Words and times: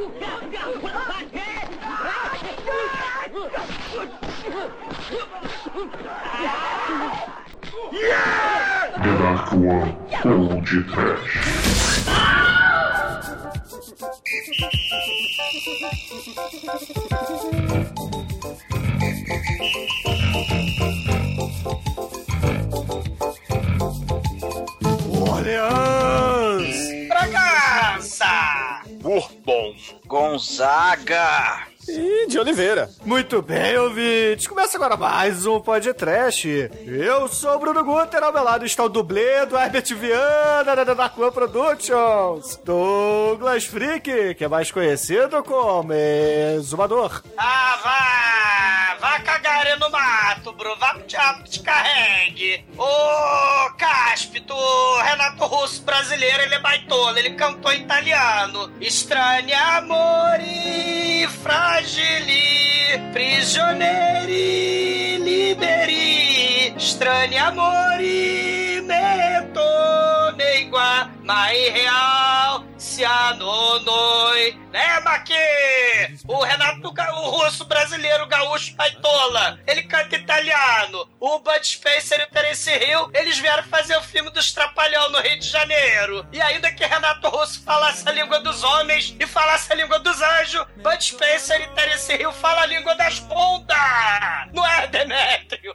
The 0.00 0.06
Dark 9.04 9.52
One 9.52 9.96
Cold 10.22 10.66
Trash. 10.66 11.40
Oliveira. 32.40 32.90
Muito 33.04 33.42
bem, 33.42 33.76
ouvintes. 33.78 34.46
Começa 34.46 34.76
agora 34.76 34.96
mais 34.96 35.46
um 35.46 35.60
podcast. 35.60 36.70
Eu 36.86 37.28
sou 37.28 37.54
o 37.56 37.58
Bruno 37.58 37.84
Guter, 37.84 38.22
ao 38.22 38.32
meu 38.32 38.42
lado 38.42 38.64
está 38.64 38.84
o 38.84 38.88
dublê 38.88 39.44
do 39.46 39.56
Herbert 39.56 39.94
Viana 39.94 40.84
da 40.84 40.94
Dark 40.94 41.18
One 41.18 41.30
Productions. 41.30 42.58
Douglas 42.64 43.64
Freak, 43.64 44.34
que 44.34 44.44
é 44.44 44.48
mais 44.48 44.70
conhecido 44.70 45.42
como 45.42 45.92
Exumador. 45.92 47.22
Ah, 47.36 47.78
vá! 47.82 48.70
Vá 49.00 49.18
cagar 49.20 49.78
no 49.78 49.88
mato, 49.90 50.52
Bruno. 50.52 50.76
Vá 50.76 50.92
pro 50.92 51.06
diabo 51.06 51.42
que 51.44 51.50
te 51.50 51.60
carregue. 51.62 52.64
Ô, 52.76 53.70
Cáspito, 53.78 54.54
Renato 55.02 55.46
Russo 55.46 55.82
brasileiro, 55.82 56.42
ele 56.42 56.54
é 56.54 56.58
baitola. 56.58 57.18
Ele 57.18 57.30
cantou 57.30 57.72
italiano. 57.72 58.70
Estranha 58.78 59.78
amori, 59.78 61.26
fragili, 62.30 63.00
prigionieri, 63.12 65.18
liberi. 65.18 66.72
Estranha 66.76 67.48
amori, 67.48 68.80
meto, 68.86 69.60
neigua, 70.36 71.10
ma 71.22 71.50
irreal, 71.52 72.64
se 72.80 73.04
anonoi. 73.04 74.58
Né, 74.72 75.00
Maqui? 75.00 75.34
O 76.26 76.42
Renato, 76.42 76.88
o 76.88 77.30
russo 77.30 77.64
brasileiro 77.64 78.26
gaúcho 78.26 78.74
baitola, 78.74 79.60
ele 79.66 79.82
canta 79.82 80.16
italiano. 80.16 81.08
O 81.20 81.38
Bud 81.40 81.66
Spencer 81.66 82.20
e 82.20 82.24
o 82.24 82.26
Terence 82.28 82.70
Hill, 82.70 83.10
eles 83.12 83.38
vieram 83.38 83.64
fazer 83.64 83.96
o 83.96 84.02
filme 84.02 84.30
dos 84.30 84.52
Trapalhão 84.52 85.10
no 85.10 85.20
Rio 85.20 85.38
de 85.38 85.46
Janeiro. 85.46 86.26
E 86.32 86.40
ainda 86.40 86.72
que 86.72 86.84
Renato 86.84 87.28
Russo 87.28 87.62
falasse 87.62 88.08
a 88.08 88.12
língua 88.12 88.40
dos 88.40 88.62
homens 88.62 89.14
e 89.18 89.26
falasse 89.26 89.72
a 89.72 89.76
língua 89.76 89.98
dos 89.98 90.20
anjos, 90.22 90.66
Bud 90.76 91.04
Spencer 91.04 91.60
e 91.60 91.68
Terence 91.68 92.12
Hill 92.12 92.32
falam 92.32 92.62
a 92.62 92.66
língua 92.66 92.94
das 92.94 93.20
pontas. 93.20 93.76
Não 94.52 94.66
é, 94.66 94.86
Demétrio? 94.86 95.74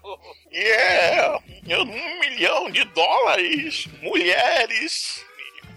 Yeah! 0.51 1.39
Eu, 1.67 1.81
um 1.81 2.19
milhão 2.19 2.71
de 2.71 2.83
dólares, 2.85 3.87
mulheres, 4.01 5.24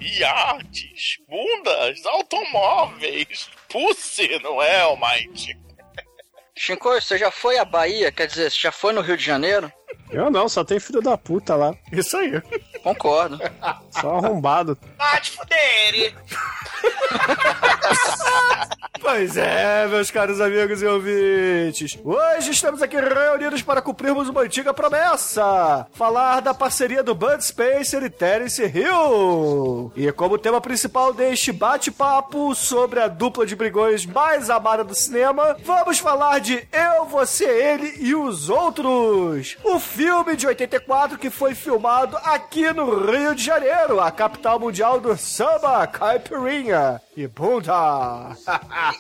iates, 0.01 1.19
bundas, 1.29 2.05
automóveis, 2.07 3.51
pussy, 3.69 4.39
não 4.43 4.63
é, 4.63 4.83
Almighty? 4.83 5.57
Chico, 6.57 6.91
você 6.91 7.17
já 7.17 7.31
foi 7.31 7.57
à 7.57 7.65
Bahia? 7.65 8.11
Quer 8.11 8.27
dizer, 8.27 8.51
você 8.51 8.59
já 8.63 8.73
foi 8.73 8.93
no 8.93 9.01
Rio 9.01 9.17
de 9.17 9.25
Janeiro? 9.25 9.73
Eu 10.11 10.31
não, 10.31 10.49
só 10.49 10.65
tem 10.65 10.81
filho 10.81 11.01
da 11.01 11.17
puta 11.17 11.55
lá. 11.55 11.73
Isso 11.93 12.17
aí. 12.17 12.33
Concordo. 12.89 13.39
Só 13.91 14.17
arrombado. 14.17 14.79
Ah, 14.99 15.21
te 15.21 15.33
fuder! 15.33 16.15
Pois 19.01 19.37
é, 19.37 19.87
meus 19.87 20.11
caros 20.11 20.41
amigos 20.41 20.83
e 20.83 20.87
ouvintes. 20.87 21.97
Hoje 22.05 22.51
estamos 22.51 22.83
aqui 22.83 23.01
reunidos 23.01 23.63
para 23.63 23.81
cumprirmos 23.81 24.29
uma 24.29 24.43
antiga 24.43 24.75
promessa: 24.75 25.87
falar 25.93 26.41
da 26.41 26.53
parceria 26.53 27.03
do 27.03 27.15
Bud 27.15 27.43
Spencer 27.43 28.03
e 28.03 28.11
Terence 28.11 28.63
Hill. 28.63 29.93
E 29.97 30.13
como 30.13 30.37
tema 30.37 30.61
principal 30.61 31.15
deste 31.15 31.53
bate-papo 31.53 32.55
sobre 32.55 33.01
a 33.01 33.09
dupla 33.09 33.47
de 33.47 33.57
brigões 33.57 34.05
mais 34.05 34.51
amada 34.51 34.85
do 34.85 34.95
cinema, 34.95 35.57
vamos 35.65 35.99
falar 35.99 36.41
de 36.41 36.69
Eu, 36.71 37.07
Você, 37.07 37.47
Ele 37.47 37.95
e 38.01 38.15
os 38.15 38.51
Outros. 38.51 39.57
O 39.65 39.79
filme 39.79 40.37
de 40.37 40.47
84 40.47 41.19
que 41.19 41.31
foi 41.31 41.55
filmado 41.55 42.17
aqui 42.25 42.71
no 42.73 42.78
Rio 42.85 43.35
de 43.35 43.45
Janeiro, 43.45 44.01
a 44.01 44.11
capital 44.11 44.59
mundial 44.59 45.01
do 45.01 45.17
samba, 45.17 45.87
caipirinha 45.87 47.01
e 47.17 47.27
bunda. 47.27 48.37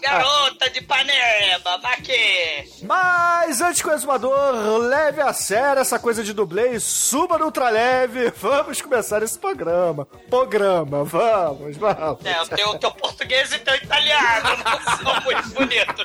Garota 0.00 0.70
de 0.70 0.80
Ipanema, 0.80 1.78
Maqui! 1.82 2.68
Mas 2.82 3.60
antes 3.60 3.80
que 3.80 3.88
o 3.88 3.92
exumador 3.92 4.78
leve 4.78 5.20
a 5.20 5.32
sério 5.32 5.80
essa 5.80 5.98
coisa 5.98 6.24
de 6.24 6.32
dublê 6.32 6.72
e 6.72 6.80
suba 6.80 7.38
no 7.38 7.46
ultraleve, 7.46 8.32
vamos 8.36 8.80
começar 8.82 9.22
esse 9.22 9.38
programa. 9.38 10.06
Programa, 10.28 11.04
vamos, 11.04 11.76
vamos. 11.76 12.24
É, 12.24 12.66
o 12.66 12.78
teu, 12.78 12.90
português 12.92 13.52
e 13.52 13.58
teu 13.58 13.74
italiano 13.76 14.48
não 14.64 14.96
são 14.96 15.22
muito 15.22 15.48
bonitos. 15.50 16.04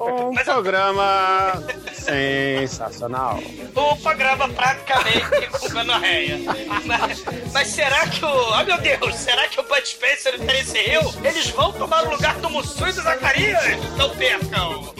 Um 0.00 0.34
programa 0.44 1.52
sensacional. 1.92 3.38
O 3.74 3.96
programa 3.96 4.48
praticamente 4.48 5.46
com 5.60 5.68
gonorreia. 5.70 6.38
Mas, 6.84 7.24
mas 7.52 7.68
será 7.68 8.06
que 8.06 8.24
o... 8.24 8.28
Oh, 8.28 8.64
meu 8.64 8.78
Deus! 8.78 9.14
Será 9.16 9.48
que 9.48 9.60
o 9.60 9.62
Bud 9.62 9.86
Spencer 9.86 10.34
e 10.34 10.36
o 10.36 10.46
Terence 10.46 10.76
Hill, 10.76 11.14
eles 11.24 11.48
vão 11.50 11.72
tomar 11.72 12.06
o 12.06 12.10
lugar 12.10 12.36
do 12.36 12.50
Mussum 12.50 12.88
e 12.88 12.92
do 12.92 13.02
Zacarias? 13.02 13.62
Não 13.96 14.10
percam! 14.10 14.94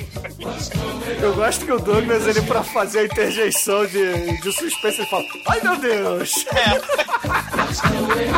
Eu 1.20 1.34
gosto 1.34 1.64
que 1.66 1.72
o 1.72 1.78
Douglas, 1.78 2.26
ele 2.26 2.40
pra 2.42 2.62
fazer 2.62 3.00
a 3.00 3.04
interjeição 3.04 3.84
de, 3.86 4.40
de 4.40 4.52
suspense, 4.52 5.00
ele 5.00 5.10
fala: 5.10 5.24
Ai 5.48 5.60
meu 5.62 5.76
Deus! 5.76 6.44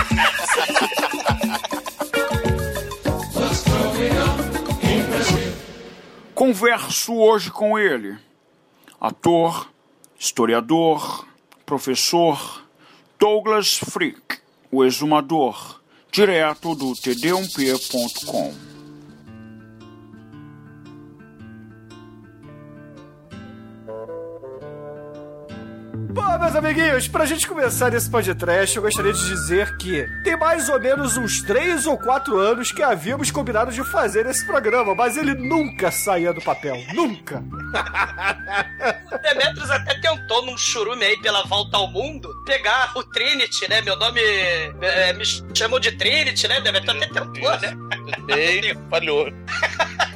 Converso 6.34 7.16
hoje 7.16 7.50
com 7.50 7.80
ele, 7.80 8.18
ator, 9.00 9.69
historiador, 10.19 11.27
professor 11.65 12.63
Douglas 13.19 13.77
Freak, 13.77 14.39
o 14.71 14.83
exumador, 14.83 15.81
direto 16.11 16.75
do 16.75 16.91
td1p.com. 16.93 18.75
Bom, 26.15 26.39
meus 26.39 26.55
amiguinhos, 26.55 27.09
pra 27.09 27.25
gente 27.25 27.45
começar 27.45 27.93
esse 27.93 28.09
podcast, 28.09 28.73
eu 28.73 28.81
gostaria 28.81 29.11
de 29.11 29.27
dizer 29.27 29.75
que 29.75 30.07
tem 30.23 30.37
mais 30.37 30.69
ou 30.69 30.79
menos 30.79 31.17
uns 31.17 31.41
3 31.41 31.85
ou 31.87 31.97
4 31.97 32.39
anos 32.39 32.71
que 32.71 32.81
havíamos 32.81 33.31
combinado 33.31 33.69
de 33.69 33.83
fazer 33.83 34.25
esse 34.25 34.47
programa, 34.47 34.95
mas 34.95 35.17
ele 35.17 35.33
nunca 35.33 35.91
saía 35.91 36.31
do 36.31 36.41
papel. 36.41 36.81
Nunca! 36.93 37.43
O 39.11 39.17
Demetrius 39.19 39.69
até 39.69 39.99
tentou 39.99 40.45
num 40.45 40.57
churume 40.57 41.03
aí 41.03 41.19
pela 41.19 41.43
volta 41.43 41.75
ao 41.75 41.91
mundo 41.91 42.33
pegar 42.45 42.93
o 42.95 43.03
Trinity, 43.03 43.69
né? 43.69 43.81
Meu 43.81 43.97
nome 43.97 44.21
é, 44.21 45.11
me 45.11 45.25
chamam 45.53 45.81
de 45.81 45.91
Trinity, 45.91 46.47
né? 46.47 46.61
Demetrius 46.61 46.95
até 46.95 47.07
tentou, 47.07 47.59
né? 47.59 47.75
Ei, 48.29 48.73
falhou. 48.89 49.27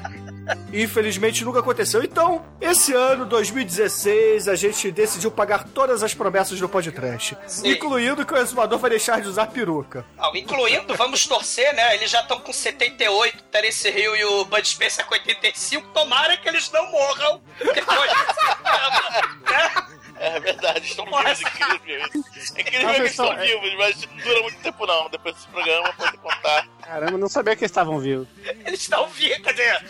Infelizmente 0.73 1.43
nunca 1.43 1.59
aconteceu. 1.59 2.03
Então, 2.03 2.45
esse 2.59 2.93
ano, 2.93 3.25
2016, 3.25 4.47
a 4.47 4.55
gente 4.55 4.91
decidiu 4.91 5.31
pagar 5.31 5.63
todas 5.63 6.03
as 6.03 6.13
promessas 6.13 6.59
do 6.59 6.69
podcast. 6.69 7.37
Sim. 7.47 7.69
Incluindo 7.69 8.25
que 8.25 8.33
o 8.33 8.37
exumador 8.37 8.79
vai 8.79 8.89
deixar 8.89 9.21
de 9.21 9.27
usar 9.27 9.47
peruca. 9.47 10.05
Não, 10.17 10.35
incluindo, 10.35 10.95
vamos 10.95 11.25
torcer, 11.25 11.73
né? 11.73 11.95
Eles 11.95 12.09
já 12.09 12.21
estão 12.21 12.39
com 12.39 12.53
78, 12.53 13.43
Terence 13.43 13.87
Hill 13.87 14.15
e 14.15 14.25
o 14.25 14.45
Bud 14.45 14.67
Spencer 14.67 15.05
com 15.05 15.13
85. 15.13 15.87
Tomara 15.89 16.37
que 16.37 16.47
eles 16.47 16.69
não 16.71 16.91
morram 16.91 17.41
depois 17.73 18.11
né? 19.49 19.98
É 20.19 20.39
verdade, 20.39 20.85
estão 20.85 21.05
vivos, 21.05 21.41
incríveis. 21.41 22.53
É 22.55 22.61
incrível 22.61 22.87
Não, 22.87 22.93
que 22.93 22.99
eles 23.01 23.11
estão 23.11 23.31
é- 23.31 23.45
vivos, 23.45 23.73
mas 23.77 24.05
não 24.05 24.17
dura 24.17 24.41
muito 24.41 24.57
tempo 24.59 24.85
não. 24.85 25.09
Depois 25.09 25.35
desse 25.35 25.47
programa, 25.47 25.93
pode 25.93 26.17
contar. 26.17 26.67
Caramba, 26.81 27.17
não 27.17 27.29
sabia 27.29 27.55
que 27.55 27.61
eles 27.63 27.71
estavam 27.71 27.99
vivos. 27.99 28.27
Eles 28.65 28.81
estão 28.81 29.07
vivos, 29.07 29.37
quer 29.39 29.51
dizer, 29.53 29.85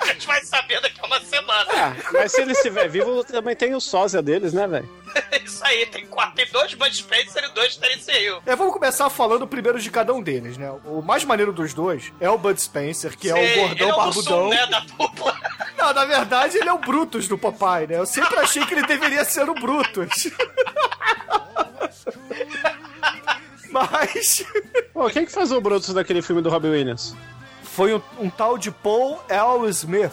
a 0.00 0.06
gente 0.06 0.26
vai 0.26 0.40
saber 0.44 0.80
daqui 0.80 1.00
a 1.00 1.06
uma 1.06 1.20
semana. 1.20 1.66
Ah, 1.72 1.96
mas 2.12 2.30
se 2.32 2.40
ele 2.42 2.52
estiver 2.52 2.88
vivo, 2.88 3.24
também 3.24 3.56
tem 3.56 3.74
o 3.74 3.80
sósia 3.80 4.22
deles, 4.22 4.52
né, 4.52 4.66
velho? 4.68 4.88
Isso 5.44 5.64
aí, 5.64 5.86
tem, 5.86 6.06
quatro, 6.06 6.34
tem 6.34 6.46
dois 6.50 6.74
Bud 6.74 6.96
Spencer 6.96 7.44
e 7.44 7.54
dois 7.54 7.76
Terence 7.76 8.10
Hill. 8.10 8.42
É, 8.46 8.56
vamos 8.56 8.72
começar 8.72 9.08
falando 9.10 9.46
primeiro 9.46 9.78
de 9.78 9.90
cada 9.90 10.12
um 10.12 10.22
deles, 10.22 10.56
né? 10.56 10.70
O 10.84 11.02
mais 11.02 11.24
maneiro 11.24 11.52
dos 11.52 11.72
dois 11.74 12.12
é 12.20 12.28
o 12.28 12.38
Bud 12.38 12.60
Spencer, 12.60 13.16
que 13.16 13.30
é 13.30 13.34
Sim, 13.34 13.40
o 13.40 13.54
gordão 13.60 13.72
ele 13.72 13.82
é 13.82 13.92
o 13.92 13.96
barbudão. 13.96 14.44
Mussum, 14.44 14.50
né, 14.50 14.66
da 14.66 14.80
dupla. 14.80 15.36
Não, 15.76 15.92
na 15.92 16.04
verdade, 16.04 16.56
ele 16.56 16.68
é 16.68 16.72
o 16.72 16.78
Brutus 16.78 17.28
do 17.28 17.36
papai, 17.36 17.86
né? 17.86 17.98
Eu 17.98 18.06
sempre 18.06 18.36
achei 18.38 18.64
que 18.64 18.74
ele 18.74 18.86
deveria 18.86 19.24
ser 19.24 19.48
o 19.48 19.54
Brutus. 19.54 20.28
Mas 23.70 24.44
Pô, 24.92 25.10
quem 25.10 25.26
que 25.26 25.32
faz 25.32 25.52
o 25.52 25.60
Brutus 25.60 25.92
daquele 25.92 26.22
filme 26.22 26.40
do 26.40 26.48
Robbie 26.48 26.68
Williams? 26.68 27.14
foi 27.76 27.94
um, 27.94 28.00
um 28.18 28.30
tal 28.30 28.56
de 28.56 28.70
Paul 28.70 29.20
L. 29.28 29.68
Smith, 29.68 30.10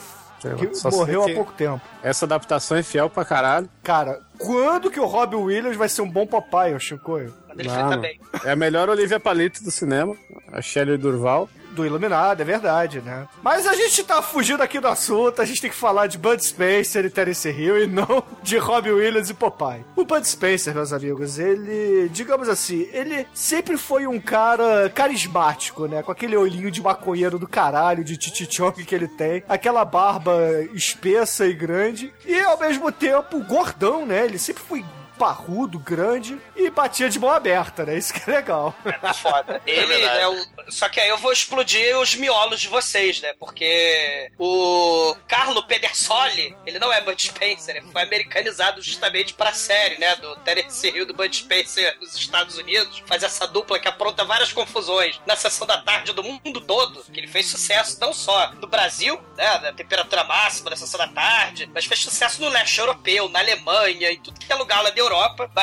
que 0.50 0.90
morreu 0.96 1.26
que- 1.26 1.32
há 1.32 1.36
pouco 1.36 1.52
tempo. 1.54 1.82
Essa 2.04 2.26
adaptação 2.26 2.78
é 2.78 2.84
fiel 2.84 3.10
pra 3.10 3.24
caralho. 3.26 3.70
Cara, 3.82 4.20
quando 4.38 4.92
que 4.92 5.00
o 5.00 5.06
Robbie 5.06 5.36
Williams 5.36 5.78
vai 5.78 5.90
ser 5.90 6.02
um 6.02 6.10
bom 6.10 6.26
papai, 6.28 6.74
ô 6.76 6.80
Chicoio? 6.80 7.34
Quando 7.48 7.60
ele 7.60 7.68
Não, 7.70 7.76
foi 7.76 7.84
não. 7.84 7.90
também. 7.92 8.20
É 8.44 8.52
a 8.52 8.56
melhor 8.56 8.90
Olivia 8.90 9.20
Palito 9.20 9.64
do 9.64 9.72
cinema, 9.72 10.16
a 10.52 10.62
Shelley 10.62 10.98
Durval. 10.98 11.50
Do 11.74 11.86
Iluminado, 11.86 12.42
é 12.42 12.46
verdade, 12.46 13.02
né? 13.02 13.28
Mas 13.42 13.66
a 13.66 13.74
gente 13.74 14.04
tá 14.04 14.22
fugindo 14.22 14.62
aqui 14.62 14.80
do 14.80 14.88
assunto, 14.88 15.42
a 15.42 15.46
gente 15.46 15.62
tem 15.62 15.70
que 15.70 15.76
falar 15.76 16.08
de 16.08 16.18
Bud 16.18 16.44
Spencer 16.44 17.04
e 17.06 17.10
Terence 17.10 17.50
Hill 17.50 17.84
e 17.84 17.88
não 17.88 18.24
de 18.44 18.58
Robbie 18.58 18.92
Williams 18.92 19.30
e 19.30 19.34
Popeye. 19.34 19.84
O 19.96 20.06
Bud 20.06 20.28
Spencer, 20.28 20.74
meus 20.74 20.94
amigos, 20.94 21.40
ele, 21.40 22.10
digamos 22.10 22.48
assim, 22.48 22.88
ele 22.92 23.26
sempre 23.34 23.78
foi 23.78 24.06
um 24.06 24.20
cara 24.20 24.90
carismático, 24.90 25.88
né? 25.88 26.04
Com 26.04 26.12
aquele 26.12 26.38
olhinho 26.38 26.70
de 26.70 26.82
maconheiro 26.82 27.40
do 27.40 27.48
caralho, 27.48 28.04
de 28.04 28.18
titichong 28.18 28.74
que 28.84 28.96
ele 28.96 29.08
tem, 29.08 29.44
aquela 29.50 29.84
barba 29.84 30.34
espessa 30.74 31.46
e 31.46 31.54
grande, 31.54 32.14
e 32.26 32.40
ao 32.42 32.60
mesmo 32.60 32.92
tempo 32.92 33.44
gordão, 33.44 34.06
né? 34.06 34.26
Ele 34.26 34.38
sempre 34.38 34.64
foi 34.64 34.86
parrudo, 35.24 35.80
grande 35.80 36.38
e 36.54 36.70
batia 36.70 37.10
de 37.10 37.18
mão 37.18 37.30
aberta, 37.30 37.86
né? 37.86 37.98
Isso 37.98 38.14
que 38.14 38.30
é 38.30 38.34
legal. 38.36 38.76
Foda. 39.22 39.62
Ele, 39.66 39.86
verdade. 39.86 40.18
né, 40.20 40.28
o- 40.28 40.72
só 40.72 40.90
que 40.90 41.00
aí 41.00 41.08
eu 41.08 41.18
vou 41.18 41.32
explodir 41.32 41.98
os 41.98 42.14
miolos 42.16 42.60
de 42.60 42.68
vocês, 42.68 43.22
né? 43.22 43.32
Porque 43.40 44.30
o 44.38 45.16
Carlo 45.26 45.64
Pedersoli, 45.66 46.54
ele 46.66 46.78
não 46.78 46.92
é 46.92 47.00
Bud 47.00 47.22
Spencer, 47.22 47.78
ele 47.78 47.86
foi 47.90 48.02
americanizado 48.04 48.82
justamente 48.82 49.34
pra 49.34 49.54
série, 49.54 49.98
né? 49.98 50.14
Do 50.18 50.36
Terence 50.38 50.86
Hill 50.86 51.06
do 51.06 51.14
Bud 51.14 51.34
Spencer 51.34 51.98
nos 52.02 52.14
Estados 52.18 52.58
Unidos. 52.58 53.02
Faz 53.06 53.24
essa 53.24 53.48
dupla 53.48 53.80
que 53.80 53.88
apronta 53.88 54.26
várias 54.26 54.52
confusões 54.52 55.22
na 55.26 55.38
sessão 55.38 55.66
da 55.66 55.78
tarde 55.82 56.12
do 56.12 56.22
mundo 56.24 56.60
todo, 56.60 57.02
que 57.06 57.18
ele 57.18 57.28
fez 57.30 57.46
sucesso 57.46 57.98
não 58.02 58.12
só 58.14 58.52
no 58.60 58.68
Brasil, 58.68 59.18
né? 59.38 59.58
Da 59.60 59.72
temperatura 59.72 60.26
máxima 60.26 60.70
da 60.70 60.76
sessão 60.76 60.98
da 60.98 61.08
tarde, 61.08 61.70
mas 61.74 61.86
fez 61.86 62.02
sucesso 62.02 62.42
no 62.42 62.50
leste 62.50 62.78
europeu, 62.80 63.30
na 63.30 63.40
Alemanha, 63.40 64.12
em 64.12 64.20
tudo 64.20 64.38
que 64.38 64.52
é 64.52 64.56
lugar 64.56 64.82
lá 64.84 64.90
da 64.90 65.00
Europa. 65.00 65.13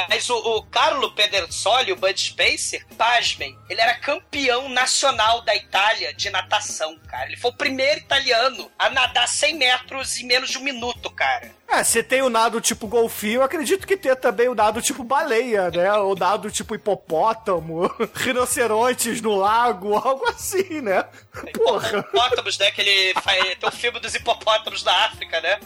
Mas 0.08 0.28
o, 0.30 0.36
o 0.36 0.62
Carlo 0.64 1.12
Pedersoli, 1.12 1.92
o 1.92 1.96
Bud 1.96 2.20
Spencer, 2.20 2.86
pasmem, 2.96 3.56
ele 3.68 3.80
era 3.80 3.94
campeão 3.98 4.68
nacional 4.68 5.42
da 5.42 5.54
Itália 5.54 6.12
de 6.14 6.30
natação, 6.30 6.98
cara. 7.08 7.26
Ele 7.26 7.36
foi 7.36 7.50
o 7.50 7.56
primeiro 7.56 8.00
italiano 8.00 8.70
a 8.78 8.90
nadar 8.90 9.28
100 9.28 9.56
metros 9.56 10.18
em 10.18 10.26
menos 10.26 10.50
de 10.50 10.58
um 10.58 10.62
minuto, 10.62 11.10
cara. 11.10 11.60
É, 11.72 11.84
você 11.84 12.02
tem 12.02 12.20
o 12.20 12.28
nado 12.28 12.60
tipo 12.60 12.88
golfinho, 12.88 13.36
eu 13.36 13.42
acredito 13.44 13.86
que 13.86 13.96
tem 13.96 14.14
também 14.16 14.48
o 14.48 14.56
nado 14.56 14.82
tipo 14.82 15.04
baleia, 15.04 15.70
né? 15.70 15.92
O 15.92 16.16
nado 16.16 16.50
tipo 16.50 16.74
hipopótamo, 16.74 17.88
rinocerontes 18.16 19.20
no 19.20 19.36
lago, 19.36 19.94
algo 19.94 20.26
assim, 20.28 20.80
né? 20.80 21.04
Porra. 21.54 22.00
Hipopótamos, 22.00 22.58
né? 22.58 22.72
Que 22.72 22.80
ele 22.80 23.14
faz, 23.20 23.56
tem 23.56 23.68
o 23.68 23.72
filme 23.72 24.00
dos 24.00 24.12
hipopótamos 24.16 24.82
da 24.82 25.04
África, 25.06 25.40
né? 25.40 25.60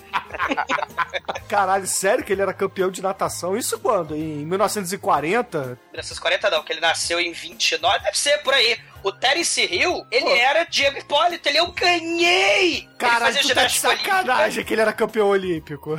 Caralho, 1.49 1.87
sério 1.87 2.23
que 2.23 2.35
ele 2.35 2.43
era 2.43 2.53
campeão 2.53 2.91
de 2.91 3.01
natação? 3.01 3.57
Isso 3.65 3.79
quando? 3.79 4.15
Em 4.15 4.45
1940? 4.45 5.79
1940 5.91 6.51
não, 6.51 6.63
que 6.63 6.71
ele 6.71 6.81
nasceu 6.83 7.19
em 7.19 7.33
29, 7.33 7.99
deve 8.01 8.19
ser 8.19 8.43
por 8.43 8.53
aí. 8.53 8.79
O 9.03 9.11
Terence 9.11 9.59
Hill, 9.63 10.07
ele 10.11 10.27
Pô. 10.27 10.37
era 10.37 10.65
Diego 10.65 10.99
Hipólito, 10.99 11.49
ele 11.49 11.59
eu 11.59 11.73
ganhei! 11.73 12.87
Caralho, 12.99 13.35
ele 13.39 13.49
tu 13.49 13.55
tá 13.55 13.65
de 13.65 13.73
ginástica 13.73 13.89
olímpica. 13.89 14.17
sacanagem 14.17 14.65
que 14.65 14.75
ele 14.75 14.83
era 14.83 14.93
campeão 14.93 15.29
olímpico. 15.29 15.99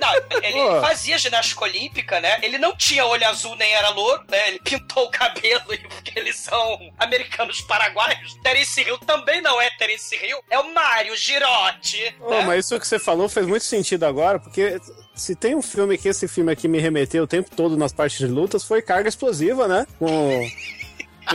Não, 0.00 0.14
ele 0.42 0.52
Pô. 0.52 0.80
fazia 0.80 1.18
ginástica 1.18 1.64
olímpica, 1.64 2.20
né? 2.20 2.38
Ele 2.42 2.58
não 2.58 2.76
tinha 2.76 3.04
olho 3.06 3.26
azul 3.26 3.56
nem 3.56 3.72
era 3.72 3.90
louro, 3.90 4.22
né? 4.28 4.48
Ele 4.48 4.60
pintou 4.60 5.04
o 5.04 5.10
cabelo 5.10 5.64
porque 5.88 6.18
eles 6.18 6.36
são 6.36 6.92
americanos 6.98 7.60
paraguaios. 7.62 8.34
Terence 8.42 8.80
Hill 8.80 8.98
também 8.98 9.40
não 9.40 9.60
é 9.60 9.70
Terence 9.78 10.14
Hill, 10.14 10.38
é 10.50 10.58
o 10.58 10.72
Mário 10.74 11.16
Girotti. 11.16 12.14
Ô, 12.20 12.30
né? 12.30 12.44
mas 12.44 12.66
isso 12.66 12.78
que 12.78 12.86
você 12.86 12.98
falou 12.98 13.28
fez 13.28 13.46
muito 13.46 13.64
sentido 13.64 14.04
agora, 14.04 14.38
porque 14.38 14.78
se 15.14 15.34
tem 15.34 15.54
um 15.54 15.62
filme 15.62 15.96
que 15.96 16.08
esse 16.08 16.28
filme 16.28 16.52
aqui 16.52 16.68
me 16.68 16.78
remeteu 16.78 17.24
o 17.24 17.26
tempo 17.26 17.50
todo 17.54 17.76
nas 17.76 17.92
partes 17.92 18.18
de 18.18 18.26
lutas, 18.26 18.64
foi 18.64 18.82
Carga 18.82 19.08
Explosiva, 19.08 19.66
né? 19.66 19.86
Com, 19.98 20.46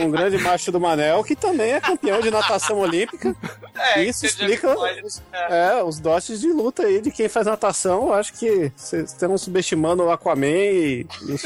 o 0.00 0.08
grande 0.10 0.38
macho 0.38 0.72
do 0.72 0.80
Manel, 0.80 1.22
que 1.24 1.36
também 1.36 1.72
é 1.72 1.80
campeão 1.80 2.20
de 2.20 2.30
natação 2.30 2.78
olímpica. 2.78 3.34
É, 3.74 4.02
Isso 4.04 4.20
Diego 4.20 4.52
explica 4.52 5.04
os, 5.04 5.22
é. 5.32 5.78
é, 5.78 5.82
os 5.82 5.98
dotes 5.98 6.40
de 6.40 6.48
luta 6.48 6.84
aí 6.84 7.00
de 7.00 7.10
quem 7.10 7.28
faz 7.28 7.46
natação. 7.46 8.08
Eu 8.08 8.14
acho 8.14 8.32
que 8.34 8.72
vocês 8.76 9.12
estão 9.12 9.36
subestimando 9.36 10.04
o 10.04 10.10
Aquaman 10.10 10.46
e, 10.46 11.06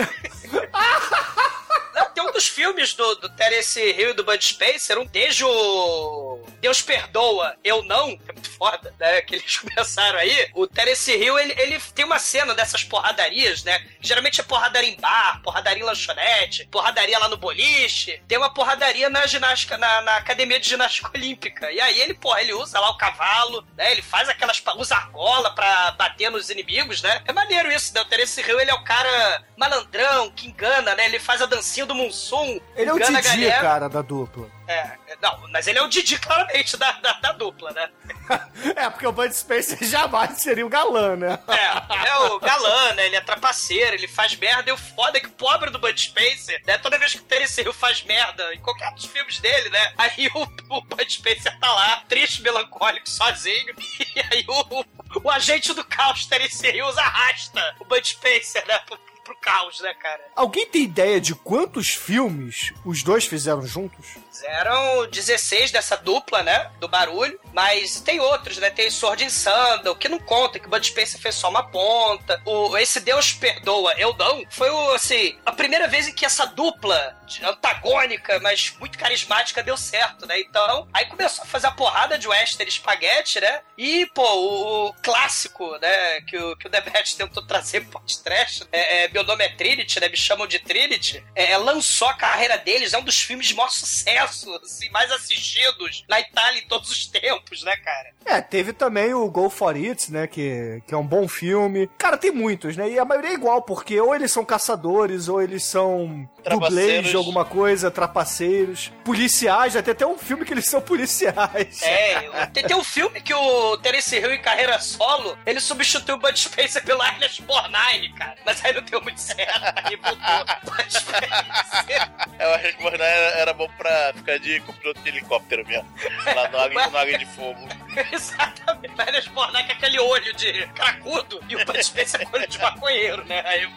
Não, 1.95 2.11
tem 2.11 2.23
um 2.23 2.33
dos 2.33 2.47
filmes 2.47 2.93
do, 2.95 3.15
do 3.17 3.29
Terence 3.31 3.81
Hill 3.81 4.11
e 4.11 4.13
do 4.13 4.23
Bud 4.25 4.45
Spencer, 4.45 4.99
um 4.99 5.07
desde 5.07 5.45
o 5.45 6.26
Deus 6.61 6.83
Perdoa, 6.83 7.57
Eu 7.63 7.83
Não, 7.85 8.17
que 8.17 8.31
é 8.31 8.33
muito 8.33 8.51
foda, 8.51 8.95
né? 8.99 9.21
Que 9.23 9.37
eles 9.37 9.59
começaram 9.59 10.19
aí. 10.19 10.49
O 10.55 10.67
Terence 10.67 11.13
Hill, 11.13 11.39
ele, 11.39 11.55
ele 11.59 11.81
tem 11.95 12.05
uma 12.05 12.19
cena 12.19 12.55
dessas 12.55 12.83
porradarias, 12.85 13.63
né? 13.65 13.87
Geralmente 14.01 14.41
é 14.41 14.45
porradaria 14.45 14.91
em 14.91 14.97
bar, 14.97 15.41
porradaria 15.43 15.83
em 15.83 15.87
lanchonete, 15.87 16.67
porradaria 16.71 17.19
lá 17.19 17.29
no 17.29 17.37
boliche. 17.37 18.21
Tem 18.27 18.39
uma 18.39 18.53
porradaria 18.53 19.09
na 19.11 19.27
ginástica, 19.27 19.77
na, 19.77 20.03
na 20.03 20.17
academia 20.17 20.59
de 20.59 20.69
ginástica 20.69 21.11
olímpica. 21.15 21.71
E 21.71 21.81
aí 21.81 22.01
ele, 22.01 22.15
porra, 22.15 22.41
ele 22.41 22.55
usa 22.55 22.81
lá 22.81 22.91
o 22.91 22.97
cavalo, 22.97 23.67
né? 23.77 23.93
Ele 23.93 24.03
faz 24.03 24.29
aquelas. 24.29 24.63
usa 24.77 24.97
argola 24.97 25.55
pra 25.55 25.93
bater 25.93 26.31
nos 26.31 26.51
inimigos, 26.51 27.03
né? 27.03 27.23
É 27.27 27.33
maneiro 27.33 27.71
isso, 27.71 27.95
né? 27.95 28.01
O 28.01 28.05
Terence 28.05 28.41
Hill, 28.41 28.61
ele 28.61 28.71
é 28.71 28.75
o 28.75 28.85
cara 28.85 29.45
malandrão, 29.57 30.31
que 30.31 30.49
engana, 30.49 30.95
né? 30.95 31.07
Ele 31.07 31.19
faz 31.19 31.41
a 31.43 31.47
dancinha 31.47 31.87
do 31.87 31.95
Munsum, 31.95 32.61
Ele 32.75 32.91
é 32.91 32.93
o 32.93 32.99
Didi, 32.99 33.51
cara, 33.61 33.89
da 33.89 34.03
dupla. 34.03 34.56
É, 34.69 34.99
é, 35.07 35.17
não, 35.23 35.49
mas 35.49 35.67
ele 35.67 35.79
é 35.79 35.83
o 35.83 35.89
Didi, 35.89 36.19
claramente, 36.21 36.77
da, 36.77 36.93
da, 36.93 37.13
da 37.15 37.33
dupla, 37.33 37.71
né? 37.73 37.91
É, 38.75 38.91
porque 38.91 39.07
o 39.07 39.13
Bud 39.13 39.33
Spencer 39.35 39.79
jamais 39.87 40.41
seria 40.41 40.67
o 40.67 40.69
galã, 40.69 41.15
né? 41.15 41.39
É, 41.49 42.09
é 42.09 42.19
o 42.19 42.41
galã, 42.41 42.95
né? 42.95 43.07
Ele 43.07 43.17
é 43.17 43.21
trapaceiro, 43.21 43.95
ele 43.95 44.09
faz 44.09 44.35
merda. 44.35 44.71
E 44.71 44.73
o 44.73 44.77
foda 44.77 45.19
é 45.19 45.21
que 45.21 45.29
o 45.29 45.33
pobre 45.33 45.71
do 45.71 45.79
Bud 45.79 45.99
Spencer, 46.01 46.61
né? 46.67 46.79
Toda 46.79 46.99
vez 46.99 47.13
que 47.13 47.21
o 47.21 47.25
Terence 47.25 47.61
Hill 47.61 47.73
faz 47.73 48.03
merda, 48.03 48.55
em 48.55 48.61
qualquer 48.61 48.93
dos 48.93 49.05
filmes 49.05 49.39
dele, 49.39 49.69
né? 49.71 49.93
Aí 49.97 50.29
o, 50.35 50.43
o 50.77 50.83
Bud 50.83 51.13
Spencer 51.13 51.57
tá 51.59 51.73
lá, 51.73 52.03
triste, 52.09 52.43
melancólico, 52.43 53.09
sozinho. 53.09 53.75
E 54.17 54.21
aí 54.33 54.45
o, 54.49 54.85
o 55.23 55.31
agente 55.31 55.73
do 55.75 55.85
caos, 55.85 56.27
Terence 56.27 56.67
Hill, 56.67 56.89
arrasta 56.99 57.77
o 57.79 57.85
Bud 57.85 58.07
Spencer, 58.07 58.67
né? 58.67 58.81
Pro 59.25 59.37
caos, 59.41 59.81
né, 59.81 59.93
cara? 59.95 60.23
Alguém 60.37 60.67
tem 60.67 60.85
ideia 60.85 61.21
de 61.21 61.35
quantos 61.35 61.89
filmes 61.89 62.73
os 62.85 63.03
dois 63.03 63.27
fizeram 63.27 63.67
juntos? 63.67 64.07
Fizeram 64.37 65.09
16 65.09 65.71
dessa 65.71 65.97
dupla, 65.97 66.43
né? 66.43 66.71
Do 66.79 66.87
barulho. 66.87 67.41
Mas 67.55 68.01
tem 68.01 68.21
outros, 68.21 68.59
né? 68.59 68.69
Tem 68.69 68.91
Sword 68.91 69.25
and 69.25 69.31
Sandal, 69.31 69.97
que 69.97 70.11
não 70.11 70.19
conta, 70.19 70.59
que 70.59 70.67
o 70.67 70.69
Bud 70.69 70.87
Spencer 70.87 71.19
fez 71.19 71.37
só 71.37 71.49
uma 71.49 71.63
ponta. 71.71 72.39
O, 72.45 72.77
esse 72.77 73.01
Deus 73.01 73.33
Perdoa, 73.33 73.95
Eu 73.97 74.15
Não, 74.15 74.45
foi 74.51 74.69
o, 74.69 74.93
assim, 74.93 75.39
a 75.47 75.53
primeira 75.53 75.89
vez 75.89 76.07
em 76.07 76.13
que 76.13 76.27
essa 76.27 76.45
dupla 76.45 77.17
antagônica, 77.43 78.39
mas 78.41 78.75
muito 78.79 78.99
carismática, 78.99 79.63
deu 79.63 79.77
certo, 79.77 80.27
né? 80.27 80.39
Então, 80.39 80.87
aí 80.93 81.07
começou 81.07 81.45
a 81.45 81.47
fazer 81.47 81.69
a 81.69 81.73
porrada 81.73 82.19
de 82.19 82.29
western 82.29 82.69
espaguete, 82.69 83.41
né? 83.41 83.63
E, 83.77 84.05
pô, 84.15 84.23
o, 84.23 84.89
o 84.89 84.93
clássico, 85.03 85.79
né? 85.79 86.21
Que 86.23 86.37
o, 86.37 86.57
que 86.57 86.67
o 86.67 86.71
Demet 86.71 87.17
tentou 87.17 87.45
trazer 87.47 87.81
pro 87.89 88.01
podcast, 88.01 88.65
é, 88.71 89.05
é, 89.05 89.09
Meu 89.09 89.25
Nome 89.25 89.45
é 89.45 89.49
Trinity, 89.49 89.99
né? 89.99 90.11
Me 90.11 90.17
chamam 90.17 90.47
de 90.47 90.59
Trinity. 90.59 91.25
É, 91.35 91.53
é, 91.53 91.57
lançou 91.57 92.09
a 92.09 92.15
carreira 92.15 92.59
deles, 92.59 92.93
é 92.93 92.99
um 92.99 93.05
dos 93.05 93.19
filmes 93.19 93.47
de 93.47 93.55
maior 93.55 93.71
sucesso, 93.71 94.26
assim, 94.27 94.91
mais 94.91 95.11
assistidos 95.13 96.05
na 96.09 96.21
Itália 96.21 96.61
em 96.61 96.67
todos 96.67 96.91
os 96.91 97.07
tempos, 97.07 97.63
né, 97.63 97.77
cara? 97.77 98.11
É, 98.25 98.41
teve 98.41 98.73
também 98.73 99.15
o 99.15 99.29
Go 99.31 99.49
For 99.49 99.75
It, 99.75 100.13
né? 100.13 100.27
Que, 100.27 100.83
que 100.87 100.95
é 100.95 100.97
um 100.97 101.07
bom 101.07 101.29
filme. 101.29 101.89
Cara, 101.99 102.17
tem 102.17 102.31
muitos, 102.31 102.77
né? 102.77 102.91
E 102.91 102.99
a 102.99 103.05
maioria 103.05 103.31
é 103.31 103.35
igual, 103.35 103.63
porque 103.63 104.01
ou 104.01 104.15
eles 104.15 104.33
são 104.33 104.45
caçadores, 104.45 105.29
ou 105.29 105.41
eles 105.41 105.65
são 105.65 106.29
dublês 106.49 107.09
de 107.09 107.17
alguma 107.17 107.45
coisa, 107.45 107.91
trapaceiros, 107.91 108.93
policiais. 109.05 109.73
Já 109.75 109.83
tem 109.83 109.93
até 109.93 110.07
um 110.07 110.19
filme 110.19 110.45
que 110.45 110.53
eles 110.53 110.69
são 110.69 110.81
policiais. 110.81 111.83
É, 111.83 112.47
tem, 112.47 112.65
tem 112.65 112.77
um 112.77 112.85
filme 112.85 113.21
que 113.21 113.35
o 113.35 113.77
Terence 113.79 114.15
Hill 114.17 114.35
em 114.35 114.43
carreira 114.43 114.79
solo, 114.81 115.39
ele 115.47 115.61
substituiu 115.61 116.17
o 116.17 116.19
Bud 116.19 116.39
Spencer 116.39 116.85
pelo 116.85 117.03
Ernest 117.03 117.43
Borgnine, 117.43 118.13
cara. 118.15 118.37
Mas 118.45 118.65
aí 118.65 118.73
não 118.73 118.83
deu 118.83 119.01
muito 119.01 119.21
certo, 119.21 119.61
aí 119.85 119.97
voltou 119.97 120.45
Bud 120.65 120.93
Spencer. 120.93 121.87
Que 121.87 122.77
o 122.79 122.83
Mornan 122.83 123.05
era, 123.05 123.39
era 123.39 123.53
bom 123.55 123.69
pra 123.77 124.13
ficar 124.17 124.39
de 124.39 124.61
copiloto 124.61 125.01
de 125.01 125.09
helicóptero 125.09 125.67
mesmo. 125.67 125.89
Lá 126.25 126.49
no 126.49 126.59
Águia, 126.59 126.89
no 126.89 126.99
Águia 126.99 127.19
de 127.19 127.27
Fogo. 127.27 127.69
Exatamente. 128.13 128.95
Ernest 129.01 129.31
Borgnine 129.31 129.67
com 129.67 129.73
aquele 129.73 129.99
olho 129.99 130.35
de 130.35 130.67
cracudo 130.69 131.41
e 131.49 131.57
o 131.57 131.65
Bud 131.65 131.83
Spencer 131.83 132.29
com 132.29 132.37
olho 132.37 132.49
de 132.49 132.59
maconheiro, 132.59 133.25
né? 133.25 133.43
Aí 133.47 133.69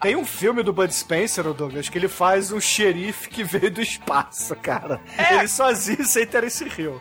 Tem 0.00 0.16
um 0.16 0.24
filme 0.24 0.62
do 0.62 0.72
Bud 0.72 0.92
Spencer, 0.94 1.44
Douglas, 1.52 1.90
que 1.90 1.98
ele 1.98 2.08
faz 2.08 2.50
um 2.50 2.60
xerife 2.60 3.28
que 3.28 3.44
veio 3.44 3.70
do 3.70 3.82
espaço, 3.82 4.56
cara. 4.56 4.98
É. 5.16 5.34
Ele 5.34 5.48
sozinho 5.48 6.04
sem 6.06 6.26
Terence 6.26 6.64
Hill. 6.64 7.00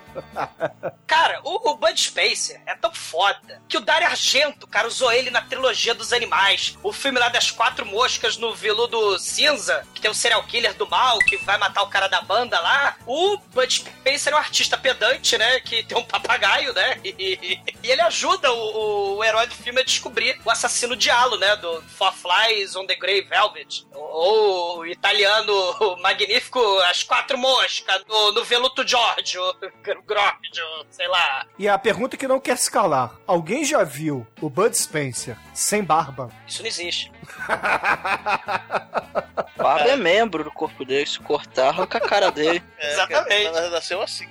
Cara, 1.08 1.40
o, 1.46 1.72
o 1.72 1.76
Bud 1.78 2.00
Spencer 2.00 2.62
é 2.66 2.76
tão 2.76 2.94
foda 2.94 3.62
que 3.70 3.78
o 3.78 3.82
Dario 3.82 4.08
Argento, 4.08 4.68
cara, 4.68 4.88
usou 4.88 5.12
ele 5.14 5.30
na 5.30 5.42
trilogia 5.42 5.94
dos 5.94 6.12
animais. 6.12 6.78
O 6.84 6.92
filme 6.92 7.18
lá 7.20 7.30
das 7.30 7.50
quatro 7.50 7.86
moscas 7.86 8.36
no 8.36 8.54
veludo 8.54 9.18
cinza, 9.18 9.88
que 9.94 10.02
tem 10.02 10.12
o 10.12 10.16
serial 10.16 10.44
killer 10.44 10.74
do 10.74 10.88
mal, 10.90 11.18
que 11.20 11.38
vai 11.38 11.58
matar 11.58 11.84
o 11.84 11.88
cara 11.88 12.10
da 12.10 12.22
banda 12.22 12.60
lá. 12.60 12.98
O 13.06 13.38
Bud 13.54 13.74
Spencer 13.74 14.34
é 14.34 14.36
um 14.36 14.40
artista 14.40 14.78
pedante, 14.78 15.38
né? 15.38 15.62
Que 15.62 15.84
tem 15.84 15.98
um 15.98 16.04
papagaio, 16.04 16.74
né? 16.74 17.00
E, 17.20 17.60
e 17.84 17.92
ele 17.92 18.02
ajuda 18.02 18.52
o, 18.52 19.18
o 19.18 19.24
herói 19.24 19.46
do 19.46 19.56
filme 19.56 19.82
a 19.82 19.84
descobrir 19.84 20.40
o 20.46 20.50
assassino 20.50 20.96
Diallo, 20.96 21.38
né? 21.38 21.56
Do 21.58 21.82
Four 21.98 22.14
Flies 22.30 22.76
on 22.76 22.86
the 22.86 22.96
Grey 22.96 23.24
Velvet. 23.24 23.88
Ou 23.96 24.80
o 24.80 24.86
italiano 24.86 25.98
magnífico 26.00 26.60
As 26.82 27.02
Quatro 27.02 27.38
Moscas, 27.40 28.04
no, 28.08 28.32
no 28.34 28.44
Veluto 28.44 28.88
Giorgio, 28.88 29.42
Giorgio, 29.84 30.86
sei 30.92 31.08
lá. 31.08 31.48
E 31.58 31.68
a 31.68 31.78
pergunta 31.80 32.16
que 32.16 32.28
não 32.28 32.40
quer 32.40 32.58
se 32.58 32.70
calar: 32.70 33.16
alguém 33.26 33.66
já 33.66 33.84
viu 33.84 34.28
o 34.40 34.50
Bud 34.50 34.78
Spencer 34.78 35.36
sem 35.56 35.84
barba? 35.84 36.30
Isso 36.48 36.62
não 36.62 36.68
existe. 36.68 37.12
Barba 39.60 39.90
é 39.90 39.98
membro 39.98 40.44
do 40.44 40.52
corpo 40.52 40.86
dele. 40.86 41.06
Se 41.06 41.20
cortar, 41.20 41.68
arranca 41.68 41.98
a 41.98 42.02
cara 42.02 42.32
dele. 42.32 42.64
É, 42.78 42.92
Exatamente. 42.94 43.52
cara, 43.52 43.70
Nasceu 43.70 44.02
assim. 44.02 44.28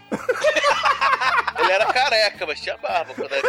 Ele 1.59 1.73
era 1.73 1.87
careca, 1.87 2.47
mas 2.47 2.61
tinha 2.61 2.77
barba 2.79 3.13
quando 3.15 3.33
era. 3.33 3.43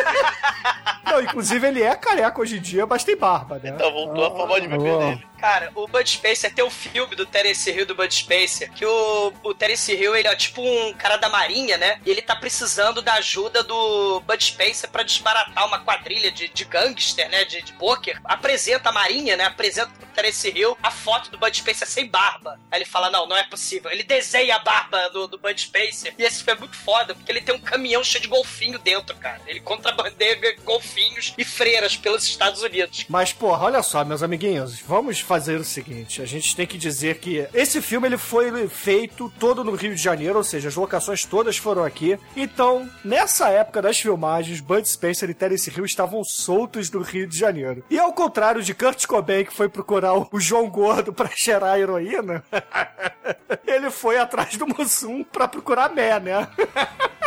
Não, 1.05 1.21
inclusive 1.21 1.67
ele 1.67 1.81
é 1.81 1.95
careca 1.95 2.41
hoje 2.41 2.57
em 2.57 2.61
dia, 2.61 2.85
mas 2.85 3.03
tem 3.03 3.15
barba, 3.15 3.59
né? 3.59 3.69
Então 3.69 3.91
voltou 3.91 4.25
a 4.25 4.31
forma 4.39 4.61
de 4.61 4.67
bebê 4.67 4.97
dele. 4.97 5.28
Cara, 5.39 5.71
o 5.73 5.87
Bud 5.87 6.09
Spencer 6.09 6.53
tem 6.53 6.63
um 6.65 6.69
filme 6.69 7.15
do 7.15 7.25
Terence 7.25 7.69
Hill 7.69 7.85
do 7.85 7.95
Bud 7.95 8.13
Spencer, 8.13 8.71
que 8.73 8.85
o, 8.85 9.33
o 9.43 9.53
Terence 9.53 9.91
Hill, 9.91 10.15
ele 10.15 10.27
é 10.27 10.35
tipo 10.35 10.61
um 10.61 10.93
cara 10.93 11.15
da 11.15 11.29
marinha, 11.29 11.77
né? 11.77 11.99
E 12.05 12.09
ele 12.09 12.21
tá 12.21 12.35
precisando 12.35 13.01
da 13.01 13.13
ajuda 13.15 13.63
do 13.63 14.19
Bud 14.21 14.43
Spencer 14.43 14.89
pra 14.89 15.03
desbaratar 15.03 15.65
uma 15.65 15.79
quadrilha 15.79 16.31
de, 16.31 16.49
de 16.49 16.65
gangster, 16.65 17.29
né? 17.29 17.45
De, 17.45 17.61
de 17.61 17.73
poker. 17.73 18.19
Apresenta 18.23 18.89
a 18.89 18.91
marinha, 18.91 19.37
né? 19.37 19.45
Apresenta 19.45 19.91
pro 19.97 20.07
Terence 20.07 20.49
Hill 20.49 20.77
a 20.83 20.91
foto 20.91 21.31
do 21.31 21.37
Bud 21.37 21.55
Spencer 21.55 21.87
sem 21.87 22.07
barba. 22.07 22.59
Aí 22.69 22.79
ele 22.79 22.85
fala, 22.85 23.09
não, 23.09 23.25
não 23.25 23.37
é 23.37 23.43
possível. 23.43 23.89
Ele 23.91 24.03
desenha 24.03 24.57
a 24.57 24.59
barba 24.59 25.09
do, 25.09 25.27
do 25.27 25.37
Bud 25.37 25.59
Spencer. 25.59 26.13
E 26.17 26.23
esse 26.23 26.43
filme 26.43 26.57
é 26.57 26.59
muito 26.59 26.75
foda, 26.75 27.15
porque 27.15 27.31
ele 27.31 27.41
tem 27.41 27.55
um 27.55 27.59
caminhão 27.59 28.03
cheio 28.03 28.21
de 28.21 28.27
golfinho 28.27 28.77
dentro, 28.79 29.15
cara. 29.15 29.39
Ele 29.47 29.61
contrabandeia 29.61 30.55
golfinhos 30.63 31.33
e 31.37 31.45
freiras 31.45 31.95
pelos 31.95 32.23
Estados 32.23 32.61
Unidos. 32.61 33.05
Mas, 33.07 33.31
porra, 33.31 33.65
olha 33.65 33.81
só, 33.81 34.03
meus 34.03 34.21
amiguinhos, 34.21 34.79
vamos 34.81 35.19
fazer 35.29 35.59
o 35.59 35.63
seguinte: 35.63 36.23
a 36.23 36.25
gente 36.25 36.55
tem 36.55 36.65
que 36.65 36.75
dizer 36.75 37.19
que 37.19 37.47
esse 37.53 37.79
filme 37.83 38.07
ele 38.07 38.17
foi 38.17 38.67
feito 38.67 39.31
todo 39.37 39.63
no 39.63 39.75
Rio 39.75 39.93
de 39.93 40.01
Janeiro, 40.01 40.39
ou 40.39 40.43
seja, 40.43 40.69
as 40.69 40.75
locações 40.75 41.23
todas 41.23 41.55
foram 41.55 41.83
aqui. 41.83 42.17
Então, 42.35 42.89
nessa 43.05 43.49
época 43.49 43.79
das 43.79 43.99
filmagens, 43.99 44.59
Bud 44.59 44.89
Spencer 44.89 45.29
e 45.29 45.35
Terence 45.35 45.69
Hill 45.69 45.85
estavam 45.85 46.23
soltos 46.23 46.89
do 46.89 47.01
Rio 47.01 47.27
de 47.27 47.37
Janeiro. 47.37 47.83
E 47.91 47.99
ao 47.99 48.11
contrário 48.11 48.63
de 48.63 48.73
Kurt 48.73 49.05
Cobain, 49.05 49.45
que 49.45 49.53
foi 49.53 49.69
procurar 49.69 50.15
o 50.15 50.39
João 50.39 50.67
Gordo 50.67 51.13
pra 51.13 51.29
cheirar 51.31 51.73
a 51.73 51.79
heroína, 51.79 52.43
ele 53.67 53.91
foi 53.91 54.17
atrás 54.17 54.57
do 54.57 54.65
Mussum 54.65 55.23
pra 55.23 55.47
procurar 55.47 55.93
Mé, 55.93 56.19
né? 56.19 56.47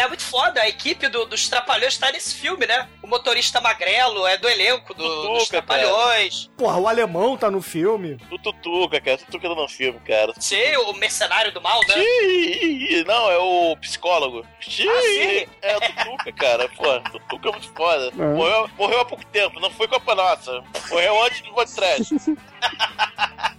É 0.00 0.08
muito 0.08 0.22
foda, 0.22 0.62
a 0.62 0.68
equipe 0.68 1.08
do- 1.08 1.26
dos 1.26 1.46
Trapalhões 1.48 1.98
tá 1.98 2.10
nesse 2.10 2.34
filme, 2.34 2.66
né? 2.66 2.88
O 3.02 3.06
motorista 3.06 3.60
magrelo 3.60 4.26
é 4.26 4.38
do 4.38 4.48
elenco 4.48 4.94
do- 4.94 5.04
Tutuca, 5.04 5.34
dos 5.38 5.48
Trapalhões. 5.48 6.50
Porra, 6.56 6.78
o 6.78 6.88
alemão 6.88 7.36
tá 7.36 7.50
no 7.50 7.60
filme. 7.60 8.16
O 8.30 8.38
Tutuca, 8.38 8.98
cara. 8.98 9.16
O 9.16 9.18
Tutuca 9.26 9.48
tá 9.48 9.54
no 9.54 9.68
filme, 9.68 10.00
cara. 10.00 10.32
Sim, 10.40 10.74
o 10.88 10.94
mercenário 10.94 11.52
do 11.52 11.60
mal, 11.60 11.80
né? 11.86 11.94
Xiii, 11.94 13.04
Não, 13.04 13.30
é 13.30 13.36
o 13.38 13.76
psicólogo. 13.76 14.46
Xiii, 14.60 14.88
Ah, 14.88 15.02
sim? 15.02 15.46
É 15.60 15.76
o 15.76 15.80
Tutuca, 15.80 16.32
cara. 16.32 16.68
Pô, 16.70 17.00
Tutuca 17.10 17.48
é 17.50 17.52
muito 17.52 17.70
foda. 17.74 18.06
É. 18.06 18.10
Morreu, 18.34 18.70
morreu 18.78 19.00
há 19.00 19.04
pouco 19.04 19.24
tempo, 19.26 19.60
não 19.60 19.70
foi 19.70 19.86
culpa 19.86 20.14
nossa. 20.14 20.62
Morreu 20.88 21.22
antes 21.24 21.42
do 21.42 21.52
Trash. 21.74 22.08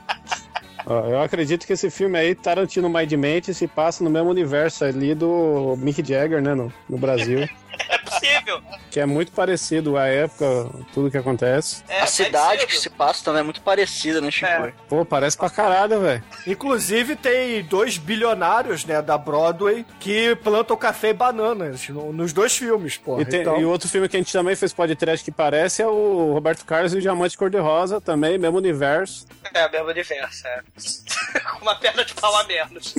Eu 1.10 1.22
acredito 1.22 1.66
que 1.66 1.74
esse 1.74 1.90
filme 1.90 2.18
aí, 2.18 2.36
Tarantino 2.36 2.90
Mind 2.90 3.12
Mente, 3.14 3.54
se 3.54 3.68
passa 3.68 4.04
no 4.04 4.10
mesmo 4.10 4.30
universo 4.30 4.84
ali 4.84 5.14
do 5.16 5.76
Mick 5.78 6.06
Jagger, 6.06 6.42
né, 6.42 6.54
no, 6.54 6.72
no 6.90 6.98
Brasil. 6.98 7.48
É 8.12 8.20
possível. 8.20 8.62
que 8.90 9.00
é 9.00 9.06
muito 9.06 9.32
parecido 9.32 9.98
à 9.98 10.08
época, 10.08 10.46
tudo 10.94 11.10
que 11.12 11.18
acontece. 11.18 11.84
É, 11.88 12.02
a 12.02 12.08
cidade 12.08 12.46
parecido. 12.46 12.68
que 12.68 12.78
se 12.78 12.90
passa 12.90 13.24
também 13.24 13.42
é 13.42 13.44
muito 13.44 13.62
parecida, 13.62 14.20
né, 14.22 14.30
Chico? 14.32 14.46
É. 14.52 14.74
Pô, 14.90 15.06
parece 15.06 15.38
pra 15.38 15.50
caralho, 15.50 16.00
velho. 16.02 16.24
Inclusive, 16.46 17.16
tem 17.16 17.64
dois 17.64 17.98
bilionários, 17.98 18.86
né, 18.86 19.02
da 19.02 19.18
Broadway, 19.18 19.86
que 20.00 20.36
plantam 20.38 20.76
café 20.78 21.10
e 21.10 21.14
bananas 21.14 21.88
no- 21.90 22.12
nos 22.12 22.34
dois 22.34 22.56
filmes, 22.58 22.98
porra. 22.98 23.22
E, 23.22 23.26
tem- 23.26 23.42
Então, 23.42 23.60
e 23.60 23.66
outro 23.66 23.88
filme 23.90 24.08
que 24.10 24.18
a 24.18 24.20
gente 24.20 24.32
também 24.34 24.56
fez 24.56 24.74
podcast 24.74 25.24
que 25.24 25.32
parece 25.32 25.82
é 25.82 25.88
o 25.88 26.32
Roberto 26.34 26.66
Carlos 26.66 26.94
e 26.94 26.98
o 26.98 27.02
Diamante 27.02 27.38
Cor-de-Rosa, 27.38 28.00
também, 28.02 28.38
mesmo 28.38 28.58
universo. 28.58 29.26
É, 29.54 29.70
mesmo 29.70 29.90
universo, 29.90 30.48
é. 30.48 30.62
Com 31.56 31.62
uma 31.62 31.76
perna 31.76 32.04
de 32.04 32.14
pau 32.14 32.36
a 32.36 32.44
menos. 32.44 32.94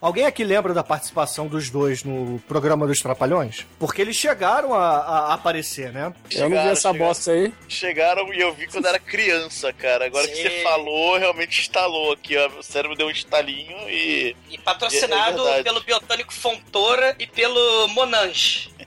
Alguém 0.00 0.24
aqui 0.26 0.42
lembra 0.44 0.72
da 0.72 0.82
participação 0.82 1.46
dos 1.46 1.68
dois 1.70 2.02
no 2.04 2.38
programa 2.48 2.86
dos 2.86 3.00
Trapalhões? 3.00 3.66
Porque 3.78 4.00
eles 4.00 4.16
chegaram 4.30 4.74
a, 4.74 4.98
a 4.98 5.34
aparecer, 5.34 5.92
né? 5.92 6.02
eu 6.02 6.10
não 6.10 6.12
vi 6.22 6.34
Chegaram, 6.34 6.70
essa 6.70 6.88
chegaram. 6.92 6.98
bosta 7.06 7.30
aí. 7.32 7.54
Chegaram 7.68 8.34
e 8.34 8.40
eu 8.40 8.54
vi 8.54 8.66
quando 8.68 8.86
era 8.86 8.98
criança, 8.98 9.72
cara. 9.72 10.06
Agora 10.06 10.26
que 10.28 10.36
Sim. 10.36 10.42
você 10.42 10.62
falou, 10.62 11.18
realmente 11.18 11.60
instalou 11.60 12.12
aqui, 12.12 12.36
ó. 12.36 12.48
O 12.58 12.62
cérebro 12.62 12.96
deu 12.96 13.06
um 13.08 13.10
estalinho 13.10 13.76
e. 13.88 14.36
E 14.50 14.58
patrocinado 14.58 15.40
É 15.40 15.44
verdade. 15.44 15.64
pelo 15.64 15.80
Biotônico 15.80 16.32
Fontoura 16.32 17.14
e 17.18 17.26
pelo 17.26 17.88
Monange. 17.88 18.70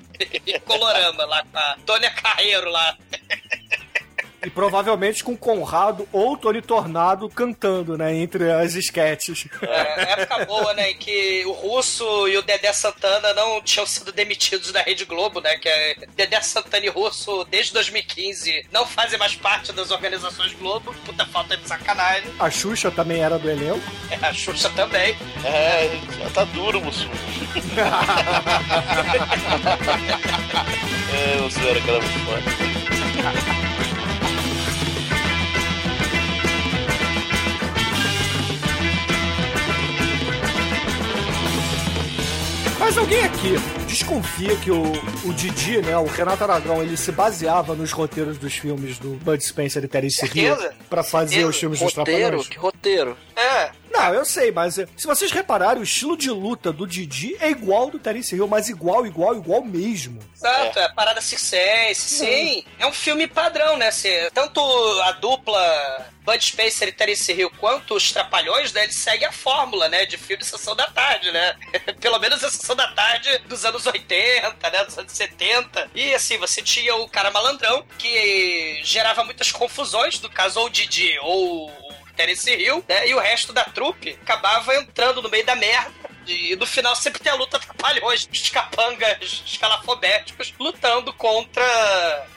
E 0.46 0.60
Colorama, 0.60 1.26
lá 1.26 1.44
com 1.44 1.58
a 1.58 1.76
Tônia 1.86 2.12
Carreiro 2.12 2.70
lá. 2.70 2.96
E 4.44 4.50
provavelmente 4.50 5.24
com 5.24 5.38
Conrado 5.38 6.06
ou 6.12 6.36
Tony 6.36 6.62
Tornado 6.62 7.30
cantando, 7.30 7.98
né? 7.98 8.14
Entre 8.14 8.52
as 8.52 8.76
esquetes. 8.76 9.48
É, 9.62 10.12
época 10.14 10.44
boa, 10.46 10.74
né? 10.74 10.92
Em 10.92 10.98
que 10.98 11.46
o 11.46 11.54
Russo 11.54 12.28
e 12.28 12.38
o 12.38 12.42
Dedé 12.42 12.74
Santana 12.74 13.34
não 13.34 13.62
tinham 13.62 13.86
sido 13.86 14.12
demitidos 14.12 14.74
da 14.74 14.82
Rede 14.82 15.06
Globo, 15.06 15.40
né? 15.40 15.56
Que 15.58 15.70
é 15.70 15.96
Dedé 16.14 16.42
Santana 16.42 16.86
e 16.86 16.90
Russo, 16.90 17.46
desde 17.50 17.72
2015, 17.72 18.66
não 18.72 18.86
fazem 18.86 19.18
mais 19.18 19.34
parte 19.34 19.72
das 19.72 19.92
organizações 19.92 20.52
Globo. 20.54 20.94
Puta 21.06 21.26
falta 21.26 21.56
de 21.56 21.66
sacanagem. 21.66 22.30
A 22.38 22.50
Xuxa 22.50 22.92
também 22.92 23.22
era 23.22 23.40
do 23.40 23.50
elenco. 23.50 23.80
É, 24.12 24.16
a 24.26 24.34
Xuxa 24.34 24.70
também. 24.72 25.16
É, 25.46 25.90
já 26.20 26.30
tá 26.32 26.44
duro, 26.44 26.82
Mussum. 26.82 27.10
é, 31.14 31.42
o 31.42 31.50
senhor, 31.50 31.78
aquela 31.78 32.02
muito 32.02 32.20
foda. 32.26 32.44
Mas 42.84 42.98
alguém 42.98 43.24
aqui 43.24 43.56
desconfia 43.88 44.58
que 44.58 44.70
o, 44.70 44.84
o 45.24 45.34
Didi, 45.34 45.78
né, 45.82 45.98
o 45.98 46.04
Renato 46.06 46.44
Aragão, 46.44 46.84
ele 46.84 46.98
se 46.98 47.14
baseava 47.14 47.74
nos 47.76 47.94
roteiros 47.94 48.38
dos 48.38 48.56
filmes 48.56 49.00
do 49.00 49.12
Bud 49.24 49.42
Spencer 49.42 49.82
e 49.86 49.88
Terence 49.88 50.30
Hill 50.38 50.58
pra 50.90 51.02
fazer 51.02 51.30
Certeza. 51.36 51.50
os 51.50 51.58
filmes 51.58 51.80
dos 51.80 51.94
Roteiro? 51.94 52.20
Trapalhões? 52.20 52.50
Que 52.50 52.58
roteiro? 52.58 53.18
É. 53.38 53.72
Não, 53.94 54.12
eu 54.12 54.26
sei, 54.26 54.52
mas 54.52 54.80
eh, 54.80 54.88
se 54.98 55.06
vocês 55.06 55.32
repararem, 55.32 55.80
o 55.80 55.84
estilo 55.84 56.18
de 56.18 56.32
luta 56.32 56.74
do 56.74 56.88
Didi 56.88 57.38
é 57.40 57.52
igual 57.52 57.84
ao 57.84 57.92
do 57.92 58.00
Terence 58.00 58.36
Hill, 58.36 58.48
mas 58.48 58.68
igual, 58.68 59.06
igual, 59.06 59.36
igual 59.36 59.64
mesmo. 59.64 60.20
Exato, 60.36 60.80
é, 60.80 60.90
parada 60.94 61.22
circense, 61.22 62.02
sim. 62.02 62.66
É 62.80 62.88
um 62.88 62.92
filme 62.92 63.28
padrão, 63.28 63.78
né? 63.78 63.92
Cê, 63.92 64.32
tanto 64.34 64.60
a 65.04 65.12
dupla 65.12 66.12
Bud 66.26 66.44
Spencer 66.44 66.88
e 66.88 66.92
Terence 66.92 67.32
Hill 67.32 67.52
quanto 67.60 67.96
os 67.96 68.12
Trapalhões, 68.12 68.74
né? 68.74 68.84
Eles 68.84 68.96
seguem 68.96 69.28
a 69.28 69.32
fórmula, 69.32 69.88
né? 69.90 70.06
De 70.06 70.18
filme 70.18 70.42
de 70.42 70.50
Sessão 70.50 70.76
da 70.76 70.88
Tarde, 70.88 71.32
né? 71.32 71.56
Pelo 72.02 72.18
menos 72.20 72.44
a 72.44 72.50
Sessão 72.50 72.76
da 72.76 72.88
Tarde 72.94 73.38
dos 73.48 73.64
anos 73.64 73.86
80, 73.86 74.70
né? 74.72 74.86
Dos 74.86 74.98
anos 74.98 75.12
70. 75.12 75.92
E 75.94 76.14
assim, 76.16 76.38
você 76.38 76.62
tinha 76.62 76.96
o 76.96 77.08
cara 77.08 77.30
malandrão 77.30 77.86
que 77.98 78.82
gerava 78.84 79.24
muitas 79.24 79.52
confusões, 79.52 80.20
no 80.20 80.30
caso, 80.30 80.60
ou 80.60 80.66
o 80.66 80.70
Didi 80.70 81.18
ou 81.22 81.72
Terence 82.16 82.50
Hill, 82.52 82.84
né? 82.88 83.08
E 83.08 83.14
o 83.16 83.20
resto 83.20 83.52
da 83.54 83.64
trupe 83.64 84.18
acabava 84.22 84.76
entrando 84.76 85.22
no 85.22 85.30
meio 85.30 85.46
da 85.46 85.56
merda. 85.56 85.92
E 86.26 86.56
no 86.56 86.66
final 86.66 86.96
sempre 86.96 87.22
tem 87.22 87.34
a 87.34 87.36
luta 87.36 87.60
trapalhões, 87.60 88.30
os 88.32 88.50
capangas 88.50 89.44
escalafobéticos 89.46 90.54
lutando 90.58 91.12
contra 91.14 91.62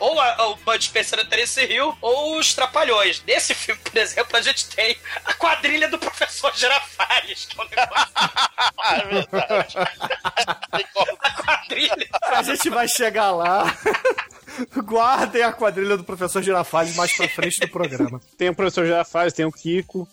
ou 0.01 0.21
a- 0.21 0.49
o 0.49 0.57
Bud 0.57 0.85
Spencer 0.85 1.21
e 1.21 1.25
Terence 1.25 1.61
Hill 1.65 1.97
ou 2.01 2.37
os 2.37 2.53
trapalhões. 2.53 3.23
Nesse 3.25 3.55
filme, 3.55 3.81
por 3.81 3.97
exemplo, 3.97 4.37
a 4.37 4.43
gente 4.43 4.67
tem 4.71 4.99
a 5.25 5.33
quadrilha 5.35 5.87
do 5.89 5.99
professor 5.99 6.53
Girafales, 6.57 7.45
que 7.45 7.61
é 7.61 7.63
um 7.65 7.69
negócio. 7.69 8.13
É 8.87 9.05
verdade. 9.07 9.77
A 11.23 11.31
quadrilha. 11.43 12.09
A 12.23 12.43
gente 12.43 12.69
vai 12.71 12.89
chegar 12.89 13.31
lá. 13.31 13.65
Guardem 14.85 15.43
a 15.43 15.53
quadrilha 15.53 15.97
do 15.97 16.05
professor 16.05 16.43
Girafales 16.43 16.95
mais 16.97 17.17
pra 17.17 17.29
frente 17.29 17.61
do 17.61 17.69
programa. 17.69 18.21
Tem 18.37 18.49
o 18.49 18.55
professor 18.55 18.85
Girafales, 18.85 19.33
tem 19.33 19.45
o 19.45 19.53
Kiko. 19.53 20.09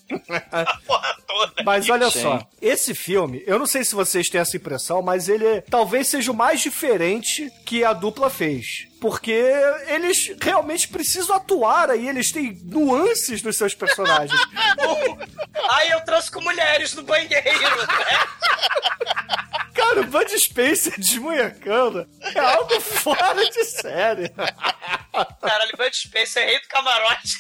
Porra 0.86 1.16
toda. 1.28 1.64
Mas 1.64 1.90
olha 1.90 2.10
só, 2.10 2.46
esse 2.62 2.94
filme, 2.94 3.44
eu 3.46 3.60
não 3.60 3.66
sei 3.66 3.84
se 3.84 3.96
vocês 3.96 4.30
têm 4.30 4.42
essa 4.42 4.56
impressão, 4.56 5.02
mas 5.02 5.28
ele 5.28 5.62
talvez 5.62 6.08
seja 6.08 6.32
o 6.32 6.36
mais 6.36 6.62
diferente 6.62 7.52
que 7.66 7.84
a 7.84 7.94
dupla 7.94 8.30
fez. 8.30 8.88
Porque 9.02 9.44
eles 9.88 10.34
realmente 10.42 10.88
precisam 10.88 11.36
atuar 11.36 11.90
aí, 11.90 12.08
eles 12.08 12.32
têm 12.32 12.58
nuances 12.64 13.44
nos 13.44 13.58
seus 13.58 13.76
personagens. 13.76 14.32
Aí 15.70 15.92
eu 15.92 16.02
trouxe 16.02 16.32
com 16.32 16.42
mulheres 16.42 16.94
no 16.94 17.04
banheiro, 17.04 17.32
né? 17.32 18.20
Cara, 19.84 20.02
o 20.02 20.06
Bud 20.06 20.40
Spencer 20.40 20.94
desmunhecando 20.98 22.08
é 22.22 22.40
algo 22.40 22.80
fora 22.80 23.50
de 23.50 23.64
série. 23.66 24.30
Caralho, 24.30 25.78
Bud 25.78 25.96
Spencer, 25.96 26.46
rei 26.46 26.60
do 26.62 26.68
camarote. 26.68 27.38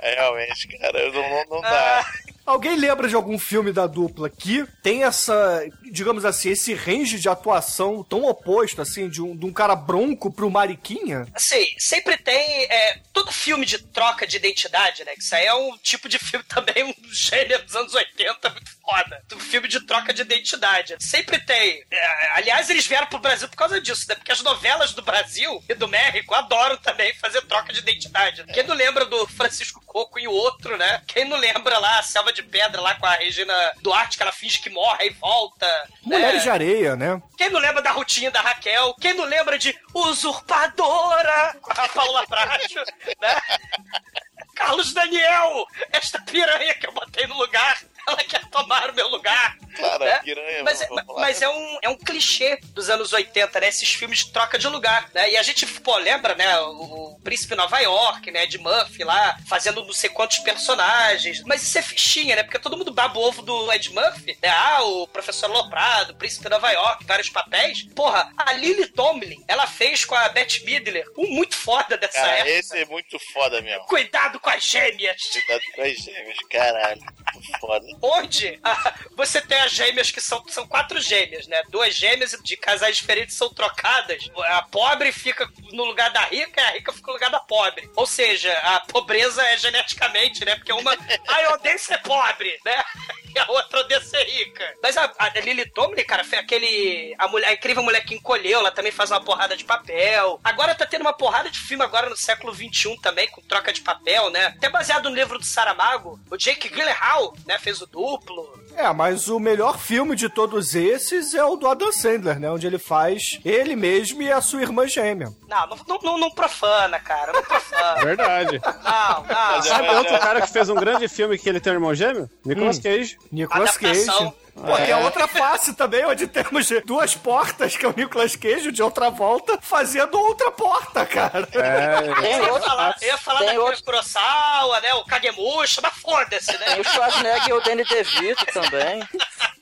É, 0.00 0.14
realmente, 0.14 0.68
cara, 0.78 0.98
eu 1.00 1.12
não, 1.12 1.28
não, 1.30 1.44
não 1.46 1.58
Ah, 1.64 1.70
dá. 1.70 2.06
Alguém 2.46 2.76
lembra 2.76 3.08
de 3.08 3.14
algum 3.14 3.38
filme 3.38 3.72
da 3.72 3.86
dupla 3.86 4.30
que 4.30 4.64
tem 4.82 5.04
essa, 5.04 5.62
digamos 5.90 6.24
assim, 6.24 6.50
esse 6.50 6.72
range 6.72 7.18
de 7.18 7.28
atuação 7.28 8.02
tão 8.02 8.24
oposto, 8.24 8.80
assim, 8.80 9.08
de 9.08 9.20
um, 9.20 9.36
de 9.36 9.44
um 9.44 9.52
cara 9.52 9.74
bronco 9.76 10.32
pro 10.32 10.50
mariquinha? 10.50 11.26
Assim, 11.34 11.66
sempre 11.78 12.16
tem. 12.16 12.64
É, 12.70 13.00
todo 13.12 13.30
filme 13.32 13.66
de 13.66 13.78
troca 13.78 14.26
de 14.26 14.36
identidade, 14.36 15.04
né? 15.04 15.12
Que 15.14 15.20
isso 15.20 15.34
aí 15.34 15.44
é 15.46 15.54
um 15.54 15.76
tipo 15.78 16.08
de 16.08 16.18
filme 16.18 16.44
também, 16.48 16.84
um 16.84 16.94
gênero 17.12 17.64
dos 17.64 17.76
anos 17.76 17.94
80, 17.94 18.50
muito 18.50 18.77
foda. 18.88 19.22
Filme 19.38 19.68
de 19.68 19.80
troca 19.80 20.14
de 20.14 20.22
identidade. 20.22 20.96
Sempre 20.98 21.38
tem. 21.38 21.84
É, 21.90 22.30
aliás, 22.36 22.70
eles 22.70 22.86
vieram 22.86 23.06
pro 23.06 23.18
Brasil 23.18 23.48
por 23.48 23.56
causa 23.56 23.80
disso, 23.80 24.06
né? 24.08 24.14
Porque 24.14 24.32
as 24.32 24.42
novelas 24.42 24.94
do 24.94 25.02
Brasil 25.02 25.62
e 25.68 25.74
do 25.74 25.86
México 25.86 26.34
adoram 26.34 26.76
também 26.78 27.12
fazer 27.14 27.42
troca 27.42 27.72
de 27.72 27.80
identidade. 27.80 28.44
Quem 28.52 28.62
não 28.62 28.74
lembra 28.74 29.04
do 29.04 29.26
Francisco 29.26 29.82
Coco 29.84 30.18
e 30.18 30.26
o 30.26 30.32
outro, 30.32 30.76
né? 30.78 31.02
Quem 31.06 31.26
não 31.26 31.36
lembra 31.36 31.78
lá 31.78 31.98
a 31.98 32.02
Selva 32.02 32.32
de 32.32 32.42
Pedra 32.42 32.80
lá 32.80 32.94
com 32.94 33.06
a 33.06 33.14
Regina 33.14 33.54
Duarte, 33.82 34.16
que 34.16 34.22
ela 34.22 34.32
finge 34.32 34.60
que 34.60 34.70
morre 34.70 35.08
e 35.08 35.10
volta. 35.10 35.66
Mulheres 36.02 36.38
né? 36.38 36.42
de 36.42 36.50
areia, 36.50 36.96
né? 36.96 37.22
Quem 37.36 37.50
não 37.50 37.60
lembra 37.60 37.82
da 37.82 37.90
rotinha 37.90 38.30
da 38.30 38.40
Raquel? 38.40 38.94
Quem 39.00 39.14
não 39.14 39.24
lembra 39.24 39.58
de 39.58 39.76
Usurpadora 39.92 41.56
com 41.60 41.72
a 41.72 41.88
Paula 41.88 42.24
Bracho, 42.26 42.78
né? 43.20 43.40
Carlos 44.54 44.92
Daniel, 44.92 45.66
esta 45.92 46.20
piranha 46.20 46.74
que 46.74 46.86
eu 46.86 46.92
botei 46.92 47.28
no 47.28 47.38
lugar, 47.38 47.78
ela 48.08 48.24
quer 48.24 48.44
tomar 48.46 48.90
o 48.90 48.94
meu 48.94 49.08
lugar. 49.08 49.56
Claro, 49.76 50.04
né? 50.04 50.18
piranha, 50.24 50.64
Mas, 50.64 50.80
lá. 50.90 51.04
mas 51.18 51.40
é, 51.40 51.48
um, 51.48 51.78
é 51.82 51.88
um 51.88 51.96
clichê 51.96 52.58
dos 52.74 52.90
anos 52.90 53.12
80, 53.12 53.60
né? 53.60 53.68
Esses 53.68 53.88
filmes 53.90 54.24
de 54.24 54.32
troca 54.32 54.58
de 54.58 54.66
lugar, 54.66 55.08
né? 55.14 55.30
E 55.30 55.36
a 55.36 55.42
gente, 55.42 55.64
pô, 55.66 55.96
lembra, 55.98 56.34
né? 56.34 56.58
O, 56.60 57.12
o 57.14 57.20
Príncipe 57.22 57.54
Nova 57.54 57.78
York, 57.78 58.30
né? 58.30 58.46
De 58.46 58.58
Murphy 58.58 59.04
lá, 59.04 59.38
fazendo 59.48 59.84
não 59.84 59.92
sei 59.92 60.10
quantos 60.10 60.38
personagens. 60.40 61.42
Mas 61.44 61.62
isso 61.62 61.78
é 61.78 61.82
fichinha, 61.82 62.34
né? 62.36 62.42
Porque 62.42 62.58
todo 62.58 62.76
mundo 62.76 62.92
baba 62.92 63.18
o 63.18 63.22
ovo 63.22 63.42
do 63.42 63.72
Ed 63.72 63.92
Murphy, 63.92 64.36
né? 64.42 64.48
Ah, 64.48 64.82
o 64.82 65.06
Professor 65.06 65.48
Loprado, 65.48 66.12
o 66.12 66.16
Príncipe 66.16 66.48
Nova 66.48 66.70
York, 66.70 67.04
vários 67.04 67.28
papéis. 67.30 67.84
Porra, 67.94 68.32
a 68.36 68.52
Lily 68.54 68.86
Tomlin, 68.88 69.44
ela 69.46 69.66
fez 69.66 70.04
com 70.04 70.14
a 70.14 70.28
Bette 70.30 70.64
Midler 70.64 71.06
um 71.16 71.28
muito 71.28 71.56
foda 71.56 71.96
dessa 71.96 72.20
Cara, 72.20 72.38
época. 72.38 72.50
esse 72.50 72.78
é 72.78 72.84
muito 72.86 73.18
foda 73.32 73.60
mesmo. 73.60 73.84
Cuidado 73.86 74.40
com 74.40 74.50
as 74.50 74.64
gêmeas! 74.64 75.22
Cuidado 75.22 75.62
com 75.74 75.82
as 75.82 75.96
gêmeas, 75.96 76.38
caralho. 76.50 77.00
Muito 77.34 77.58
foda. 77.60 77.86
Onde 78.00 78.58
ah, 78.62 78.94
você 79.16 79.40
tem 79.40 79.58
as 79.60 79.72
gêmeas 79.72 80.10
que 80.10 80.20
são, 80.20 80.42
são 80.48 80.66
quatro 80.66 81.00
gêmeas, 81.00 81.46
né? 81.46 81.62
Duas 81.68 81.94
gêmeas 81.94 82.36
de 82.42 82.56
casais 82.56 82.96
diferentes 82.96 83.36
são 83.36 83.52
trocadas. 83.52 84.30
A 84.36 84.62
pobre 84.62 85.10
fica 85.12 85.48
no 85.72 85.84
lugar 85.84 86.10
da 86.10 86.22
rica 86.22 86.60
e 86.60 86.64
a 86.64 86.70
rica 86.72 86.92
fica 86.92 87.06
no 87.08 87.14
lugar 87.14 87.30
da 87.30 87.40
pobre. 87.40 87.90
Ou 87.96 88.06
seja, 88.06 88.52
a 88.58 88.80
pobreza 88.80 89.42
é 89.42 89.56
geneticamente, 89.58 90.44
né? 90.44 90.54
Porque 90.56 90.72
uma. 90.72 90.96
Ah, 91.28 91.42
eu 91.42 91.52
odeio 91.52 91.78
ser 91.78 91.98
pobre, 91.98 92.58
né? 92.64 92.84
E 93.34 93.38
a 93.38 93.50
outra 93.50 93.80
odeia 93.80 94.00
ser 94.00 94.24
rica. 94.24 94.74
Mas 94.82 94.96
a, 94.96 95.12
a 95.18 95.28
Lily 95.40 95.70
Tomlin, 95.70 96.02
cara, 96.04 96.24
foi 96.24 96.38
aquele. 96.38 97.14
A, 97.18 97.28
mulher, 97.28 97.48
a 97.48 97.52
incrível 97.52 97.82
mulher 97.82 98.00
que 98.02 98.14
encolheu, 98.14 98.60
ela 98.60 98.70
também 98.70 98.90
faz 98.90 99.10
uma 99.10 99.22
porrada 99.22 99.54
de 99.54 99.64
papel. 99.64 100.40
Agora 100.42 100.74
tá 100.74 100.86
tendo 100.86 101.02
uma 101.02 101.12
porrada 101.12 101.50
de 101.50 101.58
filme 101.58 101.84
agora 101.84 102.08
no 102.08 102.16
século 102.16 102.54
XXI 102.54 102.96
também, 103.02 103.28
com 103.28 103.42
troca 103.42 103.70
de 103.70 103.82
papel, 103.82 104.30
né? 104.30 104.46
Até 104.46 104.70
baseado 104.70 105.10
no 105.10 105.14
livro 105.14 105.38
do 105.38 105.44
Saramago. 105.44 106.18
O 106.30 106.38
Jake 106.38 106.68
Gyllenhaal, 106.68 107.36
né? 107.44 107.58
Fez 107.58 107.77
o 107.80 107.86
duplo. 107.86 108.58
É, 108.74 108.92
mas 108.92 109.28
o 109.28 109.38
melhor 109.40 109.78
filme 109.78 110.14
de 110.14 110.28
todos 110.28 110.74
esses 110.74 111.34
é 111.34 111.44
o 111.44 111.56
do 111.56 111.66
Adam 111.66 111.90
Sandler, 111.92 112.38
né? 112.38 112.50
Onde 112.50 112.66
ele 112.66 112.78
faz 112.78 113.40
ele 113.44 113.74
mesmo 113.74 114.22
e 114.22 114.30
a 114.30 114.40
sua 114.40 114.62
irmã 114.62 114.86
gêmea. 114.86 115.28
Não, 115.48 115.66
não, 115.66 115.98
não, 116.02 116.18
não, 116.18 116.30
profana, 116.30 116.98
cara. 117.00 117.32
Não 117.32 117.42
profana. 117.42 117.96
Verdade. 118.04 118.60
Não, 118.64 119.24
não. 119.24 119.62
Sabe 119.62 119.88
outro 119.88 120.18
cara 120.18 120.40
que 120.40 120.50
fez 120.52 120.68
um 120.68 120.74
grande 120.74 121.08
filme 121.08 121.38
que 121.38 121.48
ele 121.48 121.60
tem 121.60 121.72
um 121.72 121.76
irmão 121.76 121.94
gêmeo? 121.94 122.28
Nicolas 122.44 122.78
Hum. 122.78 122.82
Cage. 122.82 123.18
Nicolas 123.32 123.76
Cage. 123.76 124.32
Pô, 124.66 124.76
tem 124.76 124.92
a 124.92 124.98
outra 124.98 125.26
face 125.28 125.72
também, 125.74 126.04
onde 126.04 126.26
temos 126.26 126.68
duas 126.84 127.14
portas, 127.14 127.76
que 127.76 127.84
é 127.86 127.88
o 127.88 127.94
Nicolas 127.96 128.34
Cage 128.36 128.72
de 128.72 128.82
outra 128.82 129.08
volta, 129.10 129.58
fazendo 129.62 130.18
outra 130.18 130.50
porta, 130.50 131.06
cara. 131.06 131.48
É, 131.52 132.14
Tem 132.20 132.32
Eu 132.32 132.54
ia 132.54 132.60
falar, 132.60 132.96
eu 133.00 133.08
ia 133.08 133.18
falar 133.18 133.38
daquele 133.40 133.58
outro- 133.58 133.84
Kurosawa, 133.84 134.80
né? 134.80 134.94
O 134.94 135.04
Kagemusha, 135.04 135.80
mas 135.82 135.94
foda-se, 135.94 136.52
né? 136.58 136.64
tem 136.66 136.80
o 136.80 136.84
Schwarzenegger 136.84 137.48
e 137.48 137.52
o 137.52 137.60
Danny 137.60 137.84
DeVito 137.84 138.46
também. 138.46 139.02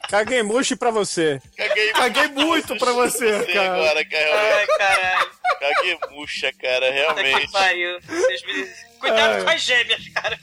Kagemushi 0.09 0.76
pra 0.76 0.90
você. 0.90 1.40
Caguei, 1.56 1.92
Caguei 1.92 2.28
muito 2.28 2.76
pra 2.76 2.92
você, 2.92 3.44
cara. 3.52 3.74
agora, 3.74 4.04
cara. 4.04 4.56
Ai, 4.59 4.66
caralho. 4.66 5.30
Caguei 5.61 5.98
murcha, 6.11 6.52
cara, 6.61 6.87
Puta 6.87 6.92
que 6.92 6.92
realmente. 6.92 7.52
pariu. 7.52 7.98
Vocês 8.02 8.42
me... 8.46 8.86
Cuidado 8.98 9.35
Ai. 9.35 9.44
com 9.44 9.50
as 9.50 9.62
gêmeas, 9.62 10.09
cara. 10.09 10.38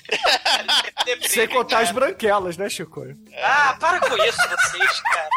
Deprime, 1.06 1.30
Sem 1.34 1.48
contar 1.48 1.80
as 1.80 1.92
cara. 1.92 2.00
branquelas, 2.00 2.58
né, 2.58 2.70
Chico? 2.70 3.06
Ah, 3.42 3.76
para 3.80 4.00
com 4.00 4.16
isso, 4.24 4.38
vocês, 4.38 5.02
cara. 5.02 5.30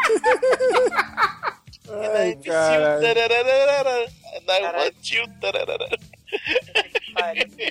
Ai, 2.17 2.35
cara. 2.45 2.99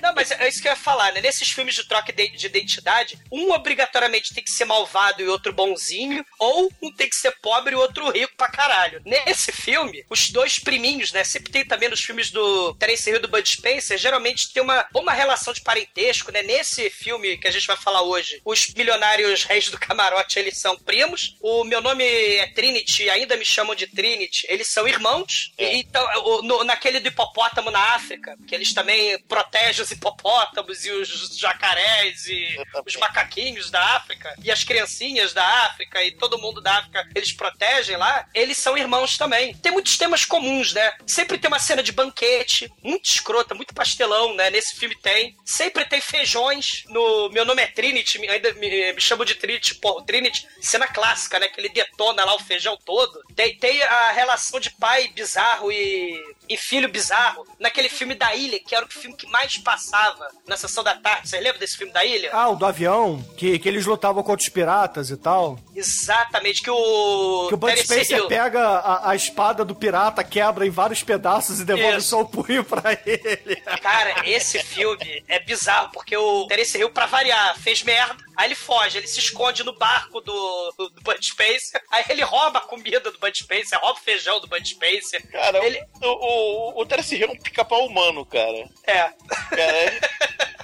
Não, 0.01 0.13
mas 0.15 0.31
é 0.31 0.47
isso 0.47 0.61
que 0.61 0.67
eu 0.67 0.71
ia 0.71 0.75
falar, 0.75 1.11
né? 1.13 1.21
Nesses 1.21 1.49
filmes 1.51 1.75
de 1.75 1.87
troca 1.87 2.11
de 2.13 2.27
de 2.27 2.45
identidade, 2.45 3.17
um 3.31 3.51
obrigatoriamente 3.51 4.33
tem 4.33 4.43
que 4.43 4.51
ser 4.51 4.65
malvado 4.65 5.21
e 5.21 5.27
outro 5.27 5.53
bonzinho, 5.53 6.25
ou 6.39 6.69
um 6.81 6.91
tem 6.93 7.09
que 7.09 7.15
ser 7.15 7.31
pobre 7.41 7.73
e 7.73 7.77
outro 7.77 8.09
rico 8.11 8.33
pra 8.35 8.49
caralho. 8.49 9.01
Nesse 9.05 9.51
filme, 9.51 10.05
os 10.09 10.29
dois 10.29 10.59
priminhos, 10.59 11.11
né? 11.11 11.23
Sempre 11.23 11.51
tem 11.51 11.65
também 11.65 11.89
nos 11.89 12.01
filmes 12.01 12.31
do 12.31 12.73
Terence 12.75 13.09
Hill 13.09 13.21
do 13.21 13.27
Bud 13.27 13.47
Spencer, 13.47 13.97
geralmente 13.97 14.51
tem 14.53 14.61
uma, 14.61 14.85
uma 14.93 15.13
relação 15.13 15.53
de 15.53 15.61
parentesco, 15.61 16.31
né? 16.31 16.41
Nesse 16.43 16.89
filme 16.89 17.37
que 17.37 17.47
a 17.47 17.51
gente 17.51 17.65
vai 17.67 17.77
falar 17.77 18.01
hoje, 18.01 18.41
os 18.45 18.67
milionários 18.75 19.43
reis 19.45 19.69
do 19.69 19.79
camarote, 19.79 20.37
eles 20.39 20.57
são 20.57 20.77
primos. 20.77 21.35
O 21.41 21.63
meu 21.63 21.81
nome 21.81 22.03
é 22.03 22.47
Trinity, 22.47 23.09
ainda 23.09 23.35
me 23.37 23.45
chamam 23.45 23.75
de 23.75 23.87
Trinity. 23.87 24.45
Eles 24.49 24.67
são 24.67 24.87
irmãos. 24.87 25.51
É. 25.57 25.75
Então, 25.75 26.05
no- 26.43 26.63
naquele 26.63 26.99
do 26.99 27.07
hipopótamo 27.07 27.71
na 27.71 27.79
África, 27.95 28.35
que 28.47 28.53
eles 28.53 28.73
também 28.73 29.17
protegem 29.37 29.83
os 29.83 29.91
hipopótamos 29.91 30.83
e 30.83 30.89
os 30.89 31.37
jacarés 31.37 32.25
e 32.25 32.57
os 32.83 32.95
macaquinhos 32.95 33.69
da 33.69 33.95
África 33.95 34.35
e 34.43 34.49
as 34.49 34.63
criancinhas 34.63 35.31
da 35.31 35.45
África 35.65 36.03
e 36.03 36.11
todo 36.11 36.39
mundo 36.39 36.59
da 36.59 36.79
África, 36.79 37.07
eles 37.13 37.31
protegem 37.31 37.95
lá, 37.97 38.27
eles 38.33 38.57
são 38.57 38.75
irmãos 38.75 39.15
também. 39.15 39.53
Tem 39.57 39.71
muitos 39.71 39.95
temas 39.95 40.25
comuns, 40.25 40.73
né? 40.73 40.97
Sempre 41.05 41.37
tem 41.37 41.47
uma 41.47 41.59
cena 41.59 41.83
de 41.83 41.91
banquete, 41.91 42.71
muito 42.81 43.05
escrota, 43.05 43.53
muito 43.53 43.75
pastelão, 43.75 44.33
né? 44.33 44.49
Nesse 44.49 44.75
filme 44.75 44.95
tem. 44.95 45.35
Sempre 45.45 45.85
tem 45.85 46.01
feijões. 46.01 46.83
No 46.87 47.29
Meu 47.29 47.45
Nome 47.45 47.61
é 47.61 47.67
Trinity, 47.67 48.27
ainda 48.27 48.53
me, 48.53 48.93
me 48.93 49.01
chamo 49.01 49.23
de 49.23 49.35
Trinity, 49.35 49.75
porra, 49.75 50.03
Trinity, 50.03 50.47
cena 50.59 50.87
clássica, 50.87 51.37
né? 51.37 51.47
Que 51.47 51.61
ele 51.61 51.69
detona 51.69 52.25
lá 52.25 52.35
o 52.35 52.39
feijão 52.39 52.75
todo. 52.83 53.21
Tem, 53.35 53.55
tem 53.57 53.83
a 53.83 54.11
relação 54.11 54.59
de 54.59 54.71
pai 54.71 55.09
bizarro 55.09 55.71
e, 55.71 56.19
e 56.49 56.55
filho 56.57 56.89
bizarro 56.89 57.45
naquele 57.59 57.89
filme 57.89 58.15
da 58.15 58.35
Ilha, 58.35 58.59
que 58.59 58.75
era 58.75 58.85
o 58.85 58.89
filme 58.89 59.15
que 59.15 59.27
mais 59.27 59.57
passava 59.57 60.27
na 60.47 60.55
sessão 60.57 60.83
da 60.83 60.95
tarde. 60.95 61.29
Você 61.29 61.39
lembra 61.39 61.59
desse 61.59 61.77
filme 61.77 61.91
da 61.93 62.03
Ilha? 62.05 62.29
Ah, 62.33 62.49
o 62.49 62.55
do 62.55 62.65
avião, 62.65 63.23
que, 63.37 63.57
que 63.59 63.67
eles 63.67 63.85
lutavam 63.85 64.23
contra 64.23 64.41
os 64.43 64.49
piratas 64.49 65.09
e 65.09 65.17
tal. 65.17 65.59
Exatamente, 65.75 66.61
que 66.61 66.69
o. 66.69 67.47
Que 67.47 67.53
o 67.53 67.57
Bud 67.57 67.75
Spencer 67.83 68.17
Hill- 68.19 68.27
pega 68.27 68.61
a, 68.61 69.11
a 69.11 69.15
espada 69.15 69.63
do 69.65 69.75
pirata, 69.75 70.23
quebra 70.23 70.65
em 70.65 70.69
vários 70.69 71.03
pedaços 71.03 71.59
e 71.59 71.65
devolve 71.65 71.97
Isso. 71.97 72.09
só 72.09 72.21
o 72.21 72.25
punho 72.27 72.63
pra 72.63 72.93
ele. 73.05 73.55
Cara, 73.81 74.27
esse 74.27 74.59
filme 74.63 75.23
é 75.27 75.39
bizarro, 75.39 75.89
porque 75.91 76.15
o 76.15 76.45
Terence 76.47 76.77
Hill, 76.77 76.89
pra 76.89 77.05
variar, 77.05 77.57
fez 77.59 77.83
merda, 77.83 78.15
aí 78.37 78.47
ele 78.47 78.55
foge, 78.55 78.97
ele 78.97 79.07
se 79.07 79.19
esconde 79.19 79.63
no 79.63 79.73
barco 79.73 80.21
do, 80.21 80.73
do, 80.77 80.89
do 80.89 81.01
Bud 81.01 81.25
Spencer, 81.25 81.81
aí 81.91 82.05
ele 82.09 82.21
rouba 82.21 82.59
a 82.59 82.61
comida 82.61 82.99
do 83.11 83.17
Bud 83.17 83.37
Spencer, 83.37 83.79
rouba 83.79 83.99
o 83.99 84.03
feijão 84.03 84.39
do 84.39 84.47
Bud 84.47 84.67
Spencer. 84.67 85.27
Cara, 85.31 85.65
ele... 85.65 85.83
o, 86.01 86.07
o, 86.07 86.81
o 86.81 86.85
Terence 86.85 87.15
Hill 87.15 87.29
é 87.29 87.31
um 87.31 87.39
pica-pau 87.39 87.85
humano, 87.87 88.25
cara. 88.25 88.69
É. 88.85 89.11
Cara, 89.49 89.61
é, 89.61 89.99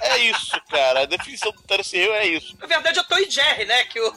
é 0.02 0.18
isso, 0.18 0.60
cara. 0.70 1.00
A 1.00 1.06
definição 1.06 1.50
do 1.50 1.62
Terence 1.62 1.96
Hill 1.96 2.14
é 2.14 2.26
isso. 2.26 2.56
Na 2.58 2.66
verdade, 2.66 2.98
eu 2.98 3.04
tô 3.04 3.18
em 3.18 3.28
Jerry, 3.28 3.64
né? 3.64 3.84
Que 3.84 3.98
o. 4.00 4.14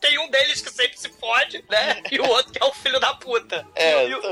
tem 0.00 0.18
um 0.18 0.30
deles 0.30 0.62
que 0.62 0.70
sempre 0.70 0.98
se 0.98 1.08
fode, 1.10 1.62
né? 1.68 2.02
E 2.10 2.18
o 2.18 2.26
outro 2.26 2.52
que 2.52 2.62
é 2.62 2.64
o 2.64 2.72
filho 2.72 2.98
da 2.98 3.14
puta. 3.14 3.66
É, 3.74 4.08
e, 4.08 4.14
o-. 4.14 4.22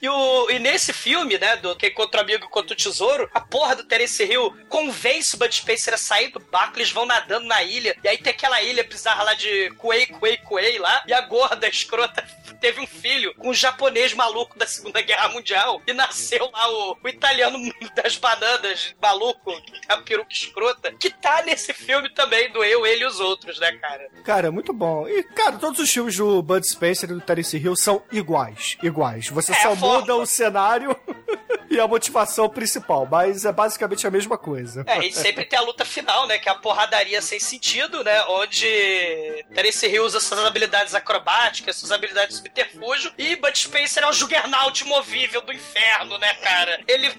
e, 0.00 0.08
o, 0.08 0.50
e 0.50 0.58
nesse 0.58 0.92
filme, 0.92 1.38
né, 1.38 1.56
do 1.56 1.74
Quem 1.76 1.92
Contra 1.92 2.20
o 2.20 2.24
Amigo 2.24 2.48
Contra 2.48 2.72
o 2.72 2.76
Tesouro, 2.76 3.28
a 3.32 3.40
porra 3.40 3.76
do 3.76 3.84
Terence 3.84 4.22
Hill 4.22 4.54
convence 4.68 5.34
o 5.34 5.38
Bud 5.38 5.54
Spencer 5.54 5.94
a 5.94 5.98
sair 5.98 6.28
do 6.28 6.40
barco, 6.40 6.78
eles 6.78 6.90
vão 6.90 7.06
nadando 7.06 7.46
na 7.46 7.62
ilha, 7.62 7.96
e 8.02 8.08
aí 8.08 8.18
tem 8.18 8.32
aquela 8.32 8.62
ilha 8.62 8.84
bizarra 8.84 9.22
lá 9.22 9.34
de 9.34 9.70
Kuei, 9.78 10.06
Kuei, 10.06 10.36
Kuei 10.38 10.78
lá, 10.78 11.02
e 11.06 11.12
a 11.12 11.20
gorda 11.20 11.68
escrota 11.68 12.24
teve 12.64 12.80
um 12.80 12.86
filho 12.86 13.34
com 13.34 13.50
um 13.50 13.54
japonês 13.54 14.14
maluco 14.14 14.58
da 14.58 14.66
Segunda 14.66 15.02
Guerra 15.02 15.28
Mundial, 15.28 15.82
e 15.86 15.92
nasceu 15.92 16.50
lá 16.50 16.70
o, 16.70 16.96
o 17.04 17.08
italiano 17.08 17.58
das 17.94 18.16
bananas 18.16 18.94
maluco, 19.02 19.60
que 19.60 19.72
tem 19.72 19.80
a 19.94 19.98
peruca 19.98 20.32
escrota, 20.32 20.90
que 20.98 21.10
tá 21.10 21.42
nesse 21.42 21.74
filme 21.74 22.08
também, 22.14 22.50
do 22.52 22.64
Eu, 22.64 22.86
Ele 22.86 23.02
e 23.02 23.06
os 23.06 23.20
Outros, 23.20 23.60
né, 23.60 23.70
cara? 23.72 24.08
Cara, 24.24 24.50
muito 24.50 24.72
bom. 24.72 25.06
E, 25.06 25.22
cara, 25.24 25.58
todos 25.58 25.78
os 25.78 25.90
filmes 25.90 26.16
do 26.16 26.40
Bud 26.42 26.66
Spencer 26.66 27.10
e 27.10 27.12
do 27.12 27.20
Terence 27.20 27.54
Hill 27.54 27.76
são 27.76 28.02
iguais. 28.10 28.78
Iguais. 28.82 29.28
Você 29.28 29.52
É, 29.52 29.56
só 29.56 29.76
forma. 29.76 30.00
muda 30.00 30.16
o 30.16 30.24
cenário 30.24 30.96
e 31.68 31.78
a 31.78 31.86
motivação 31.86 32.48
principal, 32.48 33.06
mas 33.10 33.44
é 33.44 33.52
basicamente 33.52 34.06
a 34.06 34.10
mesma 34.10 34.38
coisa. 34.38 34.84
É, 34.86 35.04
e 35.06 35.12
sempre 35.12 35.44
tem 35.44 35.58
a 35.58 35.62
luta 35.62 35.84
final, 35.84 36.26
né? 36.26 36.38
Que 36.38 36.48
é 36.48 36.52
a 36.52 36.54
porradaria 36.54 37.20
sem 37.20 37.38
sentido, 37.38 38.02
né? 38.02 38.24
Onde 38.24 39.44
Terence 39.54 39.86
Hill 39.86 40.04
usa 40.04 40.18
suas 40.18 40.40
habilidades 40.46 40.94
acrobáticas, 40.94 41.76
suas 41.76 41.92
habilidades 41.92 42.40
de 42.40 42.48
subterfúgio, 42.54 43.12
e 43.18 43.36
Bud 43.36 43.58
Spencer 43.58 44.02
é 44.04 44.06
o 44.08 44.12
juggernaut 44.12 44.84
movível 44.86 45.40
do 45.42 45.52
inferno, 45.52 46.16
né, 46.18 46.32
cara? 46.34 46.80
Ele 46.86 47.10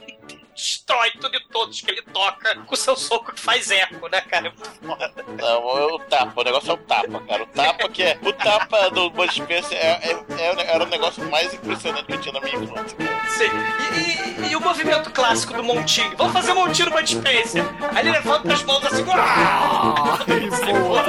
destrói 0.56 1.12
tudo 1.19 1.36
e 1.36 1.39
todos 1.50 1.82
que 1.82 1.91
ele 1.91 2.02
toca 2.02 2.56
com 2.62 2.76
seu 2.78 2.95
soco 2.95 3.34
que 3.34 3.41
faz 3.41 3.69
eco, 3.69 4.08
né, 4.08 4.21
cara? 4.21 4.48
É 4.48 4.50
muito 4.52 4.71
foda. 4.88 5.13
Não, 5.38 5.78
é 5.78 5.86
o 5.93 6.00
tapa, 6.00 6.39
o 6.39 6.43
negócio 6.45 6.71
é 6.71 6.74
o 6.74 6.78
tapa, 6.78 7.19
cara. 7.28 7.43
O 7.43 7.48
tapa 7.48 7.89
que 7.89 8.04
é. 8.04 8.17
O 8.21 8.32
tapa 8.32 8.89
do 8.91 9.10
Bud 9.10 9.34
Spencer 9.34 9.78
é, 9.78 10.00
é- 10.12 10.26
é- 10.41 10.71
era 10.74 10.84
o 10.86 10.88
negócio 10.88 11.30
mais 11.30 11.54
impressionante 11.54 12.06
que 12.06 12.13
eu 12.13 12.21
tinha 12.21 12.34
na 12.34 12.39
minha 12.39 12.56
infância. 12.56 12.98
Sim. 13.28 13.52
E, 13.98 14.45
e- 14.48 14.52
e 14.52 14.56
o 14.56 14.62
movimento 14.62 15.12
clássico 15.12 15.54
do 15.54 15.63
montinho? 15.63 16.15
Vamos 16.15 16.32
fazer 16.32 16.54
montinho 16.54 16.89
no 16.89 16.95
Bud 16.95 17.10
Spencer. 17.10 17.63
Aí 17.93 18.00
ele 18.04 18.12
levanta 18.12 18.54
as 18.54 18.63
mãos 18.63 18.86
assim, 18.86 19.04
"Uau!" 19.04 20.19
E 20.32 20.50
voa. 20.80 21.04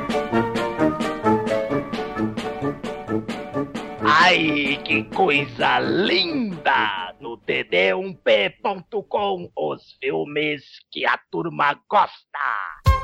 Ai, 4.22 4.78
que 4.84 5.04
coisa 5.04 5.80
linda! 5.80 7.14
No 7.20 7.38
td1p.com, 7.38 9.50
os 9.56 9.96
filmes 9.98 10.62
que 10.92 11.06
a 11.06 11.18
turma 11.30 11.80
gosta. 11.88 12.99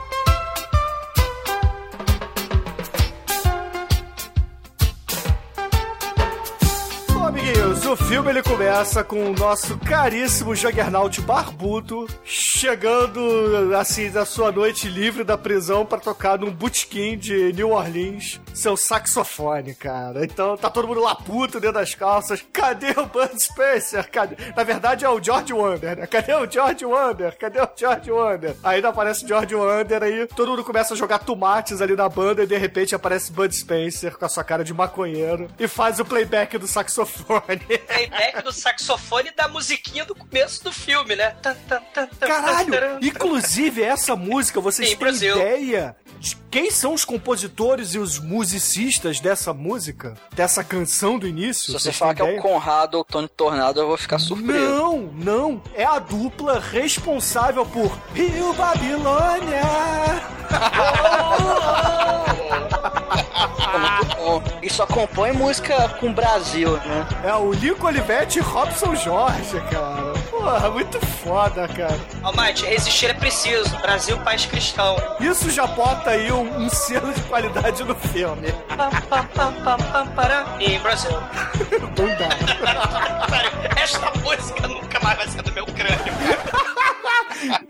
Amiguinhos, 7.36 7.84
o 7.84 7.96
filme 7.96 8.30
ele 8.30 8.42
começa 8.42 9.04
com 9.04 9.30
o 9.30 9.34
nosso 9.34 9.76
caríssimo 9.80 10.54
Juggernaut 10.54 11.20
barbudo 11.20 12.06
chegando, 12.24 13.74
assim, 13.78 14.10
da 14.10 14.24
sua 14.24 14.50
noite 14.50 14.88
livre 14.88 15.22
da 15.22 15.36
prisão 15.36 15.84
pra 15.84 15.98
tocar 15.98 16.38
num 16.38 16.50
botequim 16.50 17.18
de 17.18 17.52
New 17.52 17.70
Orleans 17.72 18.40
seu 18.54 18.74
saxofone, 18.74 19.74
cara. 19.74 20.24
Então 20.24 20.56
tá 20.56 20.70
todo 20.70 20.88
mundo 20.88 21.00
lá 21.00 21.14
puto 21.14 21.60
dentro 21.60 21.74
das 21.74 21.94
calças. 21.94 22.42
Cadê 22.52 22.98
o 22.98 23.04
Bud 23.04 23.38
Spencer? 23.38 24.10
Cadê? 24.10 24.36
Na 24.56 24.64
verdade 24.64 25.04
é 25.04 25.08
o 25.10 25.22
George 25.22 25.52
Wonder, 25.52 25.98
né? 25.98 26.06
Cadê 26.06 26.32
o 26.34 26.50
George 26.50 26.84
Wonder? 26.86 27.36
Cadê 27.36 27.60
o 27.60 27.68
George 27.76 28.10
Wonder? 28.10 28.56
Aí 28.64 28.84
aparece 28.84 29.24
o 29.24 29.28
George 29.28 29.54
Wonder, 29.54 30.02
aí 30.02 30.26
todo 30.28 30.50
mundo 30.50 30.64
começa 30.64 30.94
a 30.94 30.96
jogar 30.96 31.18
tomates 31.18 31.82
ali 31.82 31.94
na 31.94 32.08
banda 32.08 32.44
e 32.44 32.46
de 32.46 32.56
repente 32.56 32.94
aparece 32.94 33.30
Bud 33.30 33.54
Spencer 33.54 34.16
com 34.16 34.24
a 34.24 34.28
sua 34.28 34.42
cara 34.42 34.64
de 34.64 34.72
maconheiro 34.72 35.48
e 35.58 35.68
faz 35.68 36.00
o 36.00 36.04
playback 36.04 36.56
do 36.56 36.66
saxofone. 36.66 37.25
Playback 37.26 38.42
do 38.44 38.52
saxofone 38.52 39.30
da 39.36 39.48
musiquinha 39.48 40.04
do 40.04 40.14
começo 40.14 40.62
do 40.64 40.72
filme, 40.72 41.16
né? 41.16 41.34
Caralho! 42.20 42.98
Inclusive, 43.02 43.82
essa 43.82 44.14
música, 44.16 44.60
vocês 44.60 44.90
Sim, 44.90 44.96
têm 44.96 45.06
Brasil. 45.06 45.36
ideia 45.36 45.96
de 46.18 46.36
quem 46.50 46.70
são 46.70 46.94
os 46.94 47.04
compositores 47.04 47.94
e 47.94 47.98
os 47.98 48.18
musicistas 48.18 49.20
dessa 49.20 49.52
música? 49.52 50.14
Dessa 50.34 50.64
canção 50.64 51.18
do 51.18 51.26
início? 51.26 51.66
Se 51.66 51.72
você 51.72 51.92
falar 51.92 52.14
que 52.14 52.22
é 52.22 52.38
o? 52.38 52.40
Conrado 52.40 52.94
ou 52.94 53.00
o 53.00 53.04
Tony 53.04 53.28
Tornado, 53.28 53.80
eu 53.80 53.88
vou 53.88 53.96
ficar 53.96 54.18
surpreso. 54.18 54.58
Não, 54.58 54.98
não. 54.98 55.62
É 55.74 55.84
a 55.84 55.98
dupla 55.98 56.58
responsável 56.58 57.66
por 57.66 57.98
Rio 58.14 58.52
Babilônia. 58.54 59.62
Ficou 60.48 60.80
muito 62.60 62.76
bom. 62.80 62.85
E 64.62 64.70
só 64.70 64.86
compõe 64.86 65.32
música 65.32 65.88
com 66.00 66.12
Brasil, 66.12 66.72
né? 66.78 67.06
É 67.24 67.34
o 67.34 67.52
Lico 67.52 67.86
Olivetti 67.86 68.38
e 68.38 68.42
Robson 68.42 68.94
Jorge, 68.94 69.60
cara. 69.70 70.12
Porra, 70.30 70.70
muito 70.70 71.00
foda, 71.06 71.68
cara. 71.68 71.98
Almighty, 72.22 72.64
resistir 72.66 73.10
é 73.10 73.14
preciso. 73.14 73.76
Brasil, 73.78 74.18
país 74.18 74.46
cristão. 74.46 74.96
Isso 75.20 75.50
já 75.50 75.66
bota 75.66 76.10
aí 76.10 76.32
um, 76.32 76.64
um 76.64 76.68
selo 76.68 77.12
de 77.12 77.20
qualidade 77.22 77.84
no 77.84 77.94
filme. 77.94 78.48
E 80.60 80.78
Brasil. 80.78 81.10
Não 81.10 82.06
dá. 82.16 82.28
Esta 83.80 84.10
música 84.20 84.66
nunca 84.66 84.98
mais 85.00 85.16
vai 85.18 85.28
ser 85.28 85.42
do 85.42 85.52
meu 85.52 85.66
crânio. 85.66 86.14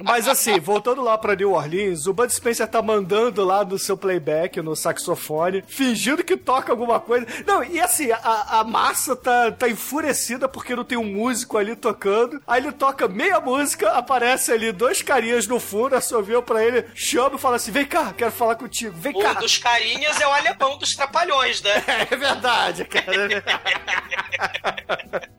Mas 0.03 0.29
assim, 0.29 0.59
voltando 0.61 1.03
lá 1.03 1.17
pra 1.19 1.35
New 1.35 1.53
Orleans, 1.53 2.07
o 2.07 2.13
Bud 2.13 2.33
Spencer 2.33 2.67
tá 2.69 2.81
mandando 2.83 3.45
lá 3.45 3.65
no 3.65 3.79
seu 3.79 3.97
playback, 3.97 4.61
no 4.61 4.75
saxofone, 4.77 5.63
fingindo 5.67 6.23
que 6.25 6.37
toca 6.37 6.73
alguma 6.73 7.01
coisa. 7.01 7.27
Não, 7.47 7.63
e 7.65 7.81
assim, 7.81 8.11
a, 8.11 8.61
a 8.61 8.65
massa 8.65 9.15
tá, 9.17 9.51
tá 9.51 9.69
enfurecida 9.69 10.49
porque 10.49 10.75
não 10.77 10.85
tem 10.85 10.99
um 10.99 11.05
músico 11.05 11.59
ali 11.59 11.75
tocando. 11.77 12.41
Aí 12.47 12.63
ele 12.63 12.73
toca 12.73 13.09
meia 13.09 13.41
música, 13.41 13.91
aparece 13.93 14.53
ali 14.53 14.73
dois 14.73 15.03
carinhas 15.03 15.47
no 15.47 15.59
fundo, 15.61 15.95
assoviu 15.97 16.43
pra 16.43 16.65
ele, 16.65 16.85
chama 16.95 17.37
e 17.37 17.39
fala 17.39 17.57
assim: 17.57 17.71
vem 17.73 17.87
cá, 17.87 18.13
quero 18.13 18.33
falar 18.33 18.55
contigo, 18.57 18.95
vem 18.97 19.17
Um 19.17 19.21
cá. 19.23 19.35
dos 19.35 19.59
carinhas 19.59 20.21
é 20.21 20.27
o 20.27 20.33
alemão 20.33 20.79
dos 20.79 20.95
trapalhões, 20.95 21.63
né? 21.63 21.83
É 22.11 22.17
verdade, 22.17 22.85
cara. 22.85 23.45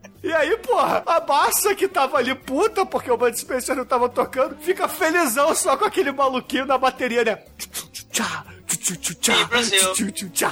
E 0.28 0.34
aí, 0.34 0.58
porra, 0.58 1.04
a 1.06 1.22
massa 1.26 1.74
que 1.74 1.88
tava 1.88 2.18
ali 2.18 2.36
puta 2.36 2.86
porque 2.86 3.10
o 3.10 3.16
Bud 3.16 3.40
Spencer 3.40 3.74
não 3.74 3.86
tava 3.86 4.10
tocando, 4.10 4.58
fica 4.58 4.86
felizão 4.86 5.56
só 5.56 5.78
com 5.78 5.86
aquele 5.86 6.12
maluquinho 6.12 6.66
na 6.66 6.78
bateria, 6.78 7.24
né? 7.24 7.40
Tchá, 8.17 8.43
tchu, 8.65 8.97
tchu, 8.97 9.13
tchá, 9.13 9.34
tchu, 9.93 10.12
tchu, 10.12 10.30
tchá. 10.30 10.51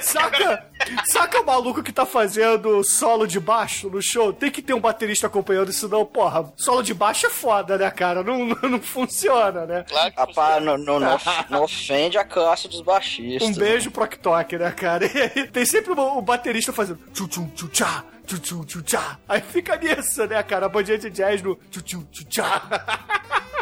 Saca, 0.00 0.66
saca 1.04 1.40
o 1.42 1.44
maluco 1.44 1.82
que 1.82 1.92
tá 1.92 2.06
fazendo 2.06 2.82
solo 2.82 3.26
de 3.26 3.38
baixo 3.38 3.90
no 3.90 4.00
show? 4.00 4.32
Tem 4.32 4.50
que 4.50 4.62
ter 4.62 4.72
um 4.72 4.80
baterista 4.80 5.26
acompanhando, 5.26 5.70
senão, 5.74 6.06
porra, 6.06 6.50
solo 6.56 6.82
de 6.82 6.94
baixo 6.94 7.26
é 7.26 7.28
foda, 7.28 7.76
né, 7.76 7.90
cara? 7.90 8.22
Não, 8.22 8.46
não, 8.46 8.70
não 8.70 8.80
funciona, 8.80 9.66
né? 9.66 9.84
Claro 9.86 10.10
que 10.10 10.18
Rapaz, 10.18 10.64
não, 10.64 10.78
não, 10.78 10.98
não, 10.98 11.18
não 11.50 11.64
ofende 11.64 12.16
a 12.16 12.24
classe 12.24 12.66
dos 12.66 12.80
baixistas. 12.80 13.46
Um 13.46 13.52
beijo 13.52 13.90
pro 13.90 14.04
Oktok, 14.04 14.56
né, 14.56 14.70
cara? 14.70 15.06
Tem 15.52 15.66
sempre 15.66 15.92
o, 15.92 16.16
o 16.16 16.22
baterista 16.22 16.72
fazendo 16.72 16.98
tchu 17.12 17.28
tchu 17.28 17.46
tchu 17.54 17.68
tchá, 17.68 18.04
tchu 18.26 18.38
tchu 18.38 18.64
tchu 18.64 18.82
tchá. 18.82 19.18
Aí 19.28 19.42
fica 19.42 19.76
nisso, 19.76 20.26
né, 20.26 20.42
cara? 20.42 20.64
A 20.64 20.68
bandinha 20.70 20.96
de 20.96 21.10
jazz 21.10 21.42
no 21.42 21.56
tchu 21.70 21.82
tchu 21.82 22.08
tchu 22.10 22.24
tchá. 22.24 22.62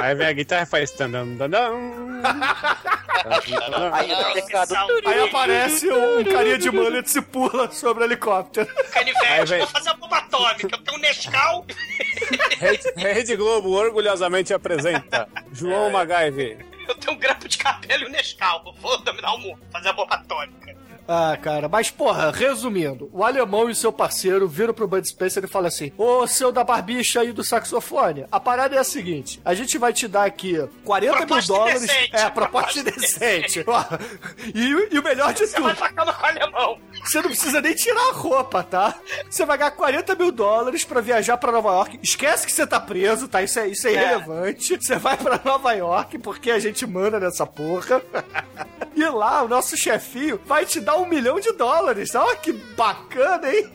Aí 0.00 0.14
vem 0.14 0.26
a 0.26 0.32
guitarra 0.32 0.62
e 0.62 0.66
faz 0.66 0.90
tandam, 0.90 1.36
tandam. 1.36 2.20
Aí 5.06 5.20
aparece 5.28 5.90
um 5.90 6.24
carinha 6.24 6.58
de 6.58 6.70
mullet 6.70 7.06
e 7.06 7.10
se 7.10 7.22
pula 7.22 7.70
sobre 7.70 8.04
o 8.04 8.06
helicóptero. 8.06 8.68
Aí 8.78 8.84
Canivete, 8.90 9.44
vem- 9.46 9.58
vou 9.60 9.68
fazer 9.68 9.90
a 9.90 9.94
bomba 9.94 10.16
atômica. 10.18 10.68
Eu 10.72 10.78
tenho 10.78 10.98
um 10.98 11.00
Nescau. 11.00 11.66
Rede, 12.58 12.92
Rede 12.96 13.36
Globo 13.36 13.70
orgulhosamente 13.70 14.52
apresenta 14.54 15.28
João 15.52 15.90
MacGyver. 15.90 16.64
Eu 16.88 16.94
tenho 16.96 17.16
um 17.16 17.18
grampo 17.18 17.48
de 17.48 17.58
cabelo 17.58 18.04
e 18.04 18.06
um 18.06 18.10
Nescau. 18.10 18.74
Vou 18.80 18.98
dominar 19.02 19.34
o 19.34 19.38
mundo. 19.38 19.58
Fazer 19.70 19.88
a 19.88 19.92
bomba 19.92 20.14
atômica. 20.16 20.76
Ah, 21.12 21.36
cara, 21.36 21.68
mas 21.68 21.90
porra, 21.90 22.30
resumindo, 22.30 23.10
o 23.12 23.24
alemão 23.24 23.68
e 23.68 23.72
o 23.72 23.74
seu 23.74 23.92
parceiro 23.92 24.46
viram 24.46 24.72
pro 24.72 24.86
Bud 24.86 25.04
Spencer 25.08 25.42
e 25.42 25.48
falam 25.48 25.66
assim: 25.66 25.90
Ô, 25.98 26.24
seu 26.28 26.52
da 26.52 26.62
barbicha 26.62 27.20
aí 27.20 27.32
do 27.32 27.42
saxofone, 27.42 28.26
a 28.30 28.38
parada 28.38 28.76
é 28.76 28.78
a 28.78 28.84
seguinte: 28.84 29.40
a 29.44 29.52
gente 29.52 29.76
vai 29.76 29.92
te 29.92 30.06
dar 30.06 30.24
aqui 30.26 30.56
40 30.84 31.16
mil 31.16 31.26
Proposta 31.26 31.52
dólares. 31.52 31.82
indecente, 31.82 32.16
é, 32.16 32.30
proposta 32.30 32.30
proposta 32.50 32.78
indecente. 32.80 33.64
Ó, 33.66 33.84
e, 34.54 34.94
e 34.94 34.98
o 35.00 35.02
melhor 35.02 35.32
de 35.32 35.48
Você 35.48 35.58
vai 35.60 35.74
tudo. 35.74 35.78
pra 35.80 35.92
cama 35.92 36.12
com 36.12 36.22
o 36.22 36.26
alemão. 36.26 36.78
Você 37.02 37.16
não 37.20 37.28
precisa 37.28 37.60
nem 37.60 37.74
tirar 37.74 38.10
a 38.10 38.12
roupa, 38.12 38.62
tá? 38.62 38.94
Você 39.28 39.44
vai 39.44 39.58
ganhar 39.58 39.72
40 39.72 40.14
mil 40.14 40.30
dólares 40.30 40.84
pra 40.84 41.00
viajar 41.00 41.36
pra 41.38 41.50
Nova 41.50 41.70
York. 41.70 41.98
Esquece 42.02 42.46
que 42.46 42.52
você 42.52 42.64
tá 42.64 42.78
preso, 42.78 43.26
tá? 43.26 43.42
Isso 43.42 43.58
é, 43.58 43.66
isso 43.68 43.88
é 43.88 43.92
irrelevante. 43.94 44.76
Você 44.80 44.94
vai 44.96 45.16
pra 45.16 45.40
Nova 45.44 45.72
York 45.72 46.18
porque 46.18 46.52
a 46.52 46.58
gente 46.60 46.86
manda 46.86 47.18
nessa 47.18 47.44
porra. 47.44 48.00
E 48.92 49.04
lá, 49.08 49.42
o 49.42 49.48
nosso 49.48 49.76
chefinho 49.78 50.38
vai 50.44 50.66
te 50.66 50.78
dar 50.80 50.96
um 51.00 51.06
milhão 51.06 51.40
de 51.40 51.52
dólares. 51.52 52.14
Olha 52.14 52.36
que 52.36 52.52
bacana, 52.52 53.52
hein? 53.52 53.70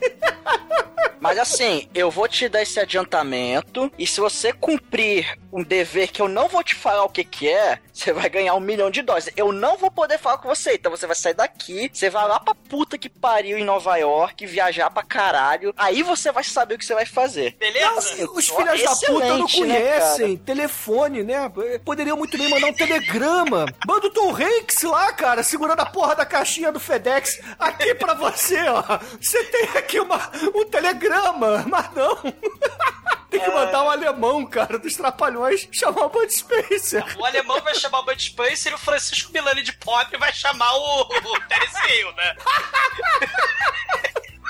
Mas 1.20 1.38
assim, 1.38 1.88
eu 1.94 2.10
vou 2.10 2.28
te 2.28 2.48
dar 2.48 2.62
esse 2.62 2.78
adiantamento 2.78 3.90
e 3.98 4.06
se 4.06 4.20
você 4.20 4.52
cumprir 4.52 5.38
um 5.56 5.62
dever 5.62 6.12
que 6.12 6.20
eu 6.20 6.28
não 6.28 6.48
vou 6.48 6.62
te 6.62 6.74
falar 6.74 7.02
o 7.04 7.08
que 7.08 7.24
que 7.24 7.48
é, 7.48 7.78
você 7.90 8.12
vai 8.12 8.28
ganhar 8.28 8.54
um 8.54 8.60
milhão 8.60 8.90
de 8.90 9.00
dólares. 9.00 9.30
Eu 9.34 9.52
não 9.52 9.78
vou 9.78 9.90
poder 9.90 10.18
falar 10.18 10.36
com 10.36 10.48
você, 10.48 10.74
então 10.74 10.90
você 10.90 11.06
vai 11.06 11.16
sair 11.16 11.32
daqui, 11.32 11.90
você 11.90 12.10
vai 12.10 12.28
lá 12.28 12.38
pra 12.38 12.54
puta 12.54 12.98
que 12.98 13.08
pariu 13.08 13.56
em 13.56 13.64
Nova 13.64 13.96
York, 13.96 14.44
viajar 14.44 14.90
pra 14.90 15.02
caralho, 15.02 15.72
aí 15.74 16.02
você 16.02 16.30
vai 16.30 16.44
saber 16.44 16.74
o 16.74 16.78
que 16.78 16.84
você 16.84 16.94
vai 16.94 17.06
fazer. 17.06 17.56
Beleza? 17.58 17.98
Assim, 17.98 18.24
os 18.34 18.50
Ó, 18.50 18.56
filhos 18.56 18.82
da 18.82 18.96
puta 18.96 19.28
não 19.28 19.38
né, 19.38 19.46
conhecem 19.50 20.36
telefone, 20.36 21.22
né? 21.22 21.50
Poderiam 21.82 22.18
muito 22.18 22.36
bem 22.36 22.50
mandar 22.50 22.66
um 22.66 22.74
telegrama. 22.74 23.64
Manda 23.86 24.08
o 24.08 24.12
Tom 24.12 24.36
Hanks 24.36 24.82
lá, 24.82 25.10
cara, 25.14 25.42
segurando 25.42 25.80
a 25.80 25.86
porra 25.86 26.14
da 26.14 26.26
caixinha 26.26 26.70
do 26.70 26.78
FedEx 26.78 27.40
aqui 27.58 27.94
pra 27.94 28.12
você, 28.12 28.60
ó. 28.68 28.82
Você 29.18 29.42
tem 29.44 29.70
aqui 29.76 29.98
uma, 30.00 30.30
um 30.54 30.66
telegrama, 30.66 31.64
mas 31.66 31.94
não. 31.94 32.16
Tem 33.38 33.44
que 33.50 33.54
mandar 33.56 33.82
um 33.82 33.90
alemão, 33.90 34.46
cara, 34.46 34.78
dos 34.78 34.94
trapalhões, 34.94 35.68
chamar 35.72 36.06
o 36.06 36.08
Bud 36.10 36.32
Spencer. 36.32 37.04
O 37.18 37.24
alemão 37.24 37.60
vai 37.62 37.74
chamar 37.74 38.00
o 38.00 38.04
Bud 38.04 38.22
Spencer 38.22 38.72
e 38.72 38.74
o 38.74 38.78
Francisco 38.78 39.32
Milani 39.32 39.62
de 39.62 39.72
Pop 39.72 40.16
vai 40.16 40.32
chamar 40.32 40.72
o, 40.74 41.00
o 41.02 41.40
Terence 41.48 41.92
Hill, 41.92 42.12
né? 42.12 42.36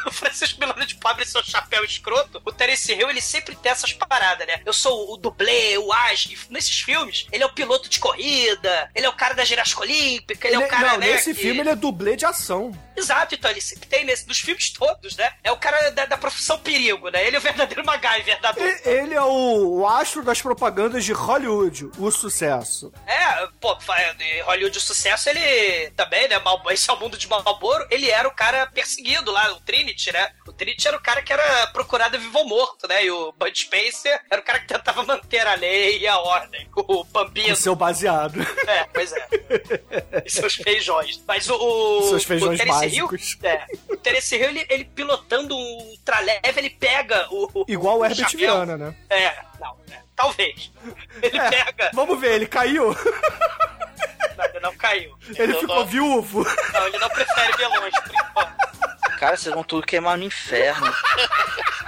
O 0.07 0.11
Francisco 0.13 0.61
Milano 0.61 0.87
de 0.87 0.95
pobre 0.95 1.25
seu 1.27 1.43
chapéu 1.43 1.85
escroto, 1.85 2.41
o 2.45 2.53
Terence 2.53 2.93
Hill, 2.93 3.11
ele 3.11 3.21
sempre 3.21 3.57
tem 3.57 3.73
essas 3.73 3.93
paradas, 3.93 4.47
né? 4.47 4.61
Eu 4.65 4.73
sou 4.73 5.13
o 5.13 5.17
dublê, 5.17 5.77
o 5.79 5.93
ágil. 5.93 6.39
Nesses 6.49 6.79
filmes, 6.81 7.27
ele 7.33 7.43
é 7.43 7.47
o 7.47 7.53
piloto 7.53 7.89
de 7.89 7.99
corrida, 7.99 8.89
ele 8.95 9.05
é 9.05 9.09
o 9.09 9.13
cara 9.13 9.35
da 9.35 9.45
ginástica 9.45 9.81
olímpica, 9.81 10.47
ele, 10.47 10.57
é 10.57 10.59
o 10.61 10.69
cara, 10.69 10.93
não, 10.93 10.99
né, 10.99 11.11
nesse 11.13 11.35
que- 11.35 11.41
filme 11.41 11.61
ele 11.61 11.71
é 11.71 11.75
dublê 11.75 12.15
de 12.15 12.25
ação. 12.25 12.71
Exato, 12.97 13.35
então 13.35 13.51
ele 13.51 13.61
sempre 13.61 13.89
tem 13.89 14.05
nesse, 14.05 14.27
nos 14.27 14.39
filmes 14.39 14.71
todos, 14.71 15.17
né? 15.17 15.33
É 15.45 15.53
o 15.53 15.57
cara 15.57 15.91
da, 15.91 16.07
da 16.07 16.17
profissão 16.17 16.59
perigo, 16.59 17.09
né? 17.11 17.27
Ele 17.27 17.37
é 17.37 17.39
o 17.39 17.43
verdadeiro 17.43 17.85
MacGyver 17.85 18.41
da 18.41 18.53
dupla. 18.53 18.67
Ele 18.85 19.15
é 19.15 19.23
o, 19.23 19.81
o 19.81 19.87
astro 19.87 20.23
das 20.23 20.41
propagandas 20.41 21.05
de 21.05 21.13
Hollywood, 21.13 21.91
o 21.99 22.11
sucesso. 22.11 22.93
É, 23.07 23.47
pô, 23.61 23.77
Hollywood 24.47 24.79
o 24.79 24.81
sucesso, 24.81 25.29
ele 25.29 25.91
também, 25.91 26.29
né? 26.29 26.39
Mal, 26.39 26.63
esse 26.71 26.89
é 26.89 26.93
o 26.93 26.99
mundo 26.99 27.19
de 27.19 27.29
Malboro. 27.29 27.87
Ele 27.91 28.11
era 28.11 28.27
o 28.27 28.35
cara 28.35 28.67
perseguido 28.67 29.31
lá, 29.31 29.53
o 29.53 29.61
Trinity, 29.61 30.13
né? 30.13 30.33
O 30.47 30.53
Trinity 30.53 30.89
era 30.89 30.97
o 30.97 31.03
cara 31.03 31.23
que 31.23 31.33
era 31.33 31.67
procurado 31.69 32.19
vivo 32.19 32.39
ou 32.39 32.49
morto, 32.49 32.89
né? 32.89 33.05
E 33.05 33.11
o 33.11 33.33
Bud 33.33 33.59
Spencer 33.59 34.21
era 34.31 34.41
o 34.41 34.45
cara 34.45 34.61
que 34.61 34.67
tentava 34.67 35.03
manter 35.03 35.47
a 35.47 35.55
lei 35.55 35.99
e 35.99 36.07
a 36.07 36.19
ordem. 36.19 36.69
O 36.75 37.05
Bambino. 37.05 37.53
O 37.53 37.57
seu 37.57 37.75
baseado. 37.75 38.41
É, 38.67 38.85
pois 38.93 39.13
é. 39.13 39.27
E 40.25 40.31
seus 40.31 40.55
feijões. 40.55 41.23
Mas 41.27 41.49
o. 41.49 41.55
o 41.55 42.09
Seus 42.09 42.25
feijões 42.25 42.61
o 42.61 42.65
Hill, 42.87 43.09
é, 43.43 43.67
o 43.89 43.97
Terence 43.97 44.35
Hill, 44.37 44.49
ele, 44.49 44.67
ele 44.69 44.85
pilotando 44.85 45.57
um 45.57 45.79
ultraleve, 45.91 46.41
ele 46.57 46.71
pega 46.71 47.27
o. 47.31 47.63
o 47.63 47.65
Igual 47.69 47.99
o 47.99 48.05
Herbert 48.05 48.31
chapéu. 48.31 48.39
Viana, 48.39 48.77
né? 48.77 48.95
É, 49.11 49.35
não, 49.61 49.77
é, 49.91 50.01
talvez. 50.15 50.71
Ele 51.23 51.39
É, 51.39 51.51
pega. 51.51 51.91
Vamos 51.95 52.19
ver, 52.21 52.35
ele 52.37 52.47
caiu. 52.47 52.95
Não, 54.37 54.45
ele 54.45 54.61
não 54.61 54.77
caiu. 54.77 55.17
Ele 55.37 55.53
Eu 55.55 55.61
ficou 55.61 55.77
não- 55.77 55.87
viúvo. 55.87 56.45
Não, 56.73 56.87
ele 56.87 56.99
não 56.99 57.09
prefere 57.09 57.57
vilões, 57.57 57.95
por 58.01 58.15
enquanto. 58.15 58.67
Cara, 59.19 59.35
vocês 59.37 59.55
vão 59.55 59.65
tudo 59.65 59.87
queimar 59.87 60.19
no 60.19 60.25
inferno. 60.25 60.95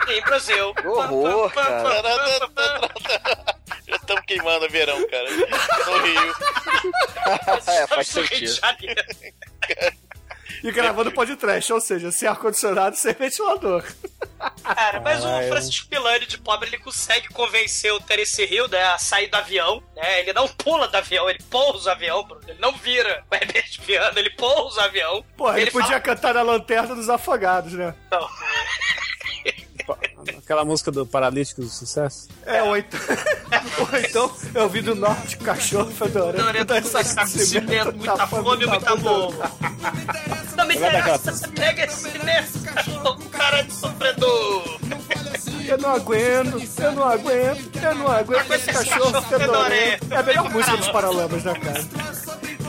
Em 0.09 0.23
Brasil. 0.23 0.75
Que 0.75 0.87
horror, 0.87 1.51
cara. 1.53 2.09
Já 3.87 3.97
estamos 3.97 4.25
queimando 4.27 4.67
verão, 4.71 5.07
cara. 5.09 5.31
No 5.31 5.99
Rio. 5.99 6.35
é, 7.69 7.87
faz 7.87 8.09
sentido. 8.09 8.59
E 10.63 10.71
gravando 10.73 11.13
podcast, 11.13 11.73
ou 11.73 11.81
seja, 11.81 12.11
sem 12.11 12.29
ar-condicionado, 12.29 12.97
sem 12.97 13.13
ventilador. 13.15 13.85
Cara, 14.63 15.01
mas 15.01 15.25
Ah, 15.25 15.29
o 15.39 15.43
eu- 15.43 15.49
Francisco 15.49 15.89
Milani 15.91 16.27
de 16.27 16.39
pobre, 16.39 16.69
ele 16.69 16.79
consegue 16.79 17.29
convencer 17.29 17.93
o 17.93 18.01
Terence 18.01 18.43
Hill, 18.43 18.69
né, 18.69 18.83
a 18.85 18.99
sair 18.99 19.29
do 19.29 19.37
avião, 19.37 19.83
né? 19.97 20.21
Ele 20.21 20.33
não 20.33 20.47
pula 20.49 20.87
do 20.89 20.97
avião, 20.97 21.29
ele 21.29 21.43
pousa 21.51 21.91
o 21.91 21.93
avião, 21.93 22.25
Bruno. 22.25 22.43
Ele 22.49 22.59
não 22.61 22.73
vira 22.73 23.25
o 23.31 23.35
Herbert 23.35 23.81
Viana, 23.83 24.19
ele 24.19 24.31
pousa 24.31 24.81
o 24.81 24.85
avião. 24.85 25.25
Porra, 25.37 25.61
ele, 25.61 25.71
podia 25.71 25.89
fala- 25.89 26.01
cantar 26.01 26.35
na 26.35 26.43
lanterna 26.43 26.95
dos 26.95 27.09
afogados, 27.09 27.73
né? 27.73 27.95
Não, 28.11 28.29
Aquela 30.49 30.65
música 30.65 30.91
do 30.91 31.05
Paralítico 31.05 31.61
do 31.61 31.69
Sucesso. 31.69 32.27
É, 32.47 32.63
ou 32.63 32.75
então. 32.75 32.99
ou 33.81 33.99
então, 33.99 34.33
eu 34.55 34.67
vi 34.67 34.81
do 34.81 34.95
norte 34.95 35.37
cachorro 35.37 35.91
fedorento. 35.91 36.43
Dorento 36.43 36.65
da 36.65 36.81
com 36.81 36.89
saco 36.89 37.29
de 37.29 37.45
cimento, 37.45 37.95
muita 37.95 38.27
fome, 38.27 38.65
muita 38.65 38.93
amor. 38.93 39.35
Não 40.57 40.67
me 40.67 40.75
dar 40.79 40.89
interessa, 40.89 41.49
pega 41.49 41.85
esse 41.85 42.19
nesse 42.25 42.61
cachorro, 42.61 43.23
cara 43.29 43.61
de 43.61 43.75
sofredor. 43.75 44.79
Eu 45.67 45.77
não 45.77 45.91
aguento, 45.91 46.81
eu 46.81 46.93
não 46.93 47.05
aguento, 47.05 47.77
eu 47.85 47.95
não 47.95 48.11
aguento 48.11 48.51
esse 48.55 48.73
cachorro 48.73 49.21
fedorento. 49.21 50.07
É 50.11 50.17
a 50.17 50.23
melhor 50.23 50.51
música 50.51 50.79
dos 50.79 50.89
Paralamas, 50.89 51.45
né, 51.45 51.53
cara? 51.61 51.85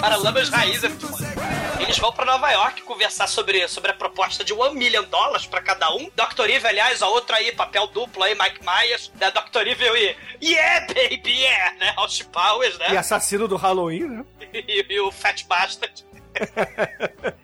Para 0.01 0.17
Lamas 0.17 0.49
Raiz 0.49 0.83
é 0.83 0.89
muito. 0.89 1.07
Eles 1.89 1.97
vão 1.97 2.13
pra 2.13 2.23
Nova 2.23 2.52
York 2.52 2.84
conversar 2.84 3.25
sobre, 3.25 3.67
sobre 3.67 3.89
a 3.89 3.95
proposta 3.95 4.43
de 4.43 4.54
1 4.54 4.75
million 4.75 5.04
dólares 5.06 5.47
pra 5.47 5.60
cada 5.60 5.91
um. 5.95 6.08
Dr. 6.15 6.47
Evil, 6.47 6.67
aliás, 6.69 7.02
a 7.02 7.08
outra 7.08 7.38
aí, 7.38 7.52
papel 7.52 7.88
duplo 7.88 8.21
aí, 8.21 8.36
Mike 8.36 8.60
Myers, 8.63 9.12
né? 9.19 9.32
Dr. 9.32 9.65
Evil 9.65 9.97
e 9.97 10.15
Yeah, 10.39 10.86
baby, 10.86 11.32
yeah, 11.32 11.75
né? 11.80 11.93
Austin 11.97 12.25
Powers, 12.25 12.75
E 12.75 12.78
né? 12.78 12.95
assassino 12.95 13.47
do 13.47 13.56
Halloween, 13.56 14.08
né? 14.08 14.25
E, 14.54 14.86
e 14.88 14.99
o 14.99 15.12
Fat 15.12 15.43
Bastard. 15.47 16.06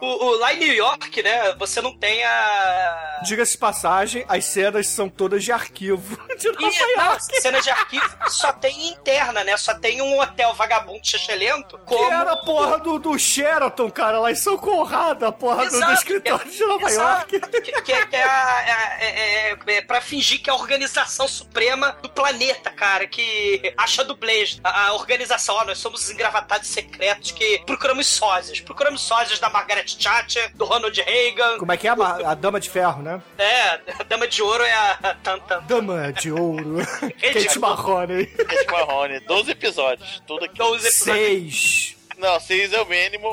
o, 0.00 0.24
o- 0.26 0.38
lá 0.38 0.52
em 0.54 0.58
New 0.58 0.72
York, 0.74 1.22
né? 1.22 1.54
Você 1.58 1.80
não 1.80 1.96
tem 1.96 2.24
a. 2.24 3.20
Diga-se 3.22 3.56
passagem, 3.58 4.24
as 4.28 4.44
cenas 4.46 4.86
são 4.88 5.08
todas 5.08 5.44
de 5.44 5.52
arquivo 5.52 6.16
de 6.38 6.50
Nova 6.52 6.74
E 6.74 6.96
não, 6.96 7.04
York. 7.06 7.40
cena 7.40 7.60
de 7.60 7.70
arquivo 7.70 8.08
só 8.28 8.52
tem 8.52 8.88
interna, 8.88 9.44
né? 9.44 9.56
Só 9.56 9.74
tem 9.74 10.00
um 10.00 10.18
hotel 10.20 10.54
vagabundo. 10.54 11.00
Que 11.00 11.76
Como... 11.84 12.12
era 12.12 12.32
a 12.32 12.36
porra 12.36 12.78
do, 12.78 12.98
do 12.98 13.18
Sheraton, 13.18 13.90
cara, 13.90 14.18
lá 14.20 14.30
em 14.30 14.34
São 14.34 14.56
Conrado, 14.56 15.24
a 15.26 15.32
porra 15.32 15.64
do, 15.66 15.70
do 15.70 15.76
Exato, 15.76 15.92
escritório 15.94 16.50
de 16.50 16.64
Nova 16.64 16.86
exato. 16.88 17.34
York. 17.36 17.50
Que, 17.50 17.60
que- 17.72 17.82
que 18.06 18.16
é, 18.16 18.22
a- 18.24 18.96
é, 19.00 19.04
é, 19.04 19.50
é, 19.50 19.76
é 19.76 19.82
pra 19.82 20.00
fingir 20.00 20.40
que 20.42 20.48
é 20.48 20.52
a 20.52 20.56
organização 20.56 21.28
suprema 21.28 21.92
do 22.02 22.08
planeta, 22.08 22.70
cara, 22.70 23.06
que 23.06 23.72
acha 23.76 24.02
dublês. 24.04 24.58
A, 24.64 24.86
a 24.88 24.92
organização, 24.94 25.54
ó, 25.56 25.64
nós 25.64 25.78
somos 25.78 26.02
os 26.02 26.10
engravatados 26.10 26.68
secretos 26.68 27.30
que 27.32 27.62
procuramos 27.66 28.06
sósias. 28.06 28.60
Procuramos 28.60 29.00
sósias 29.02 29.38
da 29.38 29.48
Margaret 29.50 29.79
Thatcher, 29.84 30.54
do 30.56 30.64
Ronald 30.64 31.00
Reagan. 31.00 31.58
Como 31.58 31.72
é 31.72 31.76
que 31.76 31.86
é 31.86 31.90
a, 31.90 31.96
ma- 31.96 32.18
a 32.24 32.34
Dama 32.34 32.60
de 32.60 32.68
Ferro, 32.70 33.02
né? 33.02 33.20
É, 33.38 33.80
a 33.98 34.02
Dama 34.08 34.26
de 34.28 34.42
Ouro 34.42 34.62
é 34.62 34.72
a 34.72 35.16
Tantan. 35.22 35.62
Dama 35.66 36.12
de 36.12 36.30
Ouro. 36.32 36.78
Kate 37.20 37.58
Marrone. 37.58 38.22
Ed 38.22 38.66
Marrone, 38.70 39.20
12 39.20 39.50
episódios. 39.52 40.22
Tudo 40.26 40.44
aqui. 40.44 40.56
12 40.58 40.86
episódios. 40.86 41.04
Seis. 41.20 41.96
Não, 42.18 42.38
6 42.38 42.74
é 42.74 42.82
o 42.82 42.86
mínimo, 42.86 43.28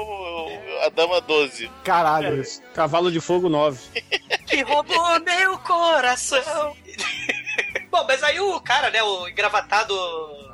a 0.85 0.89
dama 0.89 1.19
12. 1.19 1.69
Caralho. 1.83 2.41
Cavalo 2.73 3.11
de 3.11 3.19
Fogo 3.19 3.49
9. 3.49 3.77
que 4.47 4.61
roubou 4.61 5.19
meu 5.19 5.57
coração. 5.59 6.73
Bom, 7.89 8.05
mas 8.07 8.23
aí 8.23 8.39
o 8.39 8.59
cara, 8.61 8.89
né, 8.89 9.01
o 9.03 9.27
engravatado 9.27 9.93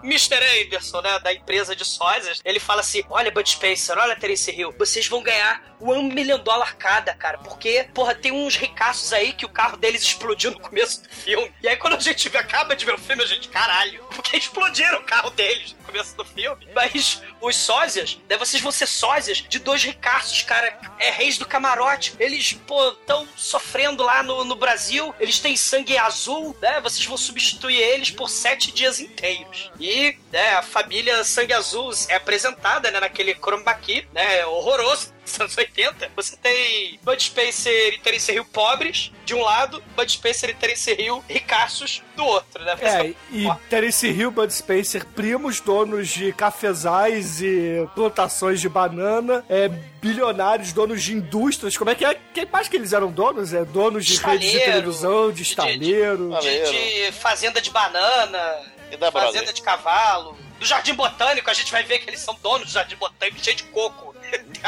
Mr. 0.03 0.35
Anderson, 0.63 1.01
né, 1.01 1.19
da 1.19 1.33
empresa 1.33 1.75
de 1.75 1.85
sósias, 1.85 2.41
ele 2.43 2.59
fala 2.59 2.81
assim: 2.81 3.03
Olha, 3.09 3.31
Bud 3.31 3.47
Spencer, 3.49 3.97
olha, 3.97 4.15
Terence 4.15 4.49
Hill, 4.51 4.73
vocês 4.77 5.07
vão 5.07 5.21
ganhar 5.21 5.72
um 5.91 6.03
milhão 6.03 6.39
dólar 6.39 6.75
cada, 6.77 7.13
cara, 7.13 7.37
porque, 7.39 7.87
porra, 7.93 8.15
tem 8.15 8.31
uns 8.31 8.55
ricaços 8.55 9.11
aí 9.13 9.33
que 9.33 9.45
o 9.45 9.49
carro 9.49 9.77
deles 9.77 10.01
explodiu 10.03 10.51
no 10.51 10.59
começo 10.59 11.01
do 11.03 11.09
filme. 11.09 11.51
E 11.61 11.67
aí 11.67 11.75
quando 11.77 11.95
a 11.95 11.99
gente 11.99 12.29
vê- 12.29 12.37
acaba 12.37 12.75
de 12.75 12.85
ver 12.85 12.93
o 12.95 12.97
filme, 12.97 13.23
a 13.23 13.27
gente, 13.27 13.49
caralho, 13.49 14.03
porque 14.15 14.37
explodiram 14.37 14.99
o 14.99 15.03
carro 15.03 15.29
deles 15.31 15.73
no 15.79 15.85
começo 15.85 16.15
do 16.15 16.25
filme. 16.25 16.67
Mas 16.73 17.21
os 17.41 17.55
sósias, 17.55 18.19
né, 18.29 18.37
vocês 18.37 18.61
vão 18.61 18.71
ser 18.71 18.87
sósias 18.87 19.37
de 19.47 19.59
dois 19.59 19.83
ricaços, 19.83 20.41
cara, 20.43 20.79
é 20.99 21.09
reis 21.09 21.37
do 21.37 21.45
camarote. 21.45 22.13
Eles, 22.19 22.53
pô, 22.53 22.89
estão 22.89 23.27
sofrendo 23.35 24.03
lá 24.03 24.23
no, 24.23 24.43
no 24.45 24.55
Brasil, 24.55 25.13
eles 25.19 25.39
têm 25.39 25.55
sangue 25.57 25.97
azul, 25.97 26.55
né? 26.61 26.79
Vocês 26.81 27.05
vão 27.05 27.17
substituir 27.17 27.77
eles 27.77 28.11
por 28.11 28.29
sete 28.29 28.71
dias 28.71 28.99
inteiros. 28.99 29.71
E, 29.79 30.17
né, 30.31 30.55
a 30.55 30.61
família 30.61 31.23
Sangue 31.23 31.53
Azul 31.53 31.91
é 32.09 32.15
apresentada, 32.15 32.89
né, 32.91 32.99
naquele 32.99 33.33
chroma 33.35 33.73
key, 33.75 34.07
né, 34.13 34.45
horroroso 34.45 35.13
dos 35.23 35.39
anos 35.39 35.57
80. 35.57 36.11
Você 36.15 36.35
tem 36.37 36.99
Bud 37.03 37.21
Spencer 37.23 37.93
e 37.93 37.97
Terence 37.99 38.31
Hill 38.31 38.45
pobres, 38.45 39.11
de 39.25 39.33
um 39.33 39.41
lado, 39.41 39.81
Bud 39.95 40.11
Spencer 40.11 40.49
e 40.49 40.53
Terence 40.53 40.91
Hill 40.91 41.23
ricaços 41.29 42.01
do 42.15 42.23
outro, 42.25 42.63
né? 42.63 42.75
É, 42.81 43.13
e 43.31 43.47
Terence 43.69 44.07
Hill, 44.07 44.31
Bud 44.31 44.53
Spencer, 44.53 45.05
primos, 45.07 45.59
donos 45.59 46.09
de 46.09 46.31
cafezais 46.33 47.41
e 47.41 47.87
plantações 47.95 48.59
de 48.61 48.67
banana, 48.69 49.43
é, 49.49 49.67
bilionários, 50.01 50.73
donos 50.73 51.01
de 51.01 51.13
indústrias. 51.13 51.77
Como 51.77 51.89
é 51.89 51.95
que 51.95 52.03
é? 52.05 52.19
Quem 52.33 52.45
mais 52.51 52.67
que 52.67 52.75
eles 52.75 52.93
eram 52.93 53.11
donos? 53.11 53.53
É, 53.53 53.63
donos 53.65 54.05
de 54.05 54.17
redes 54.17 54.39
de 54.51 54.57
Estaleiro, 54.57 54.71
televisão, 54.71 55.27
de 55.29 55.33
de- 55.33 55.35
de- 55.35 55.49
estaleiro. 55.49 56.37
de, 56.41 57.05
de 57.05 57.11
fazenda 57.13 57.61
de 57.61 57.69
banana, 57.69 58.61
E 58.91 58.97
da 58.97 59.11
fazenda 59.11 59.31
Brother? 59.37 59.53
de 59.53 59.61
cavalo, 59.61 60.37
do 60.59 60.65
Jardim 60.65 60.93
Botânico, 60.93 61.49
a 61.49 61.53
gente 61.53 61.71
vai 61.71 61.83
ver 61.83 61.99
que 61.99 62.09
eles 62.09 62.19
são 62.19 62.37
donos 62.43 62.67
do 62.67 62.73
Jardim 62.73 62.95
Botânico, 62.95 63.39
cheio 63.43 63.55
de 63.55 63.63
coco. 63.63 64.12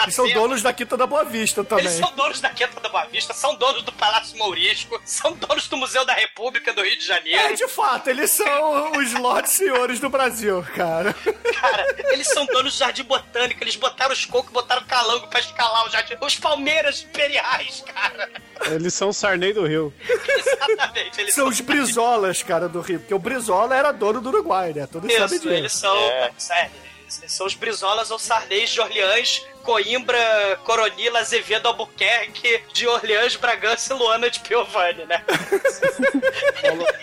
E 0.07 0.11
são 0.11 0.27
donos 0.29 0.61
da 0.61 0.73
Quinta 0.73 0.97
da 0.97 1.07
Boa 1.07 1.23
Vista 1.23 1.63
também. 1.63 1.85
Eles 1.85 1.97
são 1.97 2.11
donos 2.15 2.41
da 2.41 2.49
Quinta 2.49 2.79
da 2.79 2.89
Boa 2.89 3.05
Vista, 3.05 3.33
são 3.33 3.55
donos 3.55 3.83
do 3.83 3.91
Palácio 3.93 4.37
Mourisco, 4.37 5.01
são 5.05 5.33
donos 5.33 5.67
do 5.67 5.77
Museu 5.77 6.05
da 6.05 6.13
República 6.13 6.73
do 6.73 6.81
Rio 6.83 6.97
de 6.97 7.05
Janeiro. 7.05 7.39
É, 7.39 7.53
de 7.53 7.67
fato, 7.67 8.09
eles 8.09 8.31
são 8.31 8.91
os 8.91 9.13
lords 9.13 9.51
senhores 9.51 9.99
do 9.99 10.09
Brasil, 10.09 10.65
cara. 10.75 11.13
Cara, 11.59 11.95
eles 12.11 12.27
são 12.27 12.45
donos 12.45 12.73
do 12.73 12.79
Jardim 12.79 13.03
Botânico, 13.03 13.63
eles 13.63 13.75
botaram 13.75 14.13
os 14.13 14.25
cocos, 14.25 14.51
botaram 14.51 14.83
calango 14.85 15.27
pra 15.27 15.39
escalar 15.39 15.85
o 15.85 15.89
jardim. 15.89 16.15
Os 16.21 16.35
Palmeiras 16.35 17.03
Imperiais, 17.03 17.83
cara. 17.93 18.29
Eles 18.71 18.93
são 18.93 19.09
o 19.09 19.13
Sarney 19.13 19.53
do 19.53 19.65
Rio. 19.65 19.93
Exatamente. 20.37 21.21
Eles 21.21 21.33
São 21.33 21.47
os 21.47 21.59
Brizolas, 21.61 22.43
cara, 22.43 22.67
do 22.67 22.81
Rio. 22.81 22.99
Porque 22.99 23.13
o 23.13 23.19
Brizola 23.19 23.75
era 23.75 23.91
dono 23.91 24.21
do 24.21 24.29
Uruguai, 24.29 24.73
né? 24.73 24.87
Todos 24.91 25.11
sabem 25.11 25.25
Isso, 25.25 25.39
disso. 25.39 25.49
eles 25.49 25.73
são. 25.73 25.95
Sério, 26.37 26.71
eles 26.73 26.94
são 27.07 27.45
os 27.45 27.53
Brizolas 27.53 28.11
ou 28.11 28.19
Sarneis 28.19 28.69
de 28.69 28.81
Orleans, 28.81 29.45
Coimbra, 29.63 30.59
Coronila, 30.63 31.19
Azevedo, 31.19 31.67
Albuquerque, 31.67 32.63
de 32.73 32.87
Orleans, 32.87 33.35
Bragança 33.35 33.93
e 33.93 33.97
Luana 33.97 34.29
de 34.29 34.39
Piovani, 34.39 35.05
né? 35.05 35.23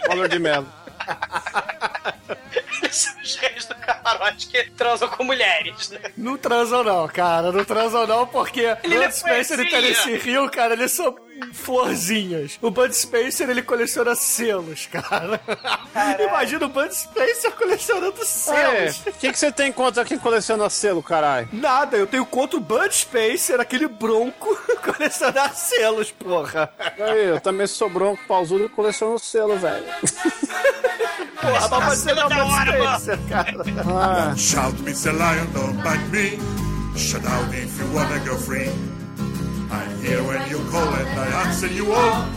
Valor 0.09 0.29
de 0.29 0.39
Melo. 0.39 0.73
Eles 2.83 2.97
são 2.97 3.21
os 3.21 3.37
reis 3.37 3.65
do 3.67 3.75
camarote 3.75 4.47
que 4.47 4.71
transam 4.71 5.09
com 5.09 5.25
mulheres, 5.25 5.91
né? 5.91 6.01
Não 6.17 6.37
transam 6.37 6.85
não, 6.85 7.09
cara. 7.09 7.51
Não 7.53 7.65
transam 7.65 8.07
não, 8.07 8.27
porque 8.27 8.77
Ele 8.83 8.97
é 8.97 9.11
Spencer 9.11 9.61
e. 9.61 9.71
Terence 9.71 10.29
Hill, 10.29 10.51
cara, 10.51 10.75
eles 10.75 10.93
são 10.93 11.15
florzinhas. 11.53 12.59
O 12.61 12.71
Bud 12.71 12.95
Spencer, 12.95 13.49
ele 13.49 13.63
coleciona 13.63 14.15
selos, 14.15 14.87
cara. 14.87 15.41
Imagina 16.21 16.67
o 16.67 16.69
Bud 16.69 16.95
Spencer 16.95 17.51
colecionando 17.53 18.21
É, 18.21 18.25
selos. 18.25 18.99
o 19.07 19.13
que, 19.13 19.33
que 19.33 19.39
você 19.39 19.51
tem 19.53 19.73
contra 19.73 20.05
quem 20.05 20.19
coleciona 20.19 20.69
selo, 20.71 21.03
caralho? 21.03 21.49
Nada, 21.53 21.97
eu 21.97 22.07
tenho 22.07 22.25
contra 22.27 22.57
o 22.57 22.61
Bud 22.61 22.95
Spencer, 22.95 23.61
aquele 23.61 23.89
bronco, 23.89 24.57
colecionar 24.85 25.55
selos, 25.55 26.11
porra. 26.11 26.73
Aí, 26.99 27.27
eu 27.29 27.41
também 27.41 27.67
sou 27.67 27.89
bronco, 27.91 28.23
pausudo 28.27 28.65
e 28.65 28.69
coleciono 28.69 29.19
selo, 29.19 29.57
velho. 29.59 29.85
Porra, 31.41 31.81
mas 31.81 31.99
você 31.99 32.15
não 32.15 32.23
é 32.23 32.27
o 32.27 32.29
Bud 32.29 32.41
hora, 32.41 32.79
mano. 32.79 33.01
Spencer, 33.01 33.19
cara. 33.29 33.63
Ah, 33.87 34.35
Shout, 34.37 34.77
Mr. 34.83 35.11
Lion, 35.13 35.47
don't 35.53 35.83
bite 35.83 36.05
me. 36.11 36.39
Shut 36.97 37.23
down 37.23 37.49
if 37.55 37.79
you 37.81 37.87
wanna 37.95 38.19
go 38.21 38.37
free. 38.37 38.71
I'm 39.73 39.99
here 40.03 40.23
when 40.23 40.51
you 40.51 40.59
call 40.71 40.95
and 40.95 41.19
I 41.19 41.47
answer 41.47 41.67
you 41.67 41.93
all. 41.95 42.29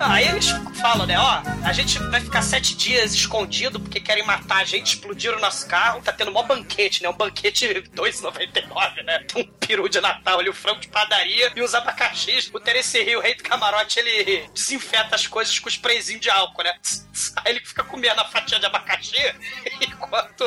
Aí 0.00 0.28
eles 0.28 0.48
falam, 0.80 1.06
né, 1.06 1.18
ó, 1.18 1.42
a 1.64 1.72
gente 1.72 1.98
vai 2.10 2.20
ficar 2.20 2.42
sete 2.42 2.76
dias 2.76 3.12
escondido 3.12 3.80
porque 3.80 4.00
querem 4.00 4.24
matar 4.24 4.58
a 4.58 4.64
gente, 4.64 4.94
explodir 4.94 5.34
o 5.34 5.40
nosso 5.40 5.66
carro, 5.66 6.00
tá 6.02 6.12
tendo 6.12 6.30
um 6.30 6.42
banquete, 6.46 7.02
né, 7.02 7.08
um 7.08 7.16
banquete 7.16 7.66
R$2,99, 7.66 9.04
né, 9.04 9.18
tem 9.20 9.42
um 9.42 9.46
peru 9.58 9.88
de 9.88 10.00
Natal 10.00 10.38
ali, 10.38 10.48
o 10.48 10.54
frango 10.54 10.80
de 10.80 10.88
padaria 10.88 11.52
e 11.54 11.62
os 11.62 11.74
abacaxis. 11.74 12.50
O 12.52 12.60
Terence 12.60 12.96
Hill, 12.98 13.18
o 13.18 13.22
rei 13.22 13.34
do 13.34 13.42
camarote, 13.42 13.98
ele 13.98 14.48
desinfeta 14.54 15.14
as 15.14 15.26
coisas 15.26 15.58
com 15.58 15.68
sprayzinho 15.68 16.20
de 16.20 16.30
álcool, 16.30 16.62
né, 16.62 16.72
aí 17.44 17.52
ele 17.52 17.60
fica 17.64 17.84
comendo 17.84 18.20
a 18.20 18.24
fatia 18.24 18.58
de 18.58 18.66
abacaxi, 18.66 19.16
enquanto 19.80 20.42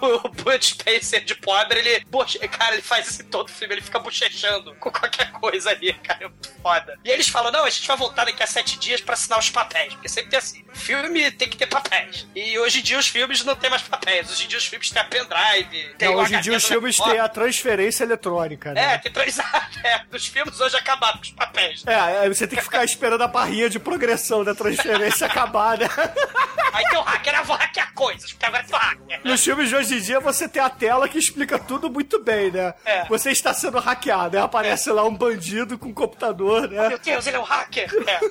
o 0.00 0.28
Bud 0.28 0.64
Spencer 0.64 1.24
de 1.24 1.34
pobre, 1.34 1.78
ele, 1.78 2.04
cara, 2.48 2.74
ele 2.74 2.82
faz 2.82 3.10
isso 3.10 3.22
em 3.22 3.26
todo 3.26 3.50
filme, 3.50 3.74
ele 3.74 3.82
fica 3.82 3.98
bochechando 3.98 4.74
com 4.76 4.90
qualquer 4.90 5.30
coisa 5.32 5.70
ali, 5.70 5.92
cara, 5.94 6.26
é 6.26 6.62
foda. 6.62 6.98
E 7.04 7.10
eles 7.10 7.28
falam, 7.28 7.52
não, 7.52 7.64
a 7.64 7.70
gente 7.70 7.86
vai 7.86 7.96
voltar 7.96 8.24
daqui 8.24 8.33
a 8.42 8.46
sete 8.46 8.78
dias 8.78 9.00
pra 9.00 9.14
assinar 9.14 9.38
os 9.38 9.50
papéis, 9.50 9.94
porque 9.94 10.08
sempre 10.08 10.30
tem 10.30 10.38
assim, 10.38 10.64
filme 10.72 11.30
tem 11.30 11.48
que 11.48 11.56
ter 11.56 11.66
papéis. 11.66 12.26
E 12.34 12.58
hoje 12.58 12.80
em 12.80 12.82
dia 12.82 12.98
os 12.98 13.08
filmes 13.08 13.44
não 13.44 13.54
tem 13.54 13.70
mais 13.70 13.82
papéis, 13.82 14.30
hoje 14.30 14.44
em 14.44 14.48
dia 14.48 14.58
os 14.58 14.66
filmes 14.66 14.90
têm 14.90 15.02
a 15.02 15.04
pendrive, 15.04 15.94
tem 15.96 16.08
Não, 16.08 16.16
hoje 16.16 16.34
em 16.34 16.40
dia 16.40 16.56
os 16.56 16.64
filmes 16.64 16.96
têm 16.96 17.18
a 17.18 17.28
transferência 17.28 18.04
eletrônica, 18.04 18.72
né? 18.72 18.94
É, 18.94 18.98
tem 18.98 19.12
três... 19.12 19.38
é, 19.84 20.02
os 20.12 20.26
filmes 20.26 20.60
hoje 20.60 20.76
acabaram 20.76 21.18
com 21.18 21.24
os 21.24 21.30
papéis. 21.30 21.84
É, 21.86 22.28
você 22.28 22.46
tem 22.46 22.58
que 22.58 22.64
ficar 22.64 22.84
esperando 22.84 23.22
a 23.22 23.28
barrinha 23.28 23.70
de 23.70 23.78
progressão 23.78 24.44
da 24.44 24.54
transferência 24.54 25.26
acabar, 25.26 25.78
né? 25.78 25.88
Aí 26.72 26.84
tem 26.88 26.98
o 26.98 27.02
hacker, 27.02 27.34
eu 27.36 27.44
vou 27.44 27.56
hackear 27.56 27.94
coisas, 27.94 28.32
porque 28.32 28.46
agora 28.46 28.64
o 28.70 28.76
hacker. 28.76 29.20
Nos 29.22 29.44
filmes 29.44 29.68
de 29.68 29.76
hoje 29.76 29.96
em 29.96 30.00
dia 30.00 30.18
você 30.18 30.48
tem 30.48 30.60
a 30.60 30.68
tela 30.68 31.08
que 31.08 31.18
explica 31.18 31.58
tudo 31.58 31.88
muito 31.88 32.22
bem, 32.22 32.50
né? 32.50 32.74
É. 32.84 33.04
Você 33.06 33.30
está 33.30 33.54
sendo 33.54 33.78
hackeado, 33.78 34.36
aí 34.36 34.42
aparece 34.42 34.90
lá 34.90 35.04
um 35.04 35.14
bandido 35.14 35.78
com 35.78 35.88
um 35.88 35.94
computador, 35.94 36.68
né? 36.68 36.88
Meu 36.88 36.98
Deus, 36.98 37.26
ele 37.26 37.36
é 37.36 37.40
um 37.40 37.44
hacker. 37.44 37.88
É. 38.06 38.23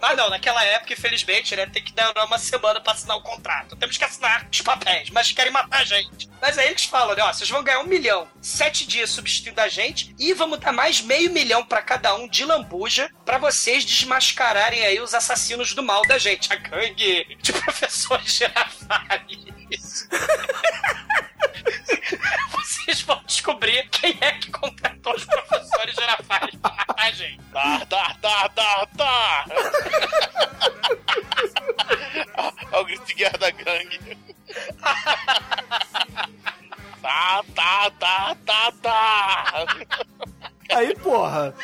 Mas 0.00 0.16
não, 0.16 0.30
naquela 0.30 0.64
época, 0.64 0.92
infelizmente, 0.92 1.54
né, 1.56 1.66
tem 1.66 1.82
que 1.82 1.92
dar 1.92 2.12
uma 2.24 2.38
semana 2.38 2.80
pra 2.80 2.92
assinar 2.92 3.16
o 3.16 3.22
contrato. 3.22 3.76
Temos 3.76 3.96
que 3.96 4.04
assinar 4.04 4.46
os 4.50 4.60
papéis, 4.60 5.10
mas 5.10 5.32
querem 5.32 5.52
matar 5.52 5.80
a 5.80 5.84
gente. 5.84 6.28
Mas 6.40 6.56
aí 6.56 6.68
eles 6.68 6.84
falam, 6.84 7.14
né, 7.14 7.22
ó, 7.22 7.32
vocês 7.32 7.48
vão 7.50 7.62
ganhar 7.62 7.80
um 7.80 7.86
milhão, 7.86 8.28
sete 8.40 8.86
dias 8.86 9.10
substituindo 9.10 9.60
a 9.60 9.68
gente, 9.68 10.14
e 10.18 10.32
vamos 10.32 10.58
dar 10.58 10.72
mais 10.72 11.00
meio 11.00 11.30
milhão 11.30 11.64
pra 11.64 11.82
cada 11.82 12.14
um 12.14 12.28
de 12.28 12.44
lambuja 12.44 13.10
pra 13.24 13.38
vocês 13.38 13.84
desmascararem 13.84 14.84
aí 14.84 15.00
os 15.00 15.14
assassinos 15.14 15.74
do 15.74 15.82
mal 15.82 16.02
da 16.02 16.18
gente, 16.18 16.52
a 16.52 16.56
gangue 16.56 17.36
de 17.40 17.52
professores 17.60 18.32
Girafales. 18.32 20.08
Vocês 22.50 23.02
vão 23.02 23.22
descobrir 23.24 23.88
quem 23.90 24.16
é 24.20 24.32
que 24.32 24.50
contratou 24.50 25.14
os 25.14 25.24
professores 25.24 25.94
Girafales 25.94 26.54
pra 26.56 26.70
matar 26.72 26.94
a 26.98 27.10
gente. 27.10 27.40
Tá, 27.52 27.86
tá, 28.60 28.86
tá, 28.96 29.46
o 32.78 32.84
grito 32.84 33.06
de 33.06 33.14
guerra 33.14 33.38
da 33.38 33.50
gangue. 33.50 34.18
Tá, 37.00 37.42
tá, 37.54 37.90
tá, 37.98 38.36
tá, 38.44 38.72
tá. 38.82 39.66
Aí, 40.68 40.94
porra, 40.96 41.54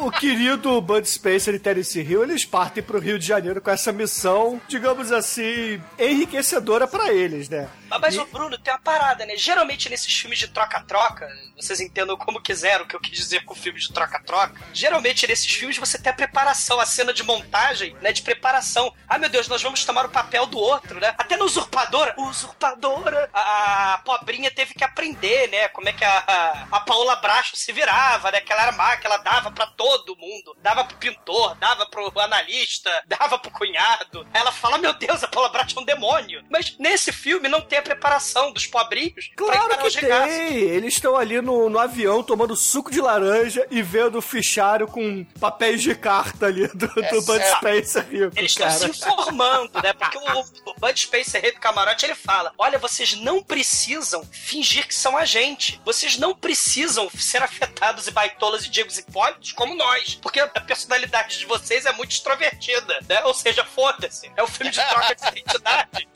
o, 0.00 0.10
querido 0.10 0.80
Bud 0.80 1.08
Spencer 1.08 1.54
e 1.54 1.58
Terence 1.58 1.98
Hill, 1.98 2.24
eles 2.24 2.44
partem 2.44 2.82
pro 2.82 2.98
Rio 2.98 3.18
de 3.18 3.26
Janeiro 3.26 3.60
com 3.60 3.70
essa 3.70 3.92
missão, 3.92 4.60
digamos 4.68 5.12
assim, 5.12 5.80
enriquecedora 5.98 6.86
pra 6.86 7.12
eles, 7.12 7.48
né? 7.48 7.68
Mas, 7.98 8.16
mas, 8.16 8.18
ô 8.18 8.30
Bruno, 8.30 8.58
tem 8.58 8.72
uma 8.72 8.78
parada, 8.78 9.24
né? 9.26 9.36
Geralmente 9.36 9.88
nesses 9.88 10.12
filmes 10.12 10.38
de 10.38 10.48
troca-troca, 10.48 11.28
vocês 11.56 11.80
entendam 11.80 12.16
como 12.16 12.40
quiseram 12.40 12.84
o 12.84 12.88
que 12.88 12.94
eu 12.94 13.00
quis 13.00 13.18
dizer 13.18 13.44
com 13.44 13.54
filmes 13.54 13.84
de 13.84 13.92
troca-troca. 13.92 14.60
Geralmente 14.72 15.26
nesses 15.26 15.46
filmes 15.46 15.78
você 15.78 15.98
tem 15.98 16.12
a 16.12 16.16
preparação, 16.16 16.80
a 16.80 16.86
cena 16.86 17.12
de 17.12 17.22
montagem, 17.22 17.96
né? 18.00 18.12
De 18.12 18.22
preparação. 18.22 18.92
Ah, 19.08 19.18
meu 19.18 19.28
Deus, 19.28 19.48
nós 19.48 19.62
vamos 19.62 19.84
tomar 19.84 20.06
o 20.06 20.10
papel 20.10 20.46
do 20.46 20.58
outro, 20.58 21.00
né? 21.00 21.14
Até 21.16 21.36
no 21.36 21.44
Usurpadora, 21.44 22.14
Usurpadora, 22.18 23.30
a, 23.32 23.94
a 23.94 23.98
pobrinha 23.98 24.50
teve 24.50 24.74
que 24.74 24.84
aprender, 24.84 25.48
né? 25.48 25.68
Como 25.68 25.88
é 25.88 25.92
que 25.92 26.04
a, 26.04 26.18
a, 26.26 26.76
a 26.76 26.80
Paola 26.80 27.16
Bracho 27.16 27.56
se 27.56 27.72
virava, 27.72 28.30
né? 28.30 28.40
Que 28.40 28.52
ela 28.52 28.62
era 28.62 28.72
má, 28.72 28.96
que 28.96 29.06
ela 29.06 29.18
dava 29.18 29.50
pra 29.50 29.66
todo 29.66 30.16
mundo. 30.16 30.56
Dava 30.62 30.84
pro 30.84 30.96
pintor, 30.96 31.54
dava 31.56 31.86
pro 31.86 32.12
analista, 32.20 33.02
dava 33.06 33.38
pro 33.38 33.50
cunhado. 33.50 34.26
Ela 34.32 34.52
fala, 34.52 34.78
meu 34.78 34.92
Deus, 34.92 35.22
a 35.22 35.28
Paola 35.28 35.48
Bracho 35.48 35.78
é 35.78 35.82
um 35.82 35.84
demônio. 35.84 36.44
Mas 36.50 36.76
nesse 36.78 37.12
filme 37.12 37.48
não 37.48 37.60
tem 37.60 37.78
a 37.78 37.82
preparação 37.86 38.52
dos 38.52 38.66
pobrinhos 38.66 39.30
pra 39.34 39.46
Claro 39.46 39.78
que 39.78 40.00
regaços. 40.00 40.34
tem! 40.34 40.54
Eles 40.58 40.94
estão 40.94 41.16
ali 41.16 41.40
no, 41.40 41.68
no 41.70 41.78
avião 41.78 42.22
tomando 42.22 42.56
suco 42.56 42.90
de 42.90 43.00
laranja 43.00 43.66
e 43.70 43.82
vendo 43.82 44.18
o 44.18 44.22
fichário 44.22 44.86
com 44.86 45.24
papéis 45.38 45.82
de 45.82 45.94
carta 45.94 46.46
ali 46.46 46.66
do, 46.68 46.88
do 46.88 47.22
Bud 47.22 47.40
é. 47.40 47.56
Spencer 47.56 48.06
rico, 48.08 48.32
Eles 48.36 48.52
estão 48.52 48.70
se 48.70 48.88
informando, 48.88 49.80
né? 49.82 49.92
Porque 49.92 50.18
o, 50.18 50.40
o 50.70 50.74
Bud 50.78 50.98
Spencer, 50.98 51.40
rei 51.40 51.52
do 51.52 51.60
camarote, 51.60 52.04
ele 52.04 52.14
fala: 52.14 52.52
Olha, 52.58 52.78
vocês 52.78 53.14
não 53.14 53.42
precisam 53.42 54.24
fingir 54.32 54.86
que 54.86 54.94
são 54.94 55.16
a 55.16 55.24
gente. 55.24 55.80
Vocês 55.84 56.18
não 56.18 56.34
precisam 56.34 57.08
ser 57.10 57.42
afetados 57.42 58.06
e 58.06 58.10
baitolas 58.10 58.64
e 58.64 58.70
diegos 58.70 58.98
hipólitos 58.98 59.52
como 59.52 59.74
nós. 59.74 60.18
Porque 60.20 60.40
a 60.40 60.48
personalidade 60.48 61.38
de 61.38 61.46
vocês 61.46 61.86
é 61.86 61.92
muito 61.92 62.12
extrovertida, 62.12 62.98
né? 63.08 63.24
Ou 63.24 63.34
seja, 63.34 63.64
foda-se. 63.64 64.30
É 64.36 64.42
um 64.42 64.46
filme 64.46 64.72
de 64.72 64.80
troca 64.88 65.14
de 65.14 65.22
identidade. 65.28 66.08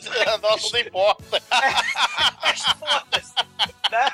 Nossa, 0.42 0.68
não 0.72 0.80
importa. 0.80 1.42
Mas 2.42 2.62
foda-se. 2.62 3.35
Né? 3.90 4.12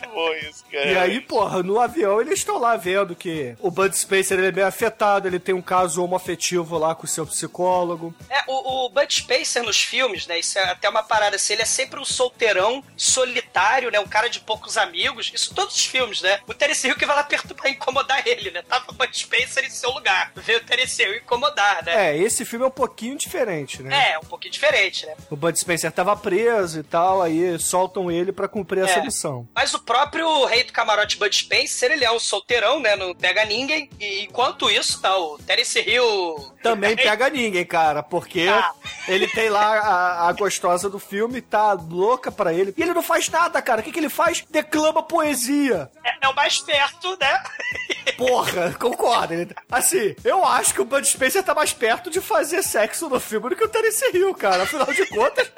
Muito 0.00 0.14
bom 0.14 0.32
isso, 0.34 0.64
cara. 0.70 0.84
E 0.86 0.96
aí, 0.98 1.20
porra, 1.20 1.62
no 1.62 1.78
avião 1.80 2.20
eles 2.20 2.38
estão 2.40 2.58
lá 2.58 2.76
vendo 2.76 3.14
que 3.14 3.54
o 3.60 3.70
Bud 3.70 3.96
Spencer 3.96 4.38
ele 4.38 4.48
é 4.48 4.52
bem 4.52 4.64
afetado, 4.64 5.26
ele 5.28 5.38
tem 5.38 5.54
um 5.54 5.62
caso 5.62 6.02
homoafetivo 6.02 6.78
lá 6.78 6.94
com 6.94 7.04
o 7.04 7.08
seu 7.08 7.26
psicólogo. 7.26 8.14
É, 8.28 8.42
o, 8.46 8.86
o 8.86 8.88
Bud 8.88 9.12
Spencer 9.14 9.62
nos 9.62 9.80
filmes, 9.82 10.26
né? 10.26 10.38
Isso 10.38 10.58
é 10.58 10.64
até 10.70 10.88
uma 10.88 11.02
parada 11.02 11.36
assim, 11.36 11.52
ele 11.54 11.62
é 11.62 11.66
sempre 11.66 11.98
um 12.00 12.04
solteirão, 12.04 12.82
solitário, 12.96 13.90
né? 13.90 14.00
Um 14.00 14.06
cara 14.06 14.28
de 14.28 14.40
poucos 14.40 14.76
amigos. 14.76 15.30
Isso 15.34 15.54
todos 15.54 15.74
os 15.74 15.84
filmes, 15.84 16.22
né? 16.22 16.40
O 16.46 16.54
Terence 16.54 16.86
Hill 16.86 16.96
que 16.96 17.06
vai 17.06 17.16
lá 17.16 17.24
perturbar, 17.24 17.68
incomodar 17.70 18.26
ele, 18.26 18.50
né? 18.50 18.62
Tava 18.62 18.86
o 18.90 18.94
Bud 18.94 19.16
Spencer 19.16 19.64
em 19.64 19.70
seu 19.70 19.90
lugar. 19.90 20.32
Veio 20.36 20.58
o 20.58 20.62
Terence 20.64 21.02
Hill 21.02 21.16
incomodar, 21.16 21.84
né? 21.84 22.10
É, 22.10 22.16
esse 22.16 22.44
filme 22.44 22.64
é 22.64 22.68
um 22.68 22.72
pouquinho 22.72 23.16
diferente, 23.16 23.82
né? 23.82 24.12
É, 24.12 24.18
um 24.18 24.24
pouquinho 24.24 24.52
diferente, 24.52 25.06
né? 25.06 25.14
O 25.30 25.36
Bud 25.36 25.58
Spencer 25.58 25.90
tava 25.92 26.16
preso 26.16 26.80
e 26.80 26.82
tal, 26.82 27.22
aí 27.22 27.58
soltam 27.58 28.10
ele 28.10 28.32
pra 28.32 28.48
cumprir 28.48 28.84
essa 28.84 28.98
É. 29.00 29.02
missão. 29.02 29.48
Mas 29.54 29.72
o 29.74 29.78
próprio 29.90 30.44
Rei 30.44 30.62
do 30.62 30.72
camarote 30.72 31.16
Bud 31.18 31.34
Spencer, 31.34 31.90
ele 31.90 32.04
é 32.04 32.12
um 32.12 32.20
solteirão, 32.20 32.78
né? 32.78 32.94
Não 32.94 33.12
pega 33.12 33.44
ninguém. 33.44 33.90
E 33.98 34.22
enquanto 34.22 34.70
isso, 34.70 35.00
tá 35.02 35.16
o 35.18 35.36
Terence 35.38 35.80
Hill. 35.80 36.52
Também 36.62 36.94
pega 36.96 37.28
ninguém, 37.28 37.64
cara, 37.66 38.00
porque 38.00 38.46
Ah. 38.48 38.72
ele 39.08 39.26
tem 39.26 39.48
lá 39.48 39.78
a, 39.80 40.28
a 40.28 40.32
gostosa 40.32 40.88
do 40.88 41.00
filme, 41.00 41.40
tá 41.40 41.72
louca 41.72 42.30
pra 42.30 42.52
ele. 42.54 42.72
E 42.76 42.82
ele 42.82 42.94
não 42.94 43.02
faz 43.02 43.28
nada, 43.28 43.60
cara. 43.60 43.80
O 43.80 43.84
que, 43.84 43.90
que 43.90 43.98
ele 43.98 44.08
faz? 44.08 44.44
Declama 44.48 45.02
poesia. 45.02 45.90
É, 46.04 46.24
é 46.26 46.28
o 46.28 46.34
mais 46.36 46.60
perto, 46.60 47.16
né? 47.20 47.42
Porra, 48.16 48.72
concorda. 48.78 49.34
Ele- 49.34 49.54
Assim, 49.70 50.14
eu 50.24 50.44
acho 50.44 50.72
que 50.74 50.80
o 50.80 50.84
Bud 50.84 51.06
Spencer 51.06 51.42
tá 51.42 51.54
mais 51.54 51.72
perto 51.72 52.10
de 52.10 52.20
fazer 52.20 52.62
sexo 52.62 53.08
no 53.08 53.18
filme 53.18 53.48
do 53.48 53.56
que 53.56 53.64
o 53.64 53.68
Terence 53.68 54.04
Hill, 54.14 54.34
cara. 54.34 54.62
Afinal 54.62 54.92
de 54.92 55.06
contas, 55.06 55.50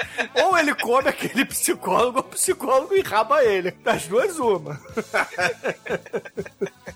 ou 0.42 0.56
ele 0.56 0.74
come 0.74 1.08
aquele 1.08 1.44
psicólogo, 1.44 2.18
ou 2.18 2.24
o 2.24 2.28
psicólogo 2.28 2.94
enraba 2.96 3.42
ele. 3.44 3.72
Das 3.82 4.06
duas, 4.06 4.21
uma. 4.38 4.80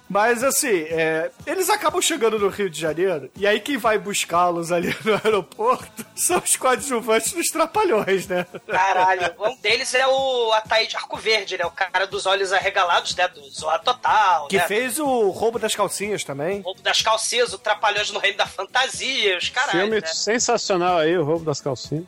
Mas 0.08 0.42
assim, 0.42 0.84
é, 0.88 1.30
eles 1.46 1.68
acabam 1.68 2.00
chegando 2.00 2.38
no 2.38 2.48
Rio 2.48 2.70
de 2.70 2.80
Janeiro, 2.80 3.30
e 3.36 3.46
aí 3.46 3.60
quem 3.60 3.76
vai 3.76 3.98
buscá-los 3.98 4.70
ali 4.70 4.94
no 5.04 5.14
aeroporto 5.14 6.06
são 6.14 6.38
os 6.38 6.56
coadjuvantes 6.56 7.32
dos 7.32 7.50
trapalhões, 7.50 8.26
né? 8.26 8.46
Caralho. 8.68 9.34
Um 9.38 9.56
deles 9.56 9.92
é 9.94 10.06
o 10.06 10.52
Ataíde 10.52 10.96
Arco 10.96 11.16
Verde, 11.16 11.58
né? 11.58 11.66
O 11.66 11.70
cara 11.70 12.06
dos 12.06 12.24
olhos 12.24 12.52
arregalados, 12.52 13.14
né? 13.16 13.26
Do 13.28 13.42
Zorra 13.50 13.80
Total, 13.80 14.46
Que 14.48 14.58
né? 14.58 14.66
fez 14.66 14.98
o 14.98 15.30
roubo 15.30 15.58
das 15.58 15.74
calcinhas 15.74 16.22
também. 16.22 16.60
O 16.60 16.62
roubo 16.62 16.82
das 16.82 17.02
calcinhas, 17.02 17.52
o 17.52 17.58
Trapalhões 17.58 18.10
no 18.10 18.20
Reino 18.20 18.38
da 18.38 18.46
Fantasia, 18.46 19.36
os 19.36 19.48
caralho, 19.48 19.80
Filme 19.80 20.00
né? 20.00 20.06
sensacional 20.06 20.98
aí, 20.98 21.18
o 21.18 21.24
roubo 21.24 21.44
das 21.44 21.60
calcinhas. 21.60 22.04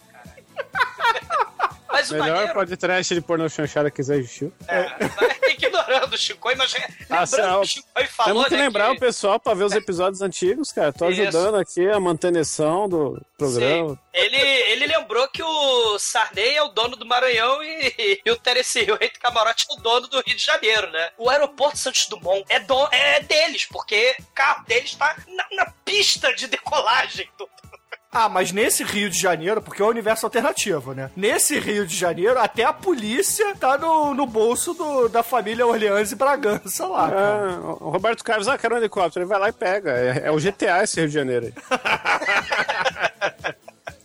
Mas 1.91 2.11
Melhor 2.13 2.29
maneiro... 2.29 2.55
podcast 2.55 3.15
de 3.15 3.21
pornô 3.21 3.49
chanchada 3.49 3.91
que 3.91 4.01
existiu. 4.01 4.53
É, 4.69 4.87
ignorando 5.51 6.15
o 6.15 6.19
Chico, 6.19 6.49
mas 6.57 6.75
Ah, 7.11 7.25
lembrando 7.25 7.49
ah, 7.49 7.61
que 7.61 7.65
o 7.65 7.65
Chico 7.65 7.89
falou, 8.09 8.35
Temos 8.35 8.49
que 8.49 8.57
né, 8.57 8.63
lembrar 8.63 8.93
o 8.93 8.99
pessoal 8.99 9.41
pra 9.41 9.55
ver 9.55 9.65
os 9.65 9.73
episódios 9.73 10.23
antigos, 10.23 10.71
cara. 10.71 10.93
Tô 10.93 11.09
Isso. 11.09 11.23
ajudando 11.23 11.57
aqui 11.57 11.89
a 11.89 11.99
manutenção 11.99 12.89
do 12.89 13.21
programa. 13.37 13.95
Sim. 13.95 13.99
Ele, 14.13 14.37
ele 14.37 14.87
lembrou 14.87 15.27
que 15.29 15.43
o 15.43 15.99
Sarney 15.99 16.57
é 16.57 16.63
o 16.63 16.69
dono 16.69 16.95
do 16.95 17.07
Maranhão 17.07 17.63
e, 17.63 18.21
e 18.25 18.31
o 18.31 18.37
Hill, 18.37 18.95
o 18.95 18.99
rei 18.99 19.11
do 19.11 19.19
camarote, 19.19 19.67
é 19.69 19.75
o 19.75 19.77
dono 19.77 20.07
do 20.09 20.21
Rio 20.21 20.37
de 20.37 20.45
Janeiro, 20.45 20.91
né? 20.91 21.11
O 21.17 21.31
aeroporto 21.31 21.79
Santos 21.79 22.07
Dumont 22.07 22.45
é, 22.49 22.61
do, 22.61 22.89
é 22.93 23.21
deles, 23.21 23.65
porque 23.65 24.15
o 24.21 24.35
carro 24.35 24.65
deles 24.67 24.95
tá 24.95 25.17
na, 25.27 25.47
na 25.53 25.73
pista 25.85 26.33
de 26.35 26.47
decolagem. 26.47 27.29
do- 27.39 27.49
Ah, 28.11 28.27
mas 28.29 28.53
nesse 28.53 28.83
Rio 28.83 29.11
de 29.11 29.19
Janeiro, 29.21 29.61
porque 29.61 29.83
é 29.83 29.85
o 29.85 29.89
universo 29.89 30.25
alternativo, 30.25 30.95
né? 30.95 31.11
Nesse 31.15 31.59
Rio 31.59 31.87
de 31.87 31.95
Janeiro, 31.95 32.39
até 32.39 32.65
a 32.65 32.73
polícia 32.73 33.55
tá 33.57 33.77
no, 33.77 34.15
no 34.15 34.25
bolso 34.27 34.73
do- 34.73 35.09
da 35.11 35.23
família 35.23 35.67
Orleans 35.67 36.11
e 36.11 36.15
Bragança 36.17 36.87
lá, 36.87 37.11
cara. 37.11 37.51
Ah, 37.55 37.61
o 37.81 37.91
Roberto 37.91 38.25
Carlos, 38.25 38.49
ah, 38.49 38.57
quero 38.57 38.75
um 38.75 38.79
helicóptero. 38.79 39.23
Ele 39.25 39.29
vai 39.29 39.39
lá 39.39 39.49
e 39.51 39.53
pega. 39.53 39.91
É, 39.91 40.23
é 40.25 40.31
o 40.31 40.37
GTA 40.41 40.83
esse 40.85 40.99
Rio 41.01 41.09
de 41.09 41.15
Janeiro 41.15 41.47
aí. 41.47 41.53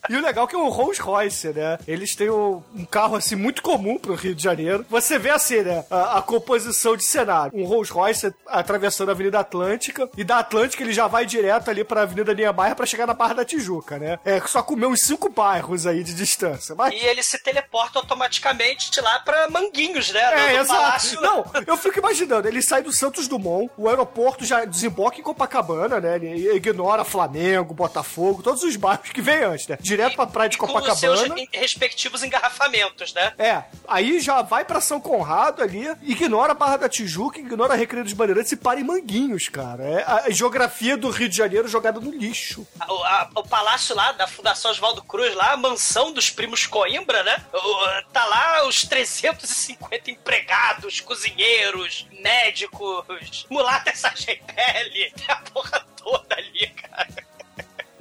E 0.09 0.15
o 0.15 0.21
legal 0.21 0.45
é 0.45 0.47
que 0.47 0.55
é 0.55 0.59
um 0.59 0.69
Rolls 0.69 1.01
Royce, 1.01 1.49
né? 1.49 1.77
Eles 1.87 2.15
têm 2.15 2.29
um, 2.29 2.61
carro, 2.89 3.15
assim, 3.15 3.35
muito 3.35 3.61
comum 3.61 3.97
pro 3.97 4.15
Rio 4.15 4.35
de 4.35 4.43
Janeiro. 4.43 4.85
Você 4.89 5.17
vê, 5.17 5.29
assim, 5.29 5.61
né? 5.61 5.85
A, 5.89 6.17
a 6.17 6.21
composição 6.21 6.95
de 6.95 7.03
cenário. 7.03 7.57
Um 7.57 7.65
Rolls 7.65 7.91
Royce 7.91 8.33
atravessando 8.47 9.09
a 9.09 9.11
Avenida 9.13 9.39
Atlântica. 9.39 10.09
E 10.17 10.23
da 10.23 10.39
Atlântica 10.39 10.83
ele 10.83 10.93
já 10.93 11.07
vai 11.07 11.25
direto 11.25 11.69
ali 11.69 11.83
pra 11.83 12.01
Avenida 12.01 12.33
Niemeyer 12.33 12.75
pra 12.75 12.85
chegar 12.85 13.07
na 13.07 13.13
Barra 13.13 13.35
da 13.35 13.45
Tijuca, 13.45 13.97
né? 13.97 14.19
É 14.25 14.39
só 14.41 14.61
comer 14.61 14.87
uns 14.87 15.01
cinco 15.01 15.29
bairros 15.29 15.87
aí 15.87 16.03
de 16.03 16.13
distância. 16.13 16.75
Mas... 16.75 16.93
E 16.93 17.05
ele 17.05 17.23
se 17.23 17.37
teleporta 17.39 17.99
automaticamente 17.99 18.99
lá 18.99 19.19
pra 19.19 19.49
Manguinhos, 19.49 20.11
né? 20.11 20.21
É, 20.21 20.35
do, 20.35 20.55
do 20.55 20.61
exato. 20.63 20.81
palácio. 20.81 21.21
Não, 21.21 21.45
eu 21.65 21.77
fico 21.77 21.99
imaginando, 21.99 22.47
ele 22.47 22.61
sai 22.61 22.81
do 22.81 22.91
Santos 22.91 23.27
Dumont, 23.27 23.71
o 23.77 23.87
aeroporto 23.87 24.45
já 24.45 24.65
desemboca 24.65 25.19
em 25.19 25.23
Copacabana, 25.23 25.99
né? 25.99 26.15
Ele 26.15 26.55
ignora 26.55 27.03
Flamengo, 27.03 27.73
Botafogo, 27.73 28.43
todos 28.43 28.63
os 28.63 28.75
bairros 28.75 29.09
que 29.09 29.21
vem 29.21 29.43
antes, 29.43 29.67
né? 29.67 29.77
Direto 29.95 30.15
pra 30.15 30.27
praia 30.27 30.49
de 30.49 30.57
Com 30.57 30.65
os 30.65 30.99
seus 30.99 31.19
Copacabana. 31.21 31.35
re- 31.35 31.49
respectivos 31.59 32.23
engarrafamentos, 32.23 33.13
né? 33.13 33.33
É, 33.37 33.63
aí 33.87 34.19
já 34.19 34.41
vai 34.41 34.65
pra 34.65 34.81
São 34.81 34.99
Conrado 34.99 35.61
ali, 35.63 35.85
ignora 36.01 36.51
a 36.51 36.55
Barra 36.55 36.77
da 36.77 36.89
Tijuca, 36.89 37.39
ignora 37.39 37.73
a 37.73 37.77
Recreio 37.77 38.03
dos 38.03 38.13
Bandeirantes 38.13 38.51
e 38.51 38.55
para 38.55 38.79
em 38.79 38.83
Manguinhos, 38.83 39.49
cara. 39.49 39.83
É 39.83 40.03
a 40.27 40.29
geografia 40.29 40.97
do 40.97 41.09
Rio 41.09 41.29
de 41.29 41.37
Janeiro 41.37 41.67
jogada 41.67 41.99
no 41.99 42.11
lixo. 42.11 42.65
O, 42.87 43.03
a- 43.03 43.29
o 43.35 43.43
palácio 43.43 43.95
lá 43.95 44.11
da 44.11 44.27
Fundação 44.27 44.71
Oswaldo 44.71 45.03
Cruz, 45.03 45.33
lá, 45.35 45.51
a 45.53 45.57
mansão 45.57 46.11
dos 46.11 46.29
primos 46.29 46.65
Coimbra, 46.65 47.23
né? 47.23 47.37
O- 47.53 48.11
tá 48.11 48.25
lá 48.25 48.67
os 48.67 48.81
350 48.83 50.09
empregados, 50.11 50.99
cozinheiros, 51.01 52.07
médicos, 52.21 53.45
mulata 53.49 53.93
sargentelli, 53.95 55.11
tem 55.15 55.25
a 55.29 55.35
porra 55.51 55.85
toda 55.97 56.35
ali, 56.35 56.67
cara. 56.69 57.07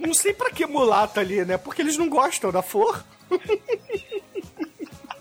Não 0.06 0.14
sei 0.14 0.32
pra 0.32 0.50
que 0.50 0.66
mulata 0.66 1.20
ali, 1.20 1.44
né? 1.44 1.56
Porque 1.56 1.80
eles 1.82 1.96
não 1.96 2.08
gostam 2.08 2.50
da 2.50 2.62
flor. 2.62 3.04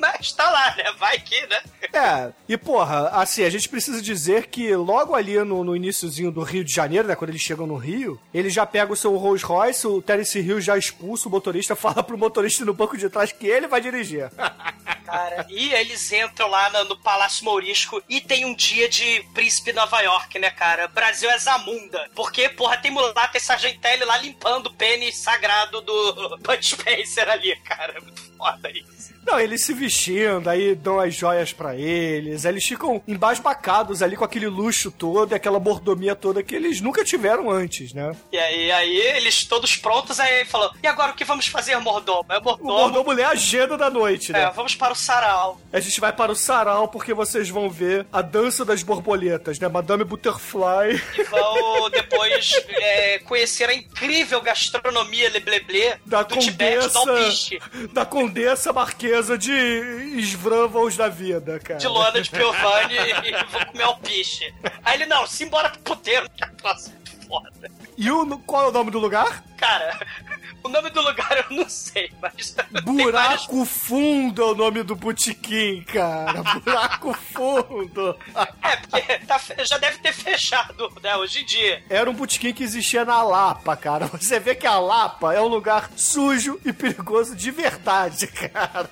Mas 0.02 0.32
tá 0.32 0.50
lá, 0.50 0.76
né? 0.76 0.84
Vai 0.98 1.20
que, 1.20 1.46
né? 1.46 1.62
É, 1.94 2.32
e 2.50 2.58
porra, 2.58 3.10
assim, 3.10 3.44
a 3.44 3.50
gente 3.50 3.70
precisa 3.70 4.02
dizer 4.02 4.48
que 4.48 4.76
logo 4.76 5.14
ali 5.14 5.38
no, 5.44 5.64
no 5.64 5.76
iniciozinho 5.76 6.32
do 6.32 6.42
Rio 6.42 6.64
de 6.64 6.74
Janeiro, 6.74 7.08
né, 7.08 7.16
quando 7.16 7.30
eles 7.30 7.42
chegam 7.42 7.68
no 7.68 7.76
Rio, 7.76 8.20
ele 8.34 8.50
já 8.50 8.66
pega 8.66 8.92
o 8.92 8.96
seu 8.96 9.16
Rolls 9.16 9.46
Royce, 9.46 9.86
o 9.86 10.02
Terence 10.02 10.40
Hill 10.40 10.60
já 10.60 10.76
expulsa 10.76 11.28
o 11.28 11.32
motorista, 11.32 11.76
fala 11.78 12.02
pro 12.02 12.18
motorista 12.18 12.66
no 12.66 12.74
banco 12.74 12.98
de 12.98 13.10
trás 13.10 13.32
que 13.32 13.46
ele 13.46 13.68
vai 13.68 13.80
dirigir. 13.80 14.32
Cara, 15.12 15.45
e 15.49 15.74
eles 15.74 16.09
entram 16.14 16.47
lá 16.47 16.70
no, 16.70 16.86
no 16.86 16.97
Palácio 16.97 17.43
Mourisco 17.43 18.01
e 18.07 18.22
tem 18.22 18.45
um 18.45 18.55
dia 18.55 18.88
de 18.88 19.22
príncipe 19.34 19.74
Nova 19.74 19.99
York, 19.99 20.39
né, 20.39 20.49
cara? 20.49 20.88
Brasil 20.88 21.30
é 21.30 21.38
Zamunda. 21.38 22.09
Porque, 22.16 22.47
porra, 22.47 22.78
tem 22.78 22.91
mulata 22.91 23.38
e 23.38 23.41
sargentelli 23.41 24.05
lá 24.05 24.18
limpando 24.18 24.68
o 24.68 24.74
pênis 24.74 25.18
sagrado 25.18 25.82
do 25.82 26.38
Bud 26.39 26.66
Spencer 26.66 27.28
ali, 27.30 27.53
cara. 27.57 27.97
É 27.97 27.99
muito 27.99 28.22
foda 28.38 28.72
isso. 28.72 29.14
Não, 29.26 29.39
eles 29.39 29.63
se 29.63 29.74
vestindo, 29.74 30.49
aí 30.49 30.76
dão 30.76 30.99
as 30.99 31.13
joias 31.13 31.53
pra 31.53 31.76
eles, 31.76 32.43
eles 32.45 32.65
ficam 32.65 33.01
embasbacados 33.07 34.01
ali 34.01 34.15
com 34.15 34.26
aquele 34.26 34.47
luxo 34.47 34.91
todo 34.91 35.32
e 35.32 35.36
aquela 35.36 35.59
mordomia 35.59 36.15
toda 36.15 36.41
que 36.43 36.55
eles 36.55 36.82
nunca 36.82 37.03
tiveram 37.03 37.49
antes, 37.49 37.93
né? 37.93 38.15
E 38.32 38.38
aí, 38.38 38.72
aí 38.72 38.97
eles 39.15 39.45
todos 39.45 39.76
prontos, 39.78 40.19
aí 40.19 40.43
falou: 40.45 40.72
E 40.82 40.88
agora 40.88 41.11
o 41.11 41.15
que 41.15 41.24
vamos 41.24 41.47
fazer, 41.47 41.78
mordomo? 41.78 42.26
É 42.30 42.38
O 42.39 42.43
mordomo. 42.43 42.72
mordomo 42.74 43.11
lê 43.11 43.24
a 43.24 43.30
agenda 43.30 43.78
da 43.78 43.89
noite, 43.89 44.32
né? 44.32 44.43
É, 44.43 44.49
vamos 44.51 44.76
para 44.76 44.93
o 44.93 44.95
sarau. 44.95 45.59
A 45.72 45.80
gente 45.80 45.99
vai 46.01 46.11
para 46.11 46.32
o 46.32 46.36
sarau 46.36 46.88
porque 46.88 47.13
vocês 47.13 47.47
vão 47.49 47.69
ver 47.69 48.05
a 48.11 48.22
dança 48.22 48.65
das 48.65 48.82
borboletas, 48.84 49.59
né? 49.59 49.67
Madame 49.67 50.03
Butterfly. 50.03 51.01
E 51.22 51.24
vão 51.24 51.89
depois 51.89 52.53
é, 52.69 53.19
conhecer 53.19 53.69
a 53.69 53.74
incrível 53.74 54.41
gastronomia 54.41 55.30
lebleble 55.30 55.93
da 56.05 56.24
do 56.24 56.38
Tibete, 56.38 56.88
do 56.89 56.97
Alpiste. 56.97 57.59
da 57.93 58.05
condessa 58.05 58.74
marquesa 58.74 59.11
de 59.38 60.22
Svravos 60.22 60.95
da 60.95 61.07
vida, 61.07 61.59
cara. 61.59 61.80
De 61.80 61.88
Luana 61.88 62.22
de 62.22 62.30
Piovani 62.30 62.95
e 62.95 63.32
vou 63.51 63.66
comer 63.68 63.84
alpiche. 63.84 64.53
Aí 64.84 64.95
ele, 64.97 65.05
não, 65.05 65.26
simbora 65.28 65.70
pro 65.70 65.80
puteiro, 65.80 66.30
que 66.30 66.43
é 66.43 66.47
próximo. 66.47 66.95
Foda. 67.28 67.51
E 67.97 68.12
o, 68.12 68.38
qual 68.39 68.66
é 68.66 68.68
o 68.70 68.72
nome 68.72 68.91
do 68.91 68.99
lugar? 68.99 69.43
Cara, 69.57 69.99
o 70.64 70.70
nome 70.70 70.89
do 70.89 71.01
lugar 71.01 71.45
eu 71.49 71.55
não 71.57 71.68
sei, 71.70 72.12
mas. 72.22 72.55
vários- 72.55 72.84
Buraco 72.84 73.66
Fundo 73.66 74.41
é 74.41 74.45
o 74.45 74.55
nome 74.55 74.84
do 74.84 74.95
botequim, 74.95 75.82
cara. 75.84 76.41
Buraco 76.64 77.14
Fundo. 77.14 78.16
É, 78.64 78.76
porque 78.78 79.01
tá 79.26 79.39
já 79.64 79.78
deve 79.78 79.97
ter 79.99 80.14
fechado, 80.14 80.91
né, 81.01 81.16
hoje 81.16 81.41
em 81.41 81.45
dia. 81.45 81.84
Era 81.89 82.09
um 82.09 82.14
botequim 82.14 82.53
que 82.53 82.64
existia 82.64 83.03
na 83.05 83.22
Lapa, 83.24 83.76
cara. 83.76 84.07
Você 84.07 84.39
vê 84.39 84.55
que 84.55 84.68
a 84.68 84.80
Lapa 84.80 85.34
é 85.34 85.41
um 85.41 85.47
lugar 85.47 85.89
sujo 85.95 86.59
e 86.66 86.72
perigoso 86.74 87.36
de 87.36 87.51
verdade, 87.51 88.28
cara. 88.28 88.89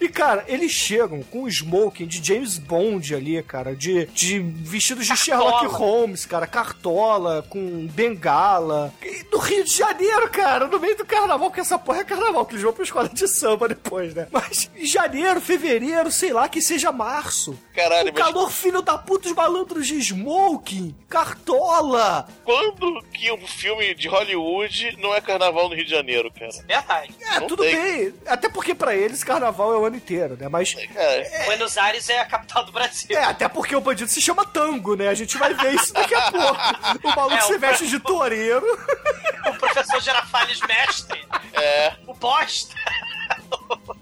E, 0.00 0.08
cara, 0.08 0.44
eles 0.46 0.70
chegam 0.70 1.22
com 1.22 1.42
o 1.44 1.48
smoking 1.48 2.06
de 2.06 2.24
James 2.24 2.58
Bond 2.58 3.14
ali, 3.14 3.42
cara, 3.42 3.74
de, 3.74 4.06
de 4.06 4.38
vestidos 4.38 5.06
de 5.06 5.12
Cartola. 5.14 5.50
Sherlock 5.60 5.66
Holmes, 5.74 6.26
cara, 6.26 6.46
cartola, 6.46 7.44
com 7.48 7.86
bengala. 7.88 8.92
Do 9.30 9.38
Rio 9.38 9.64
de 9.64 9.76
Janeiro, 9.76 10.28
cara, 10.30 10.66
no 10.66 10.78
meio 10.78 10.96
do 11.00 11.06
carnaval, 11.06 11.48
porque 11.50 11.60
essa 11.60 11.78
porra 11.78 12.00
é 12.00 12.04
carnaval, 12.04 12.44
que 12.46 12.52
eles 12.52 12.62
vão 12.62 12.72
pra 12.72 12.84
escola 12.84 13.08
de 13.08 13.26
samba 13.28 13.68
depois, 13.68 14.14
né? 14.14 14.26
Mas 14.30 14.70
em 14.76 14.86
janeiro, 14.86 15.40
fevereiro, 15.40 16.10
sei 16.12 16.32
lá, 16.32 16.48
que 16.48 16.60
seja 16.60 16.92
março. 16.92 17.58
Caralho, 17.74 18.10
o 18.10 18.14
mas- 18.14 18.22
calor 18.22 18.50
filho 18.50 18.82
da 18.82 18.96
puta, 18.98 19.28
os 19.28 19.34
malandros 19.34 19.86
de 19.86 19.98
smoking, 19.98 20.94
cartola. 21.08 22.28
Quando 22.44 23.02
que 23.12 23.30
um 23.32 23.46
filme 23.46 23.94
de 23.94 24.08
Hollywood 24.08 24.96
não 25.00 25.14
é 25.14 25.20
carnaval 25.20 25.68
no 25.68 25.74
Rio 25.74 25.84
de 25.84 25.90
Janeiro, 25.90 26.30
cara? 26.32 26.50
Verdade. 26.66 27.14
É, 27.20 27.40
Não 27.40 27.46
tudo 27.46 27.62
tem. 27.62 27.74
bem. 27.74 28.14
Até 28.26 28.48
porque 28.48 28.74
pra 28.74 28.94
eles 28.94 29.24
carnaval 29.24 29.72
é 29.74 29.78
o 29.78 29.84
ano 29.84 29.96
inteiro, 29.96 30.36
né? 30.38 30.48
Mas. 30.48 30.74
Cara, 30.74 31.44
Buenos 31.46 31.76
Aires 31.78 32.08
é 32.08 32.20
a 32.20 32.26
capital 32.26 32.64
do 32.64 32.72
Brasil. 32.72 33.16
É, 33.16 33.24
até 33.24 33.48
porque 33.48 33.74
o 33.74 33.80
bandido 33.80 34.10
se 34.10 34.20
chama 34.20 34.44
tango, 34.44 34.94
né? 34.94 35.08
A 35.08 35.14
gente 35.14 35.36
vai 35.38 35.54
ver 35.54 35.74
isso 35.74 35.92
daqui 35.92 36.14
a 36.14 36.30
pouco. 36.30 36.60
O 37.02 37.08
maluco 37.16 37.34
É, 37.36 37.40
se 37.40 37.54
o- 37.54 37.58
veste 37.58 37.86
de 37.88 37.98
toureiro. 38.00 38.64
O 39.46 39.54
professor 39.58 40.00
Girafales 40.02 40.60
mestre. 40.90 41.26
é. 41.54 41.92
O 42.06 42.14
bosta. 42.14 42.74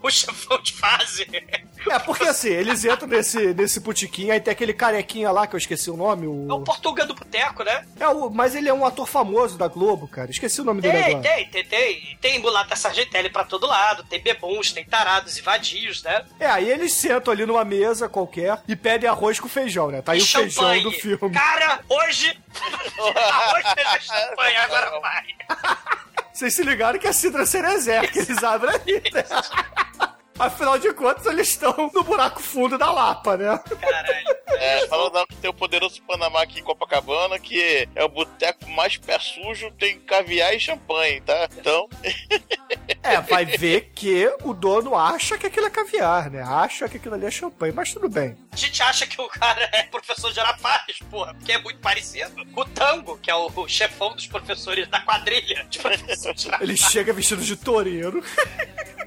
O 0.02 0.10
chefão 0.10 0.60
de 0.62 0.72
fase. 0.72 1.26
É, 1.90 1.98
porque 1.98 2.24
assim, 2.24 2.48
eles 2.48 2.84
entram 2.84 3.06
nesse, 3.08 3.52
nesse 3.52 3.80
botiquim, 3.80 4.30
aí 4.30 4.40
tem 4.40 4.52
aquele 4.52 4.72
carequinha 4.72 5.30
lá, 5.30 5.46
que 5.46 5.54
eu 5.54 5.58
esqueci 5.58 5.90
o 5.90 5.96
nome, 5.96 6.24
É 6.24 6.28
o 6.28 6.54
o... 6.56 6.64
Portuga 6.64 7.04
do 7.04 7.14
Boteco, 7.14 7.62
né? 7.62 7.86
É 8.00 8.08
o... 8.08 8.30
Mas 8.30 8.54
ele 8.54 8.68
é 8.68 8.72
um 8.74 8.86
ator 8.86 9.06
famoso 9.06 9.58
da 9.58 9.68
Globo, 9.68 10.08
cara. 10.08 10.30
Esqueci 10.30 10.60
o 10.60 10.64
nome 10.64 10.80
dele 10.80 10.94
Tem, 11.02 11.04
agora. 11.16 11.22
tem, 11.22 11.48
tem, 11.50 11.64
tem. 11.64 12.18
Tem 12.20 12.38
mulata 12.38 12.74
sargentelli 12.76 13.28
pra 13.28 13.44
todo 13.44 13.66
lado, 13.66 14.02
tem 14.04 14.20
bebuns, 14.22 14.72
tem 14.72 14.84
tarados 14.84 15.36
e 15.36 15.42
vadios, 15.42 16.02
né? 16.02 16.24
É, 16.40 16.46
aí 16.46 16.68
eles 16.70 16.94
sentam 16.94 17.32
ali 17.32 17.44
numa 17.44 17.64
mesa 17.64 18.08
qualquer 18.08 18.62
e 18.66 18.74
pedem 18.74 19.08
arroz 19.10 19.38
com 19.38 19.48
feijão, 19.48 19.90
né? 19.90 20.00
Tá 20.00 20.12
aí 20.12 20.20
E 20.20 20.22
o 20.22 20.26
feijão 20.26 20.50
champanhe. 20.62 20.82
do 20.82 20.92
filme. 20.92 21.34
Cara, 21.34 21.80
hoje. 21.88 22.38
hoje 22.98 23.74
é 23.76 24.00
champanhe, 24.00 24.56
agora 24.56 24.98
vai. 25.00 25.24
Vocês 26.38 26.54
se 26.54 26.62
ligaram 26.62 27.00
que 27.00 27.08
a 27.08 27.12
Cidra 27.12 27.44
Cerezé, 27.44 28.06
que 28.06 28.20
eles 28.20 28.44
abrem 28.44 28.72
ali, 28.72 29.02
né? 29.12 29.24
Afinal 30.38 30.78
de 30.78 30.94
contas, 30.94 31.26
eles 31.26 31.48
estão 31.48 31.90
no 31.92 32.04
buraco 32.04 32.40
fundo 32.40 32.78
da 32.78 32.92
Lapa, 32.92 33.36
né? 33.36 33.58
Caralho. 33.80 34.38
É, 34.46 34.86
falando 34.86 35.14
não 35.14 35.26
que 35.26 35.34
tem 35.34 35.50
o 35.50 35.52
poderoso 35.52 36.00
Panamá 36.02 36.40
aqui 36.40 36.60
em 36.60 36.62
Copacabana, 36.62 37.40
que 37.40 37.88
é 37.92 38.04
o 38.04 38.08
boteco 38.08 38.70
mais 38.70 38.96
pé 38.96 39.18
sujo, 39.18 39.72
tem 39.72 39.98
caviar 39.98 40.54
e 40.54 40.60
champanhe, 40.60 41.20
tá? 41.22 41.48
Então, 41.58 41.88
É, 43.14 43.20
vai 43.20 43.44
ver 43.44 43.90
que 43.94 44.30
o 44.44 44.52
dono 44.52 44.94
acha 44.96 45.36
que 45.38 45.46
aquilo 45.46 45.66
é 45.66 45.70
caviar, 45.70 46.30
né? 46.30 46.42
Acha 46.42 46.88
que 46.88 46.96
aquilo 46.96 47.14
ali 47.14 47.26
é 47.26 47.30
champanhe, 47.30 47.72
mas 47.72 47.92
tudo 47.92 48.08
bem. 48.08 48.36
A 48.52 48.56
gente 48.56 48.82
acha 48.82 49.06
que 49.06 49.20
o 49.20 49.28
cara 49.28 49.68
é 49.72 49.82
professor 49.84 50.32
de 50.32 50.40
Arapaz, 50.40 50.98
porra, 51.10 51.34
porque 51.34 51.52
é 51.52 51.58
muito 51.58 51.80
parecido. 51.80 52.32
O 52.54 52.64
Tango, 52.64 53.18
que 53.18 53.30
é 53.30 53.34
o, 53.34 53.50
o 53.54 53.68
chefão 53.68 54.14
dos 54.14 54.26
professores 54.26 54.86
da 54.88 55.00
quadrilha 55.00 55.66
de 55.68 55.78
professores 55.78 56.42
de 56.42 56.48
Ele 56.48 56.54
Arapaz. 56.72 56.80
chega 56.80 57.12
vestido 57.12 57.42
de 57.42 57.56
toureiro. 57.56 58.22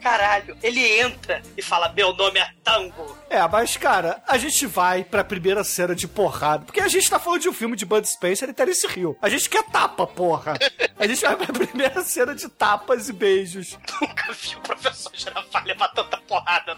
Caralho, 0.01 0.57
ele 0.63 0.99
entra 0.99 1.41
e 1.55 1.61
fala: 1.61 1.93
Meu 1.93 2.13
nome 2.13 2.39
é 2.39 2.49
Tango. 2.63 3.15
É, 3.29 3.47
mas, 3.47 3.77
cara, 3.77 4.21
a 4.27 4.37
gente 4.37 4.65
vai 4.65 5.03
pra 5.03 5.23
primeira 5.23 5.63
cena 5.63 5.95
de 5.95 6.07
porrada. 6.07 6.65
Porque 6.65 6.81
a 6.81 6.87
gente 6.87 7.09
tá 7.09 7.19
falando 7.19 7.41
de 7.41 7.49
um 7.49 7.53
filme 7.53 7.75
de 7.75 7.85
Bud 7.85 8.07
Spencer 8.07 8.49
e 8.49 8.53
Terence 8.53 8.87
Hill. 8.87 9.17
A 9.21 9.29
gente 9.29 9.49
quer 9.49 9.63
tapa, 9.63 10.07
porra. 10.07 10.53
A 10.97 11.07
gente 11.07 11.21
vai 11.21 11.35
pra 11.35 11.53
primeira 11.53 12.03
cena 12.03 12.33
de 12.33 12.49
tapas 12.49 13.09
e 13.09 13.13
beijos. 13.13 13.77
Nunca 14.01 14.33
vi 14.33 14.55
o 14.55 14.61
professor 14.61 15.11
Girafales 15.13 15.67
levar 15.67 15.89
tanta 15.89 16.17
porrada. 16.17 16.77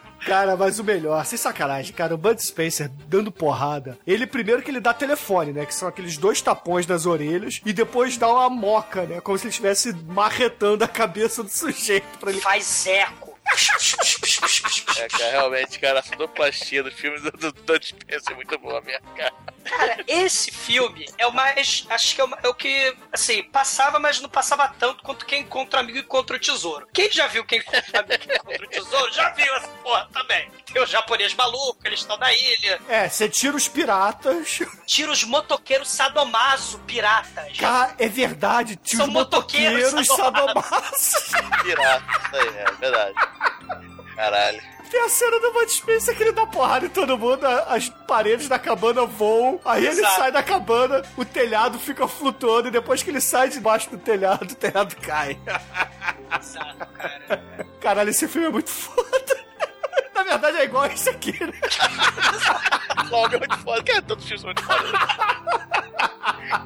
Cara, 0.24 0.56
mas 0.56 0.78
o 0.78 0.84
melhor, 0.84 1.24
sem 1.24 1.38
sacanagem, 1.38 1.92
cara, 1.92 2.14
o 2.14 2.18
Bud 2.18 2.40
Spencer 2.42 2.90
dando 3.08 3.32
porrada. 3.32 3.98
Ele 4.06 4.26
primeiro 4.26 4.62
que 4.62 4.70
ele 4.70 4.80
dá 4.80 4.92
telefone, 4.92 5.52
né? 5.52 5.66
Que 5.66 5.74
são 5.74 5.88
aqueles 5.88 6.16
dois 6.16 6.40
tapões 6.40 6.86
nas 6.86 7.06
orelhas. 7.06 7.60
E 7.64 7.72
depois 7.72 8.16
dá 8.16 8.28
uma 8.28 8.50
moca, 8.50 9.02
né? 9.06 9.20
Como 9.20 9.36
se 9.38 9.44
ele 9.44 9.50
estivesse 9.50 9.92
marretando 10.06 10.84
a 10.84 10.88
cabeça 10.88 11.42
do 11.42 11.48
sujeito 11.48 12.18
pra 12.18 12.30
ele. 12.30 12.40
Faz 12.40 12.86
eco. 12.86 13.29
É, 14.96 15.08
cara, 15.08 15.30
realmente, 15.30 15.78
cara, 15.78 16.00
a 16.00 16.02
sonoplastia 16.02 16.82
do 16.82 16.90
filme 16.90 17.18
do, 17.20 17.30
do 17.30 17.52
Dutch 17.52 17.88
Spencer 17.88 18.32
é 18.32 18.34
muito 18.34 18.58
boa 18.58 18.80
mesmo, 18.80 19.06
cara. 19.16 19.32
Cara, 19.64 20.04
esse 20.06 20.50
filme 20.50 21.06
é 21.18 21.26
o 21.26 21.32
mais. 21.32 21.86
Acho 21.90 22.14
que 22.14 22.20
é 22.20 22.24
o, 22.24 22.30
é 22.42 22.48
o 22.48 22.54
que, 22.54 22.96
assim, 23.12 23.42
passava, 23.42 23.98
mas 23.98 24.20
não 24.20 24.28
passava 24.28 24.68
tanto 24.68 25.02
quanto 25.02 25.26
Quem 25.26 25.42
Encontra 25.42 25.78
o 25.78 25.82
Amigo 25.82 25.98
e 25.98 26.00
Encontra 26.00 26.36
o 26.36 26.40
Tesouro. 26.40 26.88
Quem 26.92 27.10
já 27.10 27.26
viu 27.26 27.44
Quem 27.44 27.60
Encontra 27.60 27.82
o 27.94 27.98
Amigo 27.98 28.24
e 28.28 28.34
Encontra 28.34 28.66
o 28.66 28.68
Tesouro, 28.68 29.12
já 29.12 29.30
viu 29.30 29.54
essa 29.54 29.68
porra 29.68 30.08
também. 30.12 30.50
Tem 30.72 30.82
o 30.82 30.86
japonês 30.86 31.34
maluco, 31.34 31.78
eles 31.84 32.00
estão 32.00 32.16
na 32.16 32.32
ilha. 32.32 32.80
É, 32.88 33.08
você 33.08 33.28
tira 33.28 33.56
os 33.56 33.66
piratas. 33.68 34.60
Tira 34.86 35.10
os 35.10 35.24
motoqueiros 35.24 35.88
sadomaso 35.88 36.78
piratas. 36.80 37.56
Cara, 37.58 37.94
é 37.98 38.08
verdade, 38.08 38.76
tira 38.76 38.98
São 38.98 39.06
os 39.06 39.12
motoqueiros 39.12 39.92
motoqueiros 39.92 40.16
sadomaso. 40.16 41.62
Pirata, 41.62 42.04
isso 42.22 42.36
aí, 42.36 42.58
é 42.58 42.72
verdade. 42.78 43.14
Caralho. 44.20 44.60
Tem 44.90 45.00
a 45.02 45.08
cena 45.08 45.40
do 45.40 45.52
Bud 45.52 45.72
Spencer 45.72 46.14
que 46.14 46.22
ele 46.22 46.32
dá 46.32 46.44
porrada 46.46 46.84
em 46.84 46.90
todo 46.90 47.16
mundo, 47.16 47.46
as 47.46 47.88
paredes 47.88 48.48
da 48.48 48.58
cabana 48.58 49.06
voam, 49.06 49.58
aí 49.64 49.86
ele 49.86 50.00
Exato. 50.00 50.16
sai 50.16 50.32
da 50.32 50.42
cabana, 50.42 51.00
o 51.16 51.24
telhado 51.24 51.78
fica 51.78 52.06
flutuando, 52.06 52.68
e 52.68 52.70
depois 52.70 53.02
que 53.02 53.08
ele 53.08 53.20
sai 53.20 53.48
debaixo 53.48 53.88
do 53.88 53.96
telhado, 53.96 54.42
o 54.52 54.54
telhado 54.54 54.94
cai. 54.96 55.38
Exato, 56.38 56.86
cara. 56.86 57.66
Caralho, 57.80 58.10
esse 58.10 58.28
filme 58.28 58.48
é 58.48 58.50
muito 58.50 58.68
foda. 58.68 59.40
Na 60.14 60.22
verdade 60.24 60.58
é 60.58 60.64
igual 60.64 60.84
esse 60.86 61.08
aqui, 61.08 61.32
né? 61.42 61.52
Logo 63.08 63.36
é 63.36 63.38
muito 63.38 63.58
foda. 63.58 63.82
Cara, 63.82 64.02
todos 64.02 64.24
os 64.24 64.28
filmes 64.28 64.42
são 64.42 64.48
muito 64.48 64.62
foda. 64.62 64.98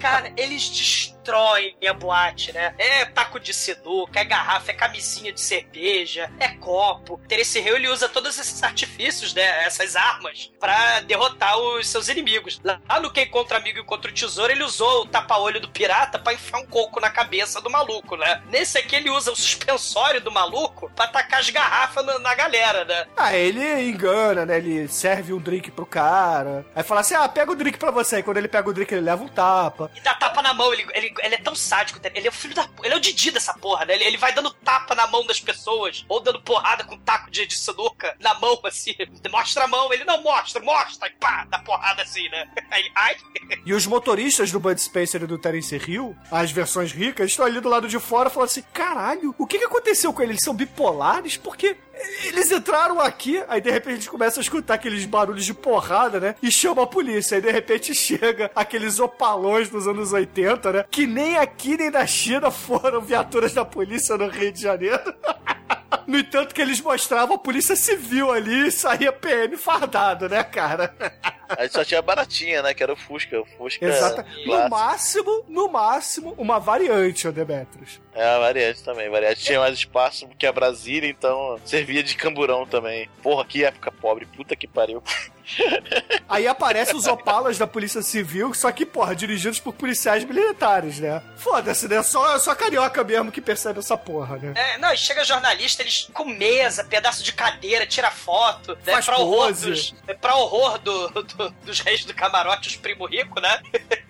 Cara, 0.00 0.32
eles 0.36 1.13
destroem 1.24 1.74
a 1.88 1.92
boate, 1.94 2.52
né? 2.52 2.74
É 2.78 3.04
taco 3.06 3.40
de 3.40 3.54
sinuca, 3.54 4.20
é 4.20 4.24
garrafa, 4.24 4.70
é 4.70 4.74
camisinha 4.74 5.32
de 5.32 5.40
cerveja, 5.40 6.30
é 6.38 6.48
copo. 6.48 7.20
Terence 7.26 7.58
Hill, 7.58 7.76
ele 7.76 7.88
usa 7.88 8.08
todos 8.08 8.38
esses 8.38 8.62
artifícios, 8.62 9.32
né? 9.32 9.64
Essas 9.64 9.96
armas, 9.96 10.52
pra 10.60 11.00
derrotar 11.00 11.58
os 11.58 11.88
seus 11.88 12.08
inimigos. 12.08 12.60
Lá 12.62 13.00
no 13.00 13.10
Quem 13.10 13.28
Contra 13.28 13.58
Amigo 13.58 13.78
e 13.78 13.84
Contra 13.84 14.10
o 14.10 14.14
Tesouro, 14.14 14.52
ele 14.52 14.62
usou 14.62 15.02
o 15.02 15.06
tapa-olho 15.06 15.60
do 15.60 15.68
pirata 15.68 16.18
pra 16.18 16.34
enfiar 16.34 16.58
um 16.58 16.66
coco 16.66 17.00
na 17.00 17.10
cabeça 17.10 17.60
do 17.60 17.70
maluco, 17.70 18.16
né? 18.16 18.42
Nesse 18.48 18.78
aqui, 18.78 18.96
ele 18.96 19.10
usa 19.10 19.32
o 19.32 19.36
suspensório 19.36 20.20
do 20.20 20.30
maluco 20.30 20.90
pra 20.94 21.06
tacar 21.06 21.40
as 21.40 21.50
garrafas 21.50 22.04
na, 22.04 22.18
na 22.18 22.34
galera, 22.34 22.84
né? 22.84 23.06
Ah, 23.16 23.34
ele 23.34 23.88
engana, 23.88 24.44
né? 24.44 24.58
Ele 24.58 24.88
serve 24.88 25.32
um 25.32 25.40
drink 25.40 25.70
pro 25.70 25.86
cara. 25.86 26.66
Aí 26.74 26.82
fala 26.82 27.00
assim: 27.00 27.14
ah, 27.14 27.28
pega 27.28 27.50
o 27.50 27.56
drink 27.56 27.78
pra 27.78 27.90
você. 27.90 28.16
Aí 28.16 28.22
quando 28.22 28.36
ele 28.36 28.48
pega 28.48 28.68
o 28.68 28.72
drink, 28.72 28.92
ele 28.92 29.00
leva 29.00 29.22
um 29.22 29.28
tapa. 29.28 29.90
E 29.94 30.00
dá 30.00 30.14
tapa 30.14 30.42
na 30.42 30.52
mão, 30.52 30.72
ele, 30.72 30.86
ele, 30.92 31.13
ele 31.22 31.34
é 31.34 31.38
tão 31.38 31.54
sádico, 31.54 32.00
ele 32.14 32.26
é 32.26 32.30
o 32.30 32.32
filho 32.32 32.54
da. 32.54 32.68
Ele 32.82 32.94
é 32.94 32.96
o 32.96 33.00
Didi 33.00 33.30
dessa 33.30 33.54
porra, 33.54 33.84
né? 33.84 33.94
Ele, 33.94 34.04
ele 34.04 34.16
vai 34.16 34.32
dando 34.32 34.50
tapa 34.50 34.94
na 34.94 35.06
mão 35.06 35.26
das 35.26 35.40
pessoas, 35.40 36.04
ou 36.08 36.20
dando 36.20 36.40
porrada 36.40 36.84
com 36.84 36.98
taco 36.98 37.30
de, 37.30 37.46
de 37.46 37.56
sinuca 37.56 38.16
na 38.20 38.34
mão, 38.34 38.58
assim. 38.64 38.94
Mostra 39.30 39.64
a 39.64 39.68
mão, 39.68 39.92
ele 39.92 40.04
não 40.04 40.22
mostra, 40.22 40.62
mostra, 40.62 41.08
e 41.08 41.12
pá, 41.12 41.46
dá 41.48 41.58
porrada 41.58 42.02
assim, 42.02 42.28
né? 42.28 42.48
Aí, 42.70 42.90
ai, 42.94 43.16
E 43.64 43.72
os 43.72 43.86
motoristas 43.86 44.50
do 44.50 44.60
Bud 44.60 44.80
Spencer 44.80 45.22
e 45.22 45.26
do 45.26 45.38
Terence 45.38 45.74
Hill, 45.76 46.16
as 46.30 46.50
versões 46.50 46.92
ricas, 46.92 47.30
estão 47.30 47.46
ali 47.46 47.60
do 47.60 47.68
lado 47.68 47.88
de 47.88 47.98
fora 47.98 48.30
falando 48.30 48.48
assim: 48.48 48.64
caralho, 48.72 49.34
o 49.38 49.46
que, 49.46 49.58
que 49.58 49.64
aconteceu 49.64 50.12
com 50.12 50.22
eles? 50.22 50.34
Eles 50.34 50.44
são 50.44 50.54
bipolares? 50.54 51.36
Porque 51.36 51.76
eles 52.24 52.50
entraram 52.50 53.00
aqui, 53.00 53.42
aí 53.48 53.60
de 53.60 53.70
repente 53.70 53.92
a 53.92 53.96
gente 53.96 54.10
começa 54.10 54.40
a 54.40 54.42
escutar 54.42 54.74
aqueles 54.74 55.04
barulhos 55.04 55.44
de 55.44 55.54
porrada, 55.54 56.18
né? 56.18 56.34
E 56.42 56.50
chama 56.50 56.82
a 56.82 56.86
polícia. 56.86 57.36
Aí 57.36 57.42
de 57.42 57.50
repente 57.50 57.94
chega 57.94 58.50
aqueles 58.54 58.98
opalões 58.98 59.68
dos 59.68 59.86
anos 59.86 60.12
80, 60.12 60.72
né? 60.72 60.84
Que 60.90 61.03
nem 61.06 61.36
aqui 61.36 61.76
nem 61.76 61.90
na 61.90 62.06
China 62.06 62.50
foram 62.50 63.00
viaturas 63.00 63.52
da 63.52 63.64
polícia 63.64 64.16
no 64.16 64.28
Rio 64.28 64.52
de 64.52 64.62
Janeiro. 64.62 65.14
No 66.06 66.18
entanto, 66.18 66.54
que 66.54 66.60
eles 66.60 66.80
mostravam 66.80 67.36
a 67.36 67.38
polícia 67.38 67.76
civil 67.76 68.30
ali 68.30 68.68
e 68.68 68.70
saía 68.70 69.12
PM 69.12 69.56
fardado, 69.56 70.28
né, 70.28 70.42
cara? 70.44 70.94
Aí 71.56 71.68
só 71.68 71.84
tinha 71.84 72.02
baratinha, 72.02 72.62
né? 72.62 72.74
Que 72.74 72.82
era 72.82 72.92
o 72.92 72.96
Fusca. 72.96 73.40
O 73.40 73.44
Fusca 73.44 73.84
Exato. 73.86 74.22
No 74.22 74.44
clássico. 74.44 74.70
máximo, 74.70 75.44
no 75.48 75.68
máximo, 75.68 76.34
uma 76.38 76.58
variante, 76.58 77.28
ô 77.28 77.32
Demetrius. 77.32 78.00
É, 78.14 78.24
a 78.26 78.38
variante 78.38 78.82
também. 78.82 79.10
Variante 79.10 79.44
tinha 79.44 79.60
mais 79.60 79.74
espaço 79.74 80.28
que 80.38 80.46
a 80.46 80.52
Brasília, 80.52 81.08
então 81.08 81.60
servia 81.64 82.02
de 82.02 82.16
camburão 82.16 82.66
também. 82.66 83.08
Porra, 83.22 83.44
que 83.44 83.64
época 83.64 83.92
pobre. 83.92 84.26
Puta 84.26 84.56
que 84.56 84.66
pariu. 84.66 85.02
Aí 86.28 86.46
aparecem 86.48 86.96
os 86.96 87.06
opalas 87.06 87.58
da 87.58 87.66
Polícia 87.66 88.02
Civil, 88.02 88.54
só 88.54 88.72
que, 88.72 88.86
porra, 88.86 89.14
dirigidos 89.14 89.60
por 89.60 89.74
policiais 89.74 90.24
militares, 90.24 90.98
né? 90.98 91.22
Foda-se, 91.36 91.86
né? 91.86 92.02
Só, 92.02 92.38
só 92.38 92.54
carioca 92.54 93.04
mesmo 93.04 93.30
que 93.30 93.40
percebe 93.40 93.80
essa 93.80 93.96
porra, 93.96 94.38
né? 94.38 94.54
É, 94.56 94.78
não, 94.78 94.96
chega 94.96 95.22
jornalista, 95.24 95.82
eles 95.82 95.93
com 96.12 96.24
mesa, 96.24 96.84
pedaço 96.84 97.22
de 97.22 97.32
cadeira, 97.32 97.86
tira 97.86 98.10
foto, 98.10 98.76
né? 98.84 98.92
Faz 98.94 99.04
Pra 99.06 99.18
horror, 99.18 99.52
dos, 99.52 99.94
é, 100.06 100.14
pra 100.14 100.36
horror 100.36 100.78
do, 100.78 101.08
do- 101.08 101.50
dos 101.64 101.80
reis 101.80 102.04
do 102.04 102.14
camarote, 102.14 102.68
os 102.68 102.76
primo 102.76 103.06
rico, 103.06 103.40
né? 103.40 103.60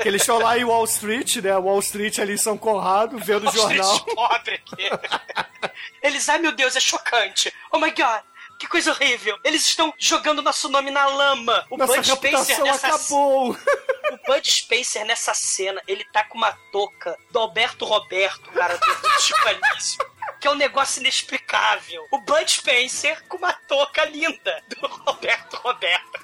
Que 0.01 0.09
eles 0.09 0.23
estão 0.23 0.39
lá 0.39 0.59
em 0.59 0.65
Wall 0.65 0.85
Street, 0.85 1.37
né? 1.37 1.55
Wall 1.57 1.79
Street 1.81 2.19
ali 2.19 2.35
em 2.35 2.39
São 2.39 2.57
Conrado, 2.59 3.19
vendo 3.19 3.49
o 3.49 3.53
jornal. 3.53 3.93
Os 3.95 4.01
pobre 4.15 4.55
aqui. 4.55 4.85
Eles, 6.03 6.29
ai 6.29 6.39
meu 6.39 6.53
Deus, 6.53 6.77
é 6.77 6.81
chocante. 6.81 7.53
Oh 7.73 7.79
my 7.79 7.91
god. 7.91 8.21
Que 8.59 8.67
coisa 8.67 8.91
horrível! 8.93 9.39
Eles 9.45 9.67
estão 9.67 9.93
jogando 9.99 10.43
nosso 10.43 10.69
nome 10.69 10.91
na 10.91 11.07
lama! 11.07 11.67
O 11.71 11.77
Nossa 11.77 11.97
Bud 11.97 12.09
Spencer 12.11 12.63
nessa 12.63 12.87
acabou. 12.89 13.57
O 14.13 14.27
Bud 14.27 14.53
Spencer 14.53 15.05
nessa 15.05 15.35
cena, 15.35 15.83
ele 15.89 16.05
tá 16.05 16.23
com 16.25 16.39
uma 16.39 16.53
touca 16.71 17.19
do 17.31 17.39
Alberto 17.39 17.85
Roberto, 17.85 18.51
cara, 18.53 18.77
do, 18.77 19.21
Chico 19.21 19.49
Anísio. 19.49 19.99
Que 20.41 20.47
é 20.47 20.51
um 20.51 20.55
negócio 20.55 21.01
inexplicável. 21.01 22.07
O 22.13 22.19
Bud 22.19 22.51
Spencer 22.51 23.23
com 23.29 23.39
uma 23.39 23.53
touca 23.53 24.05
linda 24.05 24.63
do 24.69 24.87
Roberto 24.87 25.57
Roberto. 25.57 26.21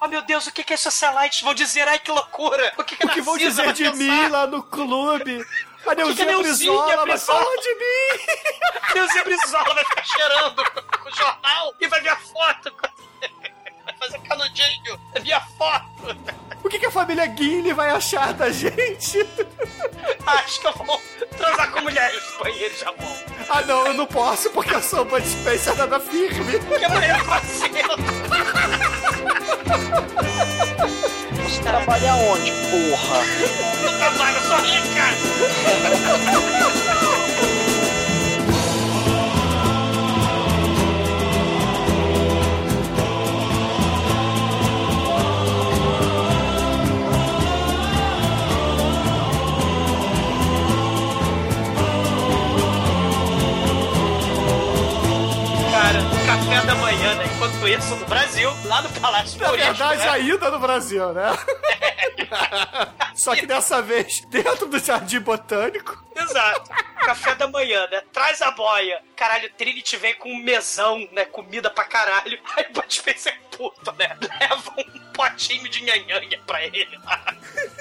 Oh 0.00 0.06
meu 0.06 0.22
Deus, 0.22 0.46
o 0.46 0.52
que 0.52 0.62
que 0.62 0.74
as 0.74 0.80
socialites 0.80 1.40
vão 1.40 1.54
dizer? 1.54 1.88
Ai 1.88 1.98
que 1.98 2.10
loucura! 2.10 2.72
O 2.76 2.84
que 2.84 2.96
que, 2.96 3.06
O 3.06 3.08
que 3.08 3.20
vão 3.22 3.38
dizer 3.38 3.72
de 3.72 3.84
pensar? 3.84 3.96
mim 3.96 4.28
lá 4.28 4.46
no 4.46 4.62
clube? 4.62 5.44
A 5.86 5.90
a 5.92 5.94
Neuzinha 5.94 6.38
Brizola 6.38 6.96
vai 6.96 7.04
Brizola- 7.04 7.40
falar 7.44 7.56
de 7.56 7.74
mim. 7.74 8.24
Neuzinha 8.94 9.24
Brizola 9.24 9.74
vai 9.74 9.84
ficar 9.84 10.04
cheirando 10.04 10.64
com 10.70 11.08
o 11.08 11.12
jornal 11.14 11.74
e 11.80 11.86
vai 11.88 12.00
ver 12.00 12.08
a 12.10 12.16
foto. 12.16 12.72
Vai 13.84 13.94
fazer 13.98 14.18
canudinho, 14.20 14.98
é 15.14 15.20
minha 15.20 15.40
foto. 15.58 15.84
O 16.62 16.68
que, 16.70 16.78
que 16.78 16.86
a 16.86 16.90
família 16.90 17.26
Guinle 17.26 17.74
vai 17.74 17.90
achar 17.90 18.32
da 18.32 18.50
gente? 18.50 19.18
Acho 20.26 20.60
que 20.60 20.72
vão, 20.84 20.98
Transar 21.36 21.70
com 21.70 21.80
mulheres 21.82 22.22
no 22.32 22.38
banheiro 22.38 22.74
já 22.78 22.90
bom. 22.92 23.18
Ah, 23.50 23.60
não, 23.62 23.86
eu 23.88 23.94
não 23.94 24.06
posso 24.06 24.48
porque 24.50 24.74
eu 24.74 24.80
sou 24.82 25.04
Bud 25.04 25.26
Spencer 25.28 25.76
nada 25.76 26.00
firme. 26.00 26.58
Que 26.60 26.84
amanhã 26.86 27.16
aconteceu. 27.16 27.68
Você 31.54 31.62
trabalha 31.62 32.16
onde, 32.16 32.50
porra? 32.50 33.20
Eu 33.84 33.96
trabalho, 33.96 34.36
eu 34.38 34.42
sou 34.42 34.56
rica. 34.56 35.04
Lá 58.74 58.82
no 58.82 58.88
Palácio 59.00 59.38
Na 59.38 59.46
Florido, 59.46 59.66
verdade, 59.68 59.98
né? 59.98 60.08
ainda 60.10 60.50
no 60.50 60.58
Brasil, 60.58 61.12
né? 61.12 61.26
Só 63.14 63.34
que 63.36 63.46
dessa 63.46 63.80
vez 63.80 64.20
dentro 64.28 64.66
do 64.66 64.78
Jardim 64.78 65.20
Botânico. 65.20 66.02
Exato. 66.16 66.70
Café 67.04 67.34
da 67.36 67.46
manhã, 67.46 67.86
né? 67.90 68.02
Traz 68.12 68.42
a 68.42 68.50
boia. 68.50 69.00
Caralho, 69.14 69.50
Trinity 69.56 69.96
vem 69.96 70.14
com 70.14 70.30
um 70.30 70.42
mesão, 70.42 71.08
né? 71.12 71.24
Comida 71.24 71.70
pra 71.70 71.84
caralho. 71.84 72.38
Aí 72.56 72.66
o 72.70 72.72
Bud 72.72 72.92
Spencer 72.92 73.38
puto, 73.56 73.92
né? 73.98 74.16
Leva 74.40 74.70
um 74.78 75.12
potinho 75.12 75.68
de 75.68 75.82
nhanhanha 75.82 76.40
pra 76.46 76.64
ele 76.64 76.98
lá. 77.04 77.34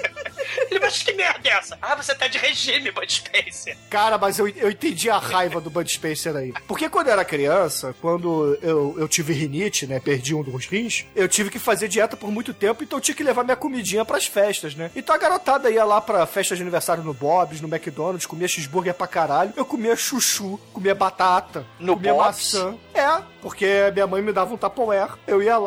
Ele, 0.70 0.80
mas 0.80 1.02
que 1.02 1.14
merda 1.14 1.48
é 1.50 1.54
essa? 1.54 1.78
Ah, 1.82 1.96
você 1.96 2.14
tá 2.14 2.28
de 2.28 2.38
regime, 2.38 2.92
Bud 2.92 3.12
Spencer. 3.12 3.78
Cara, 3.90 4.18
mas 4.18 4.38
eu, 4.38 4.48
eu 4.48 4.70
entendi 4.70 5.10
a 5.10 5.18
raiva 5.18 5.60
do 5.62 5.70
Bud 5.70 5.90
Spencer 5.92 6.36
aí. 6.36 6.54
Porque 6.68 6.90
quando 6.90 7.08
eu 7.08 7.14
era 7.14 7.24
criança, 7.26 7.96
quando 8.02 8.58
eu, 8.62 8.94
eu 8.98 9.08
tive 9.08 9.34
rinite, 9.34 9.88
né? 9.88 10.00
Perdi 10.00 10.36
um 10.36 10.44
dos 10.44 10.66
rins, 10.68 11.06
eu 11.16 11.28
tive 11.28 11.50
que 11.50 11.58
fazer 11.60 11.88
dieta 11.88 12.18
por 12.18 12.30
muito 12.30 12.54
tempo, 12.54 12.84
então 12.84 12.98
eu 12.98 13.02
tinha 13.02 13.16
que 13.16 13.24
levar 13.24 13.44
minha 13.44 13.56
comidinha 13.56 14.04
pras 14.06 14.26
festas, 14.26 14.76
né? 14.76 14.92
Então 14.96 15.16
a 15.16 15.18
garotada 15.18 15.70
ia 15.72 15.84
lá 15.86 16.00
pra 16.02 16.26
festa 16.26 16.56
de 16.56 16.62
aniversário 16.62 17.04
no 17.04 17.14
Bob's, 17.14 17.62
no 17.62 17.68
McDonald's, 17.74 18.26
comia 18.26 18.48
cheeseburger 18.48 18.94
pra 18.94 19.08
caralho. 19.08 19.54
Eu 19.56 19.66
comia 19.66 19.96
chuchu, 19.96 20.60
comia 20.74 20.94
batata, 20.94 21.66
No 21.80 21.96
comia 21.96 22.14
Bob's? 22.14 22.54
maçã. 22.54 22.76
É, 22.94 23.22
porque 23.42 23.66
minha 23.94 24.08
mãe 24.08 24.22
me 24.22 24.32
dava 24.34 24.54
um 24.54 24.58
Tupperware, 24.58 25.14
eu 25.26 25.42
ia 25.42 25.58
lá. 25.58 25.63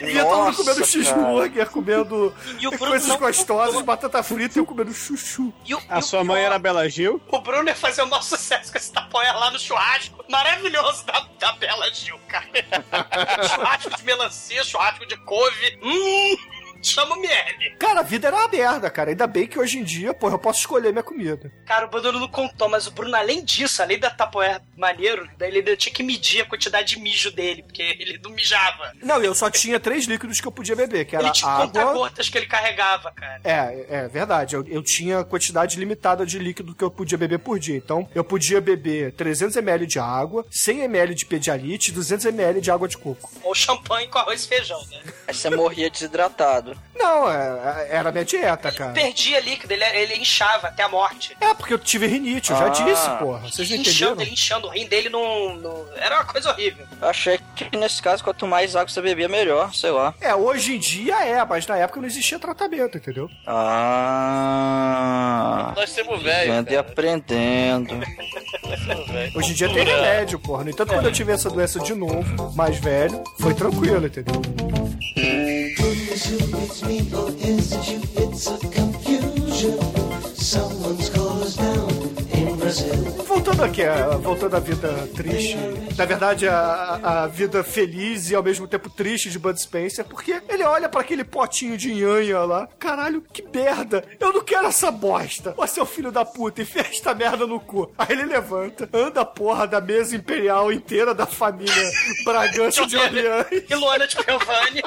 Via 0.00 0.24
todo 0.24 0.36
mundo 0.36 0.46
Nossa, 0.46 0.64
comendo 0.64 0.86
cheeseburger, 0.86 1.70
comendo 1.70 2.34
E 2.58 2.66
o 2.66 2.70
Bruno 2.70 2.86
coisas 2.86 3.16
gostosas, 3.16 3.82
batata 3.82 4.22
frita 4.22 4.58
e 4.58 4.60
eu 4.60 4.66
comendo 4.66 4.92
chuchu. 4.92 5.52
E 5.64 5.74
o, 5.74 5.82
A 5.88 5.96
e 5.96 5.98
o 5.98 6.02
sua 6.02 6.22
mãe 6.22 6.36
pior, 6.36 6.46
era 6.46 6.58
Bela 6.58 6.88
Gil? 6.88 7.20
O 7.28 7.40
Bruno 7.40 7.68
ia 7.68 7.74
fazer 7.74 8.02
o 8.02 8.06
maior 8.06 8.22
sucesso 8.22 8.70
com 8.70 8.78
esse 8.78 8.92
tapoia 8.92 9.32
lá 9.32 9.50
no 9.50 9.58
churrasco. 9.58 10.24
Maravilhoso 10.28 11.04
da, 11.06 11.26
da 11.38 11.52
Bela 11.52 11.92
Gil, 11.92 12.18
cara. 12.28 12.46
churrasco 13.48 13.96
de 13.96 14.04
melancia, 14.04 14.62
churrasco 14.64 15.06
de 15.06 15.16
couve. 15.18 15.78
Hum, 15.82 16.36
chama 16.82 17.16
o 17.16 17.20
Miele. 17.20 17.76
Cara, 17.78 18.00
a 18.00 18.02
vida 18.02 18.28
era 18.28 18.36
uma 18.36 18.48
merda, 18.48 18.90
cara. 18.90 19.10
Ainda 19.10 19.26
bem 19.26 19.46
que 19.46 19.58
hoje 19.58 19.78
em 19.78 19.84
dia, 19.84 20.14
pô, 20.14 20.28
eu 20.28 20.38
posso 20.38 20.60
escolher 20.60 20.92
minha 20.92 21.02
comida. 21.02 21.52
Cara, 21.66 21.86
o 21.86 21.88
Bruno 21.88 22.20
não 22.20 22.28
contou, 22.28 22.68
mas 22.68 22.86
o 22.86 22.90
Bruno, 22.90 23.16
além 23.16 23.44
disso, 23.44 23.82
além 23.82 23.98
da 23.98 24.10
tapoé 24.10 24.60
maneiro, 24.76 25.28
daí 25.38 25.56
ele 25.56 25.76
tinha 25.76 25.94
que 25.94 26.02
medir 26.02 26.42
a 26.42 26.46
quantidade 26.46 26.94
de 26.94 27.00
mijo 27.00 27.30
dele, 27.30 27.62
porque 27.62 27.82
ele 27.82 28.18
não 28.22 28.30
mijava. 28.30 28.92
Não, 29.02 29.22
eu 29.22 29.34
só 29.34 29.50
tinha 29.50 29.78
três 29.80 30.04
líquidos 30.04 30.40
que 30.40 30.46
eu 30.46 30.52
podia 30.52 30.76
beber, 30.76 31.04
que 31.04 31.16
era 31.16 31.26
ele 31.26 31.32
tinha 31.32 31.50
água. 31.50 31.66
conta-gotas 31.66 32.28
que 32.28 32.38
ele 32.38 32.46
carregava, 32.46 33.10
cara. 33.12 33.40
É, 33.44 33.86
é 33.88 34.08
verdade. 34.08 34.54
Eu, 34.54 34.64
eu 34.66 34.82
tinha 34.82 35.24
quantidade 35.24 35.78
limitada 35.78 36.24
de 36.24 36.38
líquido 36.38 36.74
que 36.74 36.84
eu 36.84 36.90
podia 36.90 37.18
beber 37.18 37.38
por 37.38 37.58
dia. 37.58 37.76
Então, 37.76 38.08
eu 38.14 38.24
podia 38.24 38.60
beber 38.60 39.12
300 39.12 39.56
ml 39.56 39.86
de 39.86 39.98
água, 39.98 40.44
100 40.50 40.80
ml 40.80 41.14
de 41.14 41.26
pedialite 41.26 41.90
e 41.90 41.94
200 41.94 42.26
ml 42.26 42.60
de 42.60 42.70
água 42.70 42.88
de 42.88 42.96
coco. 42.96 43.30
Ou 43.42 43.54
champanhe 43.54 44.08
com 44.08 44.18
arroz 44.18 44.44
e 44.44 44.48
feijão, 44.48 44.80
né? 44.90 45.00
Aí 45.26 45.34
você 45.34 45.50
morria 45.50 45.90
desidratado. 45.90 46.65
Não, 46.94 47.30
é, 47.30 47.86
era 47.90 48.08
a 48.08 48.12
minha 48.12 48.24
dieta, 48.24 48.72
cara. 48.72 48.92
Perdia 48.92 49.38
líquido, 49.40 49.72
ele, 49.72 49.84
ele 49.84 50.16
inchava 50.16 50.68
até 50.68 50.82
a 50.82 50.88
morte. 50.88 51.36
É, 51.40 51.52
porque 51.54 51.72
eu 51.74 51.78
tive 51.78 52.06
rinite, 52.06 52.50
eu 52.50 52.56
já 52.58 52.66
Ah. 52.66 52.70
disse, 52.70 53.10
porra. 53.18 53.38
Vocês 53.40 53.68
não 53.70 53.76
inchando, 53.76 53.90
entenderam? 54.12 54.22
ele 54.22 54.30
inchando, 54.32 54.66
o 54.66 54.70
rim 54.70 54.86
dele 54.86 55.08
não, 55.08 55.54
não- 55.56 55.84
Era 55.96 56.16
uma 56.16 56.24
coisa 56.24 56.50
horrível. 56.50 56.86
Eu 57.00 57.08
achei 57.08 57.38
que 57.54 57.76
nesse 57.76 58.02
caso, 58.02 58.24
quanto 58.24 58.46
mais 58.46 58.74
água 58.74 58.88
você 58.88 59.00
bebia, 59.02 59.28
melhor, 59.28 59.72
sei 59.74 59.90
lá. 59.90 60.14
É, 60.20 60.34
hoje 60.34 60.74
em 60.76 60.78
dia 60.78 61.14
é, 61.24 61.44
mas 61.44 61.66
na 61.66 61.76
época 61.76 62.00
não 62.00 62.06
existia 62.08 62.38
tratamento, 62.38 62.96
entendeu? 62.96 63.28
Ah. 64.06 64.92
Nós 65.76 65.92
temos 65.92 66.22
velho. 66.22 66.52
Vendo 66.52 66.70
e 66.72 66.76
aprendendo. 66.76 67.94
Hoje 69.34 69.50
em 69.50 69.54
dia 69.54 69.68
tem 69.72 69.84
remédio, 69.84 70.38
porra. 70.38 70.64
No 70.64 70.70
entanto, 70.70 70.92
quando 70.92 71.06
eu 71.06 71.12
tive 71.12 71.32
essa 71.32 71.48
doença 71.50 71.78
de 71.80 71.94
novo, 71.94 72.52
mais 72.54 72.78
velho, 72.78 73.22
foi 73.40 73.54
tranquilo, 73.54 74.06
entendeu? 74.06 74.42
Who, 76.16 76.38
beats 76.38 76.82
me, 76.82 77.12
or 77.12 77.28
is 77.28 77.74
it 77.74 77.88
you? 77.90 78.00
It's 78.16 78.46
a 78.46 78.56
confusion. 78.70 79.78
Someone's 80.34 81.10
called 81.10 81.42
us 81.42 81.56
down 81.56 81.90
in 82.32 82.58
Brazil. 82.58 83.15
Voltando 84.22 84.56
à 84.56 84.60
vida 84.60 84.88
triste, 85.14 85.56
na 85.96 86.04
verdade, 86.04 86.48
a, 86.48 87.22
a 87.22 87.26
vida 87.26 87.62
feliz 87.62 88.30
e 88.30 88.34
ao 88.34 88.42
mesmo 88.42 88.66
tempo 88.66 88.90
triste 88.90 89.30
de 89.30 89.38
Bud 89.38 89.60
Spencer, 89.60 90.04
porque 90.04 90.42
ele 90.48 90.64
olha 90.64 90.88
pra 90.88 91.00
aquele 91.00 91.22
potinho 91.22 91.76
de 91.76 91.94
nhanha 91.94 92.40
lá, 92.40 92.68
caralho, 92.78 93.22
que 93.32 93.46
merda, 93.54 94.04
eu 94.18 94.32
não 94.32 94.42
quero 94.42 94.66
essa 94.66 94.90
bosta. 94.90 95.54
Ô 95.56 95.66
seu 95.66 95.86
filho 95.86 96.10
da 96.10 96.24
puta, 96.24 96.62
enfia 96.62 96.82
esta 96.82 97.14
merda 97.14 97.46
no 97.46 97.60
cu. 97.60 97.90
Aí 97.96 98.08
ele 98.10 98.24
levanta, 98.24 98.88
anda 98.92 99.20
a 99.20 99.24
porra 99.24 99.66
da 99.66 99.80
mesa 99.80 100.16
imperial 100.16 100.72
inteira 100.72 101.14
da 101.14 101.26
família 101.26 101.90
Bragança 102.24 102.84
de 102.86 102.96
Orleans. 102.98 103.46
E 103.50 103.74
Luana 103.74 104.06
de 104.06 104.16
Piovani. 104.16 104.82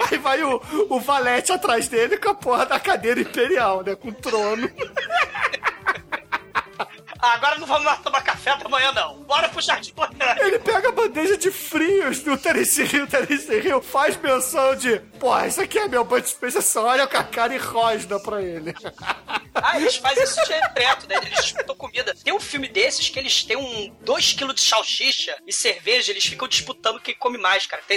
Aí 0.10 0.18
vai 0.18 0.42
o, 0.42 0.60
o 0.88 1.00
valete 1.00 1.52
atrás 1.52 1.88
dele 1.88 2.16
com 2.16 2.30
a 2.30 2.34
porra 2.34 2.64
da 2.64 2.80
cadeira 2.80 3.20
imperial, 3.20 3.82
né? 3.82 3.94
Com 3.94 4.08
o 4.08 4.14
trono. 4.14 4.70
Agora 7.32 7.58
não 7.58 7.66
vamos 7.66 7.84
mais 7.84 8.00
tomar 8.00 8.22
café 8.22 8.56
da 8.56 8.68
manhã, 8.68 8.92
não. 8.92 9.22
Bora 9.24 9.48
pro 9.48 9.60
Jardim 9.60 9.92
Botânico. 9.92 10.44
Ele 10.44 10.58
pega 10.58 10.88
a 10.88 10.92
bandeja 10.92 11.36
de 11.36 11.50
frios 11.50 12.20
do 12.20 12.32
Hill, 12.32 13.06
Hill 13.64 13.82
faz 13.82 14.16
menção 14.16 14.76
de, 14.76 14.98
pô, 15.18 15.38
isso 15.40 15.60
aqui 15.60 15.78
é 15.78 15.88
meu 15.88 16.04
Bud 16.04 16.28
Spencer, 16.28 16.62
só 16.62 16.86
olha 16.86 17.06
com 17.06 17.16
a 17.16 17.24
cara 17.24 17.54
e 17.54 17.58
rosna 17.58 18.18
pra 18.20 18.42
ele. 18.42 18.74
Ah, 19.54 19.78
eles 19.78 19.96
fazem 19.96 20.24
isso 20.24 20.40
direto, 20.44 21.08
né? 21.08 21.16
Eles 21.22 21.42
disputam 21.42 21.76
comida. 21.76 22.14
Tem 22.22 22.32
um 22.32 22.40
filme 22.40 22.68
desses 22.68 23.08
que 23.08 23.18
eles 23.18 23.44
têm 23.44 23.56
um 23.56 23.94
2kg 24.04 24.52
de 24.52 24.60
salsicha 24.60 25.36
e 25.46 25.52
cerveja, 25.52 26.10
eles 26.10 26.24
ficam 26.24 26.48
disputando 26.48 27.00
quem 27.00 27.14
come 27.14 27.38
mais, 27.38 27.66
cara. 27.66 27.82
Tem 27.86 27.96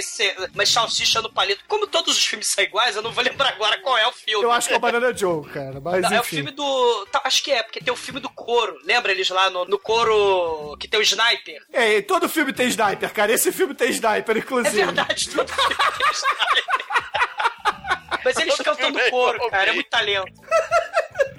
mas 0.54 0.70
salsicha 0.70 1.20
no 1.20 1.32
palito. 1.32 1.64
Como 1.66 1.86
todos 1.86 2.16
os 2.16 2.24
filmes 2.24 2.48
são 2.48 2.62
iguais, 2.62 2.96
eu 2.96 3.02
não 3.02 3.12
vou 3.12 3.22
lembrar 3.24 3.50
agora 3.50 3.80
qual 3.80 3.98
é 3.98 4.06
o 4.06 4.12
filme. 4.12 4.44
Eu 4.44 4.52
acho 4.52 4.68
que 4.68 4.74
é 4.74 4.76
o 4.76 4.80
Banana 4.80 5.16
Joe, 5.16 5.44
cara, 5.48 5.80
mas 5.80 6.02
Não, 6.02 6.12
é 6.12 6.20
o 6.20 6.24
filme 6.24 6.50
do. 6.50 7.06
tá, 7.06 7.20
acho 7.24 7.42
que 7.42 7.50
é, 7.52 7.62
porque 7.62 7.80
tem 7.80 7.92
o 7.92 7.96
filme 7.96 8.20
do 8.20 8.30
couro. 8.30 8.78
Lembra 8.84 9.12
eles 9.18 9.28
lá 9.30 9.50
no, 9.50 9.64
no 9.64 9.78
couro 9.78 10.76
que 10.78 10.86
tem 10.88 11.00
o 11.00 11.02
sniper? 11.02 11.62
É, 11.72 12.00
todo 12.02 12.28
filme 12.28 12.52
tem 12.52 12.68
sniper, 12.68 13.12
cara. 13.12 13.32
Esse 13.32 13.50
filme 13.52 13.74
tem 13.74 13.90
sniper, 13.90 14.36
É 14.36 14.38
inclusive. 14.38 14.76
verdade, 14.84 15.28
todo 15.30 15.48
filme 15.52 15.74
tem 15.74 16.12
sniper. 16.12 16.64
Mas 18.24 18.36
eles 18.38 18.56
cantando 18.56 18.98
couro, 19.10 19.48
cara, 19.50 19.70
é 19.70 19.72
muito 19.72 19.88
talento. 19.88 20.32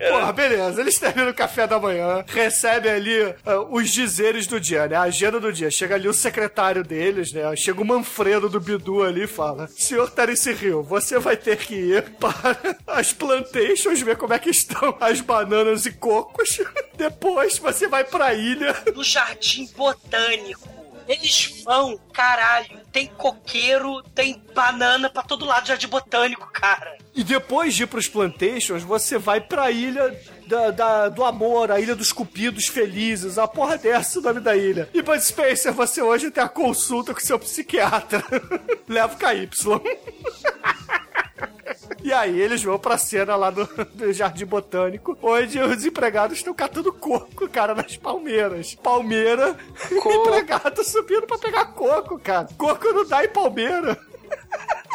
Porra, 0.08 0.32
beleza. 0.32 0.80
Eles 0.80 0.98
terminam 0.98 1.30
o 1.30 1.34
café 1.34 1.68
da 1.68 1.78
manhã, 1.78 2.24
recebem 2.28 2.92
ali 2.92 3.36
ah, 3.46 3.60
os 3.70 3.90
dizeres 3.90 4.48
do 4.48 4.60
dia, 4.60 4.88
né? 4.88 4.96
A 4.96 5.04
agenda 5.04 5.40
do 5.40 5.52
dia. 5.52 5.70
Chega 5.70 5.96
ali 5.96 6.08
o 6.08 6.14
secretário 6.14 6.84
deles, 6.84 7.34
né? 7.34 7.54
Chega 7.56 7.82
o 7.82 7.86
Manfredo 7.86 8.48
do 8.48 8.60
Bidu 8.60 9.04
ali 9.04 9.24
e 9.24 9.28
fala: 9.28 9.68
Senhor 9.68 10.10
Terence 10.10 10.50
Hill, 10.50 10.84
você 10.84 11.20
vai 11.20 11.36
ter 11.36 11.58
que 11.58 11.76
ir 11.76 12.04
para 12.12 12.58
as 12.88 13.12
plantations, 13.12 14.02
ver 14.02 14.16
como 14.16 14.34
é 14.34 14.40
que 14.40 14.50
estão 14.50 14.96
as 15.02 15.20
bananas 15.20 15.86
e 15.86 15.92
cocos. 15.92 16.62
Depois 16.96 17.58
você 17.58 17.88
vai 17.88 18.04
pra 18.04 18.34
ilha. 18.34 18.76
No 18.96 19.04
jardim 19.04 19.70
botânico. 19.76 20.79
Eles 21.10 21.64
vão, 21.66 21.98
caralho. 22.14 22.80
Tem 22.92 23.08
coqueiro, 23.08 24.04
tem 24.14 24.42
banana 24.54 25.10
pra 25.10 25.24
todo 25.24 25.44
lado, 25.44 25.68
jardim 25.68 25.88
botânico, 25.88 26.48
cara. 26.54 26.98
E 27.16 27.24
depois 27.24 27.74
de 27.74 27.84
ir 27.84 27.88
pros 27.88 28.08
plantations, 28.08 28.84
você 28.84 29.18
vai 29.18 29.42
pra 29.42 29.72
ilha 29.72 30.16
da, 30.46 30.70
da- 30.72 31.10
do 31.10 31.24
amor, 31.26 31.72
a 31.72 31.80
ilha 31.80 31.96
dos 31.96 32.14
cupidos 32.14 32.68
felizes, 32.68 33.40
a 33.40 33.48
porra 33.48 33.76
dessa 33.78 34.20
é 34.20 34.22
o 34.22 34.24
nome 34.24 34.40
da 34.40 34.56
ilha. 34.56 34.88
E 34.94 35.02
Bud 35.02 35.20
Spencer, 35.24 35.74
você 35.74 36.00
hoje 36.02 36.30
tem 36.30 36.44
a 36.44 36.48
consulta 36.48 37.12
com 37.14 37.20
seu 37.20 37.40
psiquiatra. 37.40 38.24
Leva 38.88 39.16
KY. 39.16 39.50
E 42.04 42.14
aí 42.14 42.40
eles 42.40 42.64
vão 42.64 42.80
pra 42.80 42.98
cena 42.98 43.36
lá 43.36 43.50
do, 43.50 43.66
do 43.94 44.14
Jardim 44.14 44.46
Botânico, 44.46 45.18
onde 45.22 45.60
os 45.60 45.86
empregados 45.86 46.38
estão 46.38 46.54
catando 46.54 46.94
coco, 46.94 47.48
cara, 47.50 47.76
nas 47.76 47.98
palmeiras. 47.98 48.76
Palmeira, 48.76 49.58
empregado 49.92 50.84
subindo 50.84 51.28
pra 51.28 51.38
pegar 51.38 51.66
coco, 51.74 52.18
cara. 52.20 52.48
Coco 52.58 52.94
não 52.94 53.08
dá 53.08 53.24
em 53.24 53.30
palmeira. 53.30 53.98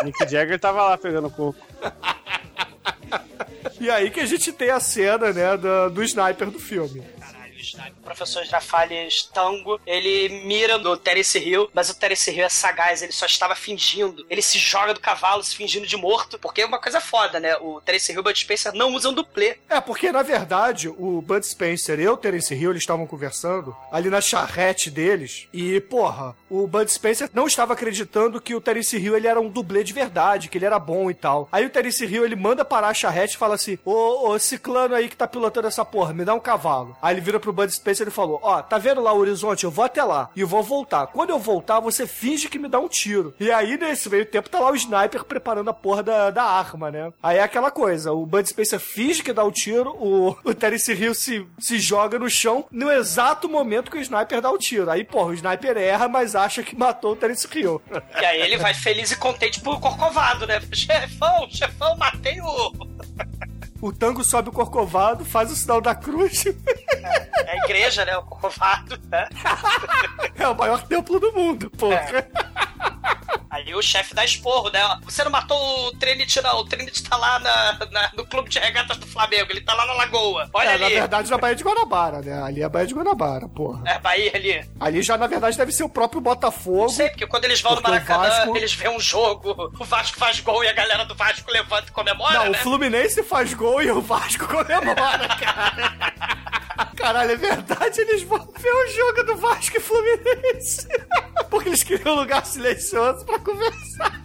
Mick 0.03 0.19
Jagger 0.29 0.59
tava 0.59 0.83
lá 0.83 0.99
pegando 0.99 1.31
coco. 1.31 1.59
E 3.81 3.91
aí 3.91 4.11
que 4.11 4.21
a 4.21 4.27
gente 4.27 4.53
tem 4.53 4.71
a 4.71 4.81
cena, 4.81 5.33
né, 5.33 5.57
do, 5.57 5.91
do 5.91 6.03
sniper 6.03 6.51
do 6.51 6.59
filme. 6.59 7.03
O 7.99 8.03
professor 8.03 8.45
Girafales 8.45 9.23
Tango, 9.33 9.81
ele 9.87 10.29
mira 10.45 10.79
no 10.79 10.97
Terence 10.97 11.39
Hill, 11.39 11.71
mas 11.73 11.91
o 11.91 11.95
Terence 11.95 12.31
Hill 12.31 12.45
é 12.45 12.49
sagaz, 12.49 13.03
ele 13.03 13.13
só 13.13 13.27
estava 13.27 13.55
fingindo. 13.55 14.25
Ele 14.29 14.43
se 14.43 14.59
joga 14.59 14.95
do 14.95 15.01
cavalo, 15.01 15.43
se 15.43 15.57
fingindo 15.57 15.87
de 15.87 15.97
morto, 15.97 16.39
porque 16.39 16.63
é 16.63 16.67
uma 16.67 16.81
coisa 16.81 17.01
foda, 17.01 17.41
né? 17.41 17.57
O 17.57 17.81
Terence 17.81 18.11
Hill 18.11 18.19
e 18.19 18.21
o 18.21 18.23
Bud 18.23 18.39
Spencer 18.39 18.73
não 18.75 18.95
usam 18.95 19.13
duplê. 19.13 19.59
É, 19.69 19.81
porque 19.81 20.13
na 20.13 20.23
verdade 20.23 20.89
o 20.89 21.21
Bud 21.21 21.45
Spencer 21.47 21.99
e 22.01 22.09
o 22.09 22.17
Terence 22.17 22.55
Hill 22.55 22.71
eles 22.71 22.83
estavam 22.83 23.07
conversando 23.07 23.77
ali 23.91 24.09
na 24.09 24.21
charrete 24.21 24.91
deles 24.91 25.49
e, 25.53 25.81
porra, 25.81 26.37
o 26.49 26.67
Bud 26.67 26.91
Spencer 26.91 27.29
não 27.33 27.47
estava 27.47 27.73
acreditando 27.73 28.41
que 28.41 28.55
o 28.55 28.61
Terence 28.61 28.97
Hill 28.97 29.17
ele 29.17 29.27
era 29.27 29.41
um 29.41 29.49
dublê 29.49 29.83
de 29.83 29.93
verdade, 29.93 30.49
que 30.49 30.59
ele 30.59 30.67
era 30.67 30.79
bom 30.79 31.11
e 31.11 31.15
tal. 31.15 31.49
Aí 31.51 31.65
o 31.65 31.71
Terence 31.71 32.05
Hill 32.05 32.25
ele 32.25 32.37
manda 32.37 32.65
parar 32.65 32.89
a 32.89 32.95
charrete 32.95 33.35
e 33.35 33.39
fala 33.39 33.55
assim: 33.55 33.79
Ô, 33.85 34.31
ô 34.31 34.39
ciclano 34.39 34.95
aí 34.95 35.09
que 35.09 35.17
tá 35.17 35.27
pilotando 35.27 35.69
essa 35.69 35.85
porra, 35.85 36.13
me 36.13 36.25
dá 36.25 36.35
um 36.35 36.41
cavalo. 36.41 36.97
Aí 37.01 37.15
ele 37.15 37.21
vira 37.21 37.41
pro 37.41 37.53
Bud 37.55 37.73
Spencer 37.73 38.09
e 38.09 38.11
falou: 38.11 38.41
Ó, 38.43 38.61
tá 38.63 38.79
vendo 38.79 39.01
lá 39.01 39.13
o 39.13 39.19
horizonte? 39.19 39.65
Eu 39.65 39.71
vou 39.71 39.85
até 39.85 40.03
lá 40.03 40.31
e 40.35 40.45
vou 40.45 40.63
voltar. 40.63 41.07
Quando 41.07 41.31
eu 41.31 41.39
voltar, 41.39 41.81
você 41.81 42.07
finge 42.07 42.49
que 42.49 42.59
me 42.59 42.69
dá 42.69 42.79
um 42.79 42.89
tiro. 42.89 43.35
E 43.41 43.51
aí, 43.51 43.77
nesse 43.79 44.09
meio 44.09 44.27
tempo, 44.27 44.51
tá 44.51 44.61
lá 44.61 44.71
o 44.71 44.77
sniper 44.77 45.25
preparando 45.25 45.71
a 45.71 45.75
porra 45.75 46.03
da, 46.03 46.31
da 46.31 46.43
arma, 46.43 46.91
né? 46.91 47.13
Aí 47.23 47.39
é 47.39 47.43
aquela 47.43 47.71
coisa: 47.71 48.13
o 48.13 48.27
Bud 48.27 48.49
Spencer 48.49 48.81
finge 48.81 49.23
que 49.23 49.33
dá 49.33 49.45
o 49.45 49.53
tiro, 49.53 49.91
o, 49.99 50.37
o 50.45 50.55
Terence 50.55 50.93
Hill 50.93 51.15
se, 51.15 51.47
se 51.59 51.79
joga 51.79 52.19
no 52.19 52.29
chão 52.29 52.67
no 52.71 52.91
exato 52.91 53.49
momento 53.49 53.91
que 53.91 53.99
o 53.99 54.01
sniper 54.01 54.41
dá 54.41 54.51
o 54.51 54.59
tiro. 54.59 54.91
Aí, 54.91 55.05
porra, 55.05 55.31
o 55.31 55.35
sniper 55.35 55.77
erra, 55.77 56.09
mas 56.09 56.35
acha 56.35 56.63
que 56.63 56.77
matou 56.77 57.13
o 57.13 57.17
Terence 57.17 57.49
Hill. 57.53 57.81
E 58.21 58.25
aí 58.25 58.41
ele 58.41 58.57
vai 58.57 58.75
feliz 58.75 59.11
e 59.13 59.17
contente 59.17 59.61
pro 59.61 59.79
Corcovado, 59.79 60.47
né? 60.47 60.61
Chefão, 60.73 61.49
chefão, 61.51 61.97
matei 61.97 62.41
o. 62.41 62.73
O 63.85 63.93
tango 63.93 64.25
sobe 64.25 64.49
o 64.49 64.53
corcovado, 64.53 65.27
faz 65.27 65.51
o 65.53 65.55
sinal 65.57 65.79
da 65.79 65.95
cruz. 65.95 66.47
É 66.47 67.51
a 67.53 67.57
igreja, 67.65 68.03
né? 68.07 68.17
O 68.17 68.23
Corcovado, 68.23 68.99
né? 69.11 69.29
É 70.37 70.49
o 70.49 70.55
maior 70.57 70.83
templo 70.85 71.21
do 71.21 71.33
mundo, 71.33 71.71
porra. 71.71 72.27
Aí 73.51 73.73
o 73.73 73.81
chefe 73.81 74.15
dá 74.15 74.25
esporro, 74.25 74.69
né? 74.71 74.81
Você 75.05 75.23
não 75.23 75.31
matou 75.31 75.87
o 75.87 75.93
Trinity, 75.93 76.41
não. 76.43 76.59
O 76.59 76.65
Trinity 76.65 77.05
tá 77.05 77.17
lá 77.17 77.39
na, 77.39 77.87
na- 77.93 78.11
no 78.17 78.27
clube 78.27 78.51
de 78.51 78.59
regatas 78.59 78.97
do 78.97 79.07
Flamengo. 79.07 79.47
Ele 79.51 79.61
tá 79.61 79.75
lá 79.75 79.87
na 79.87 79.93
lagoa. 79.93 80.51
Olha 80.53 80.71
É, 80.71 80.73
ali. 80.73 80.83
na 80.83 80.89
verdade, 80.89 81.31
na 81.31 81.39
Baía 81.39 81.55
de 81.55 81.63
Guanabara, 81.63 82.21
né? 82.21 82.43
Ali 82.43 82.63
é 82.63 82.65
a 82.65 82.69
Baía 82.69 82.87
de 82.89 82.95
Guanabara, 82.95 83.47
porra. 83.49 83.81
É, 83.89 83.97
Bahia 84.01 84.33
ali. 84.35 84.69
Ali 84.81 85.03
já, 85.03 85.17
na 85.17 85.29
verdade, 85.29 85.57
deve 85.57 85.71
ser 85.71 85.85
o 85.85 85.89
próprio 85.89 86.21
Botafogo. 86.21 86.83
Não 86.83 86.89
sei, 86.89 87.11
porque 87.11 87.29
quando 87.29 87.45
eles 87.45 87.61
vão 87.61 87.77
no 87.77 87.83
Maracanã, 87.83 88.29
Vasco- 88.29 88.57
eles 88.57 88.75
vêem 88.75 88.97
um 88.97 88.99
jogo, 89.01 89.71
o 89.79 89.85
Vasco 89.85 90.19
faz 90.19 90.41
gol 90.41 90.65
e 90.65 90.69
a 90.69 90.73
galera 90.73 91.05
do 91.05 91.15
Vasco 91.15 91.49
levanta 91.53 91.87
e 91.89 91.93
comemora, 91.93 92.35
Não, 92.41 92.45
né? 92.47 92.51
o 92.51 92.55
Fluminense 92.63 93.23
faz 93.23 93.55
gol 93.55 93.74
e 93.83 93.91
o 93.91 94.01
Vasco 94.01 94.47
comemora, 94.47 95.29
cara. 95.37 96.25
Caralho, 96.97 97.33
é 97.33 97.37
verdade, 97.37 98.01
eles 98.01 98.23
vão 98.23 98.53
ver 98.59 98.73
o 98.73 98.87
jogo 98.89 99.25
do 99.25 99.37
Vasco 99.37 99.77
e 99.77 99.81
Fluminense. 99.81 100.89
Porque 101.51 101.69
eles 101.69 101.83
queriam 101.83 102.15
um 102.15 102.21
lugar 102.21 102.45
silencioso 102.47 103.25
pra 103.25 103.39
conversar. 103.39 104.21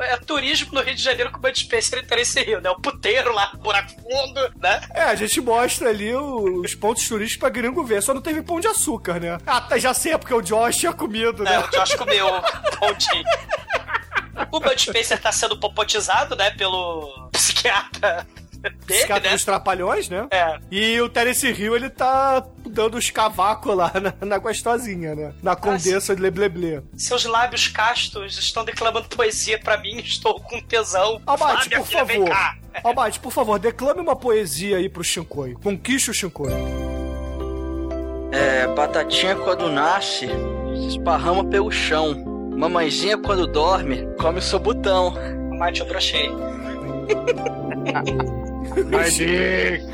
É 0.00 0.16
turismo 0.16 0.72
no 0.72 0.82
Rio 0.82 0.94
de 0.94 1.02
Janeiro 1.02 1.30
com 1.30 1.38
o 1.38 1.40
Bud 1.40 1.58
Spencer 1.58 2.00
e 2.00 2.02
Terence 2.02 2.38
Hill, 2.38 2.60
né? 2.60 2.70
O 2.70 2.80
puteiro 2.80 3.32
lá, 3.32 3.52
buraco 3.56 3.90
fundo, 3.90 4.52
né? 4.56 4.80
É, 4.92 5.02
a 5.04 5.14
gente 5.14 5.40
mostra 5.40 5.88
ali 5.88 6.14
os 6.14 6.74
pontos 6.74 7.06
turísticos 7.08 7.40
pra 7.40 7.48
gringo 7.48 7.84
ver. 7.84 8.02
Só 8.02 8.12
não 8.12 8.20
teve 8.20 8.42
pão 8.42 8.60
de 8.60 8.66
açúcar, 8.66 9.20
né? 9.20 9.38
Ah, 9.46 9.60
tá, 9.60 9.78
já 9.78 9.94
sei, 9.94 10.12
é 10.12 10.18
porque 10.18 10.34
o 10.34 10.42
Josh 10.42 10.76
tinha 10.76 10.92
comido, 10.92 11.42
né? 11.42 11.54
É, 11.54 11.58
o 11.60 11.68
Josh 11.68 11.94
comeu 11.94 12.26
pontinho. 12.78 13.24
O 14.50 14.60
Bud 14.60 14.80
Spencer 14.80 15.20
tá 15.20 15.32
sendo 15.32 15.58
popotizado, 15.58 16.36
né, 16.36 16.50
pelo 16.50 17.28
psiquiatra 17.32 18.26
dele, 18.70 19.00
Psiquiatra 19.00 19.30
né? 19.30 19.36
dos 19.36 19.44
Trapalhões, 19.44 20.08
né? 20.08 20.26
É. 20.30 20.58
E 20.70 21.00
o 21.00 21.08
Terence 21.08 21.46
Hill, 21.46 21.76
ele 21.76 21.90
tá 21.90 22.44
dando 22.66 22.96
os 22.96 23.10
cavacos 23.10 23.76
lá 23.76 23.92
na, 24.00 24.26
na 24.26 24.38
gostosinha, 24.38 25.14
né? 25.14 25.34
Na 25.42 25.54
condessa 25.54 26.14
de 26.14 26.22
Lebleble. 26.22 26.82
Seus 26.96 27.24
lábios 27.24 27.68
castos 27.68 28.38
estão 28.38 28.64
declamando 28.64 29.08
poesia 29.08 29.58
pra 29.58 29.76
mim, 29.76 29.98
estou 29.98 30.40
com 30.40 30.60
tesão. 30.60 31.20
Abate, 31.26 31.70
por 31.70 31.86
filha, 31.86 32.04
vem 32.04 32.26
favor. 32.26 32.36
Abate, 32.82 33.20
por 33.20 33.32
favor, 33.32 33.58
declame 33.58 34.00
uma 34.00 34.16
poesia 34.16 34.78
aí 34.78 34.88
pro 34.88 35.04
Shinkoi. 35.04 35.54
Conquiste 35.62 36.10
o 36.10 36.14
Shinkoi. 36.14 36.52
É, 38.32 38.66
batatinha 38.68 39.36
quando 39.36 39.70
nasce, 39.70 40.26
se 40.26 40.88
esparrama 40.88 41.44
pelo 41.44 41.70
chão. 41.70 42.33
Mamãezinha 42.56 43.18
quando 43.18 43.46
dorme, 43.46 44.08
come 44.18 44.38
o 44.38 44.42
seu 44.42 44.58
botão. 44.58 45.14
Mate, 45.58 45.80
eu 45.80 45.86
brochei. 45.86 46.30
My 48.74 49.08
dick. 49.10 49.84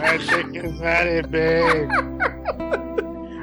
My 0.00 0.18
dick 0.18 0.58
is 0.58 0.78
very 0.78 1.22
big. 1.22 1.88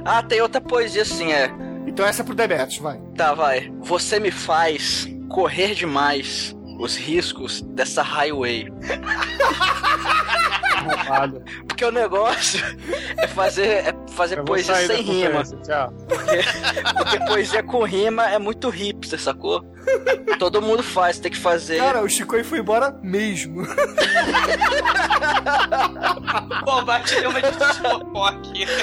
Ah, 0.06 0.24
tem 0.24 0.42
outra 0.42 0.62
poesia 0.62 1.02
assim, 1.02 1.32
é. 1.32 1.50
Então 1.88 2.06
essa 2.06 2.22
é 2.22 2.26
pro 2.26 2.36
Demetrius, 2.36 2.78
vai. 2.78 3.00
Tá, 3.16 3.34
vai. 3.34 3.72
Você 3.82 4.20
me 4.20 4.32
faz 4.32 5.08
correr 5.30 5.74
demais 5.74 6.56
os 6.80 6.96
riscos 6.96 7.62
dessa 7.62 8.02
highway. 8.02 8.72
Porque 11.68 11.84
o 11.84 11.92
negócio 11.92 12.64
é 13.18 13.28
fazer, 13.28 13.68
é 13.68 13.94
fazer 14.20 14.40
Eu 14.40 14.44
vou 14.44 14.48
poesia 14.56 14.76
sem 14.76 15.02
rima. 15.02 15.44
Tchau. 15.44 15.94
Porque 16.98 17.20
poesia 17.26 17.64
com 17.64 17.84
rima 17.84 18.30
é 18.30 18.38
muito 18.38 18.70
hipster, 18.70 19.18
sacou? 19.20 19.64
Todo 20.38 20.62
mundo 20.62 20.84
faz, 20.84 21.18
tem 21.20 21.32
que 21.32 21.38
fazer. 21.38 21.78
Cara, 21.78 22.04
o 22.04 22.10
Shinkoi 22.10 22.44
foi 22.44 22.60
embora 22.60 22.92
mesmo. 23.02 23.64
Bom, 26.66 26.82
uma 26.82 27.00
de 27.00 27.16
desfocou 27.58 28.26
aqui. 28.26 28.66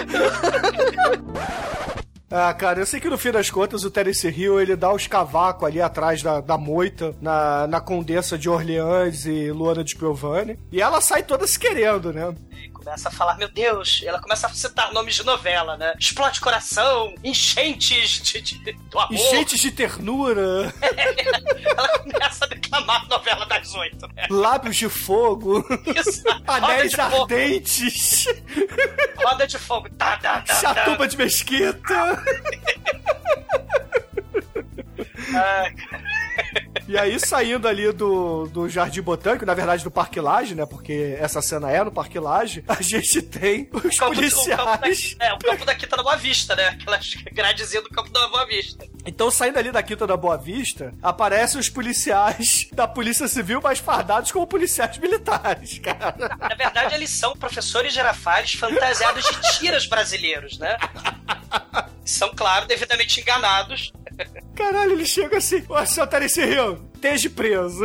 Ah, 2.28 2.52
cara, 2.52 2.80
eu 2.80 2.86
sei 2.86 2.98
que 2.98 3.08
no 3.08 3.16
fim 3.16 3.30
das 3.30 3.50
contas 3.50 3.84
o 3.84 3.90
Terence 3.90 4.26
Hill 4.26 4.60
ele 4.60 4.74
dá 4.74 4.92
os 4.92 5.06
cavacos 5.06 5.62
ali 5.66 5.80
atrás 5.80 6.24
da, 6.24 6.40
da 6.40 6.58
moita, 6.58 7.14
na, 7.20 7.68
na 7.68 7.80
Condessa 7.80 8.36
de 8.36 8.48
Orleans 8.48 9.26
e 9.26 9.52
Luana 9.52 9.84
de 9.84 9.94
Piovani. 9.94 10.58
E 10.72 10.82
ela 10.82 11.00
sai 11.00 11.22
toda 11.22 11.46
se 11.46 11.56
querendo, 11.56 12.12
né? 12.12 12.34
Começa 12.86 13.08
a 13.08 13.10
falar, 13.12 13.36
meu 13.36 13.48
Deus, 13.48 14.00
ela 14.06 14.20
começa 14.20 14.46
a 14.46 14.50
citar 14.54 14.92
nomes 14.92 15.16
de 15.16 15.24
novela, 15.26 15.76
né? 15.76 15.92
Explode 15.98 16.40
coração, 16.40 17.12
enchentes 17.24 18.20
de, 18.22 18.40
de- 18.40 18.72
do 18.74 18.98
amor. 19.00 19.12
Enchentes 19.12 19.58
de 19.58 19.72
ternura, 19.72 20.72
Ela 21.76 21.88
começa 21.98 22.44
a 22.44 22.48
declamar 22.48 23.02
a 23.04 23.08
novela 23.08 23.44
das 23.46 23.74
oito, 23.74 24.06
né? 24.14 24.28
lábios 24.30 24.76
de 24.76 24.88
fogo, 24.88 25.66
Isso. 25.96 26.22
Anéis 26.46 26.92
de 26.92 26.96
fogo. 26.96 27.22
ardentes, 27.22 28.26
Roda 29.16 29.46
de 29.48 29.58
fogo. 29.58 29.90
Tá, 29.90 30.16
tá, 30.18 30.42
tá, 30.42 30.54
chatuba 30.54 31.08
de 31.08 31.16
mesquita. 31.16 32.22
Ah, 35.34 35.64
E 36.88 36.96
aí, 36.96 37.18
saindo 37.18 37.66
ali 37.66 37.90
do, 37.90 38.46
do 38.46 38.68
Jardim 38.68 39.02
Botânico, 39.02 39.44
na 39.44 39.54
verdade 39.54 39.82
do 39.82 39.90
Parque 39.90 40.20
Lage, 40.20 40.54
né? 40.54 40.64
Porque 40.64 41.16
essa 41.18 41.42
cena 41.42 41.70
é 41.70 41.82
no 41.82 41.90
Parque 41.90 42.18
Lage, 42.18 42.62
a 42.68 42.80
gente 42.80 43.22
tem 43.22 43.68
os 43.72 43.96
o 43.96 43.98
campo, 43.98 44.12
o 44.12 44.14
policiais. 44.14 44.80
daqui, 44.80 45.16
é, 45.20 45.34
o 45.34 45.38
campo 45.38 45.64
daqui 45.64 45.86
tá 45.86 45.96
na 45.96 46.02
Boa 46.04 46.16
Vista, 46.16 46.54
né? 46.54 46.68
Aquelas 46.68 47.14
gradezinhas 47.32 47.82
do 47.82 47.90
campo 47.90 48.10
da 48.10 48.28
Boa 48.28 48.46
Vista. 48.46 48.86
Então, 49.04 49.30
saindo 49.30 49.58
ali 49.58 49.72
da 49.72 49.82
Quinta 49.82 50.06
da 50.06 50.16
Boa 50.16 50.36
Vista, 50.36 50.92
aparecem 51.02 51.60
os 51.60 51.68
policiais 51.68 52.68
da 52.72 52.86
Polícia 52.86 53.26
Civil, 53.26 53.60
mas 53.62 53.78
fardados 53.80 54.30
como 54.30 54.46
policiais 54.46 54.98
militares, 54.98 55.78
cara. 55.80 56.14
Na 56.38 56.54
verdade, 56.54 56.94
eles 56.94 57.10
são 57.10 57.34
professores 57.34 57.92
girafales 57.92 58.52
fantasiados 58.54 59.24
de 59.24 59.58
tiras 59.58 59.86
brasileiros, 59.86 60.58
né? 60.58 60.76
São, 62.04 62.32
claro, 62.34 62.66
devidamente 62.66 63.20
enganados. 63.20 63.92
Caralho, 64.54 64.92
ele 64.92 65.04
chega 65.06 65.38
assim, 65.38 65.62
ó, 65.68 65.84
senhor 65.84 66.06
Terence 66.06 66.40
Hill, 66.40 66.78
esteja 66.94 67.30
preso. 67.30 67.84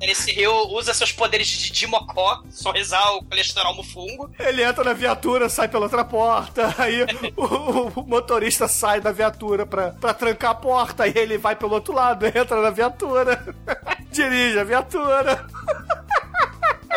Esse 0.00 0.30
Rio 0.32 0.52
usa 0.68 0.92
seus 0.92 1.12
poderes 1.12 1.46
de 1.48 1.58
Didi 1.64 1.86
Mocó, 1.86 2.42
sorrisar 2.50 3.14
o 3.16 3.24
colesterol 3.24 3.74
no 3.74 3.82
fungo. 3.82 4.30
Ele 4.38 4.62
entra 4.62 4.84
na 4.84 4.92
viatura, 4.92 5.48
sai 5.48 5.66
pela 5.68 5.84
outra 5.84 6.04
porta, 6.04 6.74
aí 6.76 7.02
o, 7.36 7.42
o- 7.44 7.88
o 8.00 8.06
motorista 8.06 8.68
sai 8.68 9.00
da 9.00 9.12
viatura 9.12 9.64
pra, 9.64 9.92
pra 9.92 10.12
trancar 10.12 10.50
a 10.50 10.54
porta, 10.54 11.04
aí 11.04 11.12
ele 11.16 11.38
vai 11.38 11.56
pelo 11.56 11.72
outro 11.72 11.94
lado, 11.94 12.26
entra 12.28 12.60
na 12.60 12.70
viatura, 12.70 13.42
dirige 14.12 14.58
a 14.58 14.64
viatura. 14.64 15.46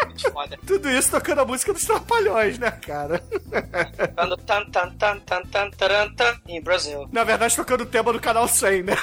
Muito 0.05 0.31
foda. 0.31 0.57
Tudo 0.65 0.89
isso 0.89 1.11
tocando 1.11 1.41
a 1.41 1.45
música 1.45 1.73
dos 1.73 1.85
Trapalhões, 1.85 2.57
né, 2.57 2.71
cara? 2.71 3.19
Tocando 3.97 4.37
tan 4.37 4.65
tan 4.65 4.89
tan 4.97 5.19
tan 5.19 5.41
tan 5.43 5.71
taran, 5.71 6.13
tan 6.15 6.39
em 6.47 6.61
Brasil. 6.61 7.07
Na 7.11 7.23
verdade, 7.23 7.55
tocando 7.55 7.81
o 7.81 7.85
tema 7.85 8.13
do 8.13 8.19
canal 8.19 8.47
100, 8.47 8.83
né? 8.83 8.95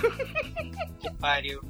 Que 1.01 1.11
pariu. 1.15 1.61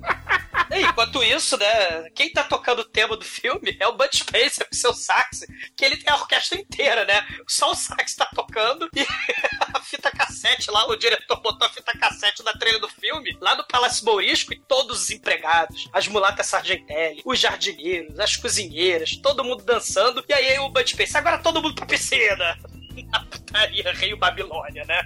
E, 0.70 0.80
enquanto 0.82 1.22
isso, 1.22 1.56
né, 1.56 2.10
quem 2.14 2.32
tá 2.32 2.44
tocando 2.44 2.80
o 2.80 2.84
tema 2.84 3.16
do 3.16 3.24
filme 3.24 3.76
é 3.78 3.86
o 3.86 3.96
Bud 3.96 4.16
Spencer 4.16 4.66
com 4.68 4.74
seu 4.74 4.94
sax, 4.94 5.44
que 5.76 5.84
ele 5.84 5.96
tem 5.96 6.12
a 6.12 6.16
orquestra 6.16 6.58
inteira, 6.58 7.04
né? 7.04 7.26
Só 7.46 7.72
o 7.72 7.74
sax 7.74 8.14
tá 8.14 8.26
tocando 8.34 8.88
e 8.94 9.00
a 9.74 9.80
fita 9.80 10.10
cassete 10.10 10.70
lá, 10.70 10.86
o 10.88 10.96
diretor 10.96 11.40
botou 11.40 11.66
a 11.66 11.70
fita 11.70 11.92
cassete 11.98 12.42
da 12.42 12.52
trilha 12.54 12.78
do 12.78 12.88
filme 12.88 13.36
lá 13.40 13.56
no 13.56 13.64
Palácio 13.64 14.04
Mourisco 14.04 14.52
e 14.52 14.60
todos 14.60 15.02
os 15.02 15.10
empregados, 15.10 15.88
as 15.92 16.08
mulatas 16.08 16.46
Sargentelli, 16.46 17.22
os 17.24 17.38
jardineiros, 17.38 18.18
as 18.18 18.36
cozinheiras, 18.36 19.13
todo 19.20 19.44
mundo 19.44 19.64
dançando. 19.64 20.24
E 20.28 20.32
aí 20.32 20.58
o 20.58 20.68
Bud 20.68 20.88
Spencer, 20.88 21.18
agora 21.18 21.38
todo 21.38 21.62
mundo 21.62 21.74
pra 21.74 21.86
piscina. 21.86 22.58
Na 23.10 23.20
putaria 23.24 23.92
Rio 23.92 24.16
Babilônia, 24.16 24.84
né? 24.84 25.02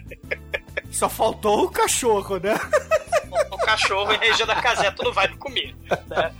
Só 0.91 1.09
faltou 1.09 1.65
o 1.65 1.71
cachorro, 1.71 2.39
né? 2.39 2.55
o 3.51 3.57
cachorro 3.59 4.13
e 4.13 4.17
Regina 4.19 4.55
Casé, 4.57 4.91
tu 4.91 5.03
não 5.03 5.13
vai 5.13 5.29
me 5.29 5.37
comer. 5.37 5.75
Né? 6.07 6.35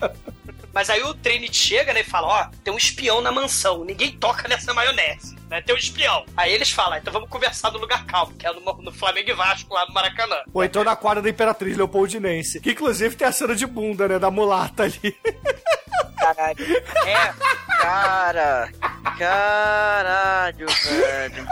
Mas 0.73 0.91
aí 0.91 1.03
o 1.03 1.15
Trinity 1.15 1.57
chega 1.57 1.93
né, 1.93 2.01
e 2.01 2.05
fala: 2.05 2.29
Ó, 2.29 2.51
tem 2.63 2.73
um 2.73 2.77
espião 2.77 3.21
na 3.21 3.33
mansão, 3.33 3.85
ninguém 3.85 4.13
toca 4.13 4.47
nessa 4.47 4.75
maionese. 4.75 5.37
Né? 5.51 5.61
Tem 5.63 5.75
um 5.75 5.79
espião. 5.79 6.25
Aí 6.37 6.53
eles 6.53 6.71
falam: 6.71 6.99
então 6.99 7.13
vamos 7.13 7.29
conversar 7.29 7.73
no 7.73 7.79
lugar 7.79 8.05
calmo, 8.07 8.35
que 8.35 8.47
é 8.47 8.53
no, 8.53 8.61
no 8.61 8.93
Flamengo 8.93 9.31
e 9.31 9.35
Vasco, 9.35 9.73
lá 9.75 9.87
no 9.87 9.95
Maracanã. 9.95 10.37
Ou 10.53 10.63
então 10.63 10.85
na 10.85 10.95
quadra 10.95 11.23
da 11.23 11.31
Imperatriz 11.31 11.77
Leopoldinense. 11.77 12.61
Que 12.61 12.73
inclusive 12.73 13.17
tem 13.17 13.27
a 13.27 13.33
cena 13.33 13.55
de 13.55 13.67
bunda, 13.67 14.07
né? 14.07 14.19
Da 14.19 14.31
mulata 14.31 14.85
ali. 14.85 15.17
Caralho. 16.19 16.77
É, 17.07 17.35
cara. 17.81 18.71
Caralho, 19.19 20.67
velho. 20.67 21.47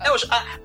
É 0.00 0.10
o, 0.10 0.16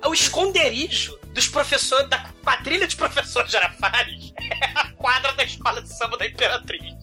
a- 0.04 0.08
o 0.08 0.14
esconderijo 0.14 1.18
dos 1.32 1.48
professores, 1.48 2.08
da 2.08 2.24
quadrilha 2.42 2.86
de 2.86 2.96
professores 2.96 3.50
Girafales 3.50 4.32
é 4.38 4.64
a 4.78 4.88
quadra 4.96 5.32
da 5.32 5.44
escola 5.44 5.80
de 5.82 5.88
samba 5.92 6.16
da 6.18 6.26
Imperatriz. 6.26 6.94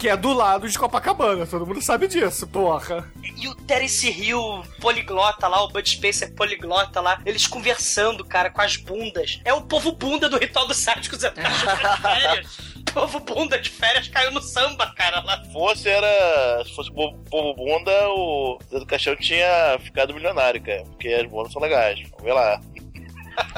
Que 0.00 0.08
é 0.08 0.16
do 0.16 0.32
lado 0.32 0.66
de 0.66 0.78
Copacabana. 0.78 1.46
Todo 1.46 1.66
mundo 1.66 1.82
sabe 1.82 2.08
disso, 2.08 2.46
porra. 2.46 3.06
E 3.36 3.46
o 3.46 3.54
Terence 3.54 4.08
Hill 4.08 4.64
poliglota 4.80 5.46
lá, 5.46 5.62
o 5.62 5.68
Bud 5.68 5.86
Spencer 5.86 6.34
poliglota 6.34 7.02
lá, 7.02 7.20
eles 7.26 7.46
conversando, 7.46 8.24
cara, 8.24 8.48
com 8.48 8.62
as 8.62 8.76
bundas. 8.76 9.40
É 9.44 9.52
o 9.52 9.60
povo 9.60 9.92
bunda 9.92 10.26
do 10.26 10.38
Ritual 10.38 10.66
dos 10.66 10.78
Sádicos 10.78 11.22
Eternos 11.22 11.58
de 11.58 12.02
férias. 12.02 12.70
O 12.90 12.92
povo 12.92 13.20
bunda 13.20 13.56
de 13.56 13.70
férias 13.70 14.08
caiu 14.08 14.32
no 14.32 14.42
samba, 14.42 14.92
cara, 14.96 15.20
lá. 15.20 15.40
Se 15.44 15.52
fosse, 15.52 15.88
era. 15.88 16.64
Se 16.64 16.74
fosse 16.74 16.90
o 16.90 16.94
povo, 16.94 17.18
povo 17.30 17.54
bunda, 17.54 17.92
o 18.08 18.58
Zé 18.68 18.80
do 18.80 18.86
Caixão 18.86 19.14
tinha 19.14 19.78
ficado 19.78 20.12
milionário, 20.12 20.60
cara. 20.60 20.82
Porque 20.82 21.06
as 21.08 21.30
bundas 21.30 21.52
são 21.52 21.62
legais. 21.62 22.00
Vamos 22.10 22.24
ver 22.24 22.32
lá. 22.32 22.60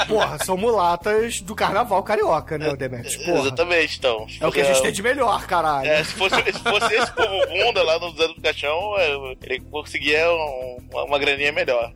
Porra, 0.09 0.39
são 0.45 0.57
mulatas 0.57 1.41
do 1.41 1.55
carnaval 1.55 2.03
carioca, 2.03 2.57
né, 2.59 2.75
Demetrius? 2.77 3.17
Porra. 3.17 3.41
Exatamente, 3.41 3.99
então. 3.99 4.27
É 4.41 4.47
o 4.47 4.53
que 4.53 4.61
a 4.61 4.65
gente 4.65 4.83
tem 4.83 4.93
de 4.93 5.03
melhor, 5.03 5.47
caralho. 5.47 5.89
É, 5.89 6.03
se 6.05 6.13
fosse, 6.13 6.37
se 6.37 6.59
fosse 6.59 6.95
esse 6.95 7.13
povo 7.13 7.47
bunda 7.49 7.83
lá 7.83 7.99
no 7.99 8.11
Zé 8.17 8.29
do 8.29 8.41
Caixão, 8.41 8.95
é, 8.99 9.37
ele 9.43 9.61
conseguia 9.71 10.31
um- 10.31 10.77
uma 11.07 11.19
graninha 11.19 11.53
melhor. 11.53 11.93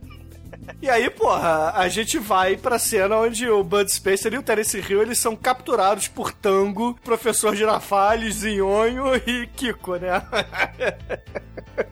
E 0.82 0.90
aí, 0.90 1.08
porra, 1.10 1.72
a 1.74 1.88
gente 1.88 2.18
vai 2.18 2.56
pra 2.56 2.78
cena 2.78 3.16
onde 3.16 3.48
o 3.48 3.64
Bud 3.64 3.90
Spencer 3.90 4.32
e 4.34 4.38
o 4.38 4.42
Terence 4.42 4.78
Hill, 4.78 5.02
eles 5.02 5.18
são 5.18 5.34
capturados 5.34 6.08
por 6.08 6.32
Tango, 6.32 6.94
Professor 7.02 7.54
Girafales, 7.54 8.36
Zinhonho 8.36 9.14
e 9.26 9.46
Kiko, 9.48 9.96
né? 9.96 10.22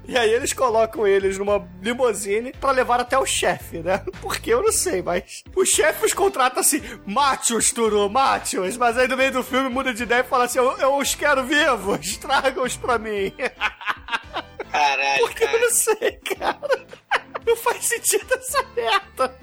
E 0.07 0.17
aí 0.17 0.31
eles 0.33 0.53
colocam 0.55 1.07
eles 1.07 1.37
numa 1.37 1.67
limusine 1.83 2.53
pra 2.53 2.71
levar 2.71 3.01
até 3.01 3.19
o 3.19 3.27
chefe, 3.27 3.79
né? 3.79 4.03
Porque 4.21 4.51
eu 4.51 4.63
não 4.63 4.73
sei, 4.73 5.03
mas 5.03 5.45
o 5.55 5.65
chefe 5.65 6.07
os 6.07 6.15
contrata 6.15 6.61
assim, 6.61 6.81
mate-os, 7.05 7.71
Turu, 7.71 8.09
mate-os. 8.09 8.79
Mas 8.79 8.97
aí 8.97 9.07
no 9.07 9.17
meio 9.17 9.33
do 9.33 9.43
filme 9.43 9.69
muda 9.69 9.93
de 9.93 10.03
ideia 10.03 10.21
e 10.21 10.25
fala 10.25 10.45
assim, 10.45 10.59
eu, 10.59 10.77
eu 10.79 10.97
os 10.97 11.15
quero 11.15 11.45
vivos, 11.45 12.17
tragam-os 12.19 12.77
pra 12.77 12.99
mim. 12.99 13.33
Caralho, 14.73 15.21
Porque 15.27 15.45
eu 15.45 15.61
não 15.61 15.71
sei, 15.71 16.13
cara. 16.39 16.87
Não 17.47 17.57
faz 17.57 17.85
sentido 17.85 18.35
essa 18.35 18.63
merda. 18.75 19.37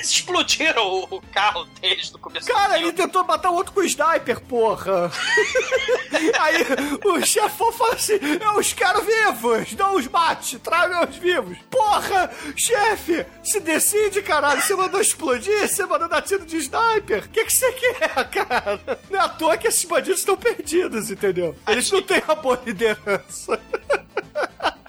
Eles 0.00 0.12
explodiram 0.12 0.82
o, 0.86 1.16
o 1.16 1.22
carro 1.30 1.66
deles 1.78 2.10
no 2.10 2.18
começo 2.18 2.46
Cara, 2.46 2.78
ele 2.78 2.90
tentou 2.92 3.22
matar 3.22 3.50
o 3.50 3.54
outro 3.54 3.72
com 3.72 3.80
o 3.80 3.84
sniper, 3.84 4.40
porra. 4.40 5.12
Aí 6.40 6.64
o 7.04 7.24
chefão 7.24 7.70
fala 7.70 7.94
assim: 7.94 8.14
Eu 8.14 8.58
os 8.58 8.72
quero 8.72 9.02
vivos, 9.02 9.72
não 9.74 9.96
os 9.96 10.08
mate, 10.08 10.58
traga-os 10.58 11.16
vivos. 11.16 11.58
Porra, 11.70 12.30
chefe, 12.56 13.26
se 13.44 13.60
decide, 13.60 14.22
caralho. 14.22 14.62
Você 14.62 14.74
mandou 14.74 15.02
explodir, 15.02 15.68
você 15.68 15.84
mandou 15.84 16.08
dar 16.08 16.22
tiro 16.22 16.46
de 16.46 16.56
sniper. 16.56 17.24
O 17.24 17.28
que 17.28 17.44
que 17.44 17.52
você 17.52 17.70
quer, 17.72 18.24
cara? 18.30 18.80
Não 19.10 19.20
é 19.20 19.22
à 19.22 19.28
toa 19.28 19.58
que 19.58 19.68
esses 19.68 19.84
bandidos 19.84 20.20
estão 20.20 20.36
perdidos, 20.36 21.10
entendeu? 21.10 21.54
Eles 21.68 21.90
não 21.90 22.00
têm 22.00 22.22
a 22.26 22.34
boa 22.34 22.58
liderança. 22.64 23.60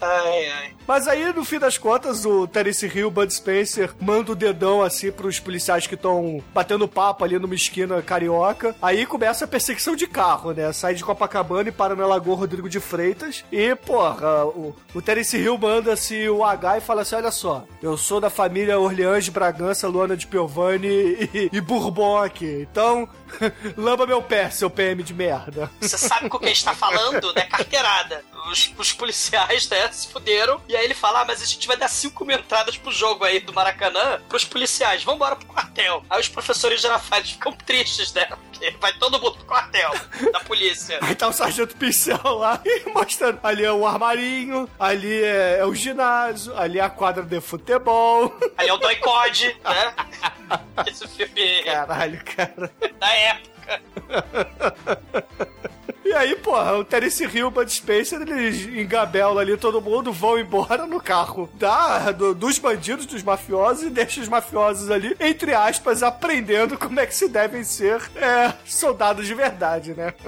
Ai, 0.00 0.48
ai. 0.48 0.72
Mas 0.86 1.08
aí, 1.08 1.32
no 1.32 1.44
fim 1.44 1.58
das 1.58 1.78
contas, 1.78 2.24
o 2.24 2.46
Terence 2.46 2.86
Hill, 2.86 3.08
o 3.08 3.10
Bud 3.10 3.32
Spencer, 3.32 3.92
manda 4.00 4.32
o 4.32 4.36
dedão 4.36 4.82
assim 4.82 5.10
pros 5.10 5.40
policiais 5.40 5.86
que 5.86 5.94
estão 5.94 6.42
batendo 6.54 6.86
papo 6.86 7.24
ali 7.24 7.38
numa 7.38 7.54
esquina 7.54 8.00
carioca. 8.02 8.74
Aí 8.80 9.04
começa 9.06 9.44
a 9.44 9.48
perseguição 9.48 9.96
de 9.96 10.06
carro, 10.06 10.52
né? 10.52 10.72
Sai 10.72 10.94
de 10.94 11.04
Copacabana 11.04 11.68
e 11.68 11.72
para 11.72 11.96
na 11.96 12.06
Lagoa 12.06 12.36
Rodrigo 12.36 12.68
de 12.68 12.80
Freitas. 12.80 13.44
E, 13.50 13.74
porra, 13.74 14.44
o, 14.44 14.74
o 14.94 15.02
Terence 15.02 15.36
Hill 15.36 15.58
manda 15.58 15.92
assim 15.92 16.28
o 16.28 16.44
H 16.44 16.78
e 16.78 16.80
fala 16.80 17.02
assim: 17.02 17.16
olha 17.16 17.30
só, 17.30 17.64
eu 17.82 17.96
sou 17.96 18.20
da 18.20 18.30
família 18.30 18.78
Orleans 18.78 19.24
de 19.24 19.30
Bragança, 19.30 19.88
Luana 19.88 20.16
de 20.16 20.26
Piovani 20.26 20.88
e, 20.88 21.50
e 21.52 21.60
Bourbon 21.60 22.18
aqui. 22.18 22.66
Então, 22.70 23.08
lamba 23.76 24.06
meu 24.06 24.22
pé, 24.22 24.50
seu 24.50 24.70
PM 24.70 25.02
de 25.02 25.14
merda. 25.14 25.70
Você 25.80 25.98
sabe 25.98 26.28
com 26.28 26.38
quem 26.38 26.52
está 26.52 26.74
falando, 26.74 27.32
né? 27.34 27.42
Carteirada. 27.50 28.22
Os, 28.50 28.72
os 28.76 28.92
policiais, 28.92 29.68
né, 29.68 29.90
se 29.92 30.08
fuderam. 30.08 30.60
E 30.68 30.76
aí 30.76 30.84
ele 30.84 30.94
fala: 30.94 31.22
ah, 31.22 31.24
mas 31.24 31.42
a 31.42 31.44
gente 31.44 31.66
vai 31.66 31.76
dar 31.76 31.88
cinco 31.88 32.24
mil 32.24 32.38
entradas 32.38 32.76
pro 32.76 32.92
jogo 32.92 33.24
aí 33.24 33.40
do 33.40 33.52
Maracanã 33.52 34.20
pros 34.28 34.44
policiais. 34.44 35.02
Vambora 35.02 35.36
pro 35.36 35.46
quartel. 35.46 36.04
Aí 36.08 36.20
os 36.20 36.28
professores 36.28 36.80
Girafales 36.80 37.30
ficam 37.30 37.52
tristes, 37.52 38.12
né? 38.12 38.26
Porque 38.26 38.70
vai 38.80 38.92
todo 38.94 39.20
mundo 39.20 39.36
pro 39.36 39.46
quartel 39.46 39.92
da 40.32 40.40
polícia. 40.40 40.98
Aí 41.02 41.14
tá 41.14 41.28
o 41.28 41.32
Sargento 41.32 41.76
Pincel 41.76 42.18
lá 42.24 42.60
e 42.64 42.88
mostrando. 42.90 43.38
Ali 43.42 43.64
é 43.64 43.72
o 43.72 43.86
armarinho, 43.86 44.68
ali 44.78 45.22
é, 45.22 45.58
é 45.60 45.64
o 45.64 45.74
ginásio, 45.74 46.56
ali 46.56 46.78
é 46.78 46.82
a 46.82 46.90
quadra 46.90 47.22
de 47.22 47.40
futebol. 47.40 48.34
Aí 48.56 48.68
é 48.68 48.72
o 48.72 48.78
Doicode, 48.78 49.56
né? 49.64 49.94
Esse 50.86 51.06
filme 51.08 51.62
Caralho, 51.64 52.24
cara. 52.24 52.72
da 52.98 53.12
época. 53.12 53.82
E 56.08 56.12
aí, 56.12 56.36
porra, 56.36 56.76
o 56.76 56.84
Terence 56.84 57.24
Hill, 57.24 57.50
Bud 57.50 57.68
Spencer, 57.72 58.22
eles 58.22 58.64
engabelam 58.66 59.38
ali 59.38 59.56
todo 59.56 59.80
mundo, 59.82 60.12
vão 60.12 60.38
embora 60.38 60.86
no 60.86 61.00
carro 61.00 61.50
da, 61.54 62.12
do- 62.12 62.32
dos 62.32 62.60
bandidos, 62.60 63.06
dos 63.06 63.24
mafiosos, 63.24 63.82
e 63.82 63.90
deixam 63.90 64.22
os 64.22 64.28
mafiosos 64.28 64.88
ali, 64.88 65.16
entre 65.18 65.52
aspas, 65.52 66.04
aprendendo 66.04 66.78
como 66.78 67.00
é 67.00 67.06
que 67.06 67.14
se 67.14 67.28
devem 67.28 67.64
ser 67.64 68.00
é, 68.14 68.52
soldados 68.64 69.26
de 69.26 69.34
verdade, 69.34 69.94
né? 69.94 70.14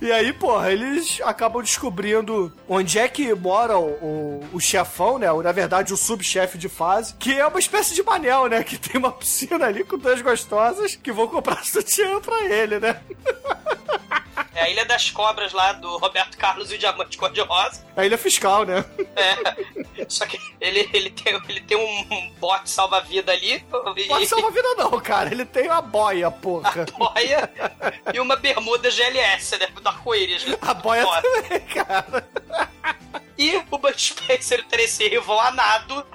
E 0.00 0.12
aí, 0.12 0.34
porra, 0.34 0.70
eles 0.70 1.18
acabam 1.24 1.62
descobrindo 1.62 2.52
onde 2.68 2.98
é 2.98 3.08
que 3.08 3.32
mora 3.34 3.78
o, 3.78 3.86
o, 3.88 4.44
o 4.52 4.60
chefão, 4.60 5.18
né? 5.18 5.32
Ou, 5.32 5.42
na 5.42 5.50
verdade, 5.50 5.94
o 5.94 5.96
subchefe 5.96 6.58
de 6.58 6.68
fase, 6.68 7.14
que 7.14 7.32
é 7.38 7.46
uma 7.46 7.58
espécie 7.58 7.94
de 7.94 8.02
manel, 8.02 8.46
né? 8.46 8.62
Que 8.62 8.76
tem 8.76 8.98
uma 9.00 9.10
piscina 9.10 9.64
ali 9.64 9.82
com 9.82 9.96
duas 9.96 10.20
gostosas 10.20 10.94
que 10.96 11.10
vão 11.10 11.26
comprar 11.26 11.64
sutiã 11.64 12.20
pra 12.20 12.42
ele, 12.44 12.78
né? 12.80 13.00
É 14.54 14.62
a 14.62 14.70
Ilha 14.70 14.84
das 14.84 15.10
Cobras 15.10 15.52
lá 15.52 15.72
do 15.72 15.96
Roberto 15.98 16.36
Carlos 16.36 16.70
e 16.70 16.74
o 16.74 16.78
Diamante 16.78 17.16
Cor-de-Rosa. 17.16 17.84
A 17.96 18.04
ilha 18.04 18.18
fiscal, 18.18 18.64
né? 18.64 18.84
É. 19.16 20.04
Só 20.08 20.26
que 20.26 20.38
ele, 20.60 20.88
ele, 20.92 21.10
tem, 21.10 21.40
ele 21.48 21.60
tem 21.60 21.76
um 21.76 22.30
bote 22.38 22.68
salva-vida 22.70 23.32
ali. 23.32 23.64
E, 23.96 24.04
Pode 24.04 24.26
salvar 24.26 24.50
a 24.50 24.54
vida 24.54 24.74
não, 24.76 25.00
cara. 25.00 25.30
Ele 25.30 25.44
tem 25.44 25.68
a 25.68 25.80
boia, 25.80 26.30
porra. 26.30 26.86
boia 26.98 27.50
e 28.12 28.20
uma 28.20 28.36
bermuda 28.36 28.90
GLS, 28.90 29.58
né? 29.58 29.66
Do 29.66 29.88
arco-íris. 29.88 30.44
né? 30.46 30.56
A 30.60 30.74
boia 30.74 31.06
também, 31.22 31.60
cara. 31.60 32.28
E 33.38 33.56
o 33.70 33.78
Bud 33.78 34.00
Spencer 34.00 34.58
e 34.58 34.62
o 34.62 34.64
Terence 34.66 35.18
vão 35.18 35.40
a 35.40 35.50
nado. 35.50 36.06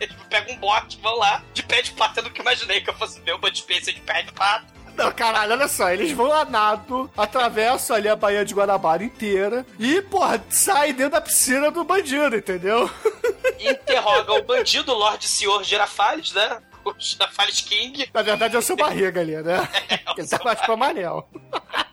Eles 0.00 0.14
pegam 0.30 0.54
um 0.54 0.58
bote, 0.58 0.98
vão 1.02 1.16
lá, 1.16 1.42
de 1.52 1.62
pé 1.62 1.82
de 1.82 1.92
pato. 1.92 2.20
Eu 2.20 2.24
nunca 2.24 2.40
imaginei 2.40 2.80
que 2.80 2.90
eu 2.90 2.94
fosse 2.94 3.20
ver 3.20 3.32
o 3.34 3.38
Bud 3.38 3.56
Spencer 3.58 3.92
de 3.94 4.00
pé 4.00 4.22
de 4.22 4.32
pato. 4.32 4.66
Não, 4.98 5.12
caralho, 5.12 5.52
olha 5.52 5.68
só. 5.68 5.90
Eles 5.90 6.10
vão 6.10 6.32
a 6.32 6.44
nado, 6.44 7.08
atravessam 7.16 7.94
ali 7.94 8.08
a 8.08 8.16
Baía 8.16 8.44
de 8.44 8.52
Guanabara 8.52 9.04
inteira 9.04 9.64
e, 9.78 10.02
porra, 10.02 10.44
saem 10.50 10.92
dentro 10.92 11.12
da 11.12 11.20
piscina 11.20 11.70
do 11.70 11.84
bandido, 11.84 12.34
entendeu? 12.34 12.90
Interroga 13.60 14.32
o 14.32 14.42
bandido 14.42 14.92
Lorde 14.92 15.28
Senhor 15.28 15.62
Girafales, 15.62 16.32
né? 16.32 16.58
O 16.84 16.92
Girafales 16.98 17.60
King. 17.60 18.10
Na 18.12 18.22
verdade 18.22 18.56
é 18.56 18.58
o 18.58 18.62
seu 18.62 18.74
barriga 18.74 19.20
ali, 19.20 19.36
né? 19.36 19.68
Ele 20.18 20.26
tá 20.26 20.40
mais 20.44 20.60
pra 20.60 20.76
Manel. 20.76 21.28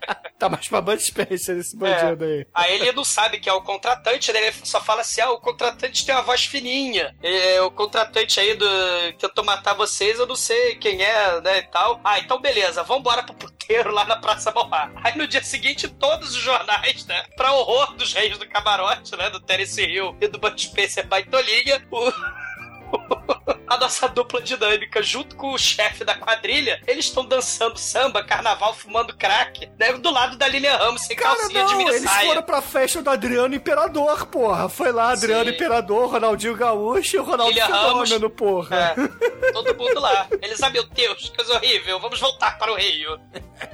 Tá 0.37 0.49
mais 0.49 0.67
pra 0.67 0.81
Bud 0.81 1.01
Spencer 1.01 1.57
esse 1.57 1.77
bandido 1.77 2.25
aí. 2.25 2.45
Aí 2.53 2.73
ele 2.75 2.91
não 2.91 3.05
sabe 3.05 3.39
que 3.39 3.49
é 3.49 3.53
o 3.53 3.61
contratante, 3.61 4.33
né? 4.33 4.47
Ele 4.47 4.55
só 4.65 4.81
fala 4.81 4.99
assim: 4.99 5.21
ah, 5.21 5.31
o 5.31 5.39
contratante 5.39 6.05
tem 6.05 6.13
uma 6.13 6.23
voz 6.23 6.43
fininha. 6.43 7.15
É, 7.23 7.61
o 7.61 7.71
contratante 7.71 8.37
aí 8.39 8.53
do 8.53 8.67
tentou 9.17 9.45
matar 9.45 9.73
vocês, 9.75 10.19
eu 10.19 10.27
não 10.27 10.35
sei 10.35 10.75
quem 10.75 11.01
é, 11.01 11.39
né? 11.39 11.59
E 11.59 11.63
tal. 11.63 12.01
Ah, 12.03 12.19
então 12.19 12.41
beleza, 12.41 12.83
vambora 12.83 13.23
pro 13.23 13.33
puteiro 13.33 13.91
lá 13.91 14.03
na 14.03 14.17
Praça 14.17 14.51
Mauá. 14.51 14.91
Aí 15.03 15.17
no 15.17 15.25
dia 15.25 15.41
seguinte, 15.41 15.87
todos 15.87 16.35
os 16.35 16.41
jornais, 16.41 17.05
né? 17.05 17.23
Pra 17.37 17.53
horror 17.53 17.95
dos 17.95 18.11
reis 18.11 18.37
do 18.37 18.47
camarote, 18.47 19.15
né? 19.15 19.29
Do 19.29 19.39
Terence 19.39 19.81
Hill 19.81 20.17
e 20.19 20.27
do 20.27 20.37
Bud 20.37 20.61
Spencer 20.61 21.07
Baitolinha, 21.07 21.81
o. 21.89 22.11
A 23.67 23.77
nossa 23.77 24.07
dupla 24.07 24.41
dinâmica, 24.41 25.01
junto 25.01 25.35
com 25.35 25.51
o 25.51 25.57
chefe 25.57 26.03
da 26.03 26.13
quadrilha, 26.15 26.79
eles 26.87 27.05
estão 27.05 27.25
dançando 27.25 27.77
samba, 27.77 28.23
carnaval, 28.23 28.73
fumando 28.75 29.15
crack, 29.17 29.69
né? 29.77 29.91
Do 29.93 30.11
lado 30.11 30.37
da 30.37 30.47
Lilian 30.47 30.77
Ramos, 30.77 31.01
sem 31.01 31.15
Cara, 31.15 31.35
calcinha 31.35 31.65
de 31.65 31.71
não, 31.71 31.77
mini 31.79 31.89
eles 31.89 32.09
foram 32.09 32.43
pra 32.43 32.61
festa 32.61 33.01
do 33.01 33.09
Adriano 33.09 33.55
Imperador, 33.55 34.27
porra. 34.27 34.69
Foi 34.69 34.91
lá, 34.91 35.11
Adriano 35.11 35.49
Sim. 35.49 35.55
Imperador, 35.55 36.11
Ronaldinho 36.11 36.55
Gaúcho 36.55 37.15
e 37.15 37.19
o 37.19 37.23
Ronaldo 37.23 37.59
Ramos. 37.59 38.09
Fenômeno, 38.09 38.29
porra. 38.29 38.75
É, 38.75 39.51
todo 39.51 39.75
mundo 39.75 39.99
lá. 39.99 40.27
Eles, 40.41 40.61
ah, 40.61 40.69
meu 40.69 40.83
Deus, 40.83 41.29
que 41.29 41.35
coisa 41.35 41.55
horrível, 41.55 41.99
vamos 41.99 42.19
voltar 42.19 42.57
para 42.57 42.71
o 42.71 42.75
Rio. 42.75 43.19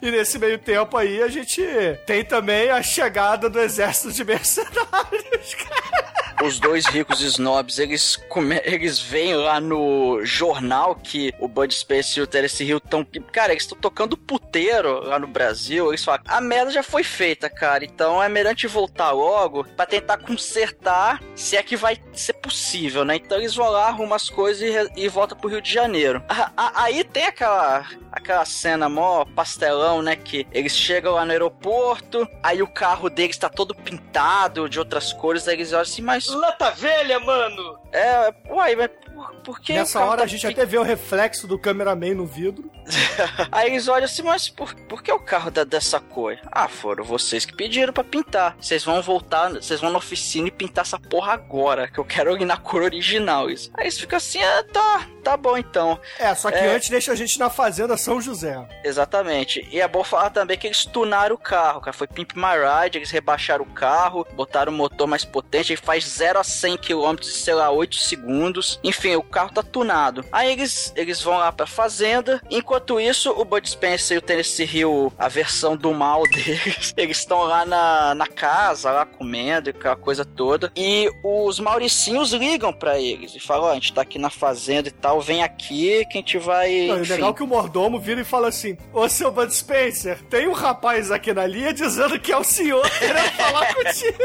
E 0.00 0.10
nesse 0.10 0.38
meio 0.38 0.58
tempo 0.58 0.96
aí, 0.96 1.22
a 1.22 1.28
gente 1.28 1.62
tem 2.06 2.22
também 2.22 2.70
a 2.70 2.82
chegada 2.82 3.48
do 3.48 3.58
exército 3.58 4.12
de 4.12 4.24
mercenários, 4.24 5.54
cara. 5.56 6.15
Os 6.44 6.60
dois 6.60 6.84
ricos 6.86 7.20
snobs, 7.22 7.78
eles, 7.78 8.16
come... 8.28 8.60
eles 8.64 9.00
veem 9.00 9.34
lá 9.34 9.58
no 9.60 10.20
jornal 10.24 10.94
que 10.94 11.32
o 11.40 11.48
Bud 11.48 11.72
Spencer 11.74 12.18
e 12.18 12.22
o 12.22 12.26
Terence 12.26 12.62
Hill 12.62 12.76
estão. 12.76 13.04
Cara, 13.32 13.52
eles 13.52 13.62
estão 13.64 13.78
tocando 13.78 14.16
puteiro 14.16 15.00
lá 15.04 15.18
no 15.18 15.26
Brasil. 15.26 15.88
Eles 15.88 16.04
falam: 16.04 16.20
a 16.28 16.40
merda 16.40 16.70
já 16.70 16.82
foi 16.82 17.02
feita, 17.02 17.48
cara. 17.48 17.84
Então 17.84 18.22
é 18.22 18.28
melhor 18.28 18.50
a 18.50 18.52
gente 18.52 18.66
voltar 18.66 19.10
logo 19.12 19.64
pra 19.76 19.86
tentar 19.86 20.18
consertar 20.18 21.22
se 21.34 21.56
é 21.56 21.62
que 21.62 21.76
vai 21.76 21.96
ser 22.12 22.34
possível, 22.34 23.04
né? 23.04 23.16
Então 23.16 23.38
eles 23.38 23.54
vão 23.54 23.68
lá, 23.70 23.88
arrumam 23.88 24.14
as 24.14 24.28
coisas 24.28 24.62
e, 24.62 24.70
re- 24.70 24.90
e 24.96 25.08
voltam 25.08 25.38
pro 25.38 25.48
Rio 25.48 25.62
de 25.62 25.72
Janeiro. 25.72 26.22
A- 26.28 26.52
a- 26.56 26.82
aí 26.84 27.02
tem 27.02 27.24
aquela, 27.26 27.86
aquela 28.16 28.44
cena 28.44 28.88
mó 28.88 29.24
pastelão, 29.24 30.02
né? 30.02 30.16
Que 30.16 30.46
eles 30.50 30.74
chegam 30.76 31.12
lá 31.14 31.24
no 31.24 31.30
aeroporto, 31.32 32.26
aí 32.42 32.62
o 32.62 32.66
carro 32.66 33.08
deles 33.10 33.36
tá 33.36 33.48
todo 33.48 33.74
pintado 33.74 34.68
de 34.68 34.78
outras 34.78 35.12
cores, 35.12 35.46
aí 35.46 35.54
eles 35.54 35.72
olham 35.72 35.82
assim, 35.82 36.02
mas. 36.02 36.26
Lata 36.28 36.70
velha, 36.70 37.20
mano! 37.20 37.78
É, 37.92 38.34
uai, 38.48 38.74
mas 38.76 38.90
por, 39.14 39.34
por 39.36 39.60
que. 39.60 39.72
Nessa 39.74 40.00
hora 40.04 40.18
tá 40.18 40.24
a 40.24 40.26
gente 40.26 40.46
pin- 40.46 40.52
até 40.52 40.66
vê 40.66 40.78
o 40.78 40.82
reflexo 40.82 41.46
do 41.46 41.58
cameraman 41.58 42.14
no 42.14 42.26
vidro. 42.26 42.70
Aí 43.50 43.70
eles 43.70 43.88
olham 43.88 44.04
assim, 44.04 44.22
mas 44.22 44.48
por, 44.48 44.72
por 44.74 45.02
que 45.02 45.10
o 45.10 45.18
carro 45.18 45.50
tá 45.50 45.64
dessa 45.64 45.98
cor? 45.98 46.38
Ah, 46.52 46.68
foram 46.68 47.02
vocês 47.02 47.44
que 47.44 47.52
pediram 47.56 47.92
pra 47.92 48.04
pintar. 48.04 48.56
Vocês 48.60 48.84
vão 48.84 49.02
voltar, 49.02 49.50
vocês 49.54 49.80
vão 49.80 49.90
na 49.90 49.98
oficina 49.98 50.46
e 50.48 50.52
pintar 50.52 50.84
essa 50.84 50.98
porra 50.98 51.32
agora, 51.32 51.88
que 51.88 51.98
eu 51.98 52.04
quero 52.04 52.36
ir 52.40 52.44
na 52.44 52.56
cor 52.56 52.82
original. 52.82 53.50
Isso. 53.50 53.70
Aí 53.74 53.84
eles 53.84 53.98
ficam 53.98 54.16
assim, 54.18 54.40
ah, 54.40 54.64
tá, 54.72 55.06
tá 55.26 55.36
bom 55.36 55.56
então. 55.58 55.98
É, 56.20 56.32
só 56.36 56.52
que 56.52 56.56
É. 56.58 56.74
antes 56.76 56.88
deixa 56.88 57.10
a 57.10 57.14
gente 57.16 57.36
na 57.38 57.50
Fazenda 57.50 57.96
São 57.96 58.20
José. 58.20 58.56
Exatamente. 58.84 59.66
E 59.72 59.80
é 59.80 59.88
bom 59.88 60.04
falar 60.04 60.30
também 60.30 60.56
que 60.56 60.68
eles 60.68 60.84
tunaram 60.84 61.34
o 61.34 61.38
carro, 61.38 61.80
cara. 61.80 61.92
Foi 61.92 62.06
Pimp 62.06 62.32
My 62.36 62.54
Ride, 62.56 62.98
eles 62.98 63.10
rebaixaram 63.10 63.64
o 63.64 63.72
carro, 63.74 64.24
botaram 64.34 64.72
o 64.72 64.76
motor 64.76 65.08
mais 65.08 65.24
potente, 65.24 65.72
ele 65.72 65.80
faz 65.82 66.04
0 66.04 66.38
a 66.38 66.44
100 66.44 66.76
km 66.78 67.16
em, 67.20 67.24
sei 67.24 67.54
lá, 67.54 67.70
8 67.70 67.96
segundos. 67.96 68.78
Enfim, 68.84 69.16
o 69.16 69.22
carro 69.22 69.52
tá 69.52 69.62
tunado. 69.62 70.24
Aí 70.30 70.52
eles, 70.52 70.92
eles 70.94 71.20
vão 71.20 71.38
lá 71.38 71.50
pra 71.50 71.66
fazenda. 71.66 72.40
Enquanto 72.50 73.00
isso, 73.00 73.30
o 73.32 73.44
Bud 73.44 73.68
Spencer 73.68 74.14
e 74.16 74.18
o 74.18 74.22
Tennessee 74.22 74.64
Hill, 74.72 75.12
a 75.18 75.28
versão 75.28 75.76
do 75.76 75.92
mal 75.92 76.22
deles, 76.30 76.94
eles 76.96 77.18
estão 77.18 77.42
lá 77.42 77.64
na, 77.64 78.14
na 78.14 78.26
casa, 78.28 78.90
lá 78.92 79.04
comendo, 79.04 79.70
aquela 79.70 79.96
coisa 79.96 80.24
toda. 80.24 80.70
E 80.76 81.10
os 81.24 81.58
mauricinhos 81.58 82.32
ligam 82.32 82.72
pra 82.72 82.98
eles 82.98 83.34
e 83.34 83.40
falam: 83.40 83.66
Ó, 83.68 83.70
a 83.70 83.74
gente 83.74 83.92
tá 83.92 84.02
aqui 84.02 84.18
na 84.18 84.30
fazenda 84.30 84.88
e 84.88 84.92
tal, 84.92 85.15
vem 85.20 85.42
aqui 85.42 86.04
que 86.06 86.18
a 86.18 86.20
gente 86.20 86.38
vai. 86.38 86.86
Não, 86.86 86.96
o 86.96 87.00
enfim, 87.00 87.12
legal 87.12 87.30
é 87.30 87.32
que 87.34 87.42
o 87.42 87.46
mordomo 87.46 87.98
vira 87.98 88.20
e 88.20 88.24
fala 88.24 88.48
assim: 88.48 88.76
Ô 88.92 89.08
seu 89.08 89.30
Bud 89.30 89.54
Spencer, 89.54 90.22
tem 90.24 90.46
um 90.48 90.52
rapaz 90.52 91.10
aqui 91.10 91.32
na 91.32 91.46
linha 91.46 91.72
dizendo 91.72 92.18
que 92.18 92.32
é 92.32 92.36
o 92.36 92.44
senhor 92.44 92.88
querendo 92.98 93.30
falar 93.32 93.72
contigo. 93.74 94.16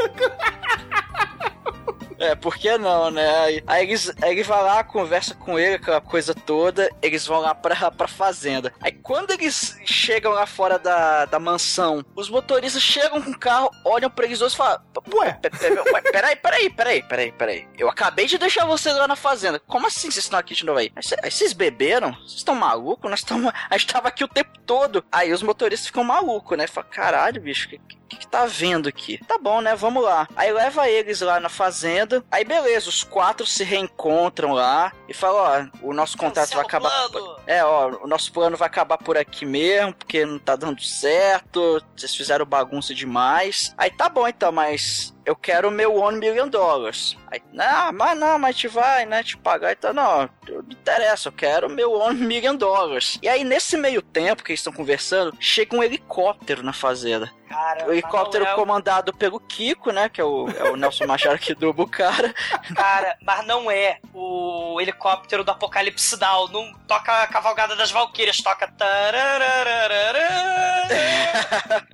É, 2.22 2.34
por 2.34 2.56
que 2.56 2.76
não, 2.78 3.10
né? 3.10 3.62
Aí, 3.66 3.82
eles, 3.84 4.12
aí 4.22 4.30
ele 4.32 4.42
vai 4.42 4.62
lá, 4.62 4.84
conversa 4.84 5.34
com 5.34 5.58
ele, 5.58 5.74
aquela 5.76 6.00
coisa 6.00 6.34
toda, 6.34 6.88
eles 7.02 7.26
vão 7.26 7.40
lá 7.40 7.54
pra, 7.54 7.90
pra 7.90 8.06
fazenda. 8.08 8.72
Aí 8.80 8.92
quando 8.92 9.32
eles 9.32 9.76
chegam 9.84 10.32
lá 10.32 10.46
fora 10.46 10.78
da, 10.78 11.24
da 11.24 11.38
mansão, 11.38 12.04
os 12.14 12.30
motoristas 12.30 12.82
chegam 12.82 13.20
com 13.20 13.30
o 13.30 13.38
carro, 13.38 13.70
olham 13.84 14.08
pra 14.10 14.24
eles 14.24 14.38
dois 14.38 14.52
e 14.52 14.56
falam: 14.56 14.80
Ué, 15.14 15.32
pe- 15.42 15.50
pe- 15.50 15.66
ué, 15.92 16.00
peraí, 16.02 16.36
peraí, 16.36 16.70
peraí, 16.70 17.02
peraí, 17.02 17.32
peraí. 17.32 17.68
Eu 17.78 17.88
acabei 17.88 18.26
de 18.26 18.38
deixar 18.38 18.64
vocês 18.66 18.96
lá 18.96 19.08
na 19.08 19.16
fazenda. 19.16 19.58
Como 19.60 19.86
assim 19.86 20.10
vocês 20.10 20.24
estão 20.24 20.38
aqui 20.38 20.54
de 20.54 20.64
novo 20.64 20.78
aí? 20.78 20.92
Aí 20.94 21.02
cê- 21.02 21.16
aí 21.22 21.30
vocês 21.30 21.52
beberam? 21.52 22.12
Vocês 22.12 22.34
estão 22.36 22.54
malucos? 22.54 23.10
Nós 23.10 23.20
estamos. 23.20 23.52
A 23.68 23.76
gente 23.76 23.92
tava 23.92 24.08
aqui 24.08 24.22
o 24.22 24.28
tempo 24.28 24.58
todo. 24.64 25.04
Aí 25.10 25.32
os 25.32 25.42
motoristas 25.42 25.86
ficam 25.88 26.04
malucos, 26.04 26.56
né? 26.56 26.66
Falam: 26.66 26.88
Caralho, 26.90 27.40
bicho, 27.40 27.68
que, 27.68 27.78
que, 28.08 28.16
que 28.18 28.26
tá 28.26 28.46
vendo 28.46 28.88
aqui? 28.88 29.18
Tá 29.26 29.38
bom, 29.38 29.60
né? 29.60 29.74
Vamos 29.74 30.02
lá. 30.04 30.28
Aí 30.36 30.52
leva 30.52 30.88
eles 30.88 31.20
lá 31.20 31.40
na 31.40 31.48
fazenda. 31.48 32.11
Aí 32.30 32.44
beleza, 32.44 32.88
os 32.88 33.02
quatro 33.02 33.46
se 33.46 33.64
reencontram 33.64 34.52
lá 34.52 34.92
e 35.08 35.14
falam: 35.14 35.70
Ó, 35.82 35.88
o 35.88 35.94
nosso 35.94 36.16
contrato 36.16 36.54
vai 36.54 36.64
Cancela 36.64 36.82
o 36.84 36.88
acabar. 36.88 37.08
plano. 37.10 37.36
É, 37.46 37.64
ó, 37.64 38.04
o 38.04 38.06
nosso 38.06 38.32
plano 38.32 38.56
vai 38.56 38.66
acabar 38.66 38.98
por 38.98 39.16
aqui 39.16 39.44
mesmo, 39.44 39.94
porque 39.94 40.24
não 40.24 40.38
tá 40.38 40.56
dando 40.56 40.82
certo, 40.82 41.82
vocês 41.96 42.14
fizeram 42.14 42.44
bagunça 42.44 42.94
demais. 42.94 43.74
Aí 43.76 43.90
tá 43.90 44.08
bom 44.08 44.26
então, 44.26 44.52
mas 44.52 45.14
eu 45.24 45.36
quero 45.36 45.68
o 45.68 45.70
meu 45.70 45.94
one 45.94 46.18
million 46.18 46.48
dollars. 46.48 47.16
Aí, 47.30 47.40
não, 47.52 47.92
mas 47.92 48.18
não, 48.18 48.38
mas 48.38 48.56
te 48.56 48.68
vai, 48.68 49.06
né, 49.06 49.22
te 49.22 49.36
pagar. 49.36 49.72
Então, 49.72 49.92
não, 49.92 50.28
não 50.48 50.58
interessa, 50.70 51.28
eu 51.28 51.32
quero 51.32 51.68
o 51.68 51.70
meu 51.70 51.92
one 51.92 52.18
million 52.20 52.56
dollars. 52.56 53.18
E 53.22 53.28
aí, 53.28 53.44
nesse 53.44 53.76
meio 53.76 54.02
tempo 54.02 54.42
que 54.42 54.50
eles 54.52 54.60
estão 54.60 54.72
conversando, 54.72 55.34
chega 55.38 55.76
um 55.76 55.82
helicóptero 55.82 56.62
na 56.62 56.72
fazenda. 56.72 57.30
Cara, 57.52 57.86
O 57.86 57.92
helicóptero 57.92 58.44
é, 58.46 58.54
comandado 58.54 59.12
pelo 59.12 59.38
Kiko, 59.38 59.92
né, 59.92 60.08
que 60.08 60.20
é 60.20 60.24
o, 60.24 60.48
é 60.48 60.70
o 60.70 60.76
Nelson 60.76 61.06
Machado 61.06 61.38
que 61.38 61.54
dubla 61.54 61.84
o 61.84 61.88
cara. 61.88 62.34
Cara, 62.74 63.18
mas 63.22 63.46
não 63.46 63.70
é 63.70 63.98
o 64.14 64.80
helicóptero 64.80 65.44
do 65.44 65.50
Apocalipse 65.50 66.18
Now. 66.18 66.48
Não 66.48 66.72
toca 66.88 67.22
a 67.22 67.26
cavalgada 67.26 67.76
das 67.76 67.90
Valquírias, 67.90 68.38
toca. 68.38 68.72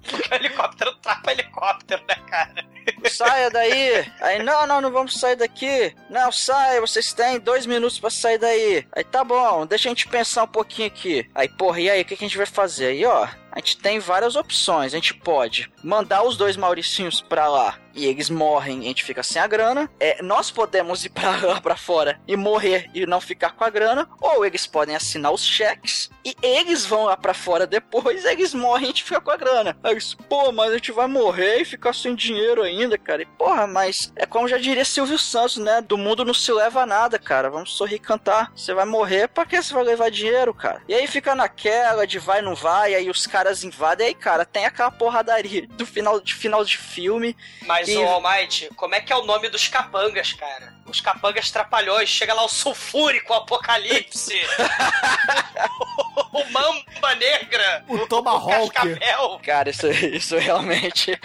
Porque 0.02 0.28
o 0.30 0.34
helicóptero 0.34 0.94
trapa 0.96 1.32
helicóptero, 1.32 2.02
né, 2.08 2.14
cara? 2.28 2.64
Saia 3.10 3.50
daí. 3.50 4.06
Aí, 4.20 4.42
não, 4.42 4.66
não, 4.66 4.80
não 4.80 4.92
vamos 4.92 5.18
sair 5.18 5.36
daqui. 5.36 5.94
Não, 6.08 6.30
saia, 6.30 6.80
vocês 6.80 7.12
têm 7.12 7.40
dois 7.40 7.66
minutos 7.66 7.98
pra 7.98 8.10
sair 8.10 8.38
daí. 8.38 8.86
Aí, 8.92 9.02
tá 9.02 9.24
bom, 9.24 9.66
deixa 9.66 9.88
a 9.88 9.90
gente 9.90 10.06
pensar 10.06 10.44
um 10.44 10.48
pouquinho 10.48 10.86
aqui. 10.86 11.28
Aí, 11.34 11.48
porra, 11.48 11.80
e 11.80 11.90
aí, 11.90 12.02
o 12.02 12.04
que, 12.04 12.16
que 12.16 12.24
a 12.24 12.28
gente 12.28 12.36
vai 12.36 12.46
fazer? 12.46 12.86
Aí, 12.86 13.04
ó, 13.04 13.26
a 13.58 13.60
gente 13.60 13.76
tem 13.76 13.98
várias 13.98 14.36
opções. 14.36 14.94
A 14.94 14.96
gente 14.96 15.12
pode 15.12 15.68
mandar 15.82 16.22
os 16.22 16.36
dois 16.36 16.56
Mauricinhos 16.56 17.20
pra 17.20 17.48
lá 17.48 17.76
e 17.94 18.06
eles 18.06 18.30
morrem 18.30 18.80
a 18.80 18.82
gente 18.84 19.04
fica 19.04 19.22
sem 19.22 19.40
a 19.40 19.46
grana. 19.46 19.90
É, 19.98 20.22
nós 20.22 20.50
podemos 20.50 21.04
ir 21.04 21.10
pra 21.10 21.60
pra 21.60 21.76
fora 21.76 22.20
e 22.26 22.36
morrer 22.36 22.90
e 22.94 23.06
não 23.06 23.20
ficar 23.20 23.52
com 23.52 23.64
a 23.64 23.70
grana. 23.70 24.08
Ou 24.20 24.44
eles 24.44 24.66
podem 24.66 24.94
assinar 24.94 25.32
os 25.32 25.44
cheques 25.44 26.10
e 26.24 26.34
eles 26.42 26.84
vão 26.84 27.04
lá 27.04 27.16
pra 27.16 27.34
fora 27.34 27.66
depois, 27.66 28.24
eles 28.24 28.54
morrem 28.54 28.84
e 28.84 28.86
a 28.86 28.88
gente 28.88 29.04
fica 29.04 29.20
com 29.20 29.30
a 29.30 29.36
grana. 29.36 29.76
Aí 29.82 29.92
eles, 29.92 30.14
pô, 30.14 30.52
mas 30.52 30.70
a 30.70 30.74
gente 30.74 30.92
vai 30.92 31.06
morrer 31.06 31.62
e 31.62 31.64
ficar 31.64 31.94
sem 31.94 32.14
dinheiro 32.14 32.62
ainda, 32.62 32.98
cara. 32.98 33.22
E 33.22 33.26
porra, 33.26 33.66
mas 33.66 34.12
é 34.16 34.26
como 34.26 34.48
já 34.48 34.58
diria 34.58 34.84
Silvio 34.84 35.18
Santos, 35.18 35.56
né? 35.56 35.80
Do 35.80 35.98
mundo 35.98 36.24
não 36.24 36.34
se 36.34 36.52
leva 36.52 36.86
nada, 36.86 37.18
cara. 37.18 37.50
Vamos 37.50 37.72
sorrir 37.72 37.96
e 37.96 38.00
cantar. 38.00 38.52
Você 38.54 38.74
vai 38.74 38.84
morrer, 38.84 39.28
pra 39.28 39.46
que 39.46 39.60
você 39.60 39.72
vai 39.72 39.84
levar 39.84 40.10
dinheiro, 40.10 40.52
cara? 40.54 40.82
E 40.88 40.94
aí 40.94 41.06
fica 41.06 41.34
naquela 41.34 42.06
de 42.06 42.18
vai, 42.18 42.42
não 42.42 42.54
vai, 42.54 42.94
aí 42.94 43.08
os 43.10 43.26
caras 43.26 43.64
invadem, 43.64 44.08
aí, 44.08 44.14
cara, 44.14 44.44
tem 44.44 44.66
aquela 44.66 44.90
porradaria 44.90 45.66
do 45.68 45.86
final 45.86 46.20
de 46.20 46.34
final 46.34 46.64
de 46.64 46.76
filme. 46.76 47.36
Mas 47.66 47.77
E- 47.86 47.96
o 47.98 48.08
Almighty, 48.08 48.68
como 48.74 48.94
é 48.94 49.00
que 49.00 49.12
é 49.12 49.16
o 49.16 49.24
nome 49.24 49.48
dos 49.48 49.68
capangas, 49.68 50.32
cara? 50.32 50.74
Os 50.88 51.00
capangas 51.00 51.50
trapalhões, 51.50 52.08
chega 52.08 52.32
lá 52.34 52.44
o 52.44 52.48
sulfúrico, 52.48 53.32
o 53.32 53.36
apocalipse. 53.36 54.34
o 56.32 56.44
mamba 56.52 57.14
negra. 57.16 57.84
O 57.88 58.06
Tomahawk. 58.06 58.70
Cascavel. 58.72 59.40
Cara, 59.44 59.70
isso, 59.70 59.86
isso 59.88 60.36
realmente 60.38 61.12
é 61.12 61.18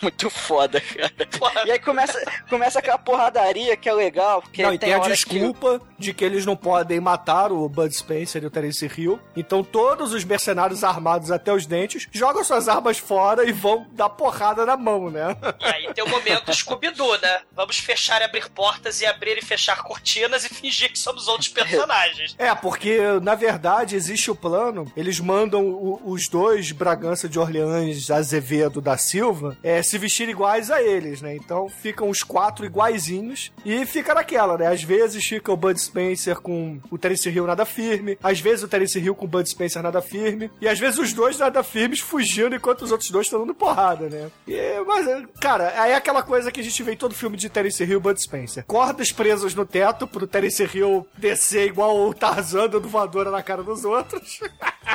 muito 0.00 0.28
foda, 0.30 0.80
cara. 0.80 1.12
Porra, 1.38 1.62
E 1.66 1.70
aí 1.72 1.78
começa, 1.78 2.20
começa 2.48 2.78
aquela 2.78 2.98
porradaria 2.98 3.76
que 3.76 3.88
é 3.88 3.92
legal, 3.92 4.42
porque 4.42 4.62
Não, 4.62 4.72
e 4.74 4.78
tem 4.78 4.92
a 4.92 4.98
hora 4.98 5.04
que- 5.08 5.12
desculpa 5.16 5.80
de 5.98 6.12
que 6.12 6.24
eles 6.24 6.44
não 6.44 6.56
podem 6.56 7.00
matar 7.00 7.52
o 7.52 7.68
Bud 7.68 7.94
Spencer 7.94 8.42
e 8.42 8.46
o 8.46 8.50
Terence 8.50 8.84
Hill. 8.96 9.20
Então 9.36 9.62
todos 9.62 10.12
os 10.12 10.24
mercenários 10.24 10.82
armados 10.84 11.30
até 11.30 11.52
os 11.52 11.66
dentes 11.66 12.08
jogam 12.12 12.42
suas 12.44 12.68
armas 12.68 12.98
fora 12.98 13.48
e 13.48 13.52
vão 13.52 13.86
dar 13.92 14.08
porrada 14.10 14.66
na 14.66 14.76
mão, 14.76 15.10
né? 15.10 15.36
E 15.60 15.64
aí 15.66 15.94
tem 15.94 16.04
o 16.04 16.08
momento 16.08 16.52
Scooby-Doo, 16.52 17.18
né? 17.20 17.40
Vamos 17.52 17.78
fechar 17.78 18.20
e 18.20 18.24
abrir 18.24 18.48
portas 18.50 18.81
e 19.00 19.06
abrir 19.06 19.38
e 19.38 19.42
fechar 19.44 19.82
cortinas 19.82 20.44
e 20.44 20.48
fingir 20.48 20.90
que 20.92 20.98
somos 20.98 21.28
outros 21.28 21.48
personagens. 21.52 22.34
É, 22.38 22.54
porque 22.54 22.98
na 23.22 23.34
verdade 23.34 23.96
existe 23.96 24.30
o 24.30 24.34
plano, 24.34 24.90
eles 24.96 25.18
mandam 25.20 25.66
o- 25.66 26.00
os 26.04 26.28
dois 26.28 26.72
Bragança 26.72 27.28
de 27.28 27.38
Orleans 27.38 28.10
Azevedo 28.10 28.80
da 28.80 28.96
Silva 28.96 29.56
é, 29.62 29.82
se 29.82 29.98
vestir 29.98 30.28
iguais 30.28 30.70
a 30.70 30.82
eles, 30.82 31.20
né? 31.22 31.34
Então 31.36 31.68
ficam 31.68 32.08
os 32.08 32.22
quatro 32.22 32.64
iguaizinhos 32.64 33.52
e 33.64 33.84
fica 33.86 34.14
naquela, 34.14 34.56
né? 34.58 34.66
Às 34.66 34.82
vezes 34.82 35.24
fica 35.24 35.52
o 35.52 35.56
Bud 35.56 35.80
Spencer 35.80 36.40
com 36.40 36.80
o 36.90 36.98
Terence 36.98 37.28
Hill 37.28 37.46
nada 37.46 37.64
firme, 37.64 38.18
às 38.22 38.40
vezes 38.40 38.62
o 38.64 38.68
Terence 38.68 38.98
Hill 38.98 39.14
com 39.14 39.24
o 39.24 39.28
Bud 39.28 39.48
Spencer 39.48 39.82
nada 39.82 40.00
firme, 40.02 40.50
e 40.60 40.68
às 40.68 40.78
vezes 40.78 40.98
os 40.98 41.12
dois 41.12 41.38
nada 41.38 41.62
firmes 41.62 42.00
fugindo 42.00 42.54
enquanto 42.54 42.82
os 42.82 42.92
outros 42.92 43.10
dois 43.10 43.26
estão 43.26 43.40
dando 43.40 43.54
porrada, 43.54 44.08
né? 44.08 44.30
E, 44.46 44.58
mas, 44.86 45.06
cara, 45.40 45.72
aí 45.80 45.92
é 45.92 45.94
aquela 45.94 46.22
coisa 46.22 46.50
que 46.50 46.60
a 46.60 46.64
gente 46.64 46.82
vê 46.82 46.92
em 46.92 46.96
todo 46.96 47.14
filme 47.14 47.36
de 47.36 47.48
Terence 47.48 47.82
Hill 47.82 47.98
e 47.98 48.00
Bud 48.00 48.20
Spencer. 48.22 48.64
Cordas 48.72 49.12
presas 49.12 49.54
no 49.54 49.66
teto 49.66 50.06
pro 50.06 50.26
Terence 50.26 50.66
Hill 50.72 51.06
descer 51.18 51.66
igual 51.66 52.08
o 52.08 52.14
Tarzan 52.14 52.70
dando 52.70 52.88
voadora 52.88 53.30
na 53.30 53.42
cara 53.42 53.62
dos 53.62 53.84
outros. 53.84 54.40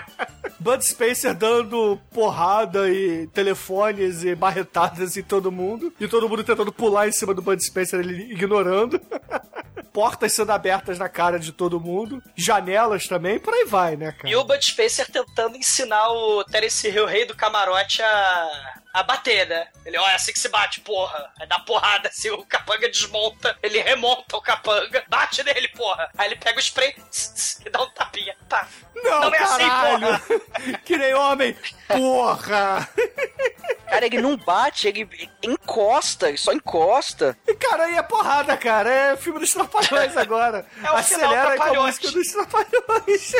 Bud 0.59 0.83
Spencer 0.83 1.35
dando 1.35 2.01
porrada 2.11 2.89
e 2.89 3.27
telefones 3.27 4.23
e 4.23 4.33
barretadas 4.33 5.15
em 5.15 5.21
todo 5.21 5.51
mundo. 5.51 5.93
E 5.99 6.07
todo 6.07 6.27
mundo 6.27 6.43
tentando 6.43 6.71
pular 6.71 7.07
em 7.07 7.11
cima 7.11 7.35
do 7.35 7.41
Bud 7.43 7.63
Spencer, 7.63 7.99
ele 7.99 8.33
ignorando. 8.33 8.99
Portas 9.93 10.33
sendo 10.33 10.51
abertas 10.51 10.97
na 10.97 11.07
cara 11.07 11.37
de 11.37 11.51
todo 11.51 11.79
mundo. 11.79 12.19
Janelas 12.35 13.07
também, 13.07 13.37
por 13.37 13.53
aí 13.53 13.65
vai, 13.65 13.95
né, 13.95 14.11
cara? 14.11 14.27
E 14.27 14.35
o 14.35 14.43
Bud 14.43 14.65
Spencer 14.65 15.07
tentando 15.11 15.55
ensinar 15.55 16.09
o 16.09 16.43
Terence 16.45 16.87
Hill, 16.87 17.05
rei 17.05 17.25
do 17.25 17.35
camarote, 17.35 18.01
a, 18.01 18.76
a 18.97 19.03
bater, 19.03 19.47
né? 19.47 19.67
Ele, 19.85 19.97
ó, 19.97 20.07
é 20.09 20.15
assim 20.15 20.33
que 20.33 20.39
se 20.39 20.49
bate, 20.49 20.81
porra. 20.81 21.31
Aí 21.39 21.47
dá 21.47 21.59
porrada, 21.59 22.09
assim, 22.09 22.29
o 22.31 22.43
capanga 22.45 22.87
desmonta, 22.89 23.57
ele 23.61 23.79
remonta 23.79 24.35
o 24.35 24.41
capanga, 24.41 25.03
bate 25.07 25.43
nele, 25.43 25.67
porra. 25.69 26.09
Aí 26.17 26.29
ele 26.29 26.35
pega 26.35 26.57
o 26.57 26.61
spray 26.61 26.93
tss, 26.93 27.33
tss, 27.33 27.59
e 27.65 27.69
dá 27.69 27.83
um 27.83 27.89
tapinha. 27.91 28.35
Tá. 28.49 28.67
Não, 28.95 29.21
Não 29.21 29.33
é 29.35 29.37
assim, 29.37 29.67
caralho! 29.67 29.99
porra. 29.99 30.77
que 30.83 30.97
nem 30.97 31.13
homem! 31.13 31.55
Porra! 31.87 32.89
Cara, 33.89 34.05
ele 34.05 34.21
não 34.21 34.35
bate, 34.35 34.87
ele 34.87 35.07
encosta, 35.41 36.27
ele 36.27 36.37
só 36.37 36.51
encosta. 36.51 37.37
E, 37.47 37.53
cara, 37.55 37.85
aí 37.85 37.95
é 37.95 38.03
porrada, 38.03 38.55
cara. 38.57 38.89
É 38.89 39.17
filme 39.17 39.39
dos 39.39 39.53
Trapalhões 39.53 40.15
agora. 40.17 40.65
É 40.77 40.91
o 40.91 40.93
final 40.97 40.97
Acelera 40.97 41.49
aí 41.51 41.57
com 41.57 41.63
a 41.63 41.73
música 41.73 42.11
dos 42.11 42.27
Trapalhões. 42.27 43.31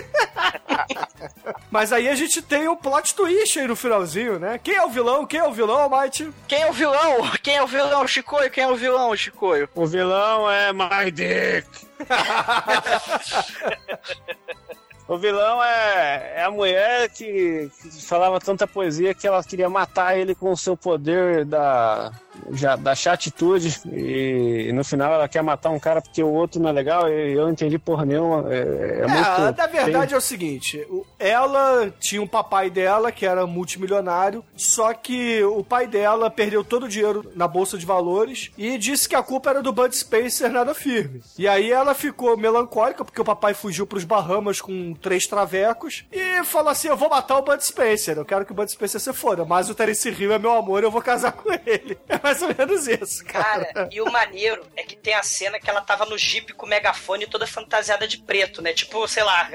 Mas 1.69 1.91
aí 1.91 2.07
a 2.07 2.15
gente 2.15 2.41
tem 2.41 2.67
o 2.67 2.77
plot 2.77 3.13
twist 3.13 3.59
aí 3.59 3.67
no 3.67 3.75
finalzinho, 3.75 4.39
né? 4.39 4.59
Quem 4.63 4.75
é 4.75 4.85
o 4.85 4.89
vilão? 4.89 5.25
Quem 5.25 5.39
é 5.39 5.47
o 5.47 5.51
vilão, 5.51 5.89
Might? 5.89 6.31
Quem 6.47 6.61
é 6.61 6.69
o 6.69 6.73
vilão? 6.73 7.29
Quem 7.43 7.57
é 7.57 7.63
o 7.63 7.67
vilão, 7.67 8.07
Chicoio? 8.07 8.49
Quem 8.49 8.63
é 8.63 8.67
o 8.67 8.75
vilão, 8.75 9.15
Chicoio? 9.15 9.69
O 9.75 9.85
vilão 9.85 10.49
é 10.49 10.71
My 10.71 11.11
Dick. 11.11 11.67
O 15.07 15.17
vilão 15.17 15.63
é, 15.63 16.33
é 16.35 16.43
a 16.43 16.51
mulher 16.51 17.09
que, 17.09 17.71
que 17.81 18.03
falava 18.03 18.39
tanta 18.41 18.67
poesia 18.67 19.13
que 19.13 19.25
ela 19.25 19.41
queria 19.41 19.69
matar 19.69 20.17
ele 20.17 20.35
com 20.35 20.51
o 20.51 20.57
seu 20.57 20.75
poder 20.75 21.45
da, 21.45 22.11
já, 22.51 22.75
da 22.75 22.93
chatitude. 22.95 23.79
E, 23.91 24.71
no 24.73 24.83
final 24.83 25.13
ela 25.13 25.27
quer 25.27 25.41
matar 25.41 25.69
um 25.69 25.79
cara 25.79 26.01
porque 26.01 26.21
o 26.21 26.29
outro 26.31 26.61
não 26.61 26.69
é 26.69 26.73
legal. 26.73 27.09
E 27.09 27.33
eu 27.33 27.43
não 27.43 27.51
entendi 27.51 27.77
porra 27.77 28.05
nenhuma. 28.05 28.45
É, 28.53 28.57
é 28.57 29.01
É, 29.03 29.07
muito. 29.07 29.57
na 29.57 29.67
verdade 29.67 30.13
é 30.13 30.17
o 30.17 30.21
seguinte, 30.21 30.85
ela 31.19 31.91
tinha 31.99 32.21
um 32.21 32.27
papai 32.27 32.69
dela 32.69 33.11
que 33.11 33.25
era 33.25 33.45
multimilionário, 33.47 34.43
só 34.55 34.93
que 34.93 35.43
o 35.43 35.63
pai 35.63 35.87
dela 35.87 36.29
perdeu 36.29 36.63
todo 36.63 36.83
o 36.85 36.89
dinheiro 36.89 37.31
na 37.35 37.47
bolsa 37.47 37.77
de 37.77 37.85
valores 37.85 38.51
e 38.57 38.77
disse 38.77 39.07
que 39.07 39.15
a 39.15 39.23
culpa 39.23 39.49
era 39.49 39.61
do 39.61 39.71
Bud 39.73 39.95
Spencer 39.95 40.51
nada 40.51 40.73
firme. 40.73 41.21
E 41.37 41.47
aí 41.47 41.71
ela 41.71 41.93
ficou 41.93 42.37
melancólica 42.37 43.03
porque 43.03 43.21
o 43.21 43.25
papai 43.25 43.53
fugiu 43.53 43.85
pros 43.87 44.03
Bahamas 44.03 44.61
com 44.61 44.93
três 44.93 45.25
travecos 45.27 46.05
e 46.11 46.43
falou 46.43 46.69
assim: 46.69 46.87
"Eu 46.87 46.97
vou 46.97 47.09
matar 47.09 47.37
o 47.37 47.41
Bud 47.41 47.63
Spencer, 47.65 48.17
eu 48.17 48.25
quero 48.25 48.45
que 48.45 48.51
o 48.51 48.55
Bud 48.55 48.69
Spencer 48.71 48.99
se 48.99 49.13
foda, 49.13 49.45
mas 49.45 49.69
o 49.69 49.75
Terence 49.75 50.09
Hill 50.09 50.33
é 50.33 50.39
meu 50.39 50.51
amor, 50.51 50.83
eu 50.83 50.91
vou 50.91 51.01
casar 51.01 51.31
com 51.33 51.51
ele". 51.65 51.97
Mais 52.27 52.41
ou 52.41 52.53
menos 52.53 52.87
isso, 52.87 53.23
cara. 53.23 53.65
Cara, 53.65 53.89
e 53.89 54.01
o 54.01 54.11
maneiro 54.11 54.65
é 54.75 54.83
que 54.83 54.97
tem 54.97 55.13
a 55.13 55.23
cena 55.23 55.59
que 55.61 55.69
ela 55.69 55.79
tava 55.79 56.05
no 56.05 56.17
jipe 56.17 56.51
com 56.51 56.65
o 56.65 56.69
megafone 56.69 57.25
toda 57.25 57.47
fantasiada 57.47 58.05
de 58.05 58.17
preto, 58.17 58.61
né? 58.61 58.73
Tipo, 58.73 59.07
sei 59.07 59.23
lá, 59.23 59.49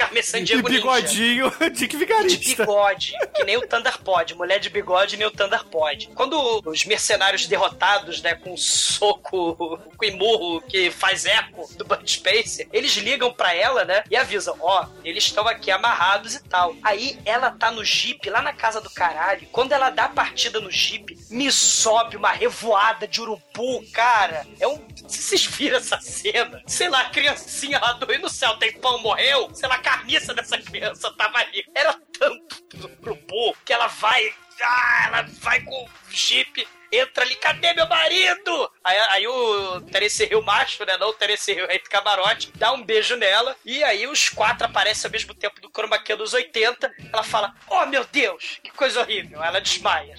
Carmen 0.00 0.20
E 0.20 0.22
Sandiego 0.22 0.66
Ninja. 0.68 0.80
bigodinho, 0.80 1.52
de 1.72 1.86
Vigarista. 1.86 2.64
bigode, 2.64 3.12
que 3.34 3.44
nem 3.44 3.58
o 3.58 3.66
Thunder 3.66 3.98
Pod, 3.98 4.34
mulher 4.34 4.58
de 4.58 4.70
bigode 4.70 5.16
nem 5.18 5.26
o 5.26 5.30
Thunder 5.30 5.64
Pod. 5.64 6.08
Quando 6.14 6.62
os 6.64 6.84
mercenários 6.86 7.46
derrotados, 7.46 8.22
né, 8.22 8.34
com 8.34 8.54
um 8.54 8.56
soco, 8.56 9.78
com 9.96 10.10
murro 10.16 10.60
que 10.62 10.90
faz 10.90 11.24
eco 11.26 11.68
do 11.76 11.84
Bud 11.84 12.10
Spencer, 12.10 12.66
eles 12.72 12.92
ligam 12.96 13.32
pra 13.32 13.54
ela, 13.54 13.84
né, 13.84 14.02
e 14.10 14.16
avisam, 14.16 14.56
ó, 14.60 14.86
eles 15.04 15.24
estão 15.24 15.46
aqui 15.46 15.70
amarrados 15.70 16.34
e 16.34 16.42
tal. 16.44 16.74
Aí 16.82 17.18
ela 17.24 17.50
tá 17.50 17.70
no 17.70 17.84
jipe, 17.84 18.30
lá 18.30 18.40
na 18.42 18.52
casa 18.52 18.80
do 18.80 18.90
caralho, 18.90 19.46
quando 19.52 19.72
ela 19.72 19.90
dá 19.90 20.04
a 20.04 20.08
partida 20.08 20.60
no 20.60 20.70
jipe, 20.70 21.18
me 21.30 21.50
sobe 21.52 22.16
uma 22.16 22.32
revoada 22.32 23.06
de 23.06 23.20
urubu, 23.20 23.84
cara. 23.92 24.46
É 24.58 24.66
um... 24.66 24.80
Vocês 25.06 25.44
viram 25.44 25.76
essa 25.78 26.00
cena? 26.00 26.62
Sei 26.66 26.88
lá, 26.88 27.00
a 27.02 27.10
criancinha 27.10 27.78
lá 27.78 27.92
do 27.92 28.06
no 28.18 28.28
céu, 28.28 28.56
tem 28.56 28.72
pão, 28.72 29.00
morreu? 29.00 29.50
Sei 29.54 29.68
lá, 29.68 29.78
carniça 29.90 30.34
dessa 30.34 30.58
criança 30.58 31.12
tava 31.16 31.38
ali. 31.38 31.64
Era 31.74 31.94
tanto 32.18 32.90
urubu 33.02 33.56
que 33.64 33.72
ela 33.72 33.86
vai... 33.88 34.32
Ah, 34.62 35.04
ela 35.06 35.22
vai 35.40 35.62
com 35.62 35.84
o 35.84 35.88
jipe 36.10 36.66
entra 36.92 37.24
ali, 37.24 37.34
cadê 37.36 37.72
meu 37.72 37.86
marido? 37.86 38.70
Aí, 38.82 38.98
aí 39.10 39.26
o 39.26 39.80
Terence 39.82 40.24
Hill 40.24 40.42
macho, 40.42 40.84
né? 40.84 40.96
Não 40.96 41.10
o 41.10 41.12
Terence 41.12 41.50
Hill 41.50 41.66
rei 41.66 41.78
do 41.78 41.88
camarote, 41.88 42.50
dá 42.56 42.72
um 42.72 42.82
beijo 42.82 43.16
nela, 43.16 43.56
e 43.64 43.82
aí 43.84 44.06
os 44.06 44.28
quatro 44.28 44.66
aparecem 44.66 45.08
ao 45.08 45.12
mesmo 45.12 45.34
tempo 45.34 45.60
do 45.60 45.70
chroma 45.70 45.98
key 45.98 46.16
dos 46.16 46.34
80. 46.34 46.92
Ela 47.12 47.22
fala, 47.22 47.54
oh 47.68 47.86
meu 47.86 48.04
Deus, 48.04 48.58
que 48.62 48.70
coisa 48.70 49.00
horrível. 49.00 49.42
Ela 49.42 49.60
desmaia. 49.60 50.16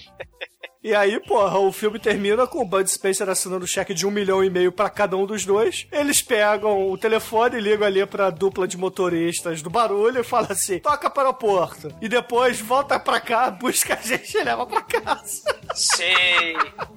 E 0.84 0.95
aí, 0.95 1.19
porra, 1.19 1.59
o 1.59 1.71
filme 1.71 1.99
termina 1.99 2.47
com 2.47 2.59
o 2.59 2.65
Bud 2.65 2.89
Spencer 2.89 3.29
assinando 3.29 3.67
cheque 3.67 3.93
de 3.93 4.07
um 4.07 4.09
milhão 4.09 4.43
e 4.43 4.49
meio 4.49 4.71
pra 4.71 4.89
cada 4.89 5.15
um 5.15 5.27
dos 5.27 5.45
dois. 5.45 5.86
Eles 5.91 6.23
pegam 6.23 6.89
o 6.89 6.97
telefone 6.97 7.57
e 7.57 7.61
ligam 7.61 7.86
ali 7.86 8.03
pra 8.07 8.32
dupla 8.32 8.67
de 8.67 8.77
motoristas 8.77 9.61
do 9.61 9.69
barulho 9.69 10.21
e 10.21 10.23
falam 10.23 10.51
assim: 10.51 10.79
toca 10.79 11.07
para 11.07 11.29
o 11.29 11.36
porto. 11.36 11.95
E 12.01 12.09
depois 12.09 12.59
volta 12.59 12.99
pra 12.99 13.19
cá, 13.19 13.51
busca 13.51 13.93
a 13.93 14.01
gente 14.01 14.36
e 14.36 14.43
leva 14.43 14.65
pra 14.65 14.82
casa. 14.82 15.43
Sei. 15.75 16.55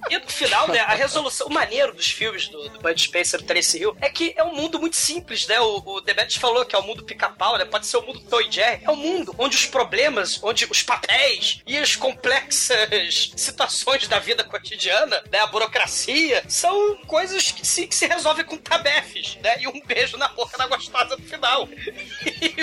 E 0.08 0.18
no 0.18 0.30
final, 0.30 0.66
né, 0.68 0.80
a 0.80 0.94
resolução, 0.94 1.48
o 1.48 1.52
maneiro 1.52 1.92
dos 1.92 2.10
filmes 2.10 2.48
do, 2.48 2.70
do 2.70 2.78
Bud 2.78 2.98
Spencer 2.98 3.42
do 3.42 3.52
Hill 3.76 3.94
é 4.00 4.08
que 4.08 4.32
é 4.34 4.42
um 4.44 4.54
mundo 4.54 4.80
muito 4.80 4.96
simples, 4.96 5.46
né? 5.46 5.60
O, 5.60 5.82
o 5.84 6.00
Demetrius 6.00 6.36
falou 6.36 6.64
que 6.64 6.74
é 6.74 6.78
o 6.78 6.82
mundo 6.82 7.04
pica-pau, 7.04 7.58
né? 7.58 7.66
Pode 7.66 7.86
ser 7.86 7.98
o 7.98 8.02
mundo 8.06 8.20
Tom 8.20 8.40
e 8.40 8.50
Jerry. 8.50 8.82
É 8.82 8.90
um 8.90 8.96
mundo 8.96 9.34
onde 9.36 9.56
os 9.56 9.66
problemas, 9.66 10.42
onde 10.42 10.66
os 10.70 10.82
papéis 10.82 11.60
e 11.66 11.76
as 11.76 11.94
complexas 11.94 13.32
situações 13.36 13.73
da 14.08 14.18
vida 14.18 14.44
cotidiana, 14.44 15.22
né? 15.30 15.38
A 15.40 15.46
burocracia, 15.46 16.42
são 16.48 16.96
coisas 17.06 17.50
que 17.52 17.66
se, 17.66 17.86
que 17.86 17.94
se 17.94 18.06
resolvem 18.06 18.44
com 18.44 18.56
tabefes, 18.56 19.36
né? 19.42 19.56
E 19.60 19.66
um 19.68 19.80
beijo 19.84 20.16
na 20.16 20.28
boca 20.28 20.56
da 20.56 20.66
gostosa 20.66 21.16
no 21.16 21.24
final. 21.24 21.68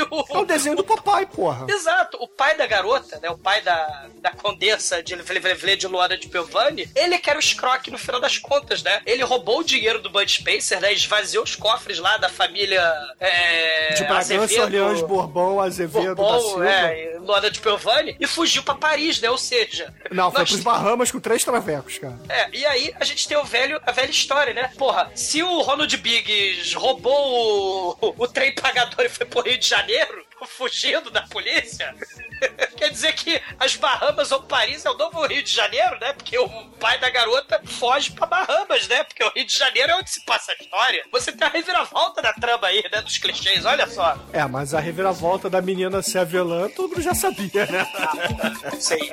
O, 0.10 0.38
É 0.38 0.38
o 0.40 0.46
desenho 0.46 0.76
do 0.76 0.84
papai, 0.84 1.26
porra. 1.26 1.66
Exato. 1.70 2.18
O 2.22 2.28
pai 2.28 2.56
da 2.58 2.66
garota, 2.66 3.20
né? 3.20 3.30
O 3.30 3.38
pai 3.38 3.62
da, 3.62 4.08
da 4.22 4.32
condessa 4.32 5.02
de 5.04 5.16
Vlevlevle 5.16 5.76
de 5.76 5.88
Luana 5.88 6.18
de 6.18 6.28
Piovani, 6.28 6.90
ele 6.96 7.18
que 7.18 7.30
era 7.30 7.38
o 7.38 7.42
escroque 7.42 7.92
no 7.92 7.98
final 7.98 8.20
das 8.20 8.38
contas, 8.38 8.82
né? 8.84 9.02
Ele 9.06 9.24
roubou 9.24 9.60
o 9.60 9.64
dinheiro 9.64 10.02
do 10.02 10.10
Bud 10.10 10.30
Spencer, 10.32 10.80
né? 10.82 10.94
Esvaziou 10.94 11.44
os 11.44 11.56
cofres 11.56 12.00
lá 12.00 12.18
da 12.18 12.30
família. 12.30 12.82
É, 13.20 13.94
de 13.94 14.04
Bragança, 14.04 14.62
Orleans, 14.64 15.02
Bourbon, 15.02 15.60
Azevedo, 15.62 16.16
da 16.16 16.16
Bourbon, 16.16 16.50
Silva. 16.50 16.70
é, 16.70 17.18
Luana 17.20 17.50
de 17.52 17.60
Piovani, 17.60 18.16
e 18.20 18.28
fugiu 18.28 18.64
pra 18.64 18.76
Paris, 18.76 19.20
né? 19.22 19.30
Ou 19.30 19.38
seja. 19.38 19.94
Não, 20.12 20.32
foi 20.32 20.42
nós- 20.42 20.50
pros 20.50 20.62
Bahamas 20.64 21.01
com 21.10 21.20
três 21.20 21.44
travecos, 21.44 21.98
cara. 21.98 22.20
é, 22.30 22.50
e 22.54 22.66
aí 22.66 22.94
a 23.00 23.06
gente 23.06 23.28
tem 23.28 23.38
o 23.38 23.44
velho, 23.44 23.80
a 23.86 23.92
velha 23.92 24.12
história, 24.12 24.54
né? 24.54 24.70
Porra, 24.78 25.10
se 25.16 25.42
o 25.42 25.62
Ronald 25.62 25.96
Biggs 25.98 26.76
roubou 26.76 27.98
o, 28.02 28.14
o 28.18 28.28
trem 28.28 28.54
pagador 28.54 29.06
e 29.06 29.10
foi 29.10 29.26
pro 29.26 29.42
Rio 29.42 29.58
de 29.58 29.68
Janeiro, 29.68 30.26
fugindo 30.48 31.10
da 31.10 31.22
polícia, 31.24 31.96
quer 32.76 32.90
dizer 32.90 33.14
que 33.14 33.42
as 33.60 33.76
Bahamas 33.76 34.32
ou 34.32 34.42
Paris 34.44 34.86
é 34.86 34.90
o 34.90 34.98
novo 34.98 35.26
Rio 35.26 35.44
de 35.44 35.52
Janeiro, 35.52 36.00
né? 36.00 36.14
Porque 36.14 36.38
o 36.38 36.50
pai 36.80 37.00
da 37.00 37.10
garota 37.10 37.62
foge 37.66 38.12
pra 38.12 38.26
Bahamas, 38.26 38.88
né? 38.88 39.04
Porque 39.04 39.24
o 39.24 39.30
Rio 39.30 39.46
de 39.46 39.58
Janeiro 39.58 39.92
é 39.92 39.96
onde 39.96 40.10
se 40.10 40.24
passa 40.26 40.52
a 40.52 40.56
história. 40.56 41.06
Você 41.12 41.32
tem 41.32 41.48
a 41.48 41.52
reviravolta 41.52 42.22
da 42.22 42.34
trama 42.34 42.68
aí, 42.68 42.84
né? 42.92 43.02
Dos 43.02 43.18
clichês, 43.18 43.66
olha 43.66 43.88
só. 43.88 44.18
É, 44.34 44.46
mas 44.46 44.74
a 44.74 44.80
reviravolta 44.80 45.50
da 45.50 45.62
menina 45.62 46.02
ser 46.02 46.20
avelã, 46.20 46.70
todo 46.70 46.90
mundo 46.90 47.02
já 47.02 47.14
sabia, 47.14 47.66
né? 47.68 47.86
Sei. 48.80 49.12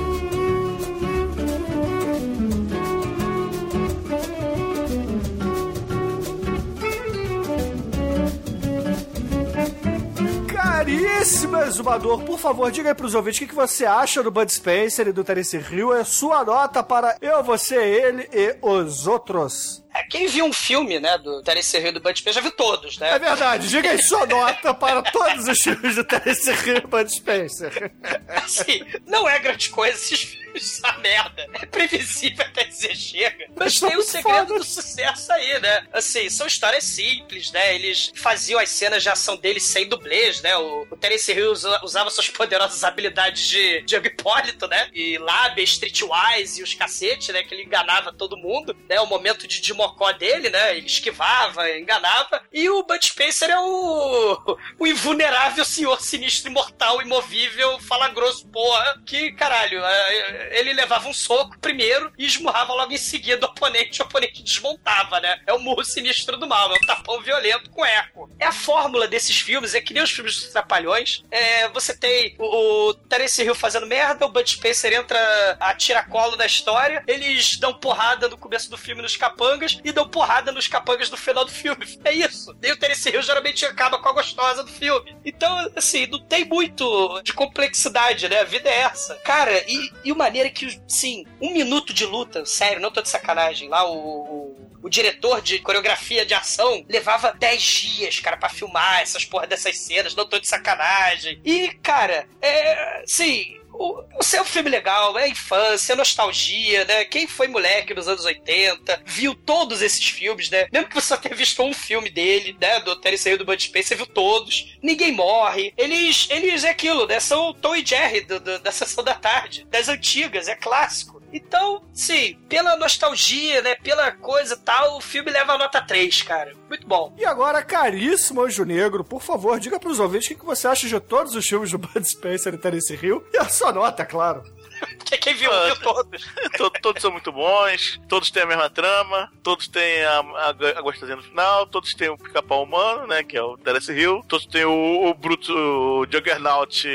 Caríssimo 10.74 11.58
exumador, 11.58 12.24
por 12.24 12.40
favor, 12.40 12.72
diga 12.72 12.90
aí 12.90 12.96
pros 12.96 13.14
ouvintes 13.14 13.38
o 13.38 13.44
que, 13.44 13.50
que 13.50 13.56
você 13.56 13.86
acha 13.86 14.24
do 14.24 14.32
Bud 14.32 14.52
Spencer 14.52 15.08
e 15.08 15.14
do 15.14 15.24
Terence 15.24 15.56
Hill. 15.56 15.94
É 15.94 16.04
sua 16.04 16.44
nota 16.44 16.82
para 16.82 17.16
eu, 17.22 17.44
você, 17.44 17.76
ele 17.76 18.28
e 18.34 18.58
os 18.60 19.06
outros. 19.06 19.84
É, 19.94 20.02
Quem 20.08 20.28
viu 20.28 20.46
um 20.46 20.52
filme, 20.52 21.00
né, 21.00 21.16
do 21.20 21.44
Terence 21.44 21.78
Hill 21.78 21.90
e 21.90 21.92
do 21.92 22.00
Bud 22.00 22.18
Spencer 22.18 22.42
já 22.42 22.50
viu 22.50 22.58
todos, 22.58 22.98
né? 22.98 23.12
É 23.12 23.20
verdade, 23.20 23.70
diga 23.70 23.92
aí 23.92 24.02
sua 24.02 24.26
nota 24.26 24.74
para 24.74 25.04
todos 25.04 25.48
os 25.48 25.60
filmes 25.60 25.96
do 25.96 26.04
Terence 26.04 26.50
Hill 26.50 26.78
e 26.78 26.82
Bud 26.82 27.14
Spencer. 27.14 27.92
Assim, 28.44 28.84
não 29.06 29.30
é 29.30 29.38
grande 29.38 29.70
coisa 29.70 29.96
esses 29.96 30.22
filmes, 30.22 30.43
essa 30.56 30.92
merda. 31.00 31.48
É 31.54 31.66
previsível 31.66 32.46
até 32.46 32.64
dizer 32.66 32.96
chega. 32.96 33.48
Mas 33.56 33.78
são 33.78 33.90
tem 33.90 33.98
o 33.98 34.02
muito 34.02 34.12
segredo 34.12 34.48
fodas. 34.48 34.58
do 34.60 34.64
sucesso 34.64 35.32
aí, 35.34 35.60
né? 35.60 35.88
Assim, 35.92 36.30
são 36.30 36.46
histórias 36.48 36.84
simples, 36.84 37.52
né? 37.52 37.76
Eles 37.76 38.12
faziam 38.16 38.60
as 38.60 38.70
cenas 38.70 39.02
de 39.04 39.10
ação 39.10 39.36
deles 39.38 39.64
sem 39.64 39.88
dublês, 39.88 40.42
né? 40.42 40.56
O, 40.58 40.88
o 40.90 40.98
Terence 40.98 41.32
Hill 41.32 41.52
usa- 41.52 41.80
usava 41.84 42.10
suas 42.10 42.30
poderosas 42.30 42.84
habilidades 42.84 43.48
de, 43.48 43.82
de 43.82 43.96
Hipólito, 44.04 44.68
né? 44.68 44.90
E 44.94 45.18
lábia, 45.18 45.64
streetwise 45.64 46.60
e 46.60 46.64
os 46.64 46.74
cacete, 46.74 47.32
né? 47.32 47.44
Que 47.44 47.54
ele 47.56 47.64
enganava 47.64 48.12
todo 48.14 48.38
mundo, 48.38 48.76
né? 48.90 49.00
O 49.00 49.06
momento 49.06 49.48
de, 49.48 49.62
de 49.62 49.74
mocó 49.74 50.12
dele, 50.12 50.50
né? 50.50 50.78
Ele 50.78 50.86
esquivava, 50.88 51.70
enganava. 51.72 52.44
E 52.52 52.70
o 52.70 52.84
Bud 52.84 53.04
Spencer 53.06 53.50
é 53.50 53.60
o, 53.60 54.58
o 54.80 54.88
invulnerável 54.88 55.64
senhor 55.66 56.02
sinistro, 56.02 56.50
imortal, 56.52 57.02
imovível, 57.02 57.80
fala 57.80 58.10
grosso, 58.10 58.48
porra. 58.48 59.02
Que, 59.06 59.32
caralho, 59.34 59.80
é, 59.84 60.43
ele 60.52 60.74
levava 60.74 61.08
um 61.08 61.14
soco 61.14 61.58
primeiro 61.60 62.12
e 62.18 62.26
esmurrava 62.26 62.74
logo 62.74 62.94
em 62.94 62.98
seguida 62.98 63.46
o 63.46 63.50
oponente, 63.50 64.02
o 64.02 64.06
oponente 64.06 64.44
desmontava, 64.44 65.20
né? 65.20 65.40
É 65.46 65.54
o 65.54 65.60
murro 65.60 65.84
sinistro 65.84 66.38
do 66.38 66.48
mal, 66.48 66.74
é 66.74 66.78
um 66.78 66.86
tapão 66.86 67.22
violento 67.22 67.70
com 67.70 67.86
eco. 67.86 68.30
É 68.40 68.46
a 68.46 68.52
fórmula 68.52 69.08
desses 69.08 69.40
filmes, 69.40 69.74
é 69.74 69.82
que 69.82 69.94
nem 69.94 70.04
os 70.04 70.12
filmes 70.12 70.36
dos 70.36 70.52
Trapalhões. 70.52 71.24
É, 71.32 71.68
você 71.70 71.96
tem 71.96 72.36
o, 72.40 72.90
o 72.90 72.94
Terence 72.94 73.42
Hill 73.42 73.56
fazendo 73.56 73.88
merda, 73.88 74.26
o 74.26 74.30
Bud 74.30 74.50
Spencer 74.50 74.94
entra 74.94 75.58
a 75.60 75.74
tiracolo 75.74 76.36
da 76.36 76.46
história, 76.46 77.04
eles 77.08 77.58
dão 77.58 77.74
porrada 77.74 78.28
no 78.28 78.38
começo 78.38 78.70
do 78.70 78.78
filme 78.78 79.02
nos 79.02 79.18
capangas 79.18 79.80
e 79.84 79.92
dão 79.92 80.08
porrada 80.08 80.52
nos 80.52 80.68
capangas 80.68 81.10
no 81.10 81.18
final 81.18 81.46
do 81.46 81.52
filme. 81.52 81.84
É 82.06 82.12
isso. 82.12 82.56
E 82.62 82.70
o 82.70 82.78
Terence 82.78 83.10
Hill 83.10 83.22
geralmente 83.22 83.66
acaba 83.66 83.98
com 83.98 84.10
a 84.10 84.12
gostosa 84.12 84.62
do 84.62 84.70
filme. 84.70 85.16
Então, 85.24 85.72
assim, 85.76 86.06
não 86.08 86.20
tem 86.20 86.44
muito 86.44 87.22
de 87.22 87.32
complexidade, 87.32 88.28
né? 88.28 88.42
A 88.42 88.44
vida 88.44 88.70
é 88.70 88.82
essa. 88.82 89.16
Cara, 89.24 89.64
e, 89.68 89.92
e 90.04 90.12
o 90.12 90.16
maneiro 90.34 90.50
é 90.50 90.52
que, 90.52 90.82
sim, 90.88 91.26
um 91.40 91.54
minuto 91.54 91.94
de 91.94 92.06
luta, 92.06 92.44
sério, 92.44 92.82
não 92.82 92.90
tô 92.90 93.04
de 93.04 93.10
sacanagem, 93.10 93.70
lá 93.70 93.88
o, 93.88 93.96
o, 93.96 94.70
o 94.82 94.90
diretor 94.90 95.42
de 95.42 95.60
coreografia 95.60 96.26
de 96.26 96.34
ação 96.34 96.84
levava 96.90 97.32
10 97.38 97.62
dias, 97.62 98.20
cara, 98.20 98.36
pra 98.36 98.50
filmar 98.50 99.02
essas 99.02 99.24
porra 99.24 99.46
dessas 99.46 99.78
cenas, 99.78 100.16
não 100.16 100.28
tô 100.28 100.40
de 100.40 100.48
sacanagem. 100.48 101.40
E, 101.46 101.70
cara, 101.84 102.28
é. 102.42 103.04
Sim. 103.06 103.60
O, 103.74 104.04
o 104.20 104.24
seu 104.24 104.46
filme 104.46 104.70
legal, 104.70 105.18
é 105.18 105.28
infância, 105.28 105.94
é 105.94 105.96
nostalgia, 105.96 106.86
né? 106.86 107.06
Quem 107.06 107.28
foi 107.28 107.48
moleque 107.48 107.94
nos 107.94 108.08
anos 108.08 108.24
80, 108.24 109.02
viu 109.06 109.34
todos 109.34 109.82
esses 109.82 110.08
filmes, 110.08 110.50
né? 110.50 110.68
Mesmo 110.72 110.88
que 110.88 110.96
você 110.96 111.08
só 111.08 111.18
tenha 111.18 111.36
visto 111.36 111.62
um 111.64 111.74
filme 111.74 112.10
dele, 112.10 112.56
né? 112.62 112.80
Do 112.82 112.96
Terence 112.96 113.28
Hill 113.28 113.38
do 113.38 113.46
Bud 113.46 113.62
Spencer, 113.62 113.90
você 113.90 113.96
viu 113.96 114.06
todos. 114.06 114.78
Ninguém 114.82 115.12
morre. 115.12 115.74
Eles, 115.78 116.28
eles 116.30 116.64
é 116.64 116.70
aquilo, 116.70 117.08
né? 117.08 117.20
São 117.20 117.50
o 117.50 117.54
Tom 117.54 117.76
e 117.76 117.86
Jerry 117.86 118.22
do- 118.22 118.40
do- 118.40 118.60
da 118.60 118.72
sessão 118.72 119.04
da 119.04 119.16
tarde, 119.16 119.66
das 119.70 119.90
antigas, 119.90 120.48
é 120.48 120.56
clássico. 120.56 121.23
Então, 121.34 121.82
sim, 121.92 122.38
pela 122.48 122.78
nostalgia, 122.78 123.62
né? 123.64 123.76
Pela 123.76 124.12
coisa 124.12 124.56
tal, 124.56 124.98
o 124.98 125.02
filme 125.02 125.32
leva 125.32 125.54
a 125.54 125.58
nota 125.58 125.82
3, 125.82 126.22
cara. 126.22 126.54
Muito 126.70 126.88
bom. 126.88 127.12
E 127.18 127.26
agora, 127.26 127.64
caríssimo 127.64 128.44
Anjo 128.44 128.64
Negro, 128.64 129.04
por 129.04 129.22
favor, 129.22 129.60
diga 129.60 129.80
pros 129.80 130.00
ouvintes 130.00 130.28
o 130.28 130.30
que 130.30 130.40
que 130.40 130.46
você 130.46 130.68
acha 130.68 130.88
de 130.88 131.00
todos 131.00 131.36
os 131.36 131.46
filmes 131.48 131.72
do 131.72 131.80
Bud 131.80 132.08
Spencer 132.08 132.54
e 132.54 132.58
Terence 132.58 132.94
Hill. 132.94 133.26
E 133.34 133.38
a 133.38 133.50
sua 133.50 133.72
nota, 133.72 134.06
claro. 134.06 134.44
Quem 135.22 135.34
viu, 135.36 135.50
viu 135.66 135.76
todos. 135.82 136.24
To- 136.58 136.72
todos 136.82 137.02
são 137.02 137.12
muito 137.12 137.32
bons, 137.32 138.00
todos 138.10 138.30
têm 138.32 138.44
a 138.44 138.46
mesma 138.46 138.70
trama, 138.70 139.32
todos 139.42 139.68
têm 139.68 140.04
a, 140.04 140.20
a, 140.20 140.50
a 140.78 140.82
gostosinha 140.82 141.16
no 141.16 141.24
final, 141.24 141.66
todos 141.68 141.94
têm 141.94 142.10
o 142.10 142.18
pica-pau 142.18 142.64
humano, 142.64 143.08
né, 143.08 143.24
que 143.24 143.38
é 143.38 143.42
o 143.42 143.58
Terence 143.58 143.92
Hill, 143.92 144.24
todos 144.28 144.46
têm 144.46 144.66
o, 144.66 145.06
o 145.10 145.14
Bruto, 145.14 145.54
o 145.54 146.06
Juggernaut 146.12 146.88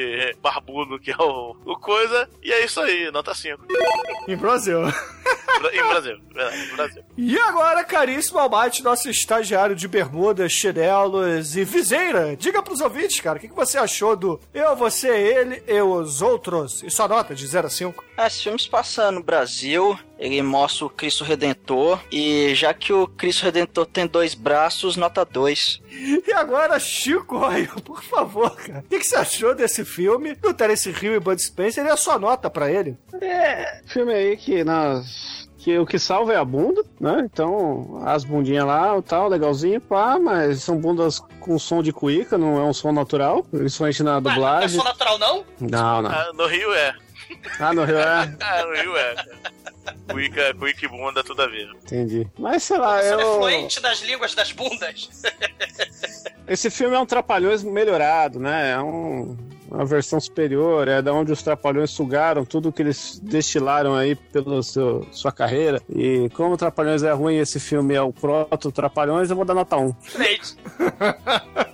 barbudo, 0.42 0.98
que 0.98 1.10
é 1.10 1.16
o, 1.18 1.56
o 1.64 1.76
coisa, 1.78 2.28
e 2.42 2.52
é 2.52 2.64
isso 2.64 2.80
aí, 2.80 3.10
nota 3.10 3.34
5. 3.34 3.64
Em 4.26 4.36
Brasil. 4.36 4.80
Bra- 4.82 5.74
Em 5.74 5.88
Brasil, 5.88 6.18
verdade, 6.32 6.56
em 6.70 6.76
Brasil. 6.76 7.02
E 7.16 7.38
agora, 7.40 7.82
caríssimo 7.84 8.38
Almighty, 8.38 8.82
nosso 8.82 9.08
estagiário 9.10 9.74
de 9.74 9.88
bermudas, 9.88 10.52
chinelos 10.52 11.56
e 11.56 11.64
viseira, 11.64 12.36
diga 12.36 12.62
pros 12.62 12.80
ouvintes, 12.80 13.20
cara, 13.20 13.38
o 13.38 13.40
que 13.40 13.48
que 13.48 13.54
você 13.54 13.76
achou 13.78 14.14
do 14.14 14.40
Eu, 14.54 14.76
Você, 14.76 15.08
Ele 15.08 15.62
e 15.66 15.80
os 15.82 16.22
Outros? 16.22 16.82
E 16.82 16.90
sua 16.90 17.08
nota 17.08 17.34
de 17.34 17.46
0 17.46 17.66
a 17.66 17.70
5? 17.70 17.77
Ah, 18.16 18.26
esse 18.26 18.42
filme 18.42 18.58
se 18.58 18.68
passa 18.68 19.10
no 19.12 19.22
Brasil, 19.22 19.98
ele 20.18 20.42
mostra 20.42 20.86
o 20.86 20.90
Cristo 20.90 21.22
Redentor, 21.24 22.00
e 22.10 22.54
já 22.54 22.74
que 22.74 22.92
o 22.92 23.06
Cristo 23.06 23.44
Redentor 23.44 23.86
tem 23.86 24.06
dois 24.06 24.34
braços, 24.34 24.96
nota 24.96 25.24
2. 25.24 25.80
E 26.26 26.32
agora, 26.32 26.78
Chico, 26.80 27.36
olha, 27.38 27.68
por 27.84 28.02
favor, 28.02 28.54
cara, 28.56 28.80
o 28.80 28.82
que 28.88 28.98
que 28.98 29.06
você 29.06 29.16
achou 29.16 29.54
desse 29.54 29.84
filme, 29.84 30.34
do 30.34 30.52
Terence 30.52 30.90
Hill 30.90 31.14
e 31.14 31.20
Bud 31.20 31.40
Spencer 31.40 31.84
e 31.84 31.90
a 31.90 31.96
sua 31.96 32.18
nota 32.18 32.50
pra 32.50 32.70
ele? 32.70 32.96
É, 33.20 33.80
filme 33.86 34.12
aí 34.12 34.36
que 34.36 34.64
nós. 34.64 35.38
Que 35.60 35.76
o 35.76 35.84
que 35.84 35.98
salva 35.98 36.32
é 36.32 36.36
a 36.36 36.44
bunda, 36.44 36.84
né? 37.00 37.20
Então, 37.24 38.00
as 38.06 38.22
bundinhas 38.24 38.64
lá 38.64 38.96
e 38.96 39.02
tal, 39.02 39.28
legalzinho, 39.28 39.80
pá, 39.80 40.16
mas 40.16 40.62
são 40.62 40.78
bundas 40.78 41.18
com 41.40 41.58
som 41.58 41.82
de 41.82 41.92
cuíca, 41.92 42.38
não 42.38 42.56
é 42.58 42.62
um 42.62 42.72
som 42.72 42.92
natural, 42.92 43.42
principalmente 43.42 44.02
na 44.04 44.14
Ué, 44.14 44.20
não 44.20 44.30
é 44.30 44.34
dublagem. 44.34 44.78
só 44.78 44.84
natural, 44.84 45.18
não? 45.18 45.44
Não, 45.60 46.02
não. 46.02 46.10
Ah, 46.10 46.30
no 46.32 46.46
Rio 46.46 46.72
é. 46.72 46.94
Ah, 47.60 47.72
no 47.72 47.84
Rio 47.84 47.98
é. 47.98 48.36
Ah, 48.40 48.62
no 48.64 48.72
Rio 48.74 48.96
é. 48.96 49.14
Cuica, 50.10 50.54
cuica 50.54 50.84
e 50.84 50.88
bunda, 50.88 51.24
tudo 51.24 51.42
a 51.42 51.46
ver. 51.46 51.68
Entendi. 51.82 52.26
Mas 52.38 52.62
sei 52.62 52.78
lá, 52.78 53.02
é 53.02 53.14
eu. 53.14 53.36
fluente 53.36 53.80
das 53.80 54.00
línguas 54.02 54.34
das 54.34 54.52
bundas? 54.52 55.08
Esse 56.46 56.70
filme 56.70 56.94
é 56.96 56.98
um 56.98 57.06
Trapalhões 57.06 57.62
melhorado, 57.62 58.38
né? 58.38 58.72
É 58.72 58.80
um- 58.80 59.36
uma 59.70 59.84
versão 59.84 60.18
superior, 60.18 60.88
é 60.88 61.02
da 61.02 61.12
onde 61.12 61.30
os 61.30 61.42
Trapalhões 61.42 61.90
sugaram 61.90 62.42
tudo 62.42 62.72
que 62.72 62.80
eles 62.80 63.18
destilaram 63.22 63.94
aí 63.94 64.14
pela 64.14 64.62
seu, 64.62 65.06
sua 65.12 65.30
carreira. 65.30 65.82
E 65.94 66.30
como 66.34 66.54
o 66.54 66.56
Trapalhões 66.56 67.02
é 67.02 67.12
ruim 67.12 67.36
esse 67.36 67.60
filme 67.60 67.94
é 67.94 68.00
o 68.00 68.10
proto 68.10 68.72
Trapalhões, 68.72 69.28
eu 69.28 69.36
vou 69.36 69.44
dar 69.44 69.52
nota 69.54 69.76
1. 69.76 69.92
Frente. 70.00 70.56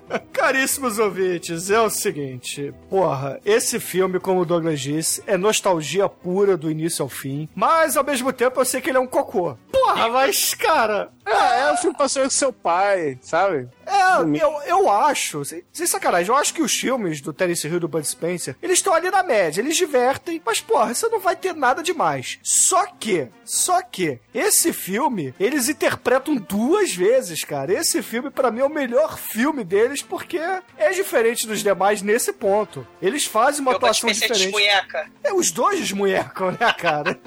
Caríssimos 0.58 1.00
ouvintes, 1.00 1.68
é 1.68 1.80
o 1.80 1.90
seguinte, 1.90 2.72
porra, 2.88 3.40
esse 3.44 3.80
filme, 3.80 4.20
como 4.20 4.42
o 4.42 4.44
Douglas 4.44 4.80
disse, 4.80 5.20
é 5.26 5.36
nostalgia 5.36 6.08
pura 6.08 6.56
do 6.56 6.70
início 6.70 7.02
ao 7.02 7.08
fim, 7.08 7.48
mas 7.56 7.96
ao 7.96 8.04
mesmo 8.04 8.32
tempo 8.32 8.60
eu 8.60 8.64
sei 8.64 8.80
que 8.80 8.88
ele 8.88 8.96
é 8.98 9.00
um 9.00 9.06
cocô. 9.06 9.56
Porra, 9.72 10.08
mas, 10.10 10.54
cara, 10.54 11.10
É, 11.26 11.62
é 11.62 11.72
um 11.72 11.76
filme 11.76 11.96
ser 12.08 12.22
com 12.22 12.30
seu 12.30 12.52
pai, 12.52 13.18
sabe? 13.20 13.68
é, 13.86 14.20
eu, 14.40 14.52
eu 14.66 14.90
acho, 14.90 15.44
sem, 15.44 15.62
sem 15.72 15.86
sacanagem, 15.86 16.28
eu 16.32 16.36
acho 16.36 16.54
que 16.54 16.62
os 16.62 16.72
filmes 16.72 17.20
do 17.20 17.32
Terence 17.32 17.66
Hill 17.66 17.76
e 17.76 17.80
do 17.80 17.88
Bud 17.88 18.06
Spencer, 18.06 18.54
eles 18.62 18.78
estão 18.78 18.94
ali 18.94 19.10
na 19.10 19.22
média, 19.24 19.60
eles 19.60 19.76
divertem, 19.76 20.40
mas, 20.46 20.60
porra, 20.60 20.94
você 20.94 21.08
não 21.08 21.18
vai 21.18 21.34
ter 21.34 21.52
nada 21.54 21.82
demais. 21.82 22.38
Só 22.42 22.86
que, 22.86 23.28
só 23.44 23.82
que, 23.82 24.20
esse 24.32 24.72
filme, 24.72 25.34
eles 25.40 25.68
interpretam 25.68 26.36
duas 26.36 26.94
vezes, 26.94 27.42
cara. 27.42 27.72
Esse 27.72 28.00
filme, 28.02 28.30
pra 28.30 28.50
mim, 28.52 28.60
é 28.60 28.64
o 28.64 28.70
melhor 28.70 29.18
filme 29.18 29.64
deles, 29.64 30.00
porque 30.02 30.38
é 30.76 30.90
diferente 30.90 31.46
dos 31.46 31.62
demais 31.62 32.02
nesse 32.02 32.32
ponto. 32.32 32.86
Eles 33.00 33.24
fazem 33.24 33.60
uma 33.62 33.72
Eu 33.72 33.76
atuação 33.76 34.08
de 34.08 34.14
diferente. 34.14 34.42
desmunheca. 34.42 35.10
É, 35.22 35.32
os 35.32 35.50
dois 35.50 35.78
desmunhecam, 35.80 36.50
né, 36.52 36.72
cara? 36.78 37.18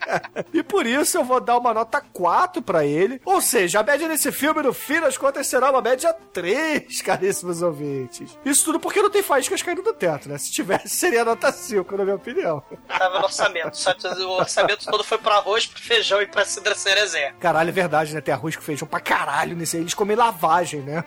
e 0.52 0.62
por 0.62 0.86
isso 0.86 1.16
eu 1.18 1.24
vou 1.24 1.40
dar 1.40 1.58
uma 1.58 1.72
nota 1.74 2.00
4 2.00 2.62
pra 2.62 2.84
ele. 2.84 3.20
Ou 3.24 3.40
seja, 3.40 3.80
a 3.80 3.82
média 3.82 4.08
desse 4.08 4.30
filme, 4.32 4.62
no 4.62 4.72
fim 4.72 5.00
das 5.00 5.16
contas, 5.16 5.46
será 5.46 5.70
uma 5.70 5.80
média 5.82 6.12
3, 6.32 7.00
caríssimos 7.02 7.62
ouvintes. 7.62 8.36
Isso 8.44 8.64
tudo 8.64 8.80
porque 8.80 9.02
não 9.02 9.10
tem 9.10 9.22
faíscas 9.22 9.62
caindo 9.62 9.82
do 9.82 9.92
teto, 9.92 10.28
né? 10.28 10.38
Se 10.38 10.52
tivesse, 10.52 10.88
seria 10.96 11.24
nota 11.24 11.50
5, 11.52 11.96
na 11.96 12.04
minha 12.04 12.16
opinião. 12.16 12.62
Tava 12.86 13.18
no 13.18 13.24
orçamento. 13.24 13.76
Que 13.76 14.06
o 14.22 14.30
orçamento 14.30 14.86
todo 14.86 15.04
foi 15.04 15.18
pro 15.18 15.32
arroz, 15.32 15.66
pro 15.66 15.80
feijão 15.82 16.20
e 16.20 16.26
pra 16.26 16.44
cidra 16.44 16.74
cerezé. 16.74 17.32
Caralho, 17.40 17.68
é 17.68 17.72
verdade, 17.72 18.14
né? 18.14 18.20
Tem 18.20 18.34
arroz 18.34 18.56
com 18.56 18.62
feijão 18.62 18.86
pra 18.86 19.00
caralho 19.00 19.56
nesse 19.56 19.76
aí. 19.76 19.82
Eles 19.82 19.94
comem 19.94 20.16
lavagem, 20.16 20.80
né? 20.80 21.04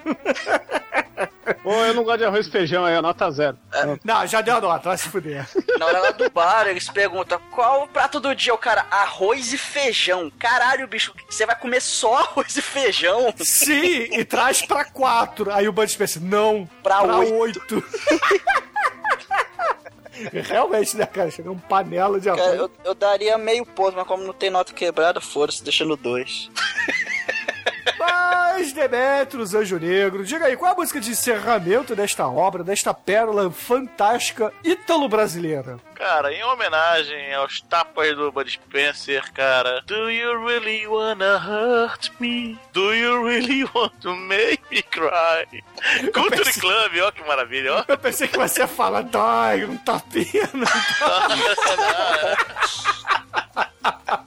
Pô, 1.63 1.73
eu 1.85 1.93
não 1.93 2.03
gosto 2.03 2.19
de 2.19 2.25
arroz 2.25 2.47
e 2.47 2.51
feijão 2.51 2.85
aí, 2.85 2.95
é 2.95 3.01
nota 3.01 3.29
zero. 3.31 3.57
não, 4.03 4.25
já 4.27 4.41
deu 4.41 4.55
a 4.57 4.61
nota, 4.61 4.89
vai 4.89 4.97
se 4.97 5.09
fuder. 5.09 5.47
Na 5.77 5.85
hora 5.85 5.99
lá 5.99 6.11
do 6.11 6.29
bar, 6.29 6.67
eles 6.67 6.89
perguntam 6.89 7.39
qual 7.51 7.83
o 7.83 7.87
prato 7.87 8.19
do 8.19 8.33
dia? 8.35 8.53
O 8.53 8.57
cara, 8.57 8.85
arroz 8.89 9.51
e 9.53 9.57
feijão. 9.57 10.31
Caralho, 10.39 10.87
bicho, 10.87 11.13
você 11.29 11.45
vai 11.45 11.55
comer 11.57 11.81
só 11.81 12.15
arroz 12.19 12.55
e 12.55 12.61
feijão? 12.61 13.33
Sim, 13.37 14.07
e 14.13 14.23
traz 14.25 14.61
pra 14.61 14.85
4. 14.85 15.51
Aí 15.53 15.67
o 15.67 15.71
Bud 15.71 15.91
Spencer, 15.91 16.21
não, 16.21 16.69
Pra 16.83 17.01
pra 17.01 17.17
oito. 17.17 17.59
8. 17.75 17.83
Realmente, 20.47 20.97
né, 20.97 21.05
cara? 21.05 21.31
Chega 21.31 21.49
um 21.49 21.57
panela 21.57 22.19
de 22.19 22.29
arroz. 22.29 22.43
Cara, 22.43 22.55
eu, 22.57 22.71
eu 22.83 22.93
daria 22.93 23.37
meio 23.37 23.65
ponto, 23.65 23.95
mas 23.95 24.05
como 24.05 24.23
não 24.23 24.33
tem 24.33 24.49
nota 24.49 24.73
quebrada, 24.73 25.21
foda-se, 25.21 25.63
mas, 27.97 28.73
Demetros 28.73 29.55
Anjo 29.55 29.79
Negro, 29.79 30.23
diga 30.23 30.45
aí, 30.45 30.55
qual 30.57 30.71
é 30.71 30.73
a 30.73 30.77
música 30.77 30.99
de 30.99 31.11
encerramento 31.11 31.95
desta 31.95 32.27
obra, 32.27 32.63
desta 32.63 32.93
pérola 32.93 33.49
fantástica 33.51 34.53
ítalo-brasileira? 34.63 35.79
Cara, 35.95 36.31
em 36.33 36.43
homenagem 36.43 37.33
aos 37.33 37.59
tapas 37.61 38.15
do 38.15 38.31
Bud 38.31 38.49
Spencer, 38.49 39.31
cara. 39.33 39.81
Do 39.85 40.09
you 40.09 40.45
really 40.45 40.87
wanna 40.87 41.37
hurt 41.37 42.09
me? 42.19 42.57
Do 42.71 42.93
you 42.93 43.25
really 43.25 43.65
want 43.75 43.91
to 44.01 44.15
make 44.15 44.61
me 44.71 44.81
cry? 44.81 45.45
Culture 46.13 46.43
pensei... 46.43 46.61
Club, 46.61 46.91
ó 47.03 47.11
que 47.11 47.21
maravilha, 47.27 47.75
ó. 47.75 47.83
Eu 47.87 47.97
pensei 47.97 48.27
que 48.27 48.37
você 48.37 48.61
ia 48.61 48.67
falar, 48.67 49.01
dói, 49.01 49.65
um 49.65 49.75
tapinha. 49.77 50.49
Não. 50.53 50.67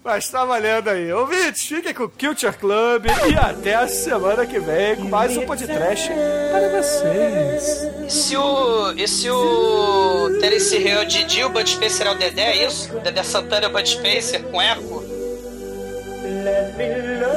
Mas 0.04 0.28
tá 0.28 0.44
valendo 0.44 0.88
aí. 0.88 1.12
Ouvintes, 1.12 1.62
fiquem 1.66 1.94
com 1.94 2.04
o 2.04 2.08
Culture 2.08 2.52
Club 2.56 3.06
e 3.06 3.36
até 3.36 3.74
a 3.74 3.88
semana 3.88 4.46
que 4.46 4.58
vem 4.58 4.96
com 4.96 5.04
mais 5.04 5.36
um 5.36 5.46
podcast 5.46 6.10
para 6.50 6.68
vocês. 6.80 7.88
E 8.06 8.10
se 8.10 8.36
o. 8.36 8.92
E 8.92 9.08
se 9.08 9.30
o. 9.30 10.38
Terence 10.40 10.76
Hill 10.76 11.04
de 11.04 11.24
Dil, 11.24 11.48
Bud 11.50 11.68
Spencer 11.68 12.06
é 12.06 12.10
o 12.10 12.14
Dedé, 12.14 12.42
é 12.42 12.66
isso? 12.66 12.88
Dedé 13.00 13.22
Santana 13.22 13.66
é 13.66 13.68
o 13.68 13.72
Bud 13.72 13.88
Spencer 13.88 14.42
com 14.44 14.60
eco? 14.60 15.02
Let 16.44 16.76
me 16.76 17.20
love 17.20 17.31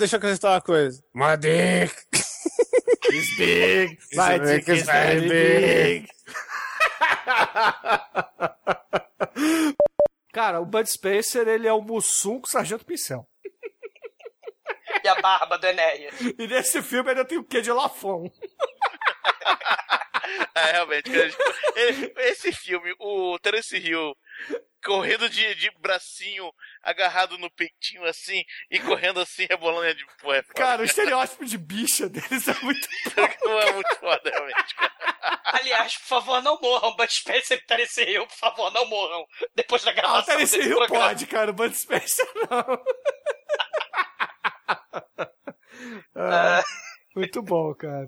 deixa 0.00 0.16
eu 0.16 0.18
acrescentar 0.18 0.52
uma 0.52 0.60
coisa. 0.60 1.02
My 1.14 1.36
dick 1.36 1.94
is 3.12 3.36
big. 3.36 3.98
My 4.14 4.38
dick 4.38 4.70
is 4.70 4.86
very 4.86 5.28
big. 5.28 6.08
Cara, 10.32 10.60
o 10.60 10.66
Bud 10.66 10.88
Spencer, 10.88 11.46
ele 11.46 11.68
é 11.68 11.72
o 11.72 11.82
Mussum 11.82 12.40
com 12.40 12.46
o 12.46 12.50
Sargento 12.50 12.84
Pincel. 12.84 13.26
E 15.04 15.08
a 15.08 15.20
barba 15.20 15.58
do 15.58 15.66
Enéas. 15.66 16.14
E 16.38 16.46
nesse 16.46 16.82
filme 16.82 17.10
ainda 17.10 17.24
tem 17.24 17.38
o 17.38 17.44
quê 17.44 17.60
de 17.60 17.70
Lafon? 17.70 18.30
é, 20.54 20.72
realmente. 20.72 21.10
Esse 22.16 22.52
filme, 22.52 22.94
o 22.98 23.38
Terence 23.38 23.76
Hill 23.76 24.14
correndo 24.84 25.28
de, 25.28 25.54
de 25.56 25.70
bracinho 25.78 26.50
agarrado 26.82 27.38
no 27.38 27.50
peitinho 27.50 28.04
assim 28.04 28.42
e 28.70 28.78
correndo 28.80 29.20
assim, 29.20 29.46
rebolando 29.48 29.86
é 29.86 29.94
de 29.94 30.04
pô, 30.20 30.32
é 30.32 30.42
foda. 30.42 30.54
Cara, 30.54 30.82
o 30.82 30.84
estereótipo 30.84 31.44
de 31.44 31.58
bicha 31.58 32.08
deles 32.08 32.48
é 32.48 32.54
muito 32.62 32.88
é 33.16 33.72
muito 33.72 33.96
foda, 33.96 34.30
realmente. 34.30 34.74
Cara. 34.74 35.40
Aliás, 35.44 35.96
por 35.98 36.06
favor, 36.06 36.42
não 36.42 36.58
morram. 36.60 36.94
Bud 36.96 37.12
Spencer 37.12 37.58
e 37.58 37.66
Terence 37.66 38.02
Hill, 38.02 38.26
por 38.26 38.36
favor, 38.36 38.72
não 38.72 38.86
morram. 38.86 39.24
Depois 39.54 39.82
da 39.84 39.90
Ah, 39.90 39.94
gravação 39.94 40.36
Terence 40.36 40.56
desse 40.56 40.68
Hill 40.68 40.78
programa. 40.78 41.06
pode, 41.08 41.26
cara. 41.26 41.52
Bud 41.52 41.76
Spencer 41.76 42.26
não. 42.50 42.84
Ah, 46.14 46.62
muito 47.16 47.42
bom, 47.42 47.74
cara. 47.74 48.06